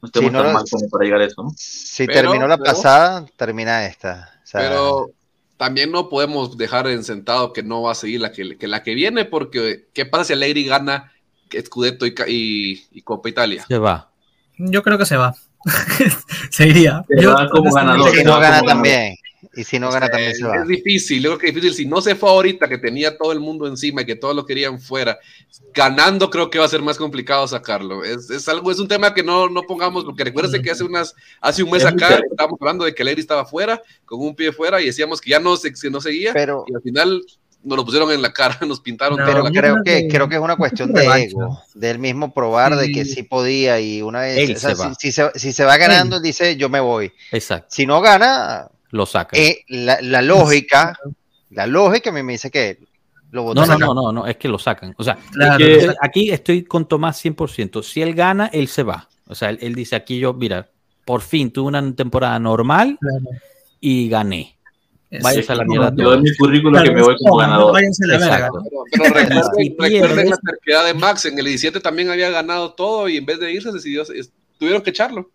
no 0.00 0.06
estemos 0.06 0.30
si 0.30 0.36
no, 0.36 0.42
tan 0.42 0.52
mal 0.52 0.64
como 0.70 0.88
para 0.88 1.04
llegar 1.04 1.20
a 1.20 1.24
eso. 1.24 1.42
¿no? 1.42 1.52
Si 1.56 2.06
pero, 2.06 2.30
terminó 2.30 2.48
la 2.48 2.56
pero, 2.56 2.72
pasada, 2.72 3.26
termina 3.36 3.86
esta. 3.86 4.40
O 4.42 4.46
sea, 4.46 4.60
pero 4.60 5.10
también 5.56 5.92
no 5.92 6.08
podemos 6.08 6.56
dejar 6.56 6.86
en 6.88 7.04
sentado 7.04 7.52
que 7.52 7.62
no 7.62 7.82
va 7.82 7.92
a 7.92 7.96
seguir 7.96 8.20
la 8.20 8.32
que, 8.32 8.56
que, 8.56 8.66
la 8.66 8.82
que 8.82 8.94
viene, 8.94 9.24
porque 9.24 9.86
¿qué 9.92 10.06
pasa 10.06 10.24
si 10.24 10.32
Allegri 10.32 10.64
gana 10.64 11.12
Scudetto 11.64 12.06
y, 12.06 12.14
y, 12.26 12.82
y 12.90 13.02
Copa 13.02 13.28
Italia? 13.28 13.64
Se 13.68 13.78
va. 13.78 14.10
Yo 14.58 14.82
creo 14.82 14.98
que 14.98 15.06
se 15.06 15.16
va. 15.16 15.34
Se 16.50 16.66
iría. 16.68 17.04
Se 17.08 17.26
va 17.26 17.48
como 17.48 17.72
ganador. 17.72 18.14
Si 18.14 18.24
no 18.24 18.38
gana 18.38 18.62
también. 18.62 19.16
Y 19.54 19.64
si 19.64 19.78
no 19.78 19.90
gana 19.90 20.08
también 20.08 20.30
es, 20.30 20.38
se 20.38 20.44
va. 20.44 20.56
Es 20.56 20.66
difícil, 20.66 21.22
yo 21.22 21.30
creo 21.30 21.38
que 21.38 21.48
es 21.48 21.54
difícil. 21.54 21.74
Si 21.74 21.86
no 21.86 22.00
se 22.00 22.14
fue 22.14 22.30
ahorita, 22.30 22.68
que 22.68 22.78
tenía 22.78 23.18
todo 23.18 23.32
el 23.32 23.40
mundo 23.40 23.66
encima 23.66 24.02
y 24.02 24.06
que 24.06 24.16
todos 24.16 24.34
lo 24.34 24.46
querían 24.46 24.80
fuera, 24.80 25.18
ganando 25.74 26.30
creo 26.30 26.48
que 26.48 26.58
va 26.58 26.64
a 26.64 26.68
ser 26.68 26.80
más 26.80 26.96
complicado 26.96 27.46
sacarlo. 27.46 28.04
Es, 28.04 28.30
es 28.30 28.48
algo, 28.48 28.70
es 28.70 28.78
un 28.78 28.88
tema 28.88 29.12
que 29.12 29.22
no, 29.22 29.48
no 29.48 29.62
pongamos, 29.62 30.04
porque 30.04 30.24
recuérdense 30.24 30.62
que 30.62 30.70
hace 30.70 30.84
unas, 30.84 31.14
hace 31.40 31.62
un 31.62 31.70
mes 31.70 31.84
acá 31.84 32.20
estábamos 32.30 32.58
hablando 32.60 32.84
de 32.84 32.94
que 32.94 33.04
Lery 33.04 33.20
estaba 33.20 33.44
fuera, 33.44 33.82
con 34.04 34.20
un 34.20 34.34
pie 34.34 34.52
fuera, 34.52 34.80
y 34.80 34.86
decíamos 34.86 35.20
que 35.20 35.30
ya 35.30 35.40
no, 35.40 35.56
se, 35.56 35.72
que 35.72 35.90
no 35.90 36.00
seguía, 36.00 36.32
pero, 36.32 36.64
y 36.66 36.74
al 36.74 36.82
final 36.82 37.22
nos 37.64 37.76
lo 37.76 37.84
pusieron 37.84 38.10
en 38.10 38.22
la 38.22 38.32
cara, 38.32 38.58
nos 38.66 38.80
pintaron 38.80 39.18
no, 39.18 39.24
pero 39.24 39.44
creo 39.44 39.82
que, 39.84 40.08
creo 40.08 40.28
que 40.28 40.36
es 40.36 40.40
una 40.40 40.56
cuestión 40.56 40.92
de 40.92 41.04
ego, 41.04 41.62
del 41.74 41.98
mismo 41.98 42.32
probar 42.32 42.74
sí. 42.74 42.80
de 42.80 42.92
que 42.92 43.04
sí 43.04 43.22
podía 43.22 43.80
y 43.80 44.02
una 44.02 44.20
vez, 44.20 44.56
o 44.56 44.58
sea, 44.58 44.74
se 44.74 44.82
si, 44.82 44.94
si, 44.98 45.12
se, 45.12 45.30
si, 45.34 45.52
se, 45.52 45.64
va 45.64 45.76
ganando, 45.76 46.16
él 46.16 46.22
dice 46.22 46.56
yo 46.56 46.68
me 46.68 46.80
voy. 46.80 47.12
Exacto. 47.30 47.68
Si 47.70 47.86
no 47.86 48.00
gana, 48.00 48.68
lo 48.90 49.06
saca. 49.06 49.36
Eh, 49.38 49.64
la, 49.68 50.00
la, 50.00 50.22
lógica, 50.22 50.98
la 51.50 51.66
lógica 51.66 52.10
a 52.10 52.12
mí 52.12 52.22
me 52.22 52.32
dice 52.32 52.50
que 52.50 52.78
lo 53.30 53.54
no, 53.54 53.64
no, 53.66 53.78
no, 53.78 53.94
no, 53.94 54.12
no, 54.12 54.26
es 54.26 54.36
que 54.36 54.48
lo 54.48 54.58
sacan. 54.58 54.94
O 54.98 55.04
sea, 55.04 55.16
claro, 55.32 55.56
que 55.58 55.94
aquí 56.02 56.30
estoy 56.30 56.64
con 56.64 56.86
Tomás 56.86 57.24
100%. 57.24 57.82
Si 57.82 58.02
él 58.02 58.14
gana, 58.14 58.50
él 58.52 58.68
se 58.68 58.82
va. 58.82 59.08
O 59.26 59.34
sea, 59.34 59.48
él, 59.48 59.58
él 59.62 59.74
dice 59.74 59.96
aquí 59.96 60.18
yo, 60.18 60.34
mira, 60.34 60.68
por 61.06 61.22
fin 61.22 61.50
tuve 61.50 61.68
una 61.68 61.94
temporada 61.94 62.38
normal 62.38 62.98
claro. 63.00 63.38
y 63.80 64.08
gané. 64.10 64.58
Váyanse 65.20 65.52
a 65.52 65.56
la 65.56 65.64
mierda. 65.64 65.92
Yo 65.96 66.14
en 66.14 66.22
mi 66.22 66.34
currículum 66.36 66.72
claro, 66.74 66.88
que 66.88 66.94
me 66.94 67.02
voy 67.02 67.16
como 67.18 67.36
ganador. 67.36 67.72
Váyanse 67.72 68.04
a 68.04 68.08
la 68.08 68.18
verga. 68.18 68.50
Pero, 68.52 68.80
pero 68.90 69.14
recuerden, 69.14 69.74
recuerden 69.78 70.30
la 70.30 70.36
terquedad 70.38 70.86
de 70.86 70.94
Max. 70.94 71.26
En 71.26 71.38
el 71.38 71.44
17 71.44 71.80
también 71.80 72.10
había 72.10 72.30
ganado 72.30 72.72
todo 72.72 73.08
y 73.08 73.18
en 73.18 73.26
vez 73.26 73.38
de 73.38 73.52
irse 73.52 73.70
decidió, 73.72 74.04
tuvieron 74.58 74.82
que 74.82 74.90
echarlo. 74.90 75.30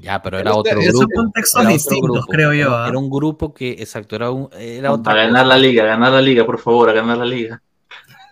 Ya, 0.00 0.22
pero 0.22 0.38
era 0.38 0.54
otro 0.54 0.80
grupo. 0.80 0.98
Son 0.98 1.08
contextos 1.14 1.68
distintos, 1.68 2.26
creo 2.26 2.52
yo. 2.54 2.84
¿eh? 2.84 2.88
Era 2.88 2.98
un 2.98 3.10
grupo 3.10 3.52
que, 3.52 3.72
exacto, 3.72 4.16
era, 4.16 4.30
un, 4.30 4.48
era 4.56 4.92
otra 4.92 5.12
A 5.12 5.16
ganar 5.16 5.46
la 5.46 5.58
liga, 5.58 5.84
a 5.84 5.86
ganar 5.86 6.12
la 6.12 6.22
liga, 6.22 6.46
por 6.46 6.58
favor, 6.58 6.90
a 6.90 6.92
ganar 6.92 7.18
la 7.18 7.24
liga. 7.24 7.62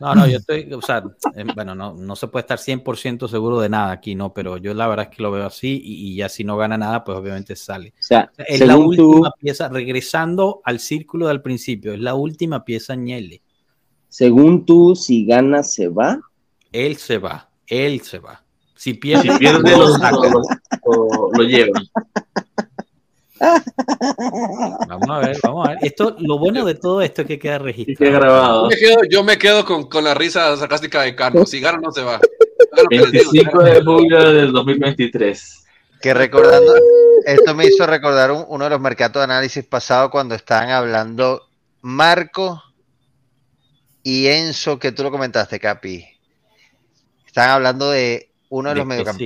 No, 0.01 0.15
no, 0.15 0.27
yo 0.27 0.39
estoy, 0.39 0.73
o 0.73 0.83
sea, 0.83 1.03
eh, 1.35 1.45
bueno, 1.55 1.75
no, 1.75 1.95
no 1.95 2.17
se 2.17 2.29
puede 2.29 2.43
estar 2.43 2.59
100% 2.59 3.29
seguro 3.29 3.61
de 3.61 3.69
nada 3.69 3.93
aquí, 3.93 4.15
¿no? 4.15 4.35
Pero 4.35 4.59
yo 4.59 4.75
la 4.75 4.87
verdad 4.89 5.09
es 5.11 5.17
que 5.17 5.23
lo 5.23 5.31
veo 5.31 5.47
así 5.47 5.81
y, 5.83 6.13
y 6.13 6.17
ya 6.17 6.29
si 6.29 6.45
no 6.45 6.57
gana 6.57 6.77
nada, 6.77 7.03
pues 7.03 7.17
obviamente 7.17 7.57
sale. 7.57 7.95
O 7.99 8.03
sea, 8.03 8.31
es 8.37 8.61
la 8.61 8.77
última 8.77 9.31
tú, 9.31 9.37
pieza, 9.41 9.69
regresando 9.69 10.61
al 10.65 10.81
círculo 10.81 11.29
del 11.29 11.41
principio, 11.41 11.95
es 11.95 12.01
la 12.01 12.15
última 12.15 12.65
pieza 12.65 12.95
Ñele. 12.95 13.43
Según 14.09 14.65
tú, 14.67 14.95
si 14.95 15.25
gana, 15.25 15.63
¿se 15.63 15.89
va? 15.89 16.21
Él 16.73 16.97
se 16.97 17.19
va, 17.19 17.51
él 17.67 18.03
se 18.03 18.19
va. 18.19 18.43
Si 18.75 18.95
pierde, 18.95 19.33
si 19.33 19.39
pierde 19.39 19.71
lo, 19.71 19.89
lo, 19.89 19.97
lo, 19.99 21.31
lo 21.33 21.43
llevan. 21.43 21.83
Vamos 23.39 25.09
a 25.11 25.19
ver, 25.19 25.39
vamos 25.43 25.67
a 25.67 25.71
ver. 25.73 25.79
Esto, 25.83 26.17
lo 26.19 26.39
bueno 26.39 26.65
de 26.65 26.75
todo 26.75 27.03
esto 27.03 27.23
es 27.23 27.29
que 27.29 27.39
queda 27.39 27.59
queda 27.59 27.65
registrado. 27.65 28.13
Yo 28.13 28.19
grabado. 28.21 28.69
me 28.69 28.77
quedo, 28.77 28.99
yo 29.11 29.25
me 29.25 29.39
quedo 29.39 29.65
con, 29.65 29.89
con 29.89 30.05
la 30.05 30.15
risa 30.15 30.57
sarcástica 30.57 31.03
de 31.03 31.15
Carlos. 31.15 31.51
Si 31.51 31.61
gana, 31.61 31.79
no 31.83 31.91
se 31.93 32.03
va. 32.03 32.15
Hagan 32.15 32.85
lo 32.85 32.89
que 32.89 32.99
les 32.99 33.13
digo, 33.13 33.31
25 33.33 33.63
de 33.63 33.83
julio 33.85 34.33
del 34.33 34.53
2023. 34.53 35.65
Que 36.01 36.15
recordando, 36.15 36.75
esto 37.25 37.55
me 37.55 37.67
hizo 37.67 37.87
recordar 37.87 38.31
un- 38.31 38.45
uno 38.49 38.65
de 38.65 38.71
los 38.71 38.81
mercados 38.81 39.15
de 39.15 39.25
análisis 39.25 39.65
pasados 39.65 40.11
cuando 40.11 40.35
estaban 40.35 40.71
hablando 40.71 41.43
Marco 41.83 42.63
y 44.03 44.27
Enzo, 44.29 44.79
que 44.79 44.93
tú 44.93 45.03
lo 45.03 45.11
comentaste, 45.11 45.59
Capi. 45.59 46.05
Estaban 47.27 47.51
hablando 47.51 47.91
de 47.91 48.31
uno 48.51 48.69
de, 48.71 48.75
De 48.75 48.81
los 48.81 48.89
sí. 49.17 49.25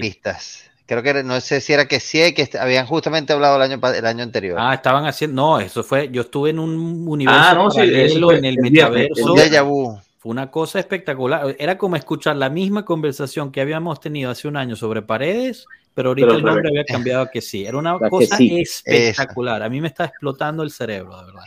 Creo 0.90 1.04
que 1.04 1.22
no 1.22 1.40
sé 1.40 1.60
si 1.60 1.72
era 1.72 1.86
que 1.86 2.00
sí, 2.00 2.34
que 2.34 2.48
habían 2.58 2.84
justamente 2.84 3.32
hablado 3.32 3.54
el 3.56 3.62
año, 3.62 3.80
el 3.96 4.06
año 4.06 4.24
anterior. 4.24 4.58
Ah, 4.60 4.74
estaban 4.74 5.06
haciendo. 5.06 5.40
No, 5.40 5.60
eso 5.60 5.84
fue. 5.84 6.08
Yo 6.10 6.22
estuve 6.22 6.50
en 6.50 6.58
un 6.58 7.06
universo 7.06 7.40
Ah, 7.40 7.54
no, 7.54 7.70
sí, 7.70 7.78
fue 7.78 8.38
en 8.38 8.44
el 8.44 8.56
el 8.56 8.58
metaverso. 8.60 9.34
vu. 9.64 10.00
Fue 10.18 10.30
una 10.32 10.50
cosa 10.50 10.80
espectacular. 10.80 11.54
Era 11.60 11.78
como 11.78 11.94
escuchar 11.94 12.34
la 12.34 12.50
misma 12.50 12.84
conversación 12.84 13.52
que 13.52 13.60
habíamos 13.60 14.00
tenido 14.00 14.32
hace 14.32 14.48
un 14.48 14.56
año 14.56 14.74
sobre 14.74 15.00
paredes, 15.00 15.64
pero 15.94 16.08
ahorita 16.10 16.26
Pero 16.26 16.38
el 16.38 16.44
nombre 16.44 16.68
había 16.68 16.84
cambiado 16.84 17.22
a 17.22 17.30
que 17.30 17.40
sí. 17.40 17.64
Era 17.64 17.78
una 17.78 17.96
cosa 17.96 18.36
sí. 18.36 18.60
espectacular. 18.60 19.62
A 19.62 19.68
mí 19.68 19.80
me 19.80 19.86
está 19.86 20.06
explotando 20.06 20.64
el 20.64 20.72
cerebro, 20.72 21.16
de 21.20 21.24
verdad. 21.26 21.42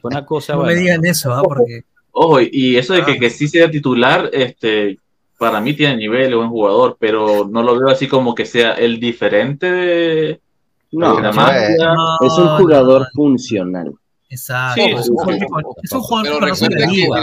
Fue 0.00 0.08
una 0.10 0.24
cosa. 0.24 0.52
No 0.52 0.60
me 0.60 0.64
bueno, 0.66 0.80
digan 0.80 1.04
eso, 1.04 1.32
¿ah? 1.34 1.42
porque 1.42 1.82
Ojo, 2.12 2.40
y 2.40 2.76
eso 2.76 2.94
de 2.94 3.04
que, 3.04 3.12
Ah. 3.12 3.16
que 3.18 3.30
sí 3.30 3.48
sea 3.48 3.68
titular, 3.70 4.30
este, 4.32 4.98
para 5.38 5.60
mí 5.60 5.72
tiene 5.74 5.96
nivel, 5.96 6.30
es 6.30 6.36
buen 6.36 6.50
jugador, 6.50 6.96
pero 7.00 7.48
no 7.50 7.62
lo 7.62 7.78
veo 7.78 7.88
así 7.88 8.08
como 8.08 8.34
que 8.34 8.44
sea 8.44 8.72
el 8.72 8.98
diferente 9.00 9.70
de 9.70 10.40
No, 10.92 11.16
de 11.16 11.22
la 11.22 11.28
no, 11.30 11.34
magia. 11.36 11.94
No, 11.94 12.26
es 12.26 12.32
un 12.38 12.48
jugador 12.58 13.06
funcional. 13.14 13.92
Exacto. 14.30 14.82
Sí, 14.82 14.90
es, 14.90 15.08
un 15.08 15.16
jugador 15.16 16.48
es 16.48 16.60
un 16.60 16.68
Pero 16.68 16.76
que 16.78 16.80
la 16.80 16.86
que- 16.86 16.92
liga, 16.92 17.20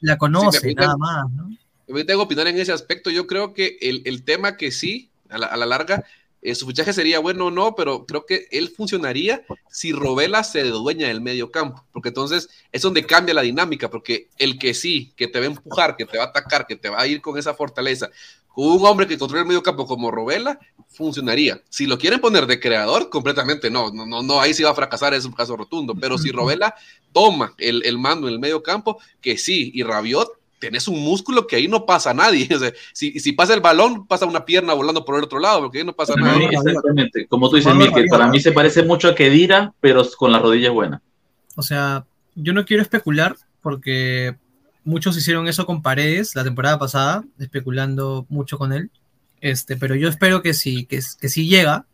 la 0.00 0.18
conoce, 0.18 0.60
Si 0.60 0.66
me 0.66 0.72
permiten- 0.74 0.86
nada 0.86 0.96
más, 0.96 1.30
¿no? 1.32 1.48
Yo 1.86 2.06
tengo 2.06 2.20
que 2.20 2.24
opinar 2.26 2.46
en 2.46 2.58
ese 2.58 2.72
aspecto. 2.72 3.10
Yo 3.10 3.26
creo 3.26 3.52
que 3.54 3.76
el, 3.80 4.02
el 4.04 4.24
tema 4.24 4.56
que 4.56 4.70
sí, 4.70 5.10
a 5.28 5.38
la, 5.38 5.46
a 5.46 5.56
la 5.56 5.66
larga, 5.66 6.04
eh, 6.44 6.54
su 6.54 6.66
fichaje 6.66 6.92
sería 6.92 7.20
bueno 7.20 7.46
o 7.46 7.50
no, 7.50 7.74
pero 7.74 8.04
creo 8.04 8.26
que 8.26 8.46
él 8.50 8.68
funcionaría 8.68 9.46
si 9.70 9.92
Robela 9.92 10.44
se 10.44 10.62
dueña 10.64 11.08
del 11.08 11.22
medio 11.22 11.50
campo, 11.50 11.86
porque 11.90 12.10
entonces 12.10 12.50
es 12.70 12.82
donde 12.82 13.06
cambia 13.06 13.32
la 13.32 13.40
dinámica, 13.40 13.88
porque 13.88 14.28
el 14.36 14.58
que 14.58 14.74
sí, 14.74 15.14
que 15.16 15.26
te 15.26 15.38
va 15.38 15.46
a 15.46 15.48
empujar, 15.48 15.96
que 15.96 16.04
te 16.04 16.18
va 16.18 16.24
a 16.24 16.26
atacar, 16.26 16.66
que 16.66 16.76
te 16.76 16.90
va 16.90 17.00
a 17.00 17.06
ir 17.06 17.22
con 17.22 17.38
esa 17.38 17.54
fortaleza, 17.54 18.10
con 18.48 18.66
un 18.66 18.84
hombre 18.84 19.06
que 19.06 19.16
controla 19.16 19.40
el 19.40 19.48
medio 19.48 19.62
campo 19.62 19.86
como 19.86 20.10
Robela, 20.10 20.58
funcionaría. 20.90 21.62
Si 21.70 21.86
lo 21.86 21.96
quieren 21.96 22.20
poner 22.20 22.46
de 22.46 22.60
creador, 22.60 23.08
completamente 23.08 23.70
no, 23.70 23.90
no, 23.90 24.04
no, 24.04 24.22
no 24.22 24.38
ahí 24.38 24.52
sí 24.52 24.62
va 24.62 24.70
a 24.70 24.74
fracasar, 24.74 25.14
es 25.14 25.24
un 25.24 25.32
caso 25.32 25.56
rotundo, 25.56 25.94
pero 25.98 26.18
si 26.18 26.30
Robela 26.30 26.74
toma 27.14 27.54
el, 27.56 27.82
el 27.86 27.98
mando 27.98 28.28
en 28.28 28.34
el 28.34 28.38
medio 28.38 28.62
campo, 28.62 29.00
que 29.22 29.38
sí, 29.38 29.72
y 29.74 29.82
Rabiot 29.82 30.43
tenés 30.64 30.88
un 30.88 30.98
músculo 31.02 31.46
que 31.46 31.56
ahí 31.56 31.68
no 31.68 31.84
pasa 31.84 32.14
nadie. 32.14 32.48
O 32.54 32.58
sea, 32.58 32.72
si, 32.92 33.18
si 33.20 33.32
pasa 33.32 33.52
el 33.54 33.60
balón, 33.60 34.06
pasa 34.06 34.26
una 34.26 34.44
pierna 34.44 34.74
volando 34.74 35.04
por 35.04 35.16
el 35.16 35.24
otro 35.24 35.38
lado, 35.38 35.60
porque 35.60 35.78
ahí 35.78 35.84
no 35.84 35.92
pasa 35.92 36.14
nada. 36.16 36.38
exactamente, 36.38 37.26
como 37.26 37.50
tú 37.50 37.56
dices, 37.56 37.72
Jugador 37.72 37.94
Mikel, 37.94 38.08
para 38.08 38.28
mí 38.28 38.40
se 38.40 38.52
parece 38.52 38.82
mucho 38.82 39.08
a 39.08 39.14
Kedira, 39.14 39.72
pero 39.80 40.02
con 40.16 40.32
las 40.32 40.40
rodillas 40.40 40.72
buenas. 40.72 41.00
O 41.56 41.62
sea, 41.62 42.06
yo 42.34 42.52
no 42.52 42.64
quiero 42.64 42.82
especular 42.82 43.36
porque 43.60 44.36
muchos 44.84 45.16
hicieron 45.16 45.48
eso 45.48 45.66
con 45.66 45.82
Paredes 45.82 46.34
la 46.34 46.44
temporada 46.44 46.78
pasada, 46.78 47.24
especulando 47.38 48.26
mucho 48.28 48.58
con 48.58 48.72
él. 48.72 48.90
Este, 49.40 49.76
pero 49.76 49.94
yo 49.94 50.08
espero 50.08 50.42
que 50.42 50.54
si, 50.54 50.86
que, 50.86 51.00
que 51.20 51.28
si 51.28 51.48
llega, 51.48 51.86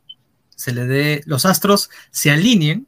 se 0.55 0.73
le 0.73 0.87
dé, 0.87 1.23
los 1.27 1.47
astros 1.47 1.91
se 2.11 2.31
alineen 2.31 2.87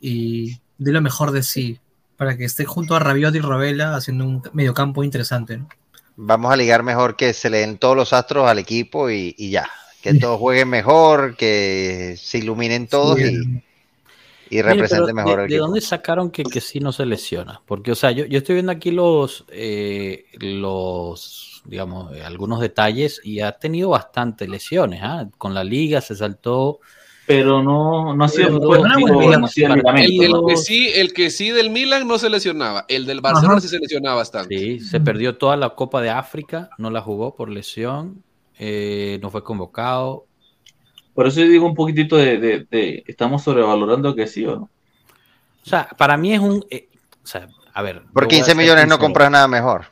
y 0.00 0.58
dé 0.78 0.92
lo 0.92 1.00
mejor 1.00 1.32
de 1.32 1.42
sí 1.42 1.80
para 2.16 2.36
que 2.36 2.44
esté 2.44 2.64
junto 2.64 2.94
a 2.94 2.98
Rabiot 2.98 3.34
y 3.34 3.40
Rovella 3.40 3.94
haciendo 3.96 4.24
un 4.24 4.42
mediocampo 4.52 5.04
interesante. 5.04 5.58
¿no? 5.58 5.68
Vamos 6.16 6.50
a 6.52 6.56
ligar 6.56 6.82
mejor 6.82 7.16
que 7.16 7.32
se 7.32 7.50
le 7.50 7.58
den 7.58 7.78
todos 7.78 7.96
los 7.96 8.12
astros 8.12 8.48
al 8.48 8.58
equipo 8.58 9.10
y, 9.10 9.34
y 9.38 9.50
ya. 9.50 9.68
Que 10.02 10.14
todos 10.14 10.38
jueguen 10.38 10.68
mejor, 10.68 11.36
que 11.36 12.14
se 12.16 12.38
iluminen 12.38 12.86
todos 12.86 13.18
Sí, 13.18 13.62
y, 14.48 14.56
y 14.58 14.62
represente 14.62 15.12
mejor 15.12 15.38
¿de, 15.38 15.44
el 15.44 15.50
de 15.50 15.56
equipo. 15.56 15.66
dónde 15.66 15.80
sacaron 15.80 16.30
que, 16.30 16.44
que 16.44 16.60
sí 16.60 16.78
no 16.78 16.92
se 16.92 17.04
lesiona? 17.04 17.60
Porque, 17.66 17.90
o 17.90 17.94
sea, 17.96 18.12
yo, 18.12 18.24
yo 18.24 18.38
estoy 18.38 18.54
viendo 18.54 18.70
aquí 18.70 18.92
los, 18.92 19.44
eh, 19.48 20.26
los, 20.38 21.60
digamos, 21.64 22.14
eh, 22.16 22.22
algunos 22.22 22.60
detalles 22.60 23.20
y 23.24 23.40
ha 23.40 23.52
tenido 23.58 23.88
bastantes 23.90 24.48
lesiones. 24.48 25.00
¿ah? 25.02 25.28
Con 25.38 25.54
la 25.54 25.64
liga 25.64 26.00
se 26.00 26.14
saltó. 26.14 26.78
Pero 27.26 27.62
no, 27.62 28.14
no 28.14 28.24
ha 28.24 28.28
sido 28.28 28.60
para- 28.68 28.94
ligamento, 28.96 29.22
El, 29.96 30.22
el 30.22 30.30
¿no? 30.32 30.46
que 30.46 30.56
sí, 30.56 30.88
el 30.94 31.12
que 31.12 31.30
sí 31.30 31.50
del 31.50 31.70
Milan 31.70 32.06
no 32.06 32.18
se 32.18 32.30
lesionaba, 32.30 32.84
el 32.88 33.04
del 33.06 33.20
Barcelona 33.20 33.54
Ajá. 33.54 33.60
sí 33.62 33.68
se 33.68 33.78
lesionaba 33.80 34.16
bastante. 34.16 34.56
Sí, 34.56 34.80
se 34.80 35.00
perdió 35.00 35.36
toda 35.36 35.56
la 35.56 35.70
Copa 35.70 36.00
de 36.00 36.10
África, 36.10 36.70
no 36.78 36.88
la 36.90 37.00
jugó 37.02 37.34
por 37.34 37.48
lesión, 37.50 38.22
eh, 38.58 39.18
no 39.22 39.30
fue 39.30 39.42
convocado. 39.42 40.26
Por 41.14 41.26
eso 41.26 41.40
yo 41.40 41.48
digo 41.48 41.66
un 41.66 41.74
poquitito 41.74 42.16
de, 42.16 42.38
de- 42.38 42.66
de- 42.70 43.02
estamos 43.06 43.42
sobrevalorando 43.42 44.14
que 44.14 44.26
sí 44.28 44.46
o 44.46 44.56
no. 44.56 44.62
O 45.64 45.68
sea, 45.68 45.88
para 45.98 46.16
mí 46.16 46.32
es 46.32 46.40
un. 46.40 46.64
eh, 46.70 46.88
o 47.24 47.26
sea, 47.26 47.48
a 47.74 47.82
ver. 47.82 48.02
Por 48.12 48.24
yo 48.24 48.26
voy 48.26 48.26
a 48.26 48.28
15 48.28 48.44
ser 48.46 48.56
millones 48.56 48.86
no 48.86 48.98
compras 49.00 49.30
nada 49.32 49.48
mejor. 49.48 49.86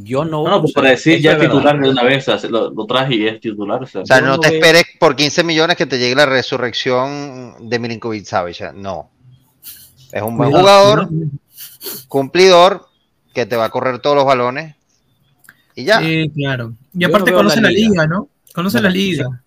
Yo 0.00 0.24
no. 0.24 0.46
No, 0.46 0.60
pues 0.62 0.72
para 0.72 0.90
decir 0.90 1.20
ya 1.20 1.36
titular 1.36 1.78
de 1.80 1.90
una 1.90 2.04
vez, 2.04 2.24
lo, 2.48 2.70
lo 2.70 2.86
traje 2.86 3.16
y 3.16 3.26
es 3.26 3.40
titular. 3.40 3.82
O 3.82 3.86
sea, 3.86 4.02
O 4.02 4.06
sea, 4.06 4.20
Yo 4.20 4.26
no 4.26 4.32
no 4.36 4.40
te 4.40 4.48
veo- 4.50 4.58
esperes 4.60 4.84
por 5.00 5.16
15 5.16 5.42
millones 5.42 5.76
que 5.76 5.86
te 5.86 5.98
llegue 5.98 6.14
la 6.14 6.24
resurrección 6.26 7.68
de 7.68 7.78
Milinkovic 7.80 8.24
Savic. 8.24 8.72
No. 8.74 9.10
Es 10.12 10.22
un 10.22 10.36
buen 10.36 10.52
jugador, 10.52 11.08
cumplidor, 12.06 12.86
que 13.34 13.44
te 13.44 13.56
va 13.56 13.64
a 13.66 13.70
correr 13.70 13.98
todos 13.98 14.16
los 14.16 14.24
balones. 14.24 14.76
Y 15.74 15.84
ya. 15.84 16.00
Sí, 16.00 16.30
claro. 16.34 16.74
Y 16.94 17.04
aparte 17.04 17.30
no 17.32 17.38
conoce 17.38 17.56
la 17.60 17.62
la 17.62 17.70
liga. 17.70 17.88
liga, 17.90 18.06
¿no? 18.06 18.28
Conoce 18.54 18.80
la 18.80 18.90
liga. 18.90 19.42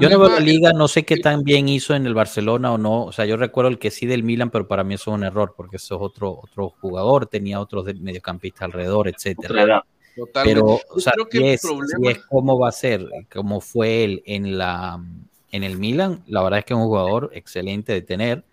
Yo 0.00 0.08
no 0.10 0.18
veo 0.20 0.28
la 0.28 0.40
liga, 0.52 0.72
no 0.72 0.88
sé 0.88 1.04
qué 1.04 1.16
tan 1.16 1.42
bien 1.42 1.68
hizo 1.68 1.94
en 1.94 2.06
el 2.06 2.14
Barcelona 2.14 2.72
o 2.72 2.78
no. 2.78 3.04
O 3.04 3.12
sea, 3.12 3.24
yo 3.26 3.36
recuerdo 3.36 3.70
el 3.70 3.78
que 3.78 3.90
sí 3.90 4.06
del 4.06 4.22
Milan, 4.22 4.50
pero 4.50 4.68
para 4.68 4.84
mí 4.84 4.94
eso 4.94 5.10
es 5.10 5.14
un 5.16 5.24
error, 5.24 5.54
porque 5.56 5.76
eso 5.76 5.96
es 5.96 6.00
otro, 6.02 6.38
otro 6.42 6.70
jugador, 6.80 7.26
tenía 7.26 7.60
otros 7.60 7.84
de- 7.86 7.94
mediocampistas 7.94 8.62
alrededor, 8.62 9.08
etcétera. 9.08 9.82
Totalmente. 10.16 10.60
Pero, 10.60 10.80
o 10.90 11.00
sea, 11.00 11.12
creo 11.12 11.28
que 11.28 11.38
si 11.38 11.44
el 11.44 11.50
es, 11.54 11.60
si 11.60 11.66
problema- 11.68 12.10
es 12.10 12.18
cómo 12.28 12.58
va 12.58 12.68
a 12.68 12.72
ser, 12.72 13.08
cómo 13.32 13.60
fue 13.60 14.04
él 14.04 14.22
en 14.26 14.58
la 14.58 15.02
en 15.50 15.64
el 15.64 15.78
Milan, 15.78 16.22
la 16.26 16.42
verdad 16.42 16.58
es 16.58 16.64
que 16.66 16.74
es 16.74 16.78
un 16.78 16.86
jugador 16.86 17.30
excelente 17.32 17.92
de 17.94 18.02
tener 18.02 18.44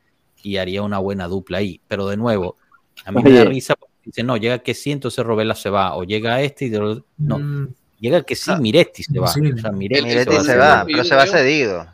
y 0.42 0.56
haría 0.58 0.82
una 0.82 1.00
buena 1.00 1.28
dupla 1.28 1.58
ahí. 1.58 1.82
Pero 1.90 2.08
de 2.08 2.16
nuevo, 2.18 2.56
a 3.04 3.12
mí 3.12 3.22
me 3.22 3.32
da 3.32 3.44
risa 3.50 3.76
porque 3.76 3.94
dice, 4.06 4.24
no, 4.24 4.38
llega 4.38 4.60
que 4.60 4.74
sí, 4.74 4.92
entonces 4.92 5.26
Robela 5.26 5.56
se 5.56 5.70
va, 5.70 5.96
o 5.98 6.04
llega 6.06 6.42
este 6.42 6.66
y 6.68 6.70
no, 6.70 7.40
Mm, 7.40 7.74
llega 8.06 8.24
que 8.24 8.36
sí, 8.36 8.52
Ah, 8.52 8.58
Miretti 8.58 9.04
se 9.04 9.20
va. 9.20 9.26
O 9.26 9.32
sea, 9.32 9.72
Miretti, 9.72 10.00
El- 10.02 10.06
Miretti 10.08 10.36
el 10.36 10.44
se 10.46 10.56
va, 10.58 10.86
pero 10.86 11.04
se 11.04 11.16
va 11.16 11.26
cedido. 11.28 11.88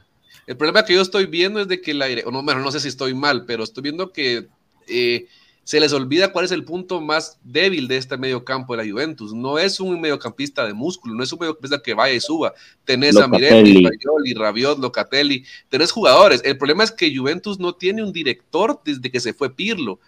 El 0.47 0.57
problema 0.57 0.83
que 0.85 0.93
yo 0.93 1.01
estoy 1.01 1.25
viendo 1.27 1.59
es 1.61 1.67
de 1.67 1.81
que 1.81 1.91
el 1.91 2.01
aire, 2.01 2.23
o 2.25 2.31
no, 2.31 2.43
bueno, 2.43 2.61
no 2.61 2.71
sé 2.71 2.79
si 2.79 2.87
estoy 2.87 3.13
mal, 3.13 3.45
pero 3.45 3.63
estoy 3.63 3.83
viendo 3.83 4.11
que 4.11 4.47
eh, 4.87 5.27
se 5.63 5.79
les 5.79 5.93
olvida 5.93 6.31
cuál 6.33 6.43
es 6.45 6.51
el 6.51 6.65
punto 6.65 6.99
más 6.99 7.37
débil 7.43 7.87
de 7.87 7.95
este 7.97 8.17
medio 8.17 8.43
campo 8.43 8.75
de 8.75 8.83
la 8.83 8.91
Juventus. 8.91 9.33
No 9.33 9.59
es 9.59 9.79
un 9.79 10.01
mediocampista 10.01 10.65
de 10.65 10.73
músculo, 10.73 11.13
no 11.13 11.23
es 11.23 11.31
un 11.31 11.39
mediocampista 11.39 11.81
que 11.81 11.93
vaya 11.93 12.13
y 12.15 12.19
suba. 12.19 12.53
Tenés 12.83 13.15
a 13.15 13.21
Locatelli. 13.27 13.75
Miretti, 13.75 13.97
Fayoli, 13.99 14.33
Rabiot, 14.33 14.79
Locatelli, 14.79 15.45
tenés 15.69 15.91
jugadores. 15.91 16.41
El 16.43 16.57
problema 16.57 16.83
es 16.83 16.91
que 16.91 17.15
Juventus 17.15 17.59
no 17.59 17.75
tiene 17.75 18.03
un 18.03 18.11
director 18.11 18.81
desde 18.83 19.09
que 19.11 19.19
se 19.19 19.33
fue 19.33 19.55
Pirlo. 19.55 19.99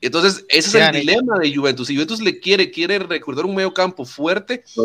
Entonces, 0.00 0.44
ese 0.48 0.68
es 0.68 0.74
el 0.74 0.80
Grani. 0.82 1.00
dilema 1.00 1.38
de 1.38 1.54
Juventus. 1.54 1.86
Si 1.88 1.94
Juventus 1.94 2.20
le 2.20 2.38
quiere, 2.38 2.70
quiere 2.70 2.98
recordar 2.98 3.46
un 3.46 3.54
medio 3.54 3.72
campo 3.72 4.04
fuerte, 4.04 4.62
Se 4.66 4.82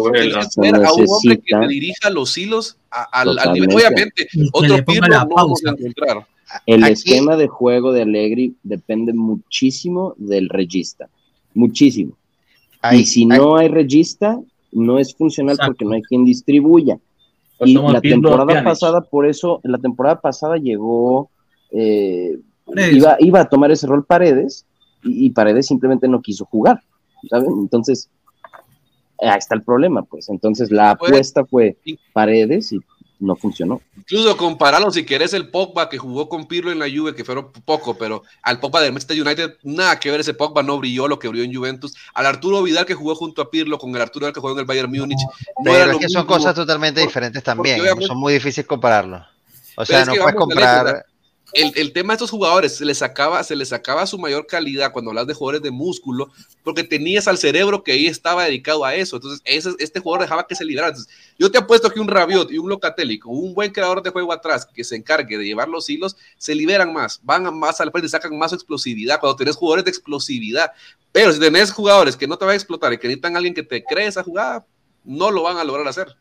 tener 0.56 0.76
a 0.86 0.94
un 0.94 1.06
hombre 1.08 1.40
que 1.40 1.56
te 1.60 1.68
dirija 1.68 2.10
los 2.10 2.38
hilos 2.38 2.78
a- 2.90 3.04
al, 3.22 3.38
al 3.38 3.54
nivel. 3.54 3.74
Obviamente, 3.74 4.28
otro 4.54 4.78
le 4.78 4.84
Pirlo 4.84 5.08
no 5.10 5.28
vamos 5.36 5.62
a 5.66 5.72
encontrar. 5.72 6.26
El 6.66 6.84
Aquí- 6.84 6.94
esquema 6.94 7.36
de 7.36 7.48
juego 7.48 7.92
de 7.94 8.02
Allegri 8.04 8.56
depende 8.64 9.14
muchísimo 9.14 10.16
del 10.18 10.50
regista. 10.50 11.08
Muchísimo. 11.54 12.14
Ahí, 12.82 13.02
y 13.02 13.06
si 13.06 13.22
ahí- 13.22 13.28
no 13.28 13.58
hay 13.58 13.68
regista, 13.68 14.40
no 14.72 14.98
es 14.98 15.14
funcional 15.14 15.54
Exacto. 15.56 15.72
porque 15.74 15.86
no 15.86 15.92
hay 15.94 16.02
quien 16.04 16.26
distribuya. 16.26 16.98
Pues 17.58 17.70
Y 17.70 17.74
la 17.76 18.02
temporada 18.02 18.64
pasada, 18.64 19.02
por 19.02 19.26
eso, 19.28 19.60
en 19.64 19.72
la 19.74 19.78
temporada 19.78 20.20
pasada 20.20 20.58
llegó, 20.58 21.30
eh, 21.72 22.38
iba, 22.92 23.18
iba 23.20 23.42
a 23.42 23.50
tomar 23.50 23.72
ese 23.72 23.86
rol 23.88 24.04
Paredes 24.06 24.66
y, 25.04 25.26
y 25.28 25.30
Paredes 25.32 25.68
simplemente 25.68 26.08
no 26.08 26.22
quiso 26.22 26.46
jugar, 26.46 26.82
¿saben? 27.30 27.52
Entonces, 27.60 28.10
ahí 29.20 29.38
está 29.38 29.56
el 29.56 29.64
problema, 29.64 30.04
pues. 30.04 30.30
Entonces, 30.30 30.72
la 30.72 30.96
Fue- 30.98 31.10
apuesta 31.10 31.46
fue 31.46 31.78
Paredes 32.14 32.72
y 32.74 32.80
no 33.20 33.36
funcionó. 33.36 33.80
Incluso 33.98 34.36
compararlo, 34.36 34.90
si 34.90 35.06
querés, 35.06 35.34
el 35.36 35.50
Pogba 35.50 35.90
que 35.90 36.00
jugó 36.00 36.28
con 36.28 36.48
Pirlo 36.48 36.72
en 36.72 36.80
la 36.80 36.88
Juve, 36.90 37.14
que 37.14 37.24
fueron 37.24 37.52
poco, 37.66 37.96
pero 37.96 38.24
al 38.42 38.60
Pogba 38.60 38.82
del 38.82 38.94
Manchester 38.94 39.22
United, 39.22 39.58
nada 39.62 40.00
que 40.00 40.10
ver, 40.10 40.22
ese 40.22 40.34
Pogba 40.34 40.64
no 40.64 40.80
brilló 40.80 41.08
lo 41.08 41.20
que 41.20 41.28
brilló 41.28 41.44
en 41.44 41.54
Juventus. 41.54 41.94
Al 42.16 42.26
Arturo 42.26 42.64
Vidal 42.64 42.84
que 42.88 42.96
jugó 42.96 43.14
junto 43.14 43.44
a 43.44 43.52
Pirlo, 43.52 43.78
con 43.78 43.96
el 43.96 44.02
Arturo 44.02 44.24
Vidal 44.26 44.34
que 44.34 44.40
jugó 44.40 44.54
en 44.54 44.60
el 44.60 44.66
Bayern 44.66 44.90
Múnich, 44.92 45.20
no 45.20 45.28
pero 45.66 45.76
era 45.76 45.86
es 45.86 45.92
lo 45.94 46.00
que 46.00 46.10
son 46.10 46.26
cosas 46.26 46.56
totalmente 46.56 47.00
Por- 47.02 47.10
diferentes 47.10 47.44
también. 47.44 47.80
Son 48.02 48.18
muy 48.18 48.34
difíciles 48.34 48.66
compararlos. 48.66 49.22
O 49.78 49.86
sea, 49.86 50.04
no 50.04 50.16
puedes 50.16 50.36
comprar. 50.36 51.06
El, 51.54 51.72
el, 51.76 51.94
tema 51.94 52.14
de 52.14 52.16
estos 52.16 52.30
jugadores 52.30 52.76
se 52.78 52.86
les 52.86 53.00
sacaba, 53.00 53.44
se 53.44 53.56
les 53.56 53.70
sacaba 53.70 54.06
su 54.06 54.18
mayor 54.18 54.48
calidad 54.48 54.92
cuando 54.92 55.12
hablas 55.12 55.28
de 55.28 55.34
jugadores 55.34 55.62
de 55.62 55.72
músculo, 55.72 56.32
porque 56.64 56.84
tenías 56.84 57.28
al 57.28 57.38
cerebro 57.38 57.84
que 57.84 57.92
ahí 57.92 58.08
estaba 58.08 58.46
dedicado 58.46 58.86
a 58.86 58.96
eso. 58.96 59.18
Entonces, 59.18 59.42
ese, 59.44 59.72
este 59.80 60.00
jugador 60.00 60.22
dejaba 60.22 60.48
que 60.48 60.56
se 60.56 60.64
liberara. 60.64 60.90
Entonces, 60.90 61.14
yo 61.38 61.52
te 61.52 61.58
apuesto 61.58 61.90
que 61.90 62.00
un 62.00 62.08
Rabiot 62.08 62.52
y 62.52 62.58
un 62.58 62.70
Locatelli 62.70 63.20
con 63.20 63.36
un 63.36 63.54
buen 63.54 63.72
creador 63.72 64.02
de 64.02 64.10
juego 64.10 64.32
atrás 64.32 64.66
que 64.66 64.84
se 64.84 64.96
encargue 64.96 65.38
de 65.38 65.46
llevar 65.46 65.68
los 65.68 65.90
hilos, 65.90 66.16
se 66.38 66.56
liberan 66.56 66.94
más, 66.94 67.20
van 67.24 67.54
más 67.58 67.82
al 67.82 67.92
frente, 67.92 68.10
sacan 68.10 68.38
más 68.38 68.54
explosividad. 68.54 69.20
Cuando 69.20 69.36
tenés 69.36 69.56
jugadores 69.56 69.86
de 69.86 69.92
explosividad, 69.92 70.72
pero 71.12 71.34
si 71.34 71.40
tenés 71.40 71.72
jugadores 71.72 72.16
que 72.16 72.28
no 72.28 72.38
te 72.38 72.46
van 72.46 72.54
a 72.54 72.56
explotar 72.56 72.94
y 72.94 72.98
que 72.98 73.08
necesitan 73.08 73.36
a 73.36 73.38
alguien 73.38 73.54
que 73.54 73.64
te 73.64 73.84
cree 73.84 74.08
esa 74.08 74.24
jugada, 74.24 74.66
no 75.04 75.32
lo 75.32 75.44
van 75.44 75.58
a 75.58 75.64
lograr 75.64 75.88
hacer. 75.88 76.16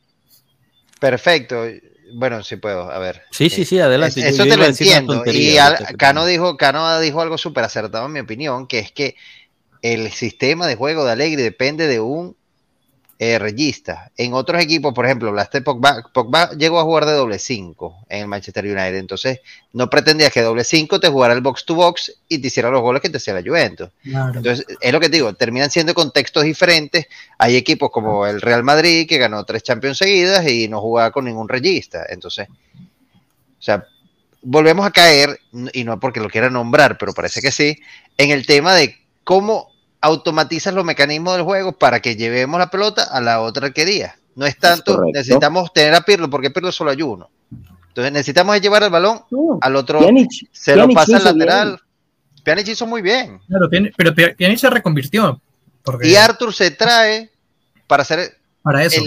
Perfecto. 0.98 1.65
Bueno, 2.12 2.42
sí 2.42 2.56
puedo, 2.56 2.90
a 2.90 2.98
ver. 2.98 3.22
Sí, 3.30 3.50
sí, 3.50 3.64
sí, 3.64 3.78
adelante. 3.78 4.26
Eso 4.26 4.44
te 4.44 4.56
lo 4.56 4.64
entiendo. 4.64 5.22
Y 5.26 5.58
al, 5.58 5.96
Cano, 5.96 6.26
dijo, 6.26 6.56
Cano 6.56 7.00
dijo 7.00 7.20
algo 7.20 7.38
súper 7.38 7.64
acertado 7.64 8.06
en 8.06 8.12
mi 8.12 8.20
opinión, 8.20 8.66
que 8.66 8.78
es 8.78 8.92
que 8.92 9.16
el 9.82 10.10
sistema 10.12 10.66
de 10.66 10.76
juego 10.76 11.04
de 11.04 11.12
Alegre 11.12 11.42
depende 11.42 11.86
de 11.86 12.00
un 12.00 12.36
eh, 13.22 13.38
regista. 13.38 14.10
En 14.16 14.32
otros 14.32 14.62
equipos, 14.62 14.94
por 14.94 15.05
ejemplo, 15.05 15.30
Blaster 15.30 15.62
Pogba, 15.62 16.02
Pogba 16.10 16.52
llegó 16.52 16.80
a 16.80 16.84
jugar 16.84 17.05
de 17.05 17.12
doble 17.12 17.38
5 17.38 18.06
en 18.09 18.22
el 18.22 18.28
Manchester 18.28 18.64
United, 18.64 18.97
entonces 18.97 19.40
no 19.74 19.90
pretendías 19.90 20.32
que 20.32 20.40
doble 20.40 20.64
5 20.64 20.98
te 21.01 21.09
jugara 21.09 21.34
el 21.34 21.42
box 21.42 21.66
to 21.66 21.74
box 21.74 22.14
y 22.30 22.38
te 22.38 22.47
hiciera 22.47 22.70
los 22.70 22.80
goles 22.80 23.02
que 23.02 23.10
te 23.10 23.18
hacía 23.18 23.34
la 23.34 23.42
Juventus. 23.42 23.90
Entonces, 24.02 24.64
es 24.80 24.90
lo 24.90 24.98
que 25.01 25.10
te 25.10 25.16
digo, 25.16 25.34
terminan 25.34 25.70
siendo 25.70 25.92
contextos 25.92 26.44
diferentes. 26.44 27.09
Hay 27.36 27.56
equipos 27.56 27.90
como 27.90 28.26
el 28.26 28.40
Real 28.40 28.64
Madrid 28.64 29.06
que 29.06 29.18
ganó 29.18 29.44
tres 29.44 29.64
Champions 29.64 29.98
seguidas 29.98 30.48
y 30.48 30.68
no 30.68 30.80
jugaba 30.80 31.10
con 31.10 31.26
ningún 31.26 31.47
regista. 31.47 32.06
Entonces, 32.09 32.48
o 32.48 33.62
sea, 33.62 33.84
volvemos 34.40 34.86
a 34.86 34.92
caer, 34.92 35.38
y 35.74 35.84
no 35.84 36.01
porque 36.01 36.20
lo 36.20 36.30
quiera 36.30 36.48
nombrar, 36.48 36.97
pero 36.97 37.12
parece 37.12 37.42
que 37.42 37.52
sí, 37.52 37.76
en 38.16 38.30
el 38.30 38.47
tema 38.47 38.74
de 38.74 38.97
cómo 39.24 39.68
automatizas 40.01 40.74
los 40.74 40.85
mecanismos 40.85 41.36
del 41.36 41.44
juego 41.44 41.72
para 41.72 42.01
que 42.01 42.16
llevemos 42.16 42.59
la 42.59 42.70
pelota 42.70 43.05
a 43.05 43.20
la 43.20 43.40
otra 43.40 43.66
arquería. 43.68 44.16
No 44.35 44.47
es 44.47 44.56
tanto, 44.56 45.02
necesitamos 45.12 45.72
tener 45.72 45.94
a 45.94 46.01
Pirlo, 46.02 46.31
porque 46.31 46.51
Pirlo 46.51 46.72
solo 46.72 46.90
hay 46.90 47.02
uno. 47.02 47.28
Entonces 47.89 48.12
necesitamos 48.12 48.60
llevar 48.60 48.82
el 48.85 48.90
balón 48.90 49.22
al 49.60 49.77
otro, 49.77 50.01
se 50.52 50.77
lo 50.77 50.89
pasa 50.90 51.16
al 51.16 51.24
lateral. 51.24 51.81
Pjanic 52.43 52.68
hizo 52.68 52.86
muy 52.86 53.02
bien. 53.02 53.40
Claro, 53.48 53.68
pero 53.97 54.14
Pjanic 54.14 54.59
se 54.59 54.70
reconvirtió. 54.70 55.40
Y 56.02 56.14
Arthur 56.14 56.55
se 56.55 56.70
trae 56.70 57.31
para 57.86 58.02
hacer 58.02 58.39
para 58.62 58.85
eso. 58.85 59.02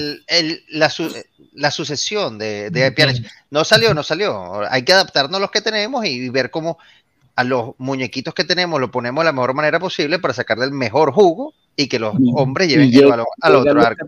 la, 0.70 1.72
sucesión 1.72 2.38
de, 2.38 2.70
de 2.70 2.92
Pjanic. 2.92 3.26
No 3.50 3.64
salió, 3.64 3.94
no 3.94 4.04
salió. 4.04 4.62
Hay 4.70 4.84
que 4.84 4.94
adaptarnos 4.94 5.38
a 5.38 5.42
los 5.42 5.52
que 5.52 5.62
tenemos 5.62 6.06
y 6.06 6.30
ver 6.30 6.52
cómo 6.52 6.78
a 7.36 7.44
los 7.44 7.72
muñequitos 7.78 8.34
que 8.34 8.44
tenemos 8.44 8.80
lo 8.80 8.92
ponemos 8.92 9.24
de 9.24 9.26
la 9.26 9.32
mejor 9.32 9.54
manera 9.54 9.80
posible 9.80 10.20
para 10.20 10.34
sacarle 10.34 10.66
el 10.66 10.72
mejor 10.72 11.12
jugo 11.12 11.54
y 11.76 11.88
que 11.88 12.00
los 12.00 12.16
hombres 12.36 12.70
lleven 12.70 12.94
el 12.94 13.08
balón 13.08 13.26
al 13.42 13.56
otro 13.56 13.82
arco. 13.82 14.06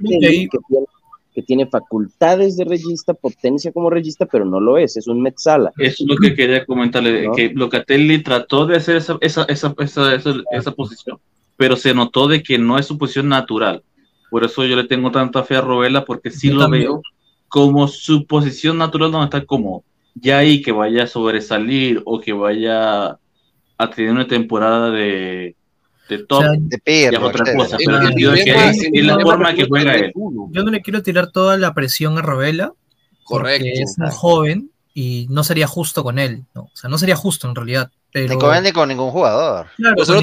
Que 1.34 1.42
tiene, 1.42 1.68
facultades 1.68 2.56
de 2.56 2.64
regista, 2.64 3.14
potencia 3.14 3.74
como 3.74 3.90
regista, 3.90 4.26
pero 4.26 4.46
no 4.46 4.62
lo 4.62 4.78
es, 4.78 4.96
es 4.96 5.06
un 5.08 5.22
Metzala. 5.22 5.74
Eso 5.78 6.06
es 6.06 6.10
lo 6.10 6.16
que 6.16 6.34
quería 6.34 6.66
comentarle, 6.66 7.30
que 7.36 7.50
Locatelli 7.50 8.24
trató 8.24 8.66
de 8.66 8.78
hacer 8.78 8.96
esa, 8.96 9.18
esa, 9.20 9.46
esa, 9.50 10.16
esa, 10.16 10.72
posición, 10.72 11.20
pero 11.58 11.76
se 11.76 11.94
notó 11.94 12.30
de 12.30 12.42
que 12.42 12.58
no 12.58 12.80
es 12.80 12.86
su 12.86 12.98
posición 12.98 13.28
natural. 13.28 13.84
Por 14.30 14.46
eso 14.46 14.64
yo 14.64 14.78
le 14.78 14.86
tengo 14.86 15.12
tanta 15.12 15.44
fe 15.44 15.58
a 15.58 15.62
Robela, 15.62 16.06
porque 16.06 16.32
sí 16.32 16.52
lo 16.52 16.70
veo 16.70 17.02
como 17.50 17.90
su 17.90 18.26
posición 18.26 18.78
natural 18.78 19.12
donde 19.12 19.26
está 19.26 19.46
cómodo 19.46 19.84
ya 20.16 20.40
ahí 20.40 20.62
que 20.62 20.72
vaya 20.72 21.04
a 21.04 21.08
sobresalir 21.08 22.02
o 22.06 22.20
que 22.20 22.34
vaya 22.34 23.20
a 23.78 23.90
tener 23.94 24.12
una 24.12 24.28
temporada 24.28 24.90
de, 24.90 25.56
de 26.10 26.26
top, 26.26 26.44
de 26.58 26.78
perro, 26.80 27.18
es 27.18 27.24
otra 27.24 27.56
cosa, 27.56 27.78
pero 27.78 27.98
el 27.98 28.08
sentido 28.08 28.34
que 28.34 28.70
es, 28.94 29.06
la 29.06 29.20
forma 29.20 29.54
que 29.54 29.66
juega 29.68 29.96
él. 29.96 30.14
Yo 30.16 30.64
no 30.64 30.72
le 30.72 30.82
quiero 30.82 31.04
tirar 31.04 31.32
toda 31.32 31.58
la 31.58 31.74
presión 31.74 32.18
a 32.18 32.22
Robela, 32.22 32.74
Correcto. 33.24 33.66
porque 33.66 33.82
es 33.82 33.96
un 33.98 34.10
joven 34.10 34.72
y 34.94 35.28
no 35.30 35.44
sería 35.44 35.68
justo 35.68 36.04
con 36.04 36.18
él, 36.20 36.46
¿no? 36.54 36.64
o 36.64 36.72
sea, 36.74 36.90
no 36.90 36.98
sería 36.98 37.18
justo 37.18 37.50
en 37.50 37.56
realidad. 37.56 37.92
Pero... 38.14 38.34
Ni 38.34 38.40
con 38.40 38.56
él 38.56 38.64
ni 38.64 38.72
con 38.72 38.88
ningún 38.88 39.12
jugador. 39.12 39.68
Claro, 39.76 40.06
solo, 40.06 40.22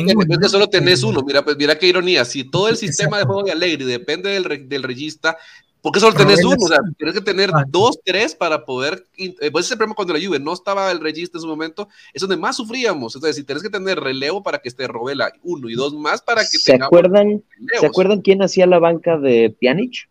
solo 0.48 0.66
tenés 0.68 1.02
uno. 1.02 1.22
Mira, 1.26 1.44
pues, 1.44 1.58
mira 1.58 1.76
qué 1.78 1.88
ironía. 1.88 2.24
Si 2.24 2.44
todo 2.44 2.70
el 2.70 2.76
sistema 2.78 3.18
de 3.18 3.24
juego 3.24 3.42
de 3.42 3.52
Alegre 3.52 3.84
depende 3.84 4.30
del, 4.30 4.66
del 4.66 4.82
regista, 4.82 5.36
¿Por 5.82 5.90
qué 5.90 5.98
solo 5.98 6.14
tenés 6.14 6.44
uno? 6.44 6.56
O 6.60 6.68
sea, 6.68 6.78
tienes 6.96 7.14
que 7.16 7.20
tener 7.20 7.50
ah. 7.52 7.64
dos, 7.68 7.98
tres 8.04 8.36
para 8.36 8.64
poder. 8.64 9.04
Eh, 9.18 9.50
pues 9.50 9.66
ese 9.66 9.76
problema 9.76 9.96
cuando 9.96 10.14
la 10.14 10.24
Juve 10.24 10.38
no 10.38 10.52
estaba 10.52 10.92
el 10.92 11.00
registro 11.00 11.38
en 11.38 11.42
su 11.42 11.48
momento, 11.48 11.88
es 12.14 12.20
donde 12.20 12.36
más 12.36 12.56
sufríamos. 12.56 13.16
Entonces, 13.16 13.34
si 13.34 13.44
tienes 13.44 13.64
que 13.64 13.68
tener 13.68 13.98
relevo 13.98 14.44
para 14.44 14.58
que 14.58 14.68
esté 14.68 14.86
Robela 14.86 15.32
uno 15.42 15.68
y 15.68 15.74
dos 15.74 15.92
más 15.92 16.22
para 16.22 16.42
que 16.42 16.58
¿Se 16.58 16.74
acuerdan, 16.74 17.42
¿Se 17.80 17.86
acuerdan 17.86 18.20
quién 18.20 18.42
hacía 18.42 18.66
la 18.66 18.78
banca 18.78 19.18
de 19.18 19.54
Pjanic? 19.60 20.08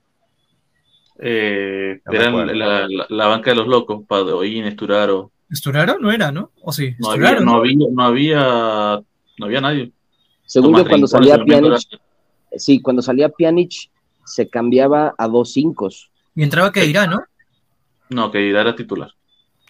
Eh, 1.23 2.02
era 2.11 2.31
la, 2.31 2.88
la, 3.07 3.27
banca 3.27 3.52
de 3.52 3.56
los 3.56 3.68
locos, 3.68 4.03
Padoín, 4.07 4.65
Esturaro. 4.65 5.31
¿Esturaro 5.49 5.99
no 5.99 6.11
era, 6.11 6.31
no? 6.31 6.52
¿O 6.61 6.73
sí? 6.73 6.95
No 6.99 7.11
había, 7.11 7.39
no, 7.39 7.56
había, 7.57 7.88
no 7.91 8.03
había, 8.03 9.02
no 9.38 9.45
había 9.45 9.61
nadie. 9.61 9.91
Según 10.45 10.76
yo, 10.76 10.85
cuando 10.85 11.07
salía 11.07 11.38
Pjanic, 11.38 11.80
sí, 12.57 12.81
cuando 12.81 13.02
salía 13.02 13.30
Pjanic, 13.30 13.89
se 14.32 14.49
cambiaba 14.49 15.14
a 15.18 15.28
dos 15.28 15.53
cinco. 15.53 15.90
Y 16.36 16.44
entraba 16.44 16.72
que 16.72 16.82
dirá, 16.82 17.08
¿no? 17.08 17.24
No, 18.10 18.32
que 18.32 18.40
dirá 18.40 18.62
era 18.62 18.76
titular. 18.76 19.12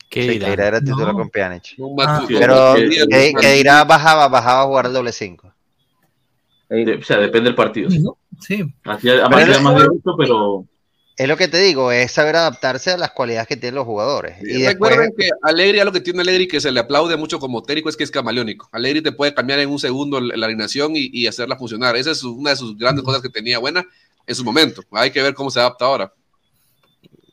Que 0.09 0.21
dirá 0.21 0.53
era 0.53 0.79
titular 0.79 1.13
con 1.13 1.29
Pjanic. 1.29 1.75
Ah, 1.99 2.25
pero 2.27 2.75
que 2.75 3.53
dirá 3.53 3.83
bajaba, 3.83 4.27
bajaba 4.27 4.61
a 4.61 4.65
jugar 4.65 4.85
el 4.87 4.93
doble 4.93 5.11
cinco. 5.11 5.53
o 6.69 7.03
sea, 7.03 7.17
depende 7.17 7.49
del 7.49 7.55
partido. 7.55 7.89
Sí. 8.39 8.63
Hacía, 8.83 9.29
más 9.29 9.45
de 9.45 9.87
gusto, 9.87 10.15
pero 10.17 10.65
es 11.21 11.27
lo 11.27 11.37
que 11.37 11.47
te 11.47 11.59
digo, 11.59 11.91
es 11.91 12.11
saber 12.11 12.35
adaptarse 12.35 12.89
a 12.89 12.97
las 12.97 13.11
cualidades 13.11 13.47
que 13.47 13.55
tienen 13.55 13.75
los 13.75 13.85
jugadores. 13.85 14.37
Y, 14.41 14.65
recuerden 14.65 15.11
que 15.15 15.29
Alegri, 15.43 15.79
a 15.79 15.85
lo 15.85 15.91
que 15.91 16.01
tiene 16.01 16.21
Alegri, 16.21 16.47
que 16.47 16.59
se 16.59 16.71
le 16.71 16.79
aplaude 16.79 17.15
mucho 17.15 17.37
como 17.37 17.61
técnico, 17.61 17.89
es 17.89 17.95
que 17.95 18.03
es 18.03 18.09
camaleónico. 18.09 18.69
Alegri 18.71 19.03
te 19.03 19.11
puede 19.11 19.31
cambiar 19.33 19.59
en 19.59 19.69
un 19.69 19.77
segundo 19.77 20.19
la 20.19 20.45
alineación 20.45 20.95
y, 20.95 21.11
y 21.13 21.27
hacerla 21.27 21.57
funcionar. 21.57 21.95
Esa 21.95 22.09
es 22.09 22.23
una 22.23 22.49
de 22.49 22.55
sus 22.55 22.75
grandes 22.75 23.03
cosas 23.03 23.21
que 23.21 23.29
tenía 23.29 23.59
buena 23.59 23.85
en 24.31 24.35
su 24.35 24.43
momento. 24.43 24.81
Hay 24.91 25.11
que 25.11 25.21
ver 25.21 25.33
cómo 25.33 25.49
se 25.49 25.59
adapta 25.59 25.85
ahora. 25.85 26.13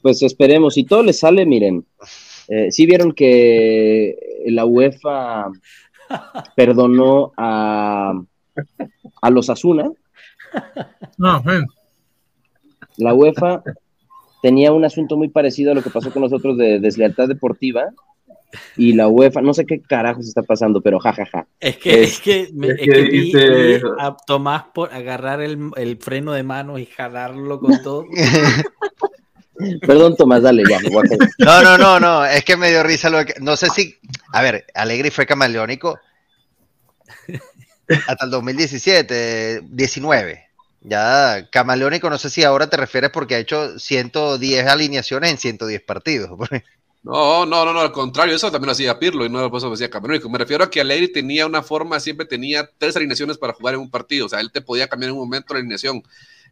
Pues 0.02 0.22
esperemos, 0.22 0.74
si 0.74 0.84
todo 0.84 1.02
le 1.02 1.12
sale, 1.12 1.46
miren, 1.46 1.84
eh, 2.48 2.70
si 2.70 2.86
vieron 2.86 3.12
que 3.12 4.16
la 4.46 4.64
UEFA 4.64 5.50
perdonó 6.56 7.32
a, 7.36 8.20
a 9.22 9.30
los 9.30 9.50
Asuna. 9.50 9.90
No, 11.18 11.42
La 12.96 13.14
UEFA 13.14 13.62
tenía 14.42 14.72
un 14.72 14.84
asunto 14.84 15.16
muy 15.16 15.28
parecido 15.28 15.72
a 15.72 15.74
lo 15.74 15.82
que 15.82 15.90
pasó 15.90 16.10
con 16.12 16.22
nosotros 16.22 16.56
de 16.56 16.80
deslealtad 16.80 17.28
deportiva 17.28 17.84
y 18.76 18.92
la 18.94 19.08
UEFA, 19.08 19.40
no 19.40 19.52
sé 19.54 19.66
qué 19.66 19.80
carajos 19.80 20.26
está 20.26 20.42
pasando, 20.42 20.80
pero 20.80 20.98
jajaja. 20.98 21.46
Es 21.60 21.76
que, 21.76 22.02
es, 22.02 22.20
que, 22.20 22.48
me, 22.54 22.70
a 23.98 24.16
Tomás 24.26 24.64
por 24.74 24.92
agarrar 24.92 25.40
el, 25.40 25.98
freno 26.00 26.32
de 26.32 26.42
mano 26.42 26.78
y 26.78 26.86
jalarlo 26.86 27.60
con 27.60 27.82
todo. 27.82 28.04
Perdón, 29.80 30.16
Tomás, 30.16 30.42
dale, 30.42 30.62
ya. 30.68 30.78
No, 31.38 31.62
no, 31.62 31.78
no, 31.78 32.00
no, 32.00 32.24
es 32.24 32.44
que 32.44 32.56
me 32.56 32.70
dio 32.70 32.82
risa 32.82 33.10
lo 33.10 33.24
que. 33.24 33.34
No 33.40 33.56
sé 33.56 33.68
si. 33.70 33.96
A 34.32 34.42
ver, 34.42 34.66
Alegri 34.74 35.10
fue 35.10 35.26
camaleónico 35.26 35.98
hasta 38.06 38.24
el 38.24 38.30
2017, 38.30 39.62
19. 39.64 40.44
Ya, 40.80 41.48
camaleónico, 41.50 42.08
no 42.08 42.18
sé 42.18 42.30
si 42.30 42.44
ahora 42.44 42.70
te 42.70 42.76
refieres 42.76 43.10
porque 43.10 43.34
ha 43.34 43.38
hecho 43.38 43.78
110 43.78 44.66
alineaciones 44.66 45.30
en 45.30 45.38
110 45.38 45.82
partidos. 45.82 46.30
No, 47.02 47.46
no, 47.46 47.64
no, 47.64 47.72
no, 47.72 47.80
al 47.80 47.92
contrario, 47.92 48.34
eso 48.34 48.50
también 48.50 48.66
lo 48.66 48.72
hacía 48.72 48.98
Pirlo 48.98 49.24
y 49.24 49.30
no 49.30 49.48
por 49.50 49.58
eso 49.58 49.70
decía 49.70 49.88
Camerúnico. 49.88 50.28
Me 50.28 50.38
refiero 50.38 50.64
a 50.64 50.70
que 50.70 50.80
Alegri 50.80 51.12
tenía 51.12 51.46
una 51.46 51.62
forma, 51.62 52.00
siempre 52.00 52.26
tenía 52.26 52.68
tres 52.78 52.96
alineaciones 52.96 53.38
para 53.38 53.52
jugar 53.52 53.74
en 53.74 53.80
un 53.80 53.90
partido, 53.90 54.26
o 54.26 54.28
sea, 54.28 54.40
él 54.40 54.50
te 54.50 54.60
podía 54.60 54.88
cambiar 54.88 55.10
en 55.10 55.16
un 55.16 55.22
momento 55.22 55.54
la 55.54 55.60
alineación 55.60 56.02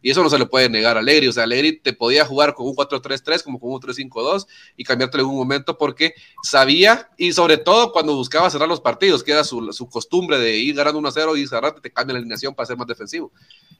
y 0.01 0.11
eso 0.11 0.23
no 0.23 0.29
se 0.29 0.37
le 0.37 0.45
puede 0.45 0.69
negar 0.69 0.95
a 0.95 0.99
Alegri, 0.99 1.27
o 1.27 1.33
sea, 1.33 1.43
Alegri 1.43 1.79
te 1.79 1.93
podía 1.93 2.25
jugar 2.25 2.53
con 2.53 2.67
un 2.67 2.75
4-3-3 2.75 3.43
como 3.43 3.59
con 3.59 3.71
un 3.71 3.79
3-5-2 3.79 4.47
y 4.77 4.83
cambiártelo 4.83 5.23
en 5.23 5.29
un 5.29 5.37
momento 5.37 5.77
porque 5.77 6.13
sabía 6.43 7.09
y 7.17 7.33
sobre 7.33 7.57
todo 7.57 7.91
cuando 7.91 8.15
buscaba 8.15 8.49
cerrar 8.49 8.69
los 8.69 8.81
partidos, 8.81 9.23
que 9.23 9.31
era 9.31 9.43
su, 9.43 9.73
su 9.73 9.89
costumbre 9.89 10.37
de 10.37 10.55
ir 10.55 10.75
ganando 10.75 11.01
1-0 11.01 11.37
y 11.37 11.47
cerrarte, 11.47 11.81
te 11.81 11.91
cambia 11.91 12.13
la 12.13 12.19
alineación 12.19 12.53
para 12.53 12.67
ser 12.67 12.77
más 12.77 12.87
defensivo. 12.87 13.31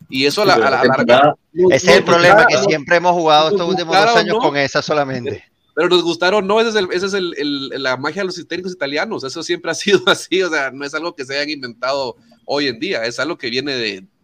Y 0.10 0.26
eso 0.26 0.42
a 0.42 0.46
la, 0.46 0.58
larga... 0.58 1.36
Ese 1.54 1.76
es 1.76 1.98
el 1.98 2.04
problema, 2.04 2.46
que 2.46 2.58
siempre 2.58 2.98
hemos 2.98 3.14
jugado 3.14 3.50
estos 3.50 3.68
últimos 3.68 3.96
dos 3.96 4.16
años 4.16 4.38
con 4.40 4.58
esa 4.58 4.82
solamente. 4.82 5.44
Pero 5.78 5.90
nos 5.90 6.02
gustaron, 6.02 6.48
no, 6.48 6.60
esa 6.60 6.70
es, 6.70 6.76
el, 6.76 6.88
ese 6.92 7.06
es 7.06 7.14
el, 7.14 7.70
la 7.84 7.98
magia 7.98 8.24
de 8.24 8.26
los 8.26 8.48
técnicos 8.48 8.74
italianos, 8.74 9.24
eso 9.24 9.44
siempre 9.44 9.70
ha 9.70 9.74
sido 9.76 10.02
así, 10.08 10.42
o 10.42 10.50
sea, 10.50 10.72
no 10.72 10.84
es 10.84 10.96
algo 10.96 11.14
que 11.14 11.24
se 11.24 11.36
hayan 11.36 11.52
inventado 11.52 12.16
hoy 12.46 12.66
en 12.66 12.80
día, 12.80 13.04
es 13.04 13.20
algo 13.20 13.38
que 13.38 13.52
viene 13.52 13.76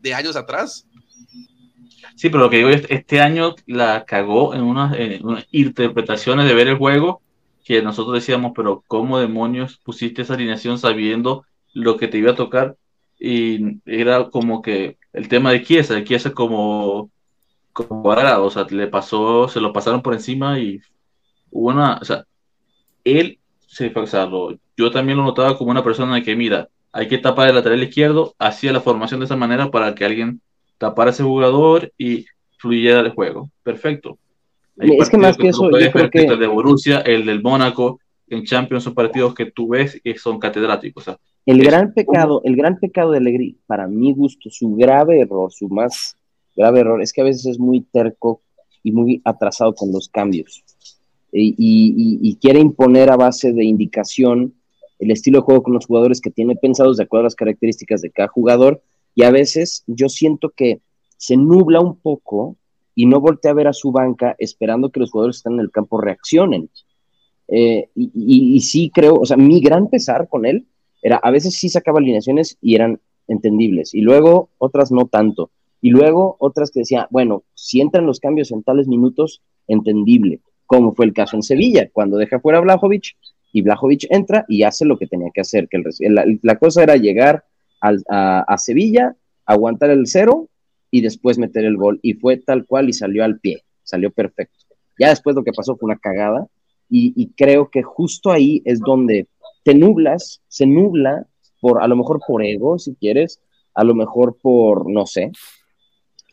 de, 0.01 0.13
años 0.15 0.35
atrás. 0.35 0.87
Sí, 2.15 2.29
pero 2.29 2.39
lo 2.39 2.49
que 2.49 2.57
digo 2.57 2.69
es, 2.69 2.87
este 2.89 3.21
año 3.21 3.53
la 3.67 4.03
cagó 4.03 4.55
en 4.55 4.63
unas, 4.63 4.97
en 4.97 5.23
unas 5.23 5.45
interpretaciones 5.51 6.47
de 6.47 6.55
ver 6.55 6.69
el 6.69 6.77
juego 6.77 7.21
que 7.63 7.83
nosotros 7.83 8.15
decíamos, 8.15 8.53
pero 8.55 8.83
¿cómo 8.87 9.19
demonios 9.19 9.77
pusiste 9.77 10.23
esa 10.23 10.33
alineación 10.33 10.79
sabiendo 10.79 11.45
lo 11.75 11.97
que 11.97 12.07
te 12.07 12.17
iba 12.17 12.31
a 12.31 12.35
tocar? 12.35 12.77
Y 13.19 13.79
era 13.85 14.27
como 14.31 14.63
que 14.63 14.97
el 15.13 15.27
tema 15.27 15.51
de 15.51 15.61
Chiesa, 15.63 15.93
de 15.93 16.03
Chiesa 16.03 16.31
como, 16.31 17.11
como 17.73 18.01
cuadrado, 18.01 18.45
o 18.45 18.49
sea, 18.49 18.65
le 18.71 18.87
pasó, 18.87 19.47
se 19.47 19.61
lo 19.61 19.71
pasaron 19.71 20.01
por 20.01 20.15
encima 20.15 20.59
y 20.59 20.81
hubo 21.53 21.69
una, 21.69 21.97
o 22.01 22.05
sea, 22.05 22.25
él 23.03 23.39
se 23.67 23.91
sea, 24.05 24.29
yo 24.77 24.91
también 24.91 25.17
lo 25.17 25.23
notaba 25.23 25.57
como 25.57 25.71
una 25.71 25.83
persona 25.83 26.21
que, 26.21 26.35
mira, 26.35 26.69
hay 26.91 27.07
que 27.07 27.17
tapar 27.17 27.49
el 27.49 27.55
lateral 27.55 27.81
izquierdo, 27.81 28.35
hacía 28.37 28.71
la 28.71 28.81
formación 28.81 29.19
de 29.19 29.25
esa 29.25 29.35
manera 29.35 29.71
para 29.71 29.95
que 29.95 30.05
alguien 30.05 30.41
tapara 30.77 31.09
a 31.09 31.13
ese 31.13 31.23
jugador 31.23 31.91
y 31.97 32.25
fluyera 32.57 32.99
el 32.99 33.09
juego. 33.11 33.49
Perfecto. 33.63 34.17
es 34.77 35.09
que 35.09 35.17
más 35.17 35.37
que, 35.37 35.47
eso, 35.47 35.71
yo 35.71 35.91
creo 35.91 36.09
que... 36.09 36.25
El 36.25 36.39
de 36.39 36.47
Borussia, 36.47 36.99
el 36.99 37.25
del 37.25 37.41
Mónaco, 37.41 37.99
en 38.27 38.43
Champions 38.43 38.83
son 38.83 38.93
partidos 38.93 39.33
que 39.33 39.51
tú 39.51 39.69
ves 39.69 39.99
que 40.03 40.17
son 40.17 40.39
catedráticos. 40.39 41.05
el 41.45 41.63
gran 41.63 41.93
pecado, 41.93 42.41
el 42.43 42.55
gran 42.55 42.77
pecado 42.79 43.11
de 43.11 43.17
Allegri, 43.17 43.57
para 43.65 43.87
mi 43.87 44.13
gusto, 44.13 44.49
su 44.51 44.75
grave 44.75 45.21
error, 45.21 45.51
su 45.51 45.67
más 45.69 46.17
grave 46.55 46.81
error, 46.81 47.01
es 47.01 47.11
que 47.11 47.21
a 47.21 47.25
veces 47.25 47.45
es 47.45 47.59
muy 47.59 47.81
terco 47.81 48.41
y 48.83 48.91
muy 48.91 49.21
atrasado 49.23 49.73
con 49.73 49.91
los 49.91 50.09
cambios. 50.09 50.63
Y 51.35 52.37
quiere 52.39 52.59
imponer 52.59 53.09
a 53.09 53.17
base 53.17 53.53
de 53.53 53.65
indicación 53.65 54.53
el 55.03 55.11
estilo 55.11 55.39
de 55.39 55.43
juego 55.43 55.63
con 55.63 55.73
los 55.73 55.85
jugadores 55.85 56.21
que 56.21 56.31
tiene 56.31 56.55
pensados 56.55 56.97
de 56.97 57.03
acuerdo 57.03 57.23
a 57.23 57.25
las 57.25 57.35
características 57.35 58.01
de 58.01 58.11
cada 58.11 58.29
jugador. 58.29 58.81
Y 59.15 59.23
a 59.23 59.31
veces 59.31 59.83
yo 59.87 60.09
siento 60.09 60.51
que 60.55 60.81
se 61.17 61.37
nubla 61.37 61.79
un 61.79 61.97
poco 61.97 62.57
y 62.95 63.05
no 63.05 63.19
voltea 63.19 63.51
a 63.51 63.55
ver 63.55 63.67
a 63.67 63.73
su 63.73 63.91
banca 63.91 64.35
esperando 64.39 64.91
que 64.91 64.99
los 64.99 65.11
jugadores 65.11 65.37
que 65.37 65.39
están 65.39 65.53
en 65.53 65.59
el 65.61 65.71
campo 65.71 65.99
reaccionen. 65.99 66.69
Eh, 67.47 67.89
y, 67.95 68.61
sí 68.61 68.91
creo, 68.93 69.15
o 69.15 69.25
sea, 69.25 69.37
mi 69.37 69.59
gran 69.59 69.89
pesar 69.89 70.27
con 70.29 70.45
él 70.45 70.65
era, 71.01 71.17
a 71.17 71.31
veces 71.31 71.55
sí 71.55 71.69
sacaba 71.69 71.99
alineaciones 71.99 72.57
y 72.61 72.75
eran 72.75 72.99
entendibles, 73.27 73.93
y 73.93 74.01
luego 74.01 74.49
otras 74.57 74.91
no 74.91 75.07
tanto, 75.07 75.49
y 75.81 75.89
luego 75.89 76.37
otras 76.39 76.71
que 76.71 76.79
decía, 76.79 77.07
bueno, 77.11 77.43
si 77.53 77.81
entran 77.81 78.05
los 78.05 78.19
cambios 78.19 78.51
en 78.51 78.63
tales 78.63 78.87
minutos, 78.87 79.41
entendible, 79.67 80.39
como 80.65 80.93
fue 80.93 81.05
el 81.05 81.13
caso 81.13 81.35
en 81.35 81.43
Sevilla, 81.43 81.89
cuando 81.91 82.17
deja 82.17 82.39
fuera 82.39 82.59
a 82.59 82.61
Blajovic, 82.61 83.15
y 83.53 83.61
Blajovic 83.61 84.07
entra 84.09 84.45
y 84.49 84.63
hace 84.63 84.83
lo 84.83 84.97
que 84.97 85.07
tenía 85.07 85.29
que 85.33 85.41
hacer. 85.41 85.69
Que 85.69 85.81
la, 86.09 86.55
cosa 86.57 86.81
era 86.81 86.97
llegar 86.97 87.45
a, 87.79 88.57
Sevilla, 88.57 89.15
aguantar 89.45 89.91
el 89.91 90.07
cero 90.07 90.49
y 90.89 91.01
después 91.01 91.37
meter 91.37 91.63
el 91.63 91.77
gol. 91.77 91.99
Y 92.01 92.15
fue 92.15 92.37
tal 92.37 92.65
cual 92.65 92.89
y 92.89 92.93
salió 92.93 93.23
al 93.23 93.39
pie, 93.39 93.63
salió 93.83 94.11
perfecto. 94.11 94.57
Ya 94.99 95.09
después 95.09 95.35
lo 95.35 95.43
que 95.43 95.53
pasó 95.53 95.77
fue 95.77 95.87
una 95.87 95.99
cagada 95.99 96.47
y, 96.89 97.31
creo 97.35 97.69
que 97.69 97.81
justo 97.83 98.31
ahí 98.31 98.61
es 98.65 98.79
donde 98.79 99.27
te 99.63 99.73
nublas, 99.73 100.41
se 100.47 100.65
nubla 100.65 101.25
por, 101.61 101.81
a 101.81 101.87
lo 101.87 101.95
mejor 101.95 102.19
por 102.27 102.43
ego, 102.43 102.77
si 102.77 102.95
quieres, 102.95 103.39
a 103.73 103.83
lo 103.83 103.95
mejor 103.95 104.37
por, 104.41 104.91
no 104.91 105.05
sé. 105.05 105.31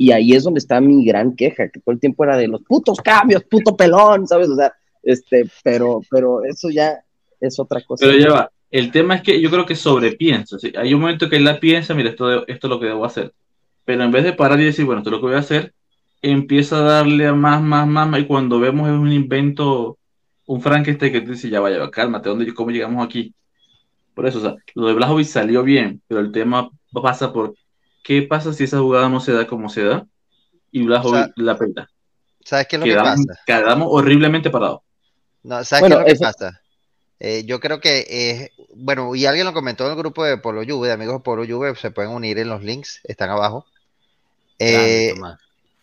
Y 0.01 0.13
ahí 0.13 0.33
es 0.33 0.45
donde 0.45 0.61
está 0.61 0.81
mi 0.81 1.05
gran 1.05 1.37
queja, 1.37 1.69
que 1.69 1.79
todo 1.79 1.93
el 1.93 2.01
tiempo 2.01 2.25
era 2.25 2.35
de 2.39 2.49
los 2.49 2.63
putos 2.63 3.03
cambios, 3.03 3.45
puto 3.45 3.77
pelón, 3.77 4.27
¿sabes? 4.27 4.49
O 4.49 4.57
sea, 4.57 4.73
este, 5.03 5.45
pero, 5.63 6.01
pero 6.11 6.43
eso 6.43 6.71
ya, 6.71 7.05
es 7.39 7.61
otra 7.61 7.83
cosa. 7.83 8.07
Pero 8.07 8.19
ya 8.19 8.33
va. 8.33 8.51
El 8.71 8.91
tema 8.93 9.17
es 9.17 9.23
que 9.23 9.39
yo 9.39 9.51
creo 9.51 9.67
que 9.67 9.77
sobrepiensa. 9.77 10.57
Hay 10.79 10.95
un 10.95 11.03
momento 11.03 11.29
que 11.29 11.37
él 11.37 11.45
la 11.45 11.61
piensa, 11.61 11.93
mira, 11.93 12.09
esto, 12.09 12.47
esto 12.47 12.67
es 12.67 12.71
lo 12.71 12.81
que 12.81 12.87
debo 12.87 13.05
hacer. 13.05 13.35
Pero 13.85 14.03
en 14.03 14.11
vez 14.11 14.25
de 14.25 14.33
parar 14.33 14.59
y 14.59 14.65
decir, 14.65 14.87
bueno, 14.87 15.01
esto 15.01 15.11
es 15.11 15.13
lo 15.13 15.21
que 15.21 15.27
voy 15.27 15.35
a 15.35 15.41
hacer, 15.41 15.75
empieza 16.23 16.79
a 16.79 16.81
darle 16.81 17.27
a 17.27 17.35
más, 17.35 17.61
más, 17.61 17.87
más, 17.87 18.21
y 18.21 18.25
cuando 18.25 18.59
vemos 18.59 18.89
es 18.89 18.95
un 18.95 19.13
invento, 19.13 19.99
un 20.47 20.63
Frankenstein 20.63 21.13
que 21.13 21.21
te 21.21 21.33
dice, 21.33 21.51
ya 21.51 21.61
vaya, 21.61 21.91
cálmate, 21.91 22.31
¿dónde, 22.31 22.55
¿cómo 22.55 22.71
llegamos 22.71 23.05
aquí? 23.05 23.35
Por 24.15 24.27
eso, 24.27 24.39
o 24.39 24.41
sea, 24.41 24.57
lo 24.75 24.87
de 24.87 24.95
Blajovic 24.95 25.27
salió 25.27 25.63
bien, 25.63 26.01
pero 26.09 26.23
el 26.23 26.33
tema 26.33 26.71
pasa 26.91 27.35
por, 27.35 27.55
¿qué 28.03 28.23
pasa 28.23 28.53
si 28.53 28.65
esa 28.65 28.79
jugada 28.79 29.09
no 29.09 29.21
se 29.21 29.33
da 29.33 29.47
como 29.47 29.69
se 29.69 29.85
da? 29.85 30.07
Y 30.73 30.83
Blajovic 30.83 31.33
la 31.37 31.59
peta. 31.59 31.91
¿Sabes 32.45 32.67
qué 32.69 32.77
es 32.77 32.81
lo 32.81 32.87
que 32.87 32.97
pasa? 32.97 33.23
Quedamos 33.47 33.89
horriblemente 33.91 34.51
parados. 34.51 34.81
No, 35.43 35.65
¿sabes 35.65 35.89
qué 35.89 35.95
es 35.95 35.99
lo 36.01 36.05
que 36.05 36.17
pasa? 36.17 36.61
Eh, 37.19 37.45
yo 37.45 37.61
creo 37.61 37.81
que, 37.81 38.07
es, 38.09 38.67
bueno, 38.75 39.15
y 39.15 39.27
alguien 39.27 39.45
lo 39.45 39.53
comentó 39.53 39.85
en 39.85 39.91
el 39.91 39.99
grupo 39.99 40.25
de 40.25 40.39
Polo 40.39 40.63
Juve, 40.67 40.89
de 40.89 40.95
amigos 40.95 41.17
de 41.17 41.21
Polo 41.21 41.45
Juve, 41.47 41.75
se 41.77 41.91
pueden 41.91 42.13
unir 42.13 42.39
en 42.39 42.49
los 42.49 42.63
links, 42.63 43.01
están 43.05 43.29
abajo. 43.29 43.67
Eh, 44.59 45.15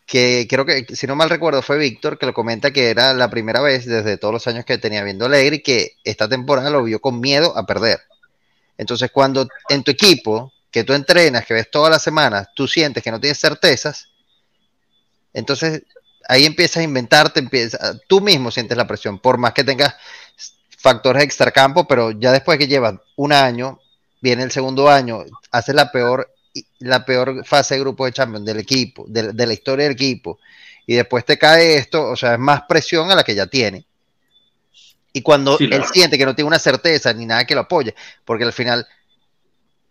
que 0.07 0.47
creo 0.49 0.65
que, 0.65 0.85
si 0.95 1.05
no 1.05 1.15
mal 1.15 1.29
recuerdo, 1.29 1.61
fue 1.61 1.77
Víctor 1.77 2.17
que 2.17 2.25
lo 2.25 2.33
comenta 2.33 2.71
que 2.71 2.89
era 2.89 3.13
la 3.13 3.29
primera 3.29 3.61
vez 3.61 3.85
desde 3.85 4.17
todos 4.17 4.33
los 4.33 4.47
años 4.47 4.65
que 4.65 4.77
tenía 4.77 5.03
viendo 5.03 5.25
Alegre 5.25 5.61
que 5.61 5.97
esta 6.03 6.29
temporada 6.29 6.69
lo 6.69 6.83
vio 6.83 6.99
con 7.01 7.19
miedo 7.19 7.55
a 7.57 7.65
perder. 7.65 7.99
Entonces, 8.77 9.11
cuando 9.11 9.47
en 9.69 9.83
tu 9.83 9.91
equipo, 9.91 10.53
que 10.71 10.83
tú 10.83 10.93
entrenas, 10.93 11.45
que 11.45 11.53
ves 11.53 11.71
todas 11.71 11.91
las 11.91 12.03
semanas, 12.03 12.49
tú 12.55 12.67
sientes 12.67 13.03
que 13.03 13.11
no 13.11 13.19
tienes 13.19 13.39
certezas, 13.39 14.09
entonces 15.33 15.83
ahí 16.27 16.45
empiezas 16.45 16.77
a 16.77 16.83
inventarte, 16.83 17.39
empieza, 17.39 17.97
tú 18.07 18.21
mismo 18.21 18.51
sientes 18.51 18.77
la 18.77 18.87
presión, 18.87 19.19
por 19.19 19.37
más 19.37 19.53
que 19.53 19.63
tengas 19.63 19.95
factores 20.77 21.23
extracampo, 21.23 21.87
pero 21.87 22.11
ya 22.11 22.31
después 22.31 22.57
que 22.57 22.67
llevas 22.67 22.95
un 23.15 23.33
año, 23.33 23.79
viene 24.21 24.43
el 24.43 24.51
segundo 24.51 24.89
año, 24.89 25.23
haces 25.51 25.75
la 25.75 25.91
peor, 25.91 26.29
la 26.79 27.05
peor 27.05 27.45
fase 27.45 27.75
de 27.75 27.81
grupo 27.81 28.05
de 28.05 28.13
Champions 28.13 28.45
del 28.45 28.59
equipo, 28.59 29.05
de, 29.07 29.33
la 29.33 29.53
historia 29.53 29.85
del 29.85 29.93
equipo, 29.93 30.39
y 30.85 30.95
después 30.95 31.25
te 31.25 31.37
cae 31.37 31.75
esto, 31.75 32.09
o 32.09 32.15
sea, 32.15 32.33
es 32.33 32.39
más 32.39 32.63
presión 32.67 33.09
a 33.11 33.15
la 33.15 33.23
que 33.23 33.35
ya 33.35 33.47
tiene. 33.47 33.85
Y 35.13 35.21
cuando 35.21 35.57
él 35.59 35.83
siente 35.91 36.17
que 36.17 36.25
no 36.25 36.35
tiene 36.35 36.47
una 36.47 36.59
certeza 36.59 37.11
ni 37.11 37.25
nada 37.25 37.45
que 37.45 37.55
lo 37.55 37.61
apoye, 37.61 37.95
porque 38.23 38.43
al 38.43 38.53
final 38.53 38.87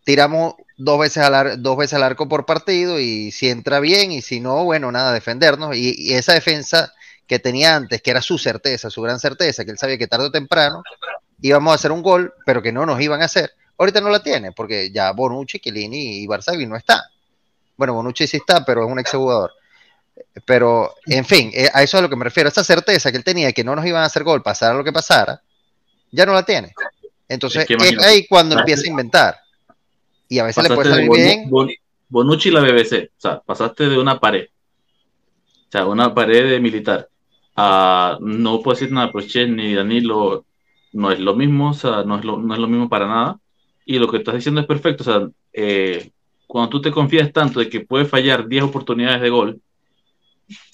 tiramos 0.07 0.55
dos 0.79 1.01
veces 1.01 1.25
al, 1.25 1.61
dos 1.61 1.77
veces 1.77 1.95
al 1.95 2.05
arco 2.05 2.29
por 2.29 2.47
partido 2.47 3.01
y 3.01 3.33
si 3.33 3.51
entra 3.51 3.81
bien 3.81 4.13
y 4.13 4.23
si 4.23 4.39
no, 4.39 4.63
bueno, 4.65 4.93
nada, 4.93 5.13
defendernos. 5.13 5.77
y 5.77 6.15
esa 6.15 6.33
defensa 6.33 6.95
que 7.27 7.41
tenía 7.41 7.75
antes, 7.75 8.01
que 8.03 8.13
era 8.13 8.23
su 8.23 8.39
certeza, 8.39 8.89
su 8.89 9.03
gran 9.03 9.19
certeza, 9.19 9.65
que 9.65 9.73
él 9.73 9.79
sabía 9.79 9.99
que 9.99 10.07
tarde 10.07 10.27
o 10.27 10.31
temprano 10.31 10.83
íbamos 11.41 11.73
a 11.73 11.75
hacer 11.75 11.91
un 11.93 12.03
gol, 12.03 12.33
pero 12.45 12.63
que 12.63 12.73
no 12.73 12.87
nos 12.87 13.01
iban 13.01 13.21
a 13.21 13.25
hacer. 13.25 13.53
Ahorita 13.79 14.01
no 14.01 14.09
la 14.11 14.23
tiene, 14.23 14.53
porque 14.53 14.91
ya 14.91 15.11
Bonucci, 15.11 15.59
Chiellini 15.59 16.23
y 16.23 16.27
Barzagli 16.27 16.67
no 16.67 16.77
está. 16.77 17.11
Bueno, 17.77 17.95
Bonucci 17.95 18.27
sí 18.27 18.39
está, 18.39 18.65
pero 18.65 18.85
es 18.85 18.91
un 18.91 18.99
ex 18.99 19.11
jugador. 19.11 19.53
Pero, 20.47 20.95
en 21.05 21.25
fin, 21.25 21.51
eh, 21.53 21.69
a 21.73 21.83
eso 21.83 21.97
es 21.97 22.01
a 22.01 22.03
lo 22.03 22.09
que 22.09 22.17
me 22.17 22.25
refiero. 22.25 22.49
Esa 22.49 22.65
certeza 22.65 23.11
que 23.11 23.19
él 23.19 23.25
tenía 23.25 23.53
que 23.53 23.65
no 23.65 23.77
nos 23.77 23.85
iban 23.85 24.03
a 24.03 24.07
hacer 24.07 24.25
gol, 24.25 24.43
pasara 24.43 24.75
lo 24.75 24.85
que 24.85 24.93
pasara, 24.93 25.43
ya 26.11 26.25
no 26.25 26.33
la 26.33 26.45
tiene. 26.45 26.73
Entonces, 27.29 27.67
es, 27.69 27.99
ahí 28.03 28.27
cuando 28.27 28.59
empieza 28.59 28.85
a 28.85 28.91
inventar. 28.91 29.39
Y 30.29 30.39
a 30.39 30.45
veces 30.45 30.69
le 30.69 30.75
puede 30.75 30.91
salir 30.91 31.11
bien. 31.11 31.51
Bonucci 32.09 32.51
la 32.51 32.61
BBC, 32.61 33.11
o 33.17 33.21
sea, 33.21 33.41
pasaste 33.41 33.89
de 33.89 33.99
una 33.99 34.21
pared, 34.21 34.47
o 34.47 35.73
sea, 35.73 35.87
una 35.87 36.15
pared 36.15 36.49
de 36.49 36.61
militar, 36.61 37.09
no 37.57 38.61
puedo 38.63 38.77
decir 38.79 38.93
nada, 38.93 39.11
pero 39.13 39.27
Chen 39.27 39.57
ni 39.57 39.75
Danilo 39.75 40.45
no 40.93 41.11
es 41.11 41.19
lo 41.19 41.35
mismo, 41.35 41.71
o 41.71 41.75
sea, 41.75 42.05
no 42.05 42.19
es 42.19 42.25
lo, 42.25 42.39
no 42.39 42.55
es 42.55 42.61
lo 42.61 42.69
mismo 42.69 42.89
para 42.89 43.09
nada. 43.09 43.41
Y 43.85 43.99
lo 43.99 44.09
que 44.09 44.19
estás 44.19 44.37
diciendo 44.37 44.61
es 44.61 44.67
perfecto, 44.67 45.03
o 45.03 45.07
sea, 45.07 45.29
eh, 45.53 46.11
cuando 46.47 46.71
tú 46.71 46.81
te 46.81 46.91
confías 46.91 47.33
tanto 47.33 47.61
de 47.61 47.69
que 47.69 47.81
puedes 47.81 48.09
fallar 48.09 48.47
10 48.47 48.65
oportunidades 48.65 49.21
de 49.21 49.31
gol, 49.31 49.61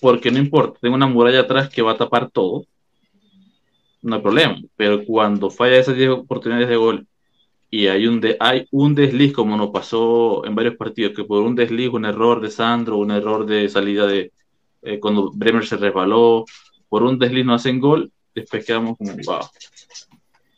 porque 0.01 0.31
no 0.31 0.39
importa, 0.39 0.79
tengo 0.83 0.95
una 0.97 1.07
muralla 1.07 1.41
atrás 1.41 1.71
que 1.71 1.83
va 1.83 1.93
a 1.93 1.97
tapar 1.97 2.31
todo, 2.31 2.67
no 4.03 4.17
hay 4.17 4.23
problema. 4.23 4.57
Pero 4.77 5.05
cuando 5.05 5.51
falla 5.51 5.77
esas 5.77 5.97
10 5.97 6.11
oportunidades 6.11 6.69
de 6.69 6.77
gol 6.77 7.07
y 7.75 7.87
hay 7.87 8.07
un, 8.07 8.21
de, 8.21 8.37
hay 8.39 8.69
un 8.71 8.95
desliz, 8.95 9.33
como 9.33 9.57
nos 9.57 9.71
pasó 9.71 10.45
en 10.45 10.55
varios 10.55 10.77
partidos, 10.77 11.17
que 11.17 11.25
por 11.25 11.43
un 11.43 11.55
desliz, 11.55 11.89
un 11.89 12.05
error 12.05 12.43
de 12.43 12.51
Sandro, 12.51 12.99
un 12.99 13.11
error 13.11 13.47
de 13.47 13.67
salida 13.71 14.07
de 14.07 14.31
eh, 14.83 15.01
cuando 15.01 15.31
Bremer 15.33 15.65
se 15.67 15.79
resbaló, 15.79 16.45
por 16.91 17.03
un 17.03 17.19
desliz 17.19 17.47
no 17.47 17.55
hacen 17.55 17.81
gol, 17.81 18.13
después 18.35 18.67
quedamos 18.67 18.99
como, 18.99 19.13
wow. 19.25 19.41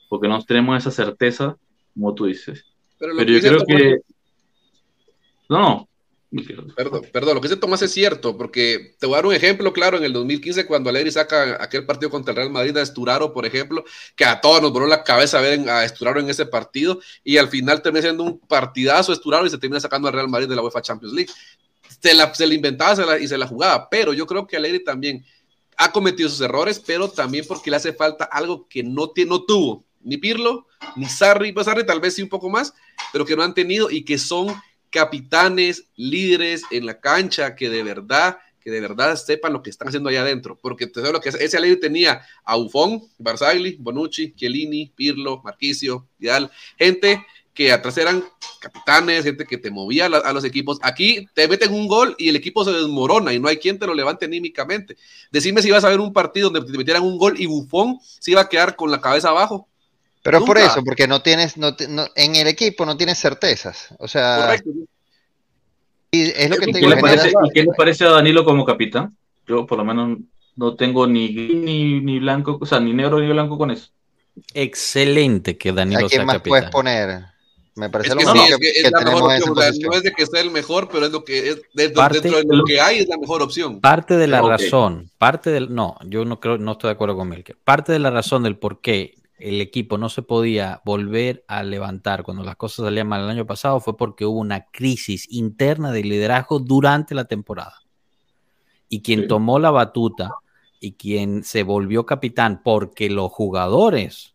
Porque 0.08 0.26
no 0.26 0.42
tenemos 0.42 0.76
esa 0.76 0.90
certeza, 0.90 1.56
como 1.94 2.12
tú 2.16 2.26
dices. 2.26 2.64
Pero, 2.98 3.22
yo 3.22 3.40
creo 3.40 3.64
que... 3.64 3.98
No, 5.48 5.88
Perdón, 6.76 7.06
perdón, 7.12 7.34
lo 7.36 7.40
que 7.40 7.48
dice 7.48 7.60
Tomás 7.60 7.82
es 7.82 7.92
cierto, 7.92 8.36
porque 8.36 8.96
te 8.98 9.06
voy 9.06 9.14
a 9.14 9.18
dar 9.18 9.26
un 9.26 9.34
ejemplo 9.34 9.72
claro, 9.72 9.98
en 9.98 10.04
el 10.04 10.12
2015 10.12 10.66
cuando 10.66 10.90
Alegri 10.90 11.10
saca 11.10 11.62
aquel 11.62 11.86
partido 11.86 12.10
contra 12.10 12.32
el 12.32 12.36
Real 12.36 12.50
Madrid 12.50 12.76
a 12.76 12.82
Esturaro, 12.82 13.32
por 13.32 13.46
ejemplo, 13.46 13.84
que 14.16 14.24
a 14.24 14.40
todos 14.40 14.60
nos 14.60 14.72
voló 14.72 14.86
la 14.86 15.04
cabeza 15.04 15.40
ver 15.40 15.68
a 15.68 15.84
Esturaro 15.84 16.20
en 16.20 16.28
ese 16.28 16.46
partido 16.46 16.98
y 17.22 17.36
al 17.36 17.48
final 17.48 17.82
termina 17.82 18.02
siendo 18.02 18.24
un 18.24 18.38
partidazo 18.40 19.12
Esturaro 19.12 19.46
y 19.46 19.50
se 19.50 19.58
termina 19.58 19.80
sacando 19.80 20.08
al 20.08 20.14
Real 20.14 20.28
Madrid 20.28 20.48
de 20.48 20.56
la 20.56 20.62
UEFA 20.62 20.82
Champions 20.82 21.14
League. 21.14 21.32
Se 22.00 22.14
la, 22.14 22.54
inventaba 22.54 23.18
y 23.18 23.28
se 23.28 23.38
la 23.38 23.46
jugaba, 23.46 23.88
pero 23.88 24.12
yo 24.12 24.26
creo 24.26 24.46
que 24.46 24.56
Alegri 24.56 24.82
también 24.82 25.24
ha 25.76 25.92
cometido 25.92 26.28
sus 26.28 26.40
errores, 26.40 26.82
pero 26.84 27.08
también 27.08 27.44
porque 27.46 27.70
le 27.70 27.76
hace 27.76 27.92
falta 27.92 28.24
algo 28.24 28.68
que 28.68 28.82
no, 28.82 29.12
no 29.26 29.42
tuvo 29.44 29.84
ni 30.04 30.18
Pirlo, 30.18 30.66
ni 30.96 31.06
Sarri, 31.06 31.52
pues 31.52 31.64
Sarri 31.64 31.84
tal 31.84 32.00
vez 32.00 32.14
sí 32.14 32.22
un 32.22 32.28
poco 32.28 32.50
más, 32.50 32.74
pero 33.12 33.24
que 33.24 33.34
no 33.34 33.42
han 33.42 33.54
tenido 33.54 33.90
y 33.90 34.04
que 34.04 34.18
son 34.18 34.54
capitanes, 34.94 35.88
líderes 35.96 36.62
en 36.70 36.86
la 36.86 37.00
cancha, 37.00 37.56
que 37.56 37.68
de 37.68 37.82
verdad 37.82 38.38
que 38.60 38.70
de 38.70 38.80
verdad 38.80 39.14
sepan 39.16 39.52
lo 39.52 39.62
que 39.62 39.68
están 39.68 39.88
haciendo 39.88 40.08
allá 40.08 40.22
adentro, 40.22 40.58
porque 40.62 40.86
digo 40.86 41.12
lo 41.12 41.20
que 41.20 41.28
es- 41.28 41.34
ese 41.34 41.58
Allegri 41.58 41.78
tenía 41.78 42.22
a 42.44 42.56
Buffon, 42.56 43.02
Barzagli, 43.18 43.76
Bonucci, 43.78 44.32
Chiellini, 44.34 44.90
Pirlo, 44.96 45.42
Marquisio, 45.44 46.08
Vidal, 46.18 46.50
gente 46.78 47.26
que 47.52 47.72
atrás 47.72 47.98
eran 47.98 48.24
capitanes, 48.60 49.24
gente 49.24 49.44
que 49.44 49.58
te 49.58 49.70
movía 49.70 50.06
a, 50.06 50.32
los 50.32 50.44
equipos. 50.44 50.78
Aquí 50.82 51.26
te 51.34 51.46
meten 51.46 51.74
un 51.74 51.86
gol 51.86 52.16
y 52.18 52.30
el 52.30 52.36
equipo 52.36 52.64
se 52.64 52.72
desmorona 52.72 53.34
y 53.34 53.38
no 53.38 53.48
hay 53.48 53.58
quien 53.58 53.78
te 53.78 53.86
lo 53.86 53.94
levante 53.94 54.24
anímicamente. 54.24 54.96
Decime 55.30 55.60
si 55.60 55.70
vas 55.70 55.84
a 55.84 55.90
ver 55.90 56.00
un 56.00 56.12
partido 56.12 56.48
donde 56.48 56.72
te 56.72 56.78
metieran 56.78 57.02
un 57.02 57.18
gol 57.18 57.38
y 57.38 57.46
Buffon 57.46 57.98
se 58.02 58.30
iba 58.30 58.40
a 58.40 58.48
quedar 58.48 58.76
con 58.76 58.90
la 58.90 59.00
cabeza 59.00 59.28
abajo. 59.28 59.68
Pero 60.24 60.38
es 60.38 60.44
por 60.44 60.56
Nunca. 60.58 60.72
eso, 60.72 60.82
porque 60.82 61.06
no 61.06 61.22
tienes, 61.22 61.56
no, 61.56 61.76
no- 61.90 62.06
en 62.16 62.34
el 62.34 62.48
equipo 62.48 62.84
no 62.84 62.96
tienes 62.96 63.18
certezas. 63.20 63.94
O 64.00 64.08
sea, 64.08 64.38
Correcto. 64.46 64.70
y 66.10 66.22
es 66.22 66.50
lo 66.50 66.56
que 66.56 66.64
¿Y 66.70 66.72
te 66.72 66.72
qué, 66.72 66.78
digo, 66.86 66.90
le 66.94 67.00
parece, 67.00 67.28
y 67.28 67.50
qué 67.52 67.62
le 67.62 67.72
parece 67.76 68.04
a 68.06 68.10
Danilo 68.10 68.44
como 68.44 68.64
capitán? 68.64 69.16
Yo 69.46 69.66
por 69.66 69.78
lo 69.78 69.84
menos 69.84 70.18
no 70.56 70.74
tengo 70.76 71.06
ni 71.06 71.28
gris 71.34 71.54
ni, 71.54 72.00
ni 72.00 72.18
blanco, 72.20 72.58
o 72.60 72.66
sea, 72.66 72.80
ni 72.80 72.92
negro 72.94 73.20
ni 73.20 73.28
blanco 73.28 73.58
con 73.58 73.70
eso. 73.70 73.90
Excelente 74.54 75.58
que 75.58 75.72
Danilo 75.72 76.06
¿A 76.06 76.08
quién 76.08 76.20
sea 76.20 76.24
más 76.24 76.40
puedes 76.42 76.64
capitán. 76.64 76.70
poner? 76.70 77.24
Me 77.76 77.90
parece 77.90 78.10
Es 78.10 78.14
lo 78.14 78.20
que 78.20 78.26
mejor 78.26 78.38
sí, 78.38 78.46
que, 78.46 78.54
es, 78.54 78.58
que 78.60 78.78
es 78.78 78.84
que 78.84 78.90
la 78.92 78.98
tenemos 79.00 79.20
mejor 79.28 79.50
opción. 79.58 79.90
no 79.90 79.96
es 79.96 80.02
de 80.04 80.12
que 80.12 80.26
sea 80.26 80.40
el 80.40 80.50
mejor, 80.52 80.88
pero 80.90 81.06
es 81.06 81.12
lo 81.12 81.24
que 81.24 81.50
es 81.50 81.60
dentro, 81.74 82.00
Parte- 82.02 82.20
dentro 82.20 82.40
de 82.40 82.56
lo 82.56 82.64
que 82.64 82.80
hay, 82.80 82.98
es 83.00 83.08
la 83.08 83.18
mejor 83.18 83.42
opción. 83.42 83.80
Parte 83.80 84.16
de 84.16 84.26
la 84.28 84.42
Ok. 84.42 84.48
razón, 84.48 85.10
parte 85.18 85.50
del, 85.50 85.74
no, 85.74 85.96
yo 86.06 86.24
no 86.24 86.38
creo, 86.40 86.56
no 86.56 86.72
estoy 86.72 86.88
de 86.88 86.92
acuerdo 86.92 87.16
con 87.16 87.28
Melker. 87.28 87.56
Parte 87.64 87.92
de 87.92 87.98
la 87.98 88.10
razón 88.10 88.44
del 88.44 88.56
por 88.56 88.80
qué 88.80 89.14
el 89.38 89.60
equipo 89.60 89.98
no 89.98 90.08
se 90.08 90.22
podía 90.22 90.80
volver 90.84 91.44
a 91.48 91.62
levantar 91.62 92.22
cuando 92.22 92.44
las 92.44 92.56
cosas 92.56 92.84
salían 92.86 93.08
mal 93.08 93.22
el 93.24 93.30
año 93.30 93.46
pasado 93.46 93.80
fue 93.80 93.96
porque 93.96 94.24
hubo 94.26 94.38
una 94.40 94.66
crisis 94.66 95.26
interna 95.30 95.92
de 95.92 96.04
liderazgo 96.04 96.60
durante 96.60 97.14
la 97.14 97.24
temporada. 97.26 97.74
Y 98.88 99.02
quien 99.02 99.22
Sí. 99.22 99.28
tomó 99.28 99.58
la 99.58 99.70
batuta 99.70 100.30
y 100.80 100.92
quien 100.94 101.42
se 101.44 101.62
volvió 101.62 102.06
capitán 102.06 102.62
porque 102.62 103.10
los 103.10 103.30
jugadores 103.32 104.34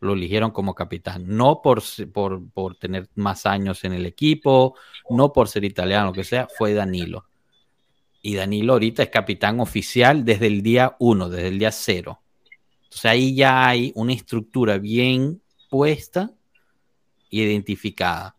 lo 0.00 0.14
eligieron 0.14 0.50
como 0.52 0.74
capitán, 0.74 1.24
no 1.26 1.60
por, 1.62 1.82
por, 2.12 2.48
por 2.52 2.76
tener 2.76 3.08
más 3.16 3.44
años 3.44 3.84
en 3.84 3.92
el 3.92 4.06
equipo, 4.06 4.74
no 5.10 5.32
por 5.32 5.48
ser 5.48 5.64
italiano, 5.64 6.06
lo 6.06 6.12
que 6.14 6.24
sea, 6.24 6.48
fue 6.56 6.72
Danilo. 6.72 7.26
Y 8.22 8.34
Danilo 8.34 8.74
ahorita 8.74 9.02
es 9.02 9.10
capitán 9.10 9.60
oficial 9.60 10.24
desde 10.24 10.46
el 10.46 10.62
día 10.62 10.96
uno, 11.00 11.28
desde 11.28 11.48
el 11.48 11.58
día 11.58 11.72
cero. 11.72 12.19
Entonces 12.90 13.04
ahí 13.04 13.36
ya 13.36 13.68
hay 13.68 13.92
una 13.94 14.12
estructura 14.12 14.78
bien 14.78 15.40
puesta 15.68 16.32
y 17.30 17.40
identificada. 17.40 18.34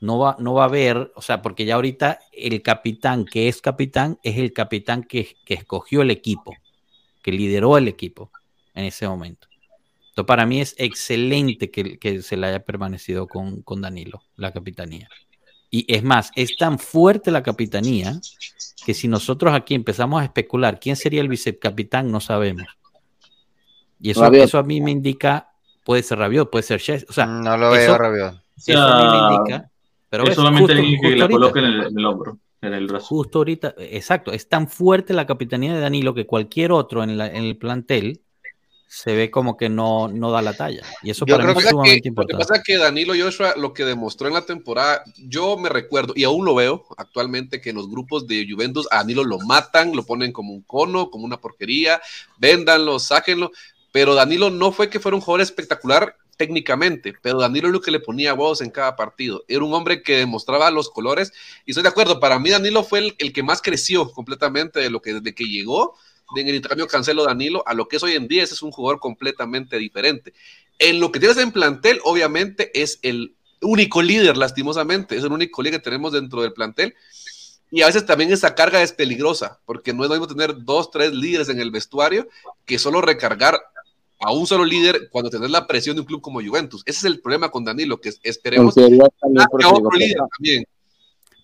No 0.00 0.20
va, 0.20 0.36
no 0.38 0.54
va 0.54 0.62
a 0.62 0.66
haber, 0.66 1.10
o 1.16 1.22
sea, 1.22 1.42
porque 1.42 1.64
ya 1.64 1.74
ahorita 1.74 2.20
el 2.30 2.62
capitán 2.62 3.24
que 3.24 3.48
es 3.48 3.60
capitán 3.60 4.20
es 4.22 4.38
el 4.38 4.52
capitán 4.52 5.02
que, 5.02 5.36
escogió 5.44 6.02
el 6.02 6.12
equipo, 6.12 6.54
que 7.20 7.32
lideró 7.32 7.76
el 7.78 7.88
equipo 7.88 8.30
en 8.74 8.84
ese 8.84 9.08
momento. 9.08 9.48
Entonces, 10.10 10.26
para 10.28 10.46
mí 10.46 10.60
es 10.60 10.76
excelente 10.78 11.72
que, 11.72 11.98
que 11.98 12.22
se 12.22 12.36
le 12.36 12.46
haya 12.46 12.64
permanecido 12.64 13.26
con, 13.26 13.62
con 13.62 13.80
Danilo, 13.80 14.22
la 14.36 14.52
capitanía. 14.52 15.08
Y 15.68 15.92
es 15.92 16.04
más, 16.04 16.30
es 16.36 16.56
tan 16.56 16.78
fuerte 16.78 17.32
la 17.32 17.42
capitanía 17.42 18.20
que 18.84 18.94
si 18.94 19.08
nosotros 19.08 19.52
aquí 19.52 19.74
empezamos 19.74 20.22
a 20.22 20.24
especular 20.24 20.78
quién 20.78 20.94
sería 20.94 21.22
el 21.22 21.28
vicecapitán, 21.28 22.12
no 22.12 22.20
sabemos. 22.20 22.68
Y 24.00 24.10
eso, 24.10 24.22
Rabiot. 24.22 24.44
eso 24.44 24.58
a 24.58 24.62
mí 24.62 24.80
me 24.80 24.90
indica, 24.90 25.50
puede 25.84 26.02
ser 26.02 26.18
Rabiot, 26.18 26.50
puede 26.50 26.62
ser 26.62 26.80
Chess, 26.80 27.06
o 27.08 27.12
sea, 27.12 27.26
no 27.26 27.56
lo 27.56 27.74
eso- 27.74 27.92
veo, 27.92 27.98
Rabiot. 27.98 28.34
O 28.34 28.40
eso 28.56 28.80
a 28.82 28.98
mí 29.02 29.18
me 29.28 29.34
indica. 29.36 29.70
Pero 30.08 30.22
es 30.22 30.28
ves, 30.30 30.36
solamente 30.36 30.62
justo- 30.74 30.78
alguien 30.80 31.00
que 31.00 31.06
justo 31.08 31.16
la 31.18 31.24
ahorita- 31.24 31.38
coloque 31.38 31.58
en 31.58 31.64
el, 31.64 31.82
en 31.88 31.98
el 31.98 32.06
hombro, 32.06 32.38
en 32.62 32.74
el 32.74 32.86
brazo. 32.86 33.06
Justo 33.06 33.38
ahorita, 33.38 33.74
exacto, 33.78 34.32
es 34.32 34.48
tan 34.48 34.68
fuerte 34.68 35.12
la 35.12 35.26
capitanía 35.26 35.74
de 35.74 35.80
Danilo 35.80 36.14
que 36.14 36.26
cualquier 36.26 36.72
otro 36.72 37.02
en, 37.02 37.18
la- 37.18 37.26
en 37.28 37.44
el 37.44 37.56
plantel 37.56 38.20
se 38.88 39.16
ve 39.16 39.32
como 39.32 39.56
que 39.56 39.68
no, 39.68 40.06
no 40.06 40.30
da 40.30 40.40
la 40.42 40.52
talla. 40.54 40.82
Y 41.02 41.10
eso 41.10 41.26
Yo 41.26 41.34
para 41.34 41.42
creo 41.44 41.54
mí 41.56 41.58
es 41.58 41.64
que- 41.64 41.70
sumamente 41.70 41.96
lo 41.96 42.02
que 42.02 42.08
importante. 42.08 42.38
pasa 42.46 42.56
es 42.56 42.62
que 42.64 42.78
Danilo 42.78 43.14
Joshua 43.18 43.54
lo 43.56 43.72
que 43.74 43.84
demostró 43.84 44.28
en 44.28 44.34
la 44.34 44.46
temporada, 44.46 45.02
yo 45.18 45.56
me 45.58 45.68
recuerdo 45.68 46.12
y 46.16 46.22
aún 46.22 46.44
lo 46.44 46.54
veo 46.54 46.86
actualmente 46.96 47.60
que 47.60 47.70
en 47.70 47.76
los 47.76 47.90
grupos 47.90 48.28
de 48.28 48.46
Juventus 48.48 48.86
a 48.92 48.98
Danilo 48.98 49.24
lo 49.24 49.40
matan, 49.40 49.94
lo 49.94 50.04
ponen 50.04 50.30
como 50.32 50.52
un 50.54 50.62
cono, 50.62 51.10
como 51.10 51.24
una 51.26 51.38
porquería, 51.40 52.00
véndanlo, 52.38 53.00
sáquenlo, 53.00 53.50
pero 53.96 54.14
Danilo 54.14 54.50
no 54.50 54.72
fue 54.72 54.90
que 54.90 55.00
fuera 55.00 55.16
un 55.16 55.22
jugador 55.22 55.40
espectacular 55.40 56.18
técnicamente, 56.36 57.14
pero 57.22 57.40
Danilo 57.40 57.68
es 57.68 57.72
lo 57.72 57.80
que 57.80 57.90
le 57.90 57.98
ponía 57.98 58.34
voz 58.34 58.60
en 58.60 58.68
cada 58.68 58.94
partido. 58.94 59.42
Era 59.48 59.64
un 59.64 59.72
hombre 59.72 60.02
que 60.02 60.18
demostraba 60.18 60.70
los 60.70 60.90
colores 60.90 61.32
y 61.64 61.70
estoy 61.70 61.82
de 61.82 61.88
acuerdo, 61.88 62.20
para 62.20 62.38
mí 62.38 62.50
Danilo 62.50 62.84
fue 62.84 62.98
el, 62.98 63.14
el 63.16 63.32
que 63.32 63.42
más 63.42 63.62
creció 63.62 64.12
completamente 64.12 64.80
de 64.80 64.90
lo 64.90 65.00
que 65.00 65.14
desde 65.14 65.34
que 65.34 65.44
llegó 65.44 65.96
en 66.36 66.46
el 66.46 66.56
intercambio 66.56 66.86
Cancelo 66.86 67.24
Danilo 67.24 67.66
a 67.66 67.72
lo 67.72 67.88
que 67.88 67.96
es 67.96 68.02
hoy 68.02 68.12
en 68.12 68.28
día, 68.28 68.42
ese 68.42 68.52
es 68.52 68.60
un 68.60 68.70
jugador 68.70 69.00
completamente 69.00 69.78
diferente. 69.78 70.34
En 70.78 71.00
lo 71.00 71.10
que 71.10 71.18
tienes 71.18 71.38
en 71.38 71.50
plantel, 71.50 71.98
obviamente 72.04 72.78
es 72.78 72.98
el 73.00 73.34
único 73.62 74.02
líder, 74.02 74.36
lastimosamente, 74.36 75.16
es 75.16 75.24
el 75.24 75.32
único 75.32 75.62
líder 75.62 75.80
que 75.80 75.84
tenemos 75.84 76.12
dentro 76.12 76.42
del 76.42 76.52
plantel. 76.52 76.94
Y 77.70 77.80
a 77.80 77.86
veces 77.86 78.04
también 78.04 78.30
esa 78.30 78.54
carga 78.54 78.82
es 78.82 78.92
peligrosa, 78.92 79.58
porque 79.64 79.94
no 79.94 80.04
es 80.04 80.10
lo 80.10 80.16
mismo 80.16 80.28
tener 80.28 80.64
dos, 80.64 80.90
tres 80.90 81.14
líderes 81.14 81.48
en 81.48 81.60
el 81.60 81.70
vestuario 81.70 82.28
que 82.66 82.78
solo 82.78 83.00
recargar 83.00 83.58
a 84.20 84.32
un 84.32 84.46
solo 84.46 84.64
líder 84.64 85.08
cuando 85.10 85.30
tenés 85.30 85.50
la 85.50 85.66
presión 85.66 85.96
de 85.96 86.00
un 86.00 86.06
club 86.06 86.20
como 86.20 86.40
Juventus. 86.40 86.82
Ese 86.86 86.98
es 86.98 87.04
el 87.04 87.20
problema 87.20 87.50
con 87.50 87.64
Danilo, 87.64 88.00
que 88.00 88.12
esperemos 88.22 88.74
también 88.74 89.02
a 89.02 89.46
otro 89.46 89.58
digo, 89.58 89.90
líder 89.92 90.16
también. 90.36 90.64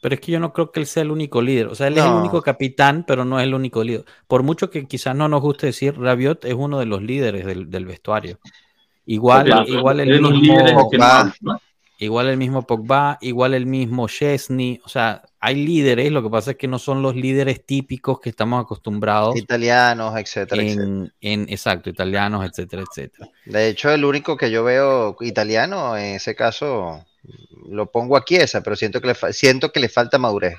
Pero 0.00 0.14
es 0.16 0.20
que 0.20 0.32
yo 0.32 0.40
no 0.40 0.52
creo 0.52 0.72
que 0.72 0.80
él 0.80 0.86
sea 0.86 1.02
el 1.02 1.10
único 1.10 1.40
líder. 1.40 1.68
O 1.68 1.74
sea, 1.74 1.86
él 1.86 1.96
es 1.96 2.04
el 2.04 2.10
único 2.10 2.42
capitán, 2.42 3.04
pero 3.06 3.24
no 3.24 3.38
es 3.38 3.44
el 3.44 3.54
único 3.54 3.84
líder. 3.84 4.04
Por 4.26 4.42
mucho 4.42 4.68
que 4.68 4.86
quizás 4.86 5.14
no 5.14 5.28
nos 5.28 5.40
guste 5.40 5.66
decir, 5.66 5.96
Rabiot 5.96 6.44
es 6.44 6.54
uno 6.54 6.80
de 6.80 6.86
los 6.86 7.02
líderes 7.02 7.46
del, 7.46 7.70
del 7.70 7.86
vestuario. 7.86 8.38
Igual, 9.06 9.48
Porque 9.48 9.72
igual 9.72 10.00
es 10.00 10.06
el 10.06 10.12
de 10.14 10.20
los 10.20 10.32
mismo, 10.32 10.54
líderes 10.54 10.76
que 10.90 10.98
¿no? 11.40 11.60
Igual 12.04 12.28
el 12.28 12.36
mismo 12.36 12.66
Pogba, 12.66 13.18
igual 13.20 13.54
el 13.54 13.66
mismo 13.66 14.08
Chesney. 14.08 14.80
O 14.84 14.88
sea, 14.88 15.22
hay 15.40 15.54
líderes, 15.54 16.10
lo 16.10 16.22
que 16.22 16.30
pasa 16.30 16.50
es 16.52 16.56
que 16.56 16.68
no 16.68 16.78
son 16.78 17.02
los 17.02 17.14
líderes 17.14 17.64
típicos 17.64 18.20
que 18.20 18.30
estamos 18.30 18.62
acostumbrados 18.62 19.36
Italianos, 19.36 20.14
etcétera, 20.18 20.62
etcétera. 20.62 20.84
en, 20.86 21.12
en, 21.20 21.42
exacto, 21.48 21.90
italianos, 21.90 22.44
etcétera, 22.44 22.82
etcétera. 22.88 23.30
De 23.44 23.68
hecho, 23.68 23.90
el 23.90 24.04
único 24.04 24.36
que 24.36 24.50
yo 24.50 24.64
veo 24.64 25.16
italiano, 25.20 25.96
en 25.96 26.16
ese 26.16 26.34
caso, 26.34 27.04
lo 27.68 27.90
pongo 27.90 28.16
a 28.16 28.24
Chiesa, 28.24 28.62
pero 28.62 28.74
siento 28.76 29.00
que 29.00 29.08
le, 29.08 29.14
fa- 29.14 29.32
siento 29.32 29.70
que 29.70 29.80
le 29.80 29.88
falta 29.88 30.18
madurez. 30.18 30.54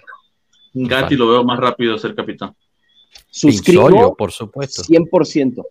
Gatti 0.74 1.16
lo 1.16 1.28
veo 1.30 1.44
más 1.44 1.60
rápido 1.60 1.98
ser 1.98 2.16
capitán. 2.16 2.56
Pinzolio, 3.32 3.82
suscribo 3.82 4.16
por 4.16 4.32
supuesto. 4.32 4.82
100%. 4.84 5.64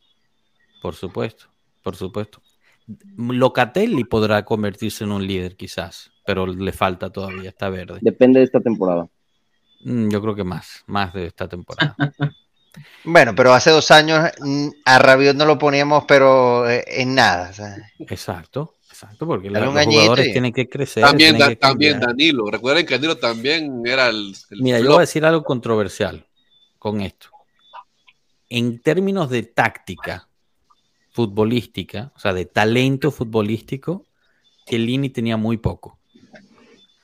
Por 0.82 0.94
supuesto, 0.94 1.46
por 1.82 1.96
supuesto. 1.96 2.40
Locatelli 3.16 4.04
podrá 4.04 4.44
convertirse 4.44 5.04
en 5.04 5.12
un 5.12 5.26
líder 5.26 5.56
quizás, 5.56 6.10
pero 6.26 6.46
le 6.46 6.72
falta 6.72 7.10
todavía, 7.10 7.48
está 7.50 7.68
verde. 7.70 7.98
Depende 8.00 8.40
de 8.40 8.44
esta 8.46 8.60
temporada. 8.60 9.06
Mm, 9.84 10.08
Yo 10.10 10.20
creo 10.22 10.34
que 10.34 10.44
más, 10.44 10.82
más 10.86 11.12
de 11.14 11.26
esta 11.26 11.48
temporada. 11.48 11.96
Bueno, 13.04 13.34
pero 13.34 13.52
hace 13.52 13.68
dos 13.70 13.90
años 13.90 14.30
mm, 14.40 14.68
a 14.86 14.98
Rabiot 14.98 15.36
no 15.36 15.44
lo 15.44 15.58
poníamos, 15.58 16.04
pero 16.08 16.66
eh, 16.70 16.82
en 16.86 17.14
nada. 17.14 17.50
o 17.50 17.52
sea, 17.52 17.76
Exacto, 17.98 18.76
exacto, 18.88 19.26
porque 19.26 19.50
los 19.50 19.60
jugadores 19.84 20.28
y- 20.28 20.32
tienen 20.32 20.54
que 20.54 20.70
crecer. 20.70 21.02
También, 21.04 21.32
tienen 21.36 21.38
Da- 21.40 21.48
que 21.50 21.56
también. 21.56 22.00
Danilo. 22.00 22.50
Recuerden 22.50 22.86
que 22.86 22.94
Danilo 22.94 23.18
también 23.18 23.82
era 23.84 24.08
el, 24.08 24.34
el 24.48 24.62
Mira, 24.62 24.80
yo 24.80 24.86
voy 24.86 24.96
a 24.96 25.00
decir 25.00 25.22
algo 25.26 25.44
controversial 25.44 26.26
con 26.78 27.02
esto. 27.02 27.28
En 28.48 28.80
términos 28.80 29.28
de 29.28 29.42
táctica 29.42 30.26
futbolística, 31.12 32.12
o 32.16 32.18
sea, 32.18 32.32
de 32.34 32.46
talento 32.46 33.10
futbolístico, 33.10 34.06
Chiellini 34.66 35.10
tenía 35.10 35.36
muy 35.36 35.56
poco. 35.58 35.98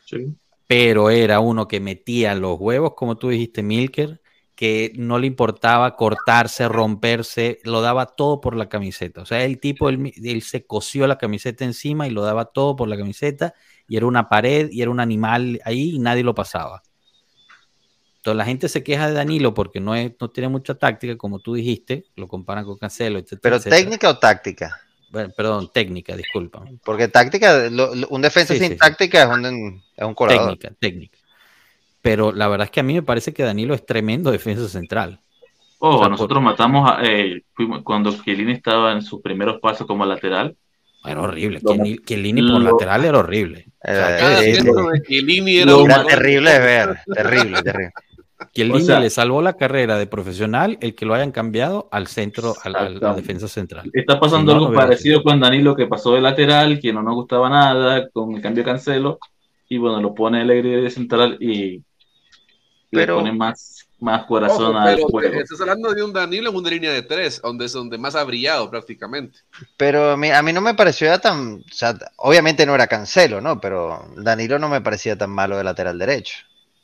Sí. 0.07 0.35
pero 0.67 1.11
era 1.11 1.41
uno 1.41 1.69
que 1.69 1.81
metía 1.81 2.35
los 2.35 2.59
huevos, 2.59 2.95
como 2.95 3.17
tú 3.19 3.29
dijiste, 3.31 3.63
Milker, 3.63 4.23
que 4.55 4.93
no 4.97 5.19
le 5.19 5.27
importaba 5.27 5.97
cortarse, 5.97 6.69
romperse, 6.69 7.59
lo 7.65 7.81
daba 7.81 8.07
todo 8.07 8.41
por 8.41 8.57
la 8.57 8.69
camiseta. 8.69 9.23
O 9.23 9.27
sea, 9.27 9.45
el 9.45 9.61
tipo, 9.61 9.89
él, 9.89 10.13
él 10.23 10.43
se 10.43 10.67
cosió 10.67 11.07
la 11.07 11.19
camiseta 11.19 11.65
encima 11.65 12.07
y 12.07 12.11
lo 12.11 12.23
daba 12.23 12.47
todo 12.47 12.77
por 12.77 12.89
la 12.89 12.97
camiseta, 12.97 13.55
y 13.87 13.97
era 13.97 14.07
una 14.07 14.29
pared, 14.29 14.69
y 14.71 14.83
era 14.83 14.91
un 14.91 15.01
animal 15.01 15.61
ahí, 15.65 15.97
y 15.97 15.99
nadie 16.01 16.25
lo 16.25 16.35
pasaba. 16.35 16.83
Entonces 18.19 18.37
la 18.37 18.45
gente 18.45 18.69
se 18.69 18.83
queja 18.83 19.09
de 19.09 19.15
Danilo 19.15 19.55
porque 19.55 19.81
no, 19.81 19.95
es, 19.95 20.13
no 20.21 20.29
tiene 20.29 20.49
mucha 20.49 20.75
táctica, 20.75 21.17
como 21.17 21.39
tú 21.39 21.55
dijiste, 21.55 22.05
lo 22.17 22.29
comparan 22.29 22.65
con 22.65 22.77
Cancelo, 22.77 23.19
etc. 23.19 23.39
pero 23.41 23.61
técnica 23.61 24.11
o 24.11 24.19
táctica. 24.19 24.81
Bueno, 25.11 25.33
perdón, 25.35 25.71
técnica, 25.73 26.15
disculpa. 26.17 26.65
Porque 26.85 27.09
táctica, 27.09 27.69
lo- 27.71 27.95
lo- 27.95 28.09
un 28.09 28.21
defensa 28.21 28.53
Sí, 28.53 28.59
sin 28.61 28.69
sí, 28.69 28.75
sí. 28.75 28.79
táctica 28.79 29.23
es 29.23 29.29
un, 29.31 29.83
es 29.97 30.05
un 30.05 30.15
colador. 30.15 30.59
Técnica, 30.59 30.75
técnica. 30.79 31.19
Pero 32.03 32.33
la 32.33 32.49
verdad 32.49 32.67
es 32.67 32.71
que 32.71 32.81
a 32.81 32.83
mí 32.83 32.95
me 32.95 33.03
parece 33.03 33.33
que 33.33 33.43
Danilo 33.43 33.73
es 33.75 33.87
tremendo 33.87 34.31
defensa 34.31 34.69
central. 34.69 35.21
Oh, 35.79 35.97
O 35.97 35.99
sea, 36.01 36.09
nosotros 36.09 36.43
matamos 36.43 36.91
a, 36.91 37.03
eh, 37.05 37.43
cuando 37.85 38.13
Chiellini 38.23 38.53
estaba 38.53 38.93
en 38.93 39.01
sus 39.03 39.23
primeros 39.23 39.61
pasos 39.61 39.87
como 39.87 40.05
lateral. 40.05 40.57
Era 41.05 41.23
horrible. 41.23 41.61
Lo- 41.63 41.71
Chiellini 41.73 41.99
Chiellini 42.05 42.43
por 42.43 42.61
lo- 42.61 42.73
lateral 42.73 43.05
era 43.05 43.19
horrible. 43.19 43.67
O 43.83 43.87
sea, 43.87 44.41
Eh, 44.43 44.53
de 44.63 45.03
Chiellini 45.07 45.59
era 45.59 46.05
terrible 46.05 46.51
de 46.53 46.59
ver, 46.59 46.99
terrible, 47.15 47.63
terrible. 47.63 47.93
Chiellini 48.53 48.79
O 48.83 48.85
sea- 48.85 49.01
le 49.01 49.11
salvó 49.11 49.43
la 49.43 49.55
carrera 49.55 49.99
de 49.99 50.07
profesional 50.07 50.79
el 50.81 50.95
que 50.95 51.05
lo 51.07 51.15
hayan 51.15 51.33
cambiado 51.33 51.89
al 51.91 52.07
centro, 52.07 52.55
al- 52.63 52.77
a 52.77 52.89
la 52.91 53.15
defensa 53.15 53.49
central. 53.49 53.91
Está 53.93 54.21
pasando 54.21 54.53
Si 54.53 54.59
no, 54.59 54.65
algo 54.65 54.73
no 54.75 54.79
parecido 54.81 55.23
con 55.23 55.41
Danilo 55.41 55.75
que 55.75 55.87
pasó 55.87 56.15
de 56.15 56.21
lateral, 56.21 56.79
que 56.81 56.93
no 56.93 57.03
nos 57.03 57.15
gustaba 57.15 57.49
nada, 57.51 58.09
con 58.11 58.35
el 58.35 58.41
cambio 58.43 58.63
de 58.63 58.71
Cancelo, 58.71 59.19
y 59.69 59.79
bueno, 59.79 60.01
lo 60.01 60.15
pone 60.15 60.41
Alegre 60.41 60.81
de 60.81 60.91
central 60.91 61.37
y 61.41 61.83
Pero- 62.91 63.17
le 63.17 63.23
pone 63.23 63.33
más, 63.37 63.89
más 64.01 64.25
corazón 64.27 64.77
Ojo, 64.77 64.79
al 64.87 65.01
juego. 65.01 65.41
estás 65.41 65.61
hablando 65.61 65.93
de 65.93 66.03
un 66.05 66.13
Danilo 66.13 66.51
en 66.51 66.57
una 66.57 66.71
línea 66.71 66.93
de 66.93 67.03
tres, 67.03 67.41
donde 67.43 67.65
es 67.67 67.73
donde 67.73 67.99
más 67.99 68.15
ha 68.15 68.23
brillado 68.25 68.71
prácticamente. 68.71 69.41
Pero 69.77 70.13
a 70.13 70.17
mí, 70.17 70.31
a 70.31 70.41
mí 70.43 70.53
no 70.53 70.61
me 70.61 70.75
pareció 70.75 71.09
ya 71.09 71.19
tan. 71.19 71.55
O 71.57 71.63
sea, 71.75 71.99
obviamente 72.17 72.65
no 72.65 72.75
era 72.77 72.87
Cancelo, 72.87 73.41
¿no? 73.41 73.61
Pero 73.61 74.09
Danilo 74.17 74.59
no 74.61 74.69
me 74.69 74.81
parecía 74.81 75.19
tan 75.19 75.31
malo 75.31 75.57
de 75.59 75.65
lateral 75.65 75.99
derecho, 75.99 76.37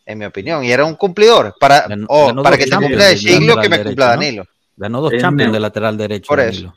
en 0.06 0.18
mi 0.18 0.24
opinión. 0.24 0.64
Y 0.64 0.70
era 0.70 0.84
un 0.84 0.94
cumplidor. 0.96 1.54
Para, 1.58 1.86
Ganó- 1.88 2.06
oh, 2.08 2.26
ganó 2.28 2.42
para 2.42 2.58
que 2.58 2.66
te 2.66 2.76
cumpla 2.76 3.04
de 3.06 3.16
siglo, 3.16 3.54
lateral 3.56 3.62
que 3.62 3.68
me 3.68 3.76
derecho, 3.78 3.88
cumpla 3.90 4.04
¿no? 4.06 4.10
Danilo. 4.12 4.44
Ganó 4.76 5.00
dos 5.00 5.12
Champions 5.18 5.52
de 5.52 5.60
lateral 5.60 5.96
derecho. 5.96 6.26
Por 6.28 6.40
eso. 6.40 6.50
Danilo. 6.52 6.74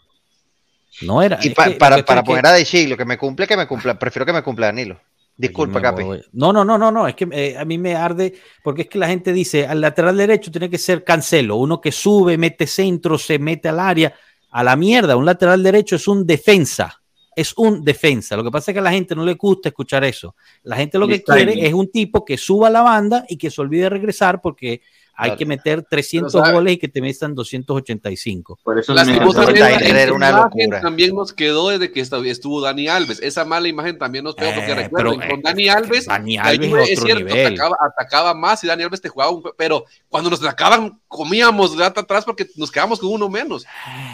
No 1.02 1.22
era. 1.22 1.38
Y 1.42 1.50
pa- 1.52 1.70
para, 1.78 2.04
para 2.04 2.22
que- 2.22 2.26
poner 2.28 2.46
a 2.46 2.52
de 2.54 2.66
siglo, 2.66 2.98
que 2.98 3.06
me 3.06 3.18
cumple, 3.18 3.46
que 3.48 3.58
me 3.58 3.68
cumpla. 3.68 3.98
Prefiero 4.00 4.26
que 4.26 4.34
me 4.34 4.42
cumpla 4.42 4.68
Danilo. 4.68 5.00
Disculpa, 5.36 5.80
Capi. 5.80 6.02
voy- 6.04 6.24
No, 6.34 6.52
no, 6.52 6.66
no, 6.66 6.78
no, 6.80 6.90
no. 6.92 7.08
Es 7.08 7.14
que 7.14 7.28
eh, 7.32 7.56
a 7.58 7.64
mí 7.66 7.78
me 7.78 7.96
arde 7.96 8.34
porque 8.64 8.84
es 8.84 8.88
que 8.90 8.98
la 8.98 9.08
gente 9.08 9.32
dice 9.32 9.68
al 9.68 9.80
lateral 9.82 10.18
derecho 10.18 10.50
tiene 10.50 10.68
que 10.70 10.80
ser 10.80 11.04
Cancelo, 11.04 11.58
uno 11.58 11.80
que 11.80 11.92
sube, 11.92 12.38
mete 12.40 12.66
centro, 12.66 13.18
se 13.20 13.38
mete 13.38 13.70
al 13.70 13.80
área. 13.80 14.14
A 14.50 14.64
la 14.64 14.76
mierda, 14.76 15.16
un 15.16 15.26
lateral 15.26 15.62
derecho 15.62 15.98
es 15.98 16.08
un 16.08 16.26
defensa. 16.26 16.97
Es 17.38 17.54
un 17.56 17.84
defensa. 17.84 18.36
Lo 18.36 18.44
que 18.44 18.50
pasa 18.50 18.72
es 18.72 18.74
que 18.74 18.80
a 18.80 18.84
la 18.84 18.92
gente 18.92 19.16
no 19.16 19.24
le 19.24 19.36
gusta 19.36 19.70
escuchar 19.70 20.04
eso. 20.04 20.36
La 20.64 20.76
gente 20.76 20.98
lo 20.98 21.08
que 21.08 21.22
quiere 21.22 21.54
bien. 21.54 21.66
es 21.68 21.74
un 21.74 21.92
tipo 21.92 22.26
que 22.26 22.36
suba 22.38 22.68
a 22.68 22.72
la 22.72 22.82
banda 22.82 23.26
y 23.30 23.38
que 23.38 23.52
se 23.52 23.62
olvide 23.62 23.84
de 23.84 23.90
regresar 23.90 24.42
porque 24.42 24.82
hay 25.20 25.30
Claro. 25.30 25.38
que 25.40 25.46
meter 25.48 25.84
300 25.84 26.32
Pero, 26.34 26.44
¿sabe? 26.46 26.56
goles 26.56 26.74
y 26.74 26.78
que 26.78 26.88
te 26.88 27.02
metan 27.02 27.34
285. 27.34 28.60
Por 28.64 28.78
eso 28.80 28.94
esa 28.94 29.02
era 29.12 30.14
una 30.14 30.30
imagen 30.30 30.62
locura. 30.62 30.82
también 30.82 31.16
nos 31.16 31.34
quedó 31.34 31.70
desde 31.70 31.92
que 31.92 32.02
estuvo 32.02 32.62
Dani 32.62 32.88
Alves. 32.88 33.20
Esa 33.22 33.46
mala 33.46 33.68
imagen 33.68 33.98
también 33.98 34.24
nos 34.24 34.36
quedó 34.36 34.54
porque 34.54 34.72
Eh, 34.72 34.76
recuerden, 34.76 35.20
pero, 35.20 35.32
con 35.32 35.40
eh, 35.40 35.42
Dani 35.44 35.70
Alves, 35.70 36.06
Dani 36.06 36.36
la 36.38 36.44
Alves 36.44 36.70
Juve, 36.70 36.84
es 36.84 36.90
es 36.90 37.00
otro 37.00 37.06
cierto, 37.16 37.26
nivel. 37.36 37.48
atacaba, 37.48 37.78
atacaba 37.82 38.34
más 38.34 38.64
y 38.64 38.68
Dani 38.68 38.84
Alves 38.84 39.02
te 39.02 39.10
jugaba 39.10 39.32
un 39.32 39.44
pero 39.58 39.86
cuando 40.10 40.30
nos 40.30 40.42
atacaban 40.42 41.00
comíamos 41.08 41.76
de 41.78 41.84
atrás 41.86 42.26
porque 42.26 42.48
nos 42.56 42.72
quedábamos 42.72 43.00
con 43.00 43.10
uno 43.12 43.30
menos. 43.30 43.66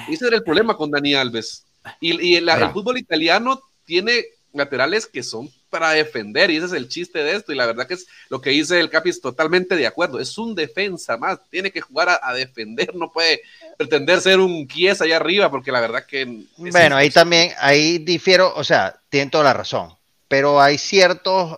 Ese 0.10 0.28
era 0.28 0.38
el 0.38 0.44
problema 0.44 0.76
con 0.78 0.90
Dani 0.92 1.14
Alves. 1.16 1.66
Y, 2.00 2.30
y 2.30 2.36
el, 2.36 2.50
fútbol 2.72 2.98
italiano 2.98 3.62
tiene 3.86 4.26
laterales 4.54 5.08
que 5.08 5.24
son 5.24 5.50
para 5.70 5.92
defender 5.92 6.52
y 6.52 6.58
ese 6.58 6.68
es 6.68 6.74
el 6.74 6.88
chiste 6.88 7.24
de 7.24 7.36
esto 7.36 7.52
y 7.52 7.56
la 7.56 7.66
verdad 7.66 7.88
que 7.88 7.96
es 7.96 8.06
lo 8.30 8.40
que 8.40 8.52
dice 8.52 8.80
el 8.80 8.92
Capi 8.92 9.10
es 9.10 9.20
totalmente 9.20 9.76
de 9.76 9.88
acuerdo, 9.88 10.20
es 10.20 10.38
un 10.38 10.54
defensa 10.54 11.18
más, 11.18 11.40
tiene 11.50 11.72
que 11.72 11.82
jugar 11.82 12.10
a, 12.10 12.20
a 12.22 12.34
defender, 12.34 12.94
no 12.94 13.12
puede 13.12 13.42
pretender 13.78 14.22
ser 14.22 14.40
un 14.40 14.68
Kies 14.68 15.02
allá 15.02 15.18
arriba 15.18 15.50
porque 15.50 15.72
la 15.72 15.82
verdad 15.82 16.06
que 16.06 16.46
Bueno, 16.58 16.96
ahí 16.96 17.10
también, 17.10 17.52
ahí 17.58 17.98
difiero, 17.98 18.54
o 18.56 18.64
sea, 18.64 18.96
tienen 19.10 19.32
toda 19.32 19.46
la 19.46 19.54
razón, 19.54 19.96
pero 20.28 20.62
hay 20.62 20.78
ciertos 20.78 21.58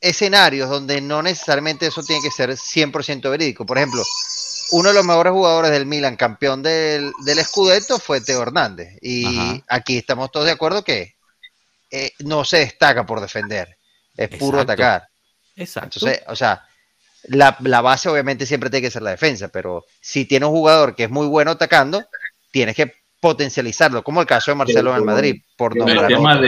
escenarios 0.00 0.68
donde 0.68 1.00
no 1.00 1.22
necesariamente 1.22 1.86
eso 1.86 2.02
tiene 2.02 2.22
que 2.22 2.30
ser 2.30 2.50
100% 2.50 3.30
verídico. 3.30 3.66
Por 3.66 3.78
ejemplo, 3.78 4.02
uno 4.72 4.88
de 4.90 4.94
los 4.94 5.04
mejores 5.04 5.32
jugadores 5.32 5.70
del 5.70 5.86
Milan, 5.86 6.16
campeón 6.16 6.62
del, 6.62 7.12
del 7.24 7.44
Scudetto, 7.44 7.98
fue 7.98 8.20
Teo 8.20 8.42
Hernández. 8.42 8.96
Y 9.00 9.26
Ajá. 9.26 9.64
aquí 9.68 9.98
estamos 9.98 10.30
todos 10.30 10.46
de 10.46 10.52
acuerdo 10.52 10.82
que 10.84 11.14
eh, 11.90 12.12
no 12.20 12.44
se 12.44 12.58
destaca 12.58 13.04
por 13.04 13.20
defender, 13.20 13.76
es 14.16 14.28
puro 14.30 14.60
Exacto. 14.60 14.72
atacar. 14.72 15.08
Exacto. 15.56 15.98
Entonces, 16.00 16.22
o 16.28 16.36
sea, 16.36 16.64
la, 17.24 17.56
la 17.60 17.80
base 17.80 18.08
obviamente 18.08 18.46
siempre 18.46 18.70
tiene 18.70 18.86
que 18.86 18.90
ser 18.90 19.02
la 19.02 19.10
defensa, 19.10 19.48
pero 19.48 19.84
si 20.00 20.24
tienes 20.24 20.48
un 20.48 20.54
jugador 20.54 20.94
que 20.94 21.04
es 21.04 21.10
muy 21.10 21.26
bueno 21.26 21.50
atacando, 21.50 22.04
tienes 22.50 22.76
que 22.76 22.92
potencializarlo, 23.20 24.02
como 24.02 24.20
el 24.22 24.26
caso 24.26 24.50
de 24.50 24.54
Marcelo 24.54 24.90
en 24.92 24.96
el 24.96 25.04
Madrid, 25.04 25.42
por 25.56 25.76
nombrar 25.76 26.08
Tomás 26.10 26.38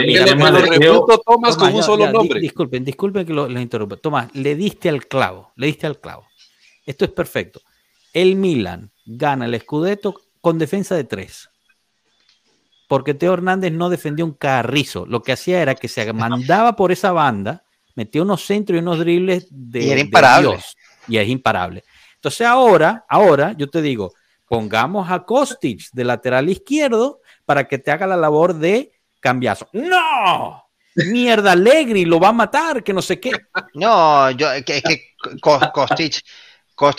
Tomás, 1.24 1.57
con 1.57 1.69
un 1.69 1.77
ya- 1.77 1.82
solo 1.82 2.05
ya, 2.05 2.11
di- 2.11 2.16
nombre. 2.16 2.40
Disculpen, 2.40 2.85
disculpen 2.85 3.27
que 3.27 3.32
lo, 3.32 3.49
interrumpa. 3.61 3.97
Tomás, 3.97 4.28
le 4.35 4.55
diste 4.55 4.89
al 4.89 5.07
clavo, 5.07 5.53
le 5.57 5.66
diste 5.66 5.86
al 5.86 6.01
clavo. 6.01 6.27
Esto 6.86 7.05
es 7.05 7.11
perfecto. 7.11 7.61
El 8.13 8.37
Milan 8.37 8.93
gana 9.07 9.47
el 9.47 9.59
Scudetto 9.61 10.15
con 10.41 10.59
defensa 10.59 10.95
de 10.95 11.05
tres. 11.05 11.49
Porque 12.89 13.15
Teo 13.15 13.33
Hernández 13.35 13.73
no 13.73 13.89
defendió 13.89 14.25
un 14.25 14.35
carrizo. 14.35 15.07
Lo 15.07 15.23
que 15.23 15.33
hacía 15.33 15.63
era 15.63 15.75
que 15.75 15.89
se 15.89 16.13
mandaba 16.13 16.77
por 16.77 16.93
esa 16.93 17.13
banda, 17.13 17.65
metía 17.95 18.23
unos 18.23 18.45
centros 18.45 18.77
y 18.77 18.81
unos 18.81 18.99
dribles 18.99 19.47
de, 19.51 19.81
Y 19.83 19.87
era 19.87 19.95
de 19.97 20.01
imparable. 20.03 20.49
Dios. 20.51 20.77
Y 21.09 21.17
es 21.17 21.29
imparable. 21.29 21.85
Entonces 22.17 22.47
ahora, 22.47 23.05
ahora, 23.09 23.53
yo 23.57 23.69
te 23.69 23.83
digo, 23.83 24.13
pongamos 24.49 25.11
a 25.11 25.25
Kostic 25.25 25.89
de 25.93 26.05
lateral 26.05 26.49
izquierdo 26.49 27.21
para 27.45 27.67
que 27.67 27.79
te 27.79 27.91
haga 27.91 28.07
la 28.07 28.17
labor 28.17 28.55
de 28.55 28.93
cambiazo. 29.21 29.69
¡No! 29.73 30.63
Mierda, 30.95 31.53
Allegri 31.53 32.05
lo 32.05 32.21
va 32.21 32.29
a 32.29 32.33
matar, 32.33 32.85
que 32.85 32.93
no 32.93 33.01
sé 33.01 33.19
qué. 33.19 33.31
No, 33.75 34.31
yo, 34.33 34.53
es 34.53 34.65
que, 34.65 34.77
es 34.77 34.83
que 34.83 35.03
Ko- 35.41 35.59
Kostic, 35.73 36.23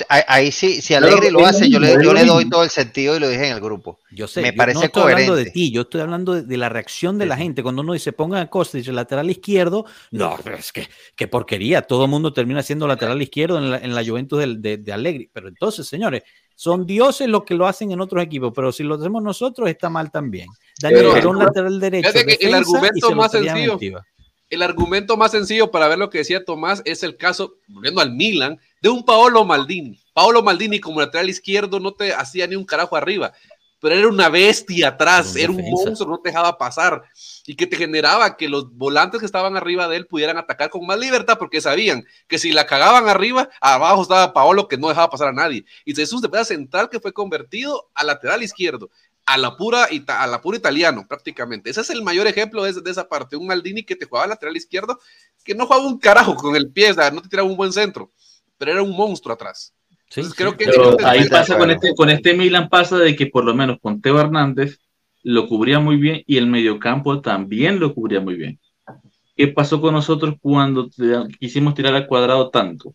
Ahí, 0.10 0.52
sí, 0.52 0.82
si 0.82 0.90
Claro, 0.94 1.08
Alegre 1.08 1.32
lo 1.32 1.40
es 1.40 1.44
lo 1.44 1.50
hace, 1.50 1.70
yo 1.70 1.80
le, 1.80 1.94
yo 2.04 2.14
doy 2.26 2.50
todo 2.50 2.64
el 2.64 2.70
sentido 2.70 3.16
y 3.18 3.20
lo 3.20 3.28
dije 3.28 3.48
en 3.48 3.54
el 3.56 3.60
grupo. 3.60 4.00
Yo 4.12 4.28
sé, 4.28 4.42
Me 4.42 4.52
yo 4.52 4.56
parece 4.58 4.80
no 4.80 4.86
estoy 4.86 5.04
hablando 5.12 5.36
de 5.36 5.46
ti, 5.52 5.72
yo 5.72 5.82
estoy 5.82 6.02
hablando 6.02 6.34
de, 6.34 6.44
de 6.44 6.58
la 6.58 6.70
reacción 6.70 7.18
de 7.18 7.26
la 7.26 7.36
gente. 7.38 7.64
Cuando 7.64 7.82
uno 7.82 7.94
dice 7.94 8.14
pongan 8.14 8.42
a 8.44 8.50
Kostic 8.50 8.88
el 8.88 8.96
lateral 8.96 9.30
izquierdo, 9.30 9.86
no, 10.12 10.38
pero 10.44 10.58
es 10.58 10.72
que 10.72 10.88
qué 11.16 11.28
porquería. 11.28 11.82
Todo 11.82 12.06
el 12.06 12.10
mundo 12.12 12.32
termina 12.34 12.62
siendo 12.64 12.88
lateral 12.88 13.22
izquierdo 13.22 13.58
en 13.58 13.72
la, 13.72 13.78
en 13.78 13.94
la 13.96 14.06
Juventus 14.06 14.40
del- 14.40 14.62
de, 14.62 14.78
de 14.78 14.94
Allegri. 14.94 15.30
Pero 15.34 15.48
entonces, 15.50 15.88
señores, 15.88 16.24
son 16.56 16.86
dioses 16.86 17.28
los 17.28 17.44
que 17.44 17.56
lo 17.56 17.66
hacen 17.68 17.92
en 17.92 18.00
otros 18.00 18.24
equipos, 18.24 18.54
pero 18.56 18.72
si 18.72 18.84
lo 18.84 18.96
hacemos 18.96 19.24
nosotros 19.24 19.68
está 19.70 19.90
mal 19.90 20.12
también. 20.12 20.48
Daniel 20.80 21.06
Pero- 21.08 21.18
era 21.18 21.28
un 21.30 21.40
lateral 21.40 21.80
derecho. 21.80 22.10
El 22.40 22.54
argumento 22.54 23.16
más 23.16 23.32
sencillo-. 23.32 24.02
El 24.50 24.62
argumento 24.62 25.18
más 25.18 25.32
sencillo 25.32 25.72
para 25.72 25.88
ver 25.88 25.98
lo 25.98 26.10
que 26.10 26.20
decía 26.20 26.46
Tomás 26.46 26.82
es 26.86 27.04
el 27.04 27.18
caso, 27.18 27.56
volviendo 27.68 28.02
al 28.02 28.12
Milan, 28.12 28.60
de 28.82 28.90
un 28.90 29.04
Paolo 29.04 29.46
Maldini. 29.46 30.00
Paolo 30.14 30.44
Maldini 30.44 30.80
como 30.80 31.00
lateral 31.00 31.30
izquierdo 31.30 31.80
no 31.80 31.94
te 31.94 32.14
hacía 32.14 32.46
ni 32.46 32.56
un 32.56 32.66
carajo 32.66 32.96
arriba, 32.96 33.34
pero 33.84 33.96
era 33.96 34.08
una 34.08 34.30
bestia 34.30 34.90
atrás, 34.90 35.36
Era 35.36 35.52
un 35.52 35.62
monstruo, 35.70 36.10
no 36.10 36.20
te 36.20 36.30
dejaba 36.30 36.58
pasar 36.58 37.04
y 37.46 37.56
que 37.56 37.68
te 37.68 37.76
generaba 37.76 38.38
que 38.38 38.48
los 38.48 38.74
volantes 38.74 39.20
que 39.20 39.26
estaban 39.26 39.58
arriba 39.58 39.90
de 39.90 39.98
él 39.98 40.08
pudieran 40.08 40.38
atacar 40.38 40.70
con 40.70 40.86
más 40.86 40.98
libertad 40.98 41.38
porque 41.38 41.60
sabían 41.60 42.06
que 42.28 42.38
si 42.38 42.54
la 42.54 42.66
cagaban 42.66 43.10
arriba, 43.10 43.50
abajo 43.60 44.04
estaba 44.04 44.32
Paolo 44.32 44.70
que 44.70 44.78
no 44.78 44.88
dejaba 44.88 45.10
pasar 45.10 45.28
a 45.28 45.34
nadie. 45.34 45.66
Y 45.84 46.00
es 46.00 46.14
un 46.14 46.22
defensa 46.22 46.46
central 46.46 46.90
que 46.90 47.02
fue 47.02 47.12
convertido 47.12 47.90
a 47.94 48.06
lateral 48.06 48.42
izquierdo. 48.42 48.90
A 49.26 49.38
la, 49.38 49.56
pura, 49.56 49.88
a 50.08 50.28
la 50.28 50.42
pura 50.42 50.58
italiano, 50.58 51.06
prácticamente. 51.08 51.70
Ese 51.70 51.80
es 51.82 51.90
el 51.90 52.02
mayor 52.02 52.28
ejemplo 52.28 52.64
de, 52.64 52.74
de 52.74 52.92
esa 52.92 53.08
parte. 53.08 53.38
Un 53.38 53.48
Maldini 53.48 53.84
que 53.84 53.96
te 53.96 54.06
jugaba 54.06 54.28
lateral 54.28 54.58
izquierdo, 54.58 55.00
que 55.44 55.56
no 55.56 55.66
jugaba 55.66 55.86
un 55.86 55.98
carajo 55.98 56.36
con 56.36 56.56
el 56.56 56.72
pie, 56.72 56.92
o 56.92 56.94
sea, 56.94 57.10
no 57.12 57.22
te 57.22 57.30
tiraba 57.30 57.48
un 57.48 57.56
buen 57.56 57.72
centro, 57.72 58.12
pero 58.58 58.74
era 58.74 58.84
un 58.84 58.96
monstruo 58.96 59.34
atrás. 59.34 59.74
Sí, 60.10 60.20
Entonces, 60.20 60.32
sí. 60.32 60.38
creo 60.38 60.58
que 60.58 60.66
Pero 60.66 60.98
ahí 61.06 61.28
pasa 61.30 61.58
con 61.58 61.72
este, 61.72 61.96
con 61.96 62.10
este 62.10 62.34
Milan 62.34 62.70
pasa 62.70 62.98
de 62.98 63.16
que 63.16 63.28
por 63.28 63.46
lo 63.46 63.56
menos 63.56 63.78
con 63.82 64.02
Teo 64.02 64.20
Hernández 64.20 64.80
lo 65.24 65.48
cubría 65.48 65.80
muy 65.80 65.96
bien 65.96 66.24
y 66.28 66.38
el 66.38 66.48
mediocampo 66.48 67.22
también 67.22 67.80
lo 67.80 67.94
cubría 67.94 68.20
muy 68.20 68.36
bien. 68.36 68.60
¿Qué 69.36 69.48
pasó 69.48 69.82
con 69.82 69.94
nosotros 69.94 70.36
cuando 70.40 70.90
quisimos 71.40 71.74
tirar 71.74 71.96
al 71.96 72.08
cuadrado 72.08 72.50
tanto? 72.50 72.94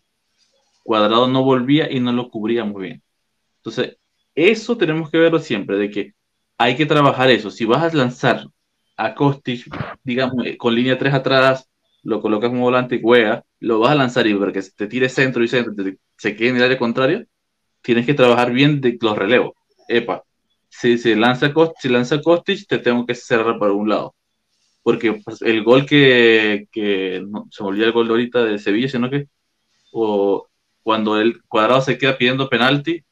Cuadrado 0.83 1.27
no 1.27 1.43
volvía 1.43 1.91
y 1.91 1.99
no 1.99 2.13
lo 2.13 2.29
cubría 2.29 2.63
muy 2.63 2.83
bien. 2.83 3.03
Entonces, 3.57 3.97
eso 4.35 4.77
tenemos 4.77 5.09
que 5.09 5.17
verlo 5.17 5.39
siempre, 5.39 5.77
de 5.77 5.89
que 5.89 6.13
hay 6.59 6.77
que 6.77 6.87
trabajar 6.87 7.31
eso. 7.31 7.51
Si 7.51 7.65
vas 7.65 7.83
a 7.83 7.97
lanzar 7.97 8.45
a 8.97 9.15
Kostic, 9.15 9.67
digamos, 10.03 10.45
eh, 10.47 10.57
con 10.57 10.75
línea 10.75 10.99
3 10.99 11.15
atrás, 11.15 11.69
lo 12.03 12.21
colocas 12.21 12.51
como 12.51 12.63
volante 12.63 12.97
y 12.97 13.03
juega, 13.03 13.45
lo 13.61 13.79
vas 13.81 13.93
a 13.93 13.95
lanzar 13.95 14.27
y 14.27 14.35
para 14.35 14.53
que 14.53 14.63
te 14.63 14.87
tire 14.87 15.09
centro 15.09 15.43
y 15.43 15.49
centro, 15.49 15.73
se 16.17 16.37
quede 16.37 16.49
en 16.51 16.57
el 16.57 16.63
área 16.65 16.79
contraria, 16.79 17.25
tienes 17.81 18.05
que 18.05 18.13
trabajar 18.15 18.51
bien 18.53 18.81
de 18.81 18.97
los 19.01 19.17
relevos. 19.17 19.53
Epa, 19.89 20.23
si 20.69 20.97
se 20.99 21.15
lanza, 21.17 21.53
Kost- 21.53 21.75
si 21.79 21.89
lanza 21.89 22.21
Kostic, 22.21 22.67
te 22.67 22.79
tengo 22.79 23.05
que 23.07 23.15
cerrar 23.15 23.59
por 23.59 23.71
un 23.71 23.89
lado. 23.89 24.15
Porque 24.83 25.13
pues, 25.25 25.41
el 25.41 25.63
gol 25.63 25.85
que, 25.85 26.67
que 26.71 27.23
no, 27.27 27.47
se 27.51 27.63
me 27.63 27.69
olvidó 27.69 27.87
el 27.87 27.91
gol 27.93 28.07
de 28.07 28.13
ahorita 28.13 28.45
de 28.45 28.59
Sevilla, 28.59 28.89
sino 28.89 29.09
que 29.09 29.27
o 29.91 30.47
cuando 30.83 31.19
el 31.19 31.43
cuadrado 31.47 31.81
se 31.81 31.97
queda 31.97 32.17
pidiendo 32.17 32.49
penalti 32.49 33.03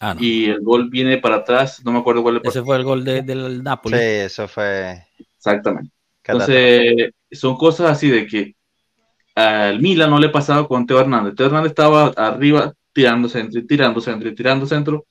Ah, 0.00 0.14
no. 0.14 0.20
y 0.22 0.46
el 0.46 0.60
gol 0.60 0.88
viene 0.90 1.18
para 1.18 1.36
atrás, 1.36 1.82
no 1.84 1.92
me 1.92 1.98
acuerdo 1.98 2.22
cuál 2.22 2.36
es 2.36 2.42
Ese 2.44 2.62
fue 2.62 2.76
el 2.76 2.84
gol 2.84 3.04
de- 3.04 3.22
del 3.22 3.62
Napoli. 3.62 3.96
Sí, 3.96 4.02
eso 4.02 4.46
fue 4.48 5.02
exactamente. 5.36 5.90
Entonces, 6.24 7.10
son 7.32 7.56
cosas 7.56 7.90
así 7.90 8.08
de 8.10 8.26
que 8.26 8.54
al 9.34 9.80
Milan 9.80 10.10
no 10.10 10.18
le 10.18 10.28
pasaba 10.28 10.66
con 10.68 10.86
Teo 10.86 11.00
Hernández. 11.00 11.34
Teo 11.34 11.46
Hernández 11.46 11.70
estaba 11.70 12.08
arriba 12.08 12.72
tirando 12.92 13.28
centro, 13.28 13.64
tirando 13.66 14.00
centro, 14.00 14.28
y 14.28 14.34
tirando 14.34 14.66
centro, 14.66 15.06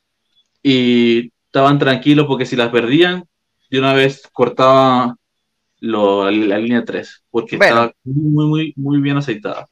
y 0.62 1.32
estaban 1.46 1.80
tranquilos 1.80 2.26
porque 2.28 2.46
si 2.46 2.56
las 2.56 2.70
perdían, 2.70 3.24
de 3.70 3.80
una 3.80 3.94
vez 3.94 4.22
cortaba 4.32 5.16
lo- 5.80 6.30
la, 6.30 6.58
línea 6.60 6.84
3, 6.86 7.24
porque 7.30 7.58
Bueno. 7.58 7.74
estaba 7.76 7.94
muy, 8.04 8.46
muy, 8.48 8.74
muy 8.76 9.02
bien 9.02 9.18
aceitada. 9.18 9.68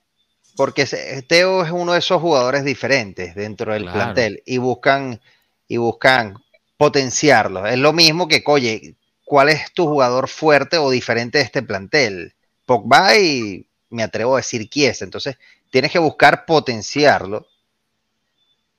Porque 0.55 0.85
Teo 1.27 1.63
es 1.63 1.71
uno 1.71 1.93
de 1.93 1.99
esos 1.99 2.21
jugadores 2.21 2.63
diferentes 2.63 3.35
dentro 3.35 3.73
del 3.73 3.83
Claro. 3.83 3.97
plantel 3.97 4.43
y 4.45 4.57
buscan 4.57 5.21
y 5.67 5.77
buscan 5.77 6.35
potenciarlo. 6.77 7.65
Es 7.65 7.77
lo 7.77 7.93
mismo 7.93 8.27
que, 8.27 8.43
oye, 8.45 8.95
¿cuál 9.23 9.49
es 9.49 9.71
tu 9.73 9.85
jugador 9.87 10.27
fuerte 10.27 10.77
o 10.77 10.89
diferente 10.89 11.39
de 11.39 11.43
este 11.43 11.63
plantel? 11.63 12.33
Pogba 12.65 13.17
y 13.17 13.67
me 13.89 14.03
atrevo 14.03 14.35
a 14.35 14.37
decir 14.37 14.69
Chiesa. 14.69 15.05
Entonces, 15.05 15.37
tienes 15.71 15.91
que 15.91 15.99
buscar 15.99 16.45
potenciarlo 16.45 17.47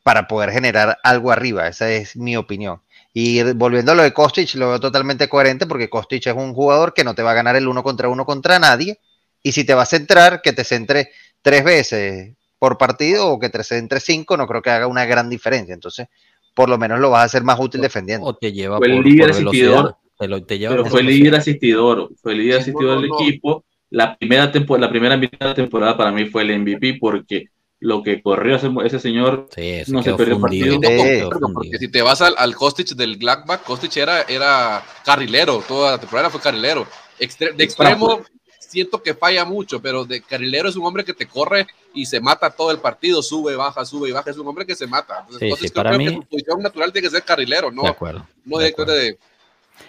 para 0.02 0.28
poder 0.28 0.52
generar 0.52 0.98
algo 1.02 1.32
arriba. 1.32 1.66
Esa 1.66 1.90
es 1.90 2.16
mi 2.16 2.36
opinión. 2.36 2.80
Y 3.12 3.42
volviendo 3.54 3.92
a 3.92 3.94
lo 3.94 4.02
de 4.02 4.12
Kostic, 4.12 4.54
lo 4.54 4.68
veo 4.68 4.80
totalmente 4.80 5.28
coherente 5.28 5.66
porque 5.66 5.88
Kostic 5.88 6.26
es 6.26 6.34
un 6.34 6.54
jugador 6.54 6.94
que 6.94 7.02
no 7.02 7.14
te 7.14 7.22
va 7.22 7.32
a 7.32 7.34
ganar 7.34 7.56
el 7.56 7.66
uno 7.66 7.82
contra 7.82 8.08
uno 8.08 8.24
contra 8.24 8.58
nadie. 8.58 9.00
Y 9.42 9.52
si 9.52 9.64
te 9.64 9.74
va 9.74 9.82
a 9.82 9.86
centrar, 9.86 10.42
que 10.42 10.52
te 10.52 10.64
centre 10.64 11.10
tres 11.46 11.62
veces 11.62 12.34
por 12.58 12.76
partido 12.76 13.28
o 13.28 13.38
que 13.38 13.48
te 13.50 13.62
centre 13.62 14.00
cinco, 14.00 14.36
no 14.36 14.48
creo 14.48 14.62
que 14.62 14.70
haga 14.70 14.88
una 14.88 15.04
gran 15.04 15.30
diferencia. 15.30 15.74
Entonces, 15.74 16.08
por 16.54 16.68
lo 16.68 16.76
menos 16.76 16.98
lo 16.98 17.10
vas 17.10 17.20
a 17.22 17.24
hacer 17.26 17.44
más 17.44 17.60
útil 17.60 17.80
defendiendo. 17.80 18.26
O 18.26 18.34
te 18.34 18.52
lleva 18.52 18.78
Fue 18.78 18.88
el 18.88 18.96
por, 18.96 19.06
líder 19.06 19.30
asistidor. 19.30 19.96
Te, 20.18 20.26
lo- 20.26 20.42
te 20.42 20.58
lleva 20.58 20.74
Pero 20.74 20.86
fue 20.86 21.02
el 21.02 21.06
líder 21.06 21.36
asistidor, 21.36 22.10
fue 22.20 22.32
el 22.32 22.38
líder 22.38 22.54
Sí, 22.64 22.70
asistidor 22.70 23.00
del 23.00 23.10
no, 23.10 23.20
equipo. 23.20 23.64
La 23.90 24.16
primera, 24.16 24.50
tempo- 24.50 24.76
la 24.76 24.90
primera 24.90 25.16
mitad 25.16 25.38
de 25.38 25.46
la 25.46 25.54
temporada 25.54 25.96
para 25.96 26.10
mí 26.10 26.26
fue 26.26 26.42
el 26.42 26.50
MVP 26.50 26.94
porque 26.98 27.44
lo 27.78 28.02
que 28.02 28.20
corrió 28.22 28.56
ese, 28.56 28.68
ese 28.84 28.98
señor 28.98 29.48
Sí, 29.54 29.84
se 29.84 29.92
No 29.92 30.02
se 30.02 30.14
perdió 30.14 30.40
fundido. 30.40 30.80
partido. 30.80 31.30
Sí, 31.30 31.52
porque 31.54 31.78
si 31.78 31.88
te 31.88 32.02
vas 32.02 32.22
al, 32.22 32.34
al 32.38 32.56
Kostic 32.56 32.88
del 32.96 33.18
Gladbach, 33.18 33.62
Kostic 33.62 33.96
era, 33.98 34.22
era 34.22 34.82
carrilero, 35.04 35.62
toda 35.68 35.92
la 35.92 35.98
temporada 35.98 36.28
fue 36.30 36.40
carrilero. 36.40 36.86
Extre- 37.20 37.54
de 37.54 37.62
extremo 37.64 38.22
siento 38.68 39.02
que 39.02 39.14
falla 39.14 39.44
mucho, 39.44 39.80
pero 39.80 40.04
de 40.04 40.20
carrilero 40.22 40.68
es 40.68 40.76
un 40.76 40.84
hombre 40.86 41.04
que 41.04 41.14
te 41.14 41.26
corre 41.26 41.66
y 41.94 42.06
se 42.06 42.20
mata 42.20 42.50
todo 42.50 42.70
el 42.70 42.78
partido, 42.78 43.22
sube, 43.22 43.56
baja, 43.56 43.84
sube 43.84 44.08
y 44.08 44.12
baja, 44.12 44.30
es 44.30 44.38
un 44.38 44.46
hombre 44.48 44.66
que 44.66 44.74
se 44.74 44.86
mata. 44.86 45.20
Entonces, 45.20 45.40
Sí, 45.40 45.50
Kostic 45.50 45.68
sí, 45.68 45.74
para 45.74 45.92
no 45.92 45.98
mí- 45.98 46.04
que 46.06 46.14
su 46.14 46.22
posición 46.24 46.62
natural 46.62 46.92
tiene 46.92 47.08
que 47.08 47.14
ser 47.14 47.22
carrilero, 47.24 47.70
no, 47.70 47.82
De 47.82 47.88
acuerdo. 47.88 48.26
no 48.44 48.58
de 48.58 48.68
acuerdo. 48.68 48.92
de 48.94 49.18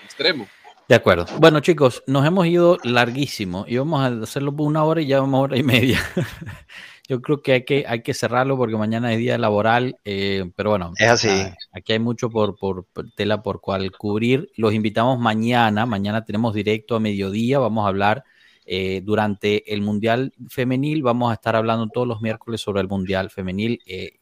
extremo. 0.05 0.47
De 0.87 0.95
acuerdo. 0.95 1.25
Bueno, 1.39 1.59
chicos, 1.59 2.01
nos 2.07 2.25
hemos 2.25 2.47
ido 2.47 2.77
larguísimo. 2.83 3.65
Íbamos 3.67 4.01
a 4.01 4.07
hacerlo 4.23 4.55
por 4.55 4.67
una 4.67 4.85
hora 4.85 5.01
y 5.01 5.07
ya 5.07 5.19
vamos 5.19 5.43
hora 5.43 5.57
y 5.57 5.63
media. 5.63 5.99
Yo 7.09 7.21
creo 7.21 7.41
que 7.41 7.53
hay 7.53 7.63
que, 7.65 7.85
hay 7.87 8.01
que 8.03 8.13
cerrarlo 8.13 8.57
porque 8.57 8.75
mañana 8.75 9.11
es 9.13 9.17
día 9.17 9.37
laboral, 9.37 9.97
eh, 10.03 10.49
pero 10.57 10.71
bueno, 10.71 10.91
Es 10.97 11.07
así. 11.09 11.29
ah, 11.29 11.55
aquí 11.73 11.93
hay 11.93 11.99
mucho 11.99 12.29
por, 12.29 12.57
por, 12.57 12.83
por 12.85 13.09
tela 13.11 13.41
por 13.43 13.61
cual 13.61 13.91
cubrir. 13.93 14.49
Los 14.57 14.73
invitamos 14.73 15.17
mañana. 15.19 15.85
Mañana 15.85 16.25
tenemos 16.25 16.53
directo 16.53 16.95
a 16.97 16.99
mediodía. 16.99 17.59
Vamos 17.59 17.85
a 17.85 17.89
hablar 17.89 18.23
eh, 18.69 19.01
durante 19.01 19.73
el 19.73 19.81
Mundial 19.81 20.33
Femenil. 20.49 21.01
Vamos 21.01 21.31
a 21.31 21.35
estar 21.35 21.55
hablando 21.55 21.87
todos 21.87 22.05
los 22.05 22.21
miércoles 22.21 22.59
sobre 22.59 22.81
el 22.81 22.89
Mundial 22.89 23.29
Femenil. 23.29 23.79
Eh, 23.85 24.19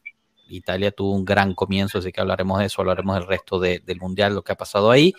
Italia 0.48 0.92
tuvo 0.92 1.12
un 1.12 1.24
gran 1.24 1.54
comienzo, 1.54 1.98
así 1.98 2.12
que 2.12 2.20
hablaremos 2.20 2.60
de 2.60 2.66
eso, 2.66 2.80
hablaremos 2.80 3.16
del 3.16 3.26
resto 3.26 3.58
de- 3.58 3.80
del 3.80 3.98
Mundial, 3.98 4.34
lo 4.36 4.42
que 4.44 4.52
ha 4.52 4.56
pasado 4.56 4.92
ahí 4.92 5.12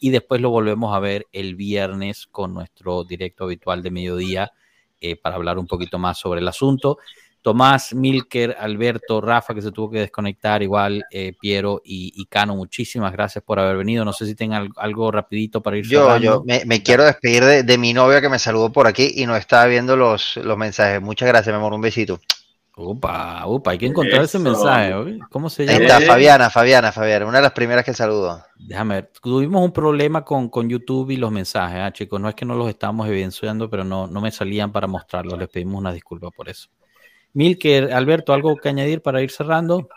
y 0.00 0.10
después 0.10 0.40
lo 0.40 0.50
volvemos 0.50 0.92
a 0.96 0.98
ver 0.98 1.28
el 1.30 1.54
viernes 1.54 2.26
con 2.26 2.52
nuestro 2.52 3.04
directo 3.04 3.44
habitual 3.44 3.84
de 3.84 3.92
mediodía 3.92 4.50
eh, 5.00 5.14
para 5.14 5.36
hablar 5.36 5.58
un 5.58 5.68
poquito 5.68 5.98
más 6.00 6.18
sobre 6.18 6.40
el 6.40 6.48
asunto. 6.48 6.98
Tomás, 7.42 7.92
Milker, 7.92 8.56
Alberto, 8.58 9.20
Rafa, 9.20 9.52
que 9.54 9.60
se 9.62 9.72
tuvo 9.72 9.90
que 9.90 9.98
desconectar, 9.98 10.62
igual 10.62 11.04
eh, 11.10 11.34
Piero 11.40 11.82
y, 11.84 12.12
y 12.14 12.26
Cano, 12.26 12.54
muchísimas 12.56 13.12
gracias 13.12 13.42
por 13.44 13.58
haber 13.58 13.76
venido. 13.76 14.04
No 14.04 14.12
sé 14.12 14.26
si 14.26 14.34
tengan 14.34 14.62
algo, 14.62 14.74
algo 14.80 15.10
rapidito 15.10 15.60
para 15.60 15.76
ir 15.76 15.84
Yo, 15.86 16.04
cerrando. 16.06 16.22
yo 16.24 16.42
me, 16.46 16.64
me 16.66 16.82
quiero 16.82 17.04
despedir 17.04 17.44
de, 17.44 17.62
de 17.64 17.78
mi 17.78 17.92
novia 17.92 18.20
que 18.20 18.28
me 18.28 18.38
saludó 18.38 18.70
por 18.70 18.86
aquí 18.86 19.12
y 19.16 19.26
no 19.26 19.34
estaba 19.36 19.66
viendo 19.66 19.96
los, 19.96 20.36
los 20.36 20.56
mensajes. 20.56 21.02
Muchas 21.02 21.28
gracias, 21.28 21.52
mi 21.52 21.58
amor. 21.58 21.72
Un 21.74 21.80
besito. 21.80 22.20
Upa, 22.74 23.42
upa, 23.46 23.72
hay 23.72 23.78
que 23.78 23.84
encontrar 23.86 24.22
ese 24.24 24.38
mensaje. 24.38 24.94
¿Cómo 25.30 25.50
se 25.50 25.64
Ahí 25.64 25.68
llama? 25.68 25.84
está, 25.84 25.98
Eh. 25.98 26.06
Fabiana, 26.06 26.48
Fabiana, 26.48 26.90
Fabiana, 26.90 27.26
una 27.26 27.36
de 27.38 27.42
las 27.42 27.52
primeras 27.52 27.84
que 27.84 27.92
saludó. 27.92 28.42
Déjame 28.56 28.94
ver. 28.94 29.10
Tuvimos 29.22 29.62
un 29.62 29.72
problema 29.72 30.24
con, 30.24 30.48
con 30.48 30.70
YouTube 30.70 31.10
y 31.10 31.16
los 31.16 31.30
mensajes, 31.30 31.80
ah, 31.82 31.92
chicos. 31.92 32.18
No 32.18 32.30
es 32.30 32.34
que 32.34 32.46
no 32.46 32.54
los 32.54 32.70
estábamos 32.70 33.08
evidenciando, 33.08 33.68
pero 33.68 33.84
no, 33.84 34.06
no 34.06 34.20
me 34.22 34.30
salían 34.30 34.72
para 34.72 34.86
mostrarlos. 34.86 35.38
Les 35.38 35.48
pedimos 35.50 35.78
una 35.80 35.92
disculpa 35.92 36.30
por 36.30 36.48
eso. 36.48 36.68
Milker, 37.34 37.92
Alberto, 37.92 38.32
¿algo 38.32 38.56
que 38.56 38.68
añadir 38.68 39.02
para 39.02 39.22
ir 39.22 39.30
cerrando? 39.30 39.88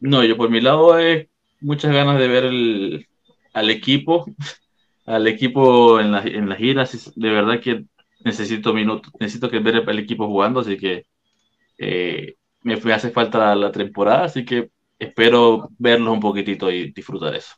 No, 0.00 0.24
yo 0.24 0.36
por 0.36 0.50
mi 0.50 0.60
lado 0.60 0.98
es 0.98 1.28
muchas 1.60 1.92
ganas 1.92 2.18
de 2.18 2.28
ver 2.28 2.44
el, 2.44 3.06
al 3.52 3.70
equipo, 3.70 4.26
al 5.06 5.26
equipo 5.26 6.00
en 6.00 6.12
la, 6.12 6.22
en 6.22 6.48
las 6.48 6.58
giras. 6.58 7.12
De 7.16 7.30
verdad 7.30 7.60
que 7.60 7.84
necesito 8.20 8.72
minutos, 8.74 9.12
necesito 9.18 9.50
que 9.50 9.58
ver 9.60 9.76
el 9.88 9.98
equipo 9.98 10.26
jugando, 10.26 10.60
así 10.60 10.76
que 10.76 11.04
eh, 11.78 12.36
me 12.62 12.76
fue- 12.78 12.94
hace 12.94 13.10
falta 13.10 13.38
la, 13.38 13.56
la 13.56 13.72
temporada, 13.72 14.24
así 14.26 14.44
que 14.44 14.70
espero 14.98 15.68
verlos 15.78 16.14
un 16.14 16.20
poquitito 16.20 16.70
y 16.70 16.92
disfrutar 16.92 17.34
eso. 17.36 17.54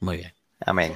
Muy 0.00 0.18
bien. 0.18 0.32
Amén. 0.60 0.94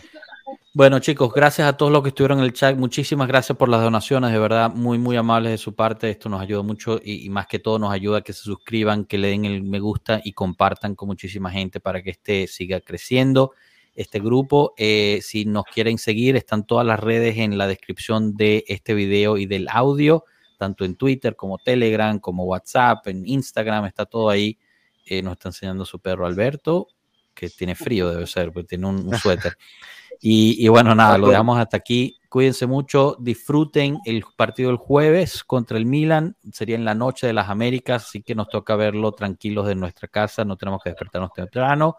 Bueno, 0.73 1.01
chicos, 1.01 1.33
gracias 1.35 1.67
a 1.67 1.77
todos 1.77 1.91
los 1.91 2.03
que 2.03 2.11
estuvieron 2.11 2.39
en 2.39 2.45
el 2.45 2.53
chat. 2.53 2.77
Muchísimas 2.77 3.27
gracias 3.27 3.59
por 3.59 3.69
las 3.69 3.83
donaciones, 3.83 4.31
de 4.31 4.39
verdad, 4.39 4.73
muy, 4.73 4.99
muy 4.99 5.17
amables 5.17 5.51
de 5.51 5.59
su 5.59 5.75
parte. 5.75 6.09
Esto 6.11 6.29
nos 6.29 6.41
ayuda 6.41 6.63
mucho 6.63 7.01
y, 7.05 7.29
más 7.29 7.49
que 7.49 7.59
todo 7.59 7.81
nos 7.81 7.93
ayuda 7.93 8.19
a 8.19 8.21
que 8.23 8.33
se 8.33 8.43
suscriban, 8.43 9.05
que 9.05 9.19
le 9.19 9.29
den 9.29 9.45
el 9.45 9.65
me 9.65 9.81
gusta 9.81 10.21
y 10.23 10.33
compartan 10.33 10.95
con 10.95 11.09
muchísima 11.09 11.51
gente 11.51 11.81
para 11.81 12.03
que 12.03 12.11
este 12.11 12.47
siga 12.47 12.81
creciendo. 12.81 13.53
Este 13.97 14.21
grupo, 14.21 14.73
eh, 14.77 15.19
si 15.23 15.45
nos 15.45 15.65
quieren 15.65 15.99
seguir, 15.99 16.37
están 16.37 16.65
todas 16.65 16.87
las 16.87 17.01
redes 17.01 17.39
en 17.39 17.59
la 17.59 17.67
descripción 17.67 18.37
de 18.37 18.65
este 18.69 18.95
video 18.95 19.39
y 19.39 19.47
del 19.47 19.67
audio, 19.69 20.25
tanto 20.57 20.85
en 20.85 20.95
Twitter 20.95 21.35
como 21.35 21.59
Telegram, 21.59 22.21
como 22.21 22.45
WhatsApp, 22.45 23.09
en 23.09 23.27
Instagram, 23.27 23.87
está 23.87 24.07
todo 24.07 24.31
ahí. 24.31 24.57
Eh, 25.05 25.21
nos 25.21 25.33
está 25.33 25.49
enseñando 25.49 25.85
su 25.85 25.99
perro 25.99 26.27
Alberto, 26.27 26.87
que 27.35 27.51
tiene 27.51 27.75
frío, 27.75 28.09
debe 28.09 28.29
ser, 28.29 28.53
porque 28.53 28.69
tiene 28.69 28.87
un 28.87 29.19
suéter. 29.19 29.57
Y, 30.21 30.65
y 30.65 30.69
bueno, 30.69 30.95
nada, 30.95 31.17
lo 31.19 31.29
dejamos 31.29 31.59
hasta 31.59 31.77
aquí. 31.77 32.19
Cuídense 32.29 32.67
mucho, 32.67 33.17
disfruten 33.19 33.99
el 34.05 34.25
partido 34.37 34.69
del 34.69 34.77
jueves 34.77 35.43
contra 35.43 35.79
el 35.79 35.87
Milan. 35.87 36.37
Sería 36.53 36.77
en 36.77 36.85
la 36.85 36.95
noche 36.95 37.27
de 37.27 37.33
las 37.33 37.49
Américas, 37.49 38.05
así 38.07 38.23
que 38.23 38.35
nos 38.35 38.49
toca 38.49 38.77
verlo 38.77 39.13
tranquilos 39.13 39.67
de 39.67 39.75
nuestra 39.75 40.09
casa. 40.09 40.45
No 40.45 40.57
tenemos 40.57 40.83
que 40.83 40.91
despertarnos 40.91 41.33
temprano. 41.33 41.97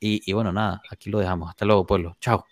Y, 0.00 0.22
y 0.28 0.32
bueno, 0.32 0.52
nada, 0.52 0.80
aquí 0.90 1.10
lo 1.10 1.18
dejamos. 1.18 1.50
Hasta 1.50 1.66
luego, 1.66 1.86
pueblo. 1.86 2.16
Chao. 2.20 2.44